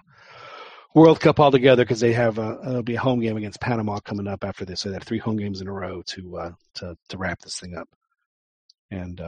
World 0.93 1.19
Cup 1.19 1.39
altogether 1.39 1.83
because 1.83 1.99
they 1.99 2.13
have 2.13 2.37
a, 2.39 2.59
it'll 2.65 2.83
be 2.83 2.95
a 2.95 2.99
home 3.01 3.19
game 3.19 3.35
against 3.35 3.59
Panama 3.59 3.99
coming 3.99 4.27
up 4.27 4.43
after 4.43 4.63
this. 4.63 4.81
So 4.81 4.89
they 4.89 4.95
have 4.95 5.03
three 5.03 5.17
home 5.17 5.35
games 5.37 5.61
in 5.61 5.67
a 5.67 5.73
row 5.73 6.01
to 6.03 6.55
to 6.75 6.97
to 7.09 7.17
wrap 7.17 7.41
this 7.41 7.59
thing 7.59 7.75
up. 7.75 7.89
And 8.91 9.19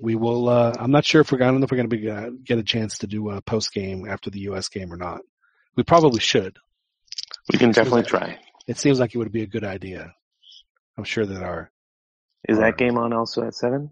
we 0.00 0.14
will. 0.14 0.48
Uh, 0.48 0.74
I'm 0.78 0.90
not 0.90 1.04
sure 1.04 1.20
if 1.20 1.32
we're. 1.32 1.42
I 1.42 1.46
don't 1.46 1.60
know 1.60 1.64
if 1.64 1.70
we're 1.70 1.76
going 1.78 1.90
to 1.90 1.96
be 1.96 2.10
uh, 2.10 2.30
get 2.44 2.58
a 2.58 2.62
chance 2.62 2.98
to 2.98 3.06
do 3.06 3.30
a 3.30 3.40
post 3.40 3.72
game 3.72 4.06
after 4.08 4.30
the 4.30 4.40
U.S. 4.40 4.68
game 4.68 4.92
or 4.92 4.96
not. 4.96 5.20
We 5.76 5.82
probably 5.82 6.20
should. 6.20 6.58
We 7.50 7.58
can 7.58 7.72
definitely 7.72 8.04
try. 8.04 8.38
It 8.66 8.78
seems 8.78 9.00
like 9.00 9.14
it 9.14 9.18
would 9.18 9.32
be 9.32 9.42
a 9.42 9.46
good 9.46 9.64
idea. 9.64 10.14
I'm 10.96 11.04
sure 11.04 11.26
that 11.26 11.42
our 11.42 11.70
Is 12.48 12.58
Or- 12.58 12.62
that 12.62 12.76
game 12.78 12.98
on 12.98 13.12
also 13.12 13.46
at 13.46 13.54
seven? 13.54 13.90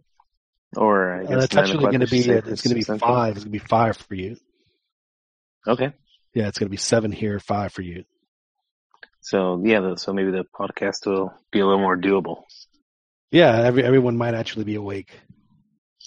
Or 0.76 1.14
I 1.14 1.24
uh, 1.24 1.28
guess 1.28 1.44
it's 1.44 1.54
nine 1.54 1.64
actually 1.64 1.80
going 1.84 2.00
to 2.00 2.06
be 2.06 2.20
it's 2.20 2.62
going 2.62 2.68
to 2.68 2.74
be 2.74 2.82
central? 2.82 3.10
five. 3.10 3.34
It's 3.36 3.44
going 3.44 3.52
to 3.52 3.58
be 3.58 3.66
five 3.66 3.96
for 3.96 4.14
you. 4.14 4.36
Okay. 5.66 5.92
Yeah, 6.32 6.46
it's 6.46 6.58
going 6.58 6.68
to 6.68 6.70
be 6.70 6.76
seven 6.76 7.10
here, 7.10 7.40
five 7.40 7.72
for 7.72 7.82
you. 7.82 8.04
So 9.20 9.60
yeah, 9.64 9.96
so 9.96 10.12
maybe 10.12 10.30
the 10.30 10.44
podcast 10.54 11.06
will 11.06 11.34
be 11.50 11.58
a 11.58 11.66
little 11.66 11.80
more 11.80 11.96
doable. 11.96 12.44
Yeah, 13.32 13.60
every, 13.62 13.82
everyone 13.84 14.16
might 14.16 14.34
actually 14.34 14.64
be 14.64 14.76
awake 14.76 15.18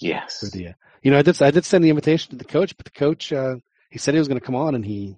Yes. 0.00 0.40
for 0.40 0.46
the. 0.56 0.68
Uh, 0.68 0.72
you 1.02 1.10
know, 1.10 1.18
I 1.18 1.22
did 1.22 1.40
I 1.42 1.50
did 1.50 1.64
send 1.64 1.84
the 1.84 1.90
invitation 1.90 2.30
to 2.30 2.36
the 2.36 2.44
coach, 2.44 2.76
but 2.76 2.84
the 2.84 2.90
coach 2.92 3.32
uh, 3.32 3.56
he 3.90 3.98
said 3.98 4.14
he 4.14 4.18
was 4.18 4.28
going 4.28 4.40
to 4.40 4.44
come 4.44 4.54
on, 4.54 4.74
and 4.74 4.84
he 4.84 5.16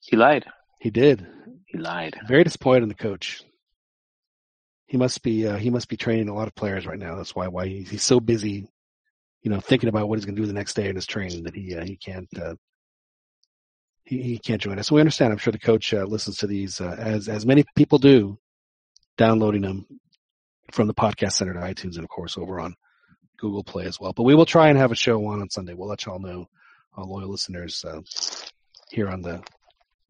He 0.00 0.16
lied. 0.16 0.44
he 0.80 0.90
did. 0.90 1.26
He 1.66 1.78
lied. 1.78 2.18
Very 2.26 2.44
disappointed 2.44 2.82
in 2.82 2.88
the 2.88 2.94
coach. 2.94 3.42
He 4.86 4.96
must 4.98 5.22
be 5.22 5.46
uh, 5.46 5.56
he 5.56 5.70
must 5.70 5.88
be 5.88 5.96
training 5.96 6.28
a 6.28 6.34
lot 6.34 6.48
of 6.48 6.54
players 6.54 6.86
right 6.86 6.98
now. 6.98 7.14
That's 7.16 7.34
why 7.34 7.48
why 7.48 7.66
he's, 7.68 7.88
he's 7.90 8.02
so 8.02 8.20
busy, 8.20 8.68
you 9.42 9.50
know, 9.50 9.60
thinking 9.60 9.88
about 9.88 10.08
what 10.08 10.18
he's 10.18 10.26
going 10.26 10.36
to 10.36 10.42
do 10.42 10.46
the 10.46 10.52
next 10.52 10.74
day 10.74 10.88
in 10.88 10.96
his 10.96 11.06
training 11.06 11.44
that 11.44 11.54
he 11.54 11.74
uh, 11.76 11.84
he 11.84 11.96
can't 11.96 12.28
uh, 12.38 12.54
he 14.04 14.20
he 14.22 14.38
can't 14.38 14.60
join 14.60 14.78
us. 14.78 14.88
So 14.88 14.96
we 14.96 15.00
understand. 15.00 15.32
I'm 15.32 15.38
sure 15.38 15.52
the 15.52 15.58
coach 15.58 15.94
uh, 15.94 16.04
listens 16.04 16.38
to 16.38 16.46
these 16.46 16.80
uh, 16.80 16.96
as 16.98 17.28
as 17.28 17.46
many 17.46 17.64
people 17.76 17.98
do, 17.98 18.38
downloading 19.16 19.62
them 19.62 19.86
from 20.72 20.88
the 20.88 20.94
podcast 20.94 21.32
center 21.32 21.54
to 21.54 21.60
iTunes 21.60 21.94
and 21.94 22.04
of 22.04 22.08
course 22.10 22.36
over 22.36 22.60
on 22.60 22.74
Google 23.42 23.64
Play 23.64 23.84
as 23.86 24.00
well. 24.00 24.12
But 24.12 24.22
we 24.22 24.34
will 24.36 24.46
try 24.46 24.68
and 24.68 24.78
have 24.78 24.92
a 24.92 24.94
show 24.96 25.26
on 25.26 25.42
on 25.42 25.50
Sunday. 25.50 25.74
We'll 25.74 25.88
let 25.88 26.06
y'all 26.06 26.20
know, 26.20 26.48
our 26.96 27.04
loyal 27.04 27.28
listeners 27.28 27.84
uh, 27.84 28.00
here 28.90 29.08
on 29.08 29.20
the 29.20 29.42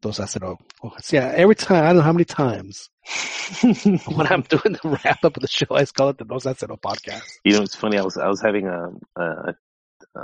Dos 0.01 0.19
a 0.19 0.23
Cero. 0.23 0.57
Oh, 0.83 0.91
yeah, 1.11 1.33
every 1.35 1.55
time 1.55 1.83
I 1.83 1.87
don't 1.87 1.97
know 1.97 2.01
how 2.03 2.13
many 2.13 2.25
times 2.25 2.89
when 3.63 4.27
I'm 4.27 4.43
doing 4.43 4.77
the 4.81 4.99
wrap 5.03 5.25
up 5.25 5.35
of 5.35 5.41
the 5.41 5.47
show, 5.47 5.65
I 5.71 5.79
just 5.79 5.95
call 5.95 6.09
it 6.09 6.19
the 6.19 6.25
Dos 6.25 6.45
a 6.45 6.53
Cero 6.53 6.79
podcast. 6.79 7.23
You 7.43 7.53
know, 7.53 7.63
it's 7.63 7.75
funny. 7.75 7.97
I 7.97 8.03
was 8.03 8.17
I 8.17 8.27
was 8.27 8.41
having 8.41 8.67
a, 8.67 8.91
a, 9.15 9.55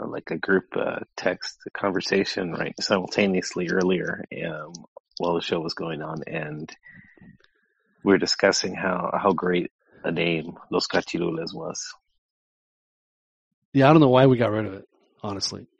like 0.05 0.29
a 0.29 0.37
group 0.37 0.65
uh, 0.75 0.99
text 1.17 1.57
conversation 1.75 2.51
right 2.51 2.75
simultaneously 2.79 3.69
earlier 3.69 4.23
um, 4.45 4.73
while 5.17 5.33
the 5.33 5.41
show 5.41 5.59
was 5.59 5.73
going 5.73 6.03
on, 6.03 6.21
and 6.27 6.71
we 8.03 8.13
were 8.13 8.19
discussing 8.19 8.75
how 8.75 9.17
how 9.19 9.31
great 9.31 9.71
a 10.03 10.11
name 10.11 10.57
Los 10.69 10.87
Cachirules 10.87 11.55
was. 11.55 11.95
Yeah, 13.79 13.89
I 13.89 13.93
don't 13.93 14.01
know 14.01 14.09
why 14.09 14.25
we 14.25 14.35
got 14.35 14.51
rid 14.51 14.65
of 14.65 14.73
it, 14.73 14.87
honestly. 15.23 15.65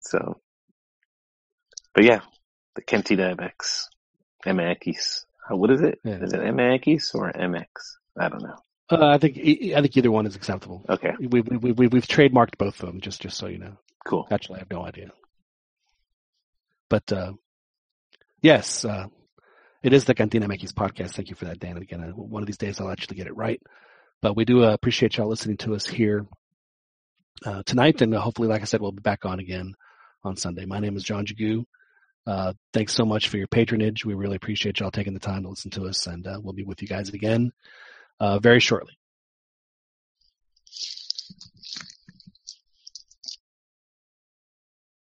So, 0.00 0.42
but 1.94 2.04
yeah, 2.04 2.20
the 2.74 2.82
Cantina 2.82 3.34
MX, 3.34 3.86
MX. 4.44 5.24
What 5.48 5.70
is 5.70 5.80
it? 5.80 6.00
Yeah. 6.04 6.18
Is 6.22 6.34
it 6.34 6.40
MX 6.40 7.14
or 7.14 7.32
MX? 7.32 7.66
I 8.20 8.28
don't 8.28 8.42
know. 8.42 8.56
Uh, 8.90 9.06
I 9.06 9.16
think 9.16 9.38
I 9.38 9.80
think 9.80 9.96
either 9.96 10.10
one 10.10 10.26
is 10.26 10.36
acceptable. 10.36 10.84
Okay, 10.86 11.12
We, 11.18 11.40
we, 11.40 11.72
we, 11.72 11.86
we've 11.86 12.06
trademarked 12.06 12.58
both 12.58 12.78
of 12.82 12.86
them, 12.88 13.00
just 13.00 13.22
just 13.22 13.38
so 13.38 13.46
you 13.46 13.56
know. 13.56 13.78
cool. 14.06 14.28
Actually, 14.30 14.56
I 14.56 14.58
have 14.58 14.70
no 14.70 14.84
idea. 14.84 15.12
But 16.90 17.10
uh, 17.10 17.32
yes, 18.42 18.84
uh, 18.84 19.06
it 19.82 19.94
is 19.94 20.04
the 20.04 20.14
Cantina 20.14 20.46
MX 20.46 20.74
podcast. 20.74 21.12
Thank 21.12 21.30
you 21.30 21.36
for 21.36 21.46
that, 21.46 21.58
Dan. 21.58 21.76
And 21.76 21.82
again, 21.82 22.02
uh, 22.02 22.08
one 22.08 22.42
of 22.42 22.46
these 22.46 22.58
days 22.58 22.80
I'll 22.82 22.90
actually 22.90 23.16
get 23.16 23.28
it 23.28 23.36
right. 23.36 23.62
But 24.22 24.36
we 24.36 24.44
do 24.44 24.64
uh, 24.64 24.72
appreciate 24.72 25.16
y'all 25.16 25.28
listening 25.28 25.56
to 25.58 25.74
us 25.74 25.84
here 25.84 26.26
uh, 27.44 27.64
tonight, 27.66 28.00
and 28.02 28.14
uh, 28.14 28.20
hopefully, 28.20 28.46
like 28.46 28.62
I 28.62 28.66
said, 28.66 28.80
we'll 28.80 28.92
be 28.92 29.02
back 29.02 29.24
on 29.24 29.40
again 29.40 29.74
on 30.22 30.36
Sunday. 30.36 30.64
My 30.64 30.78
name 30.78 30.96
is 30.96 31.02
John 31.02 31.26
Jagu. 31.26 31.64
Uh, 32.24 32.52
thanks 32.72 32.94
so 32.94 33.04
much 33.04 33.28
for 33.28 33.36
your 33.36 33.48
patronage. 33.48 34.04
We 34.04 34.14
really 34.14 34.36
appreciate 34.36 34.78
y'all 34.78 34.92
taking 34.92 35.14
the 35.14 35.18
time 35.18 35.42
to 35.42 35.48
listen 35.48 35.72
to 35.72 35.86
us, 35.86 36.06
and 36.06 36.24
uh, 36.24 36.38
we'll 36.40 36.52
be 36.52 36.62
with 36.62 36.80
you 36.82 36.86
guys 36.86 37.08
again 37.08 37.50
uh, 38.20 38.38
very 38.38 38.60
shortly. 38.60 38.96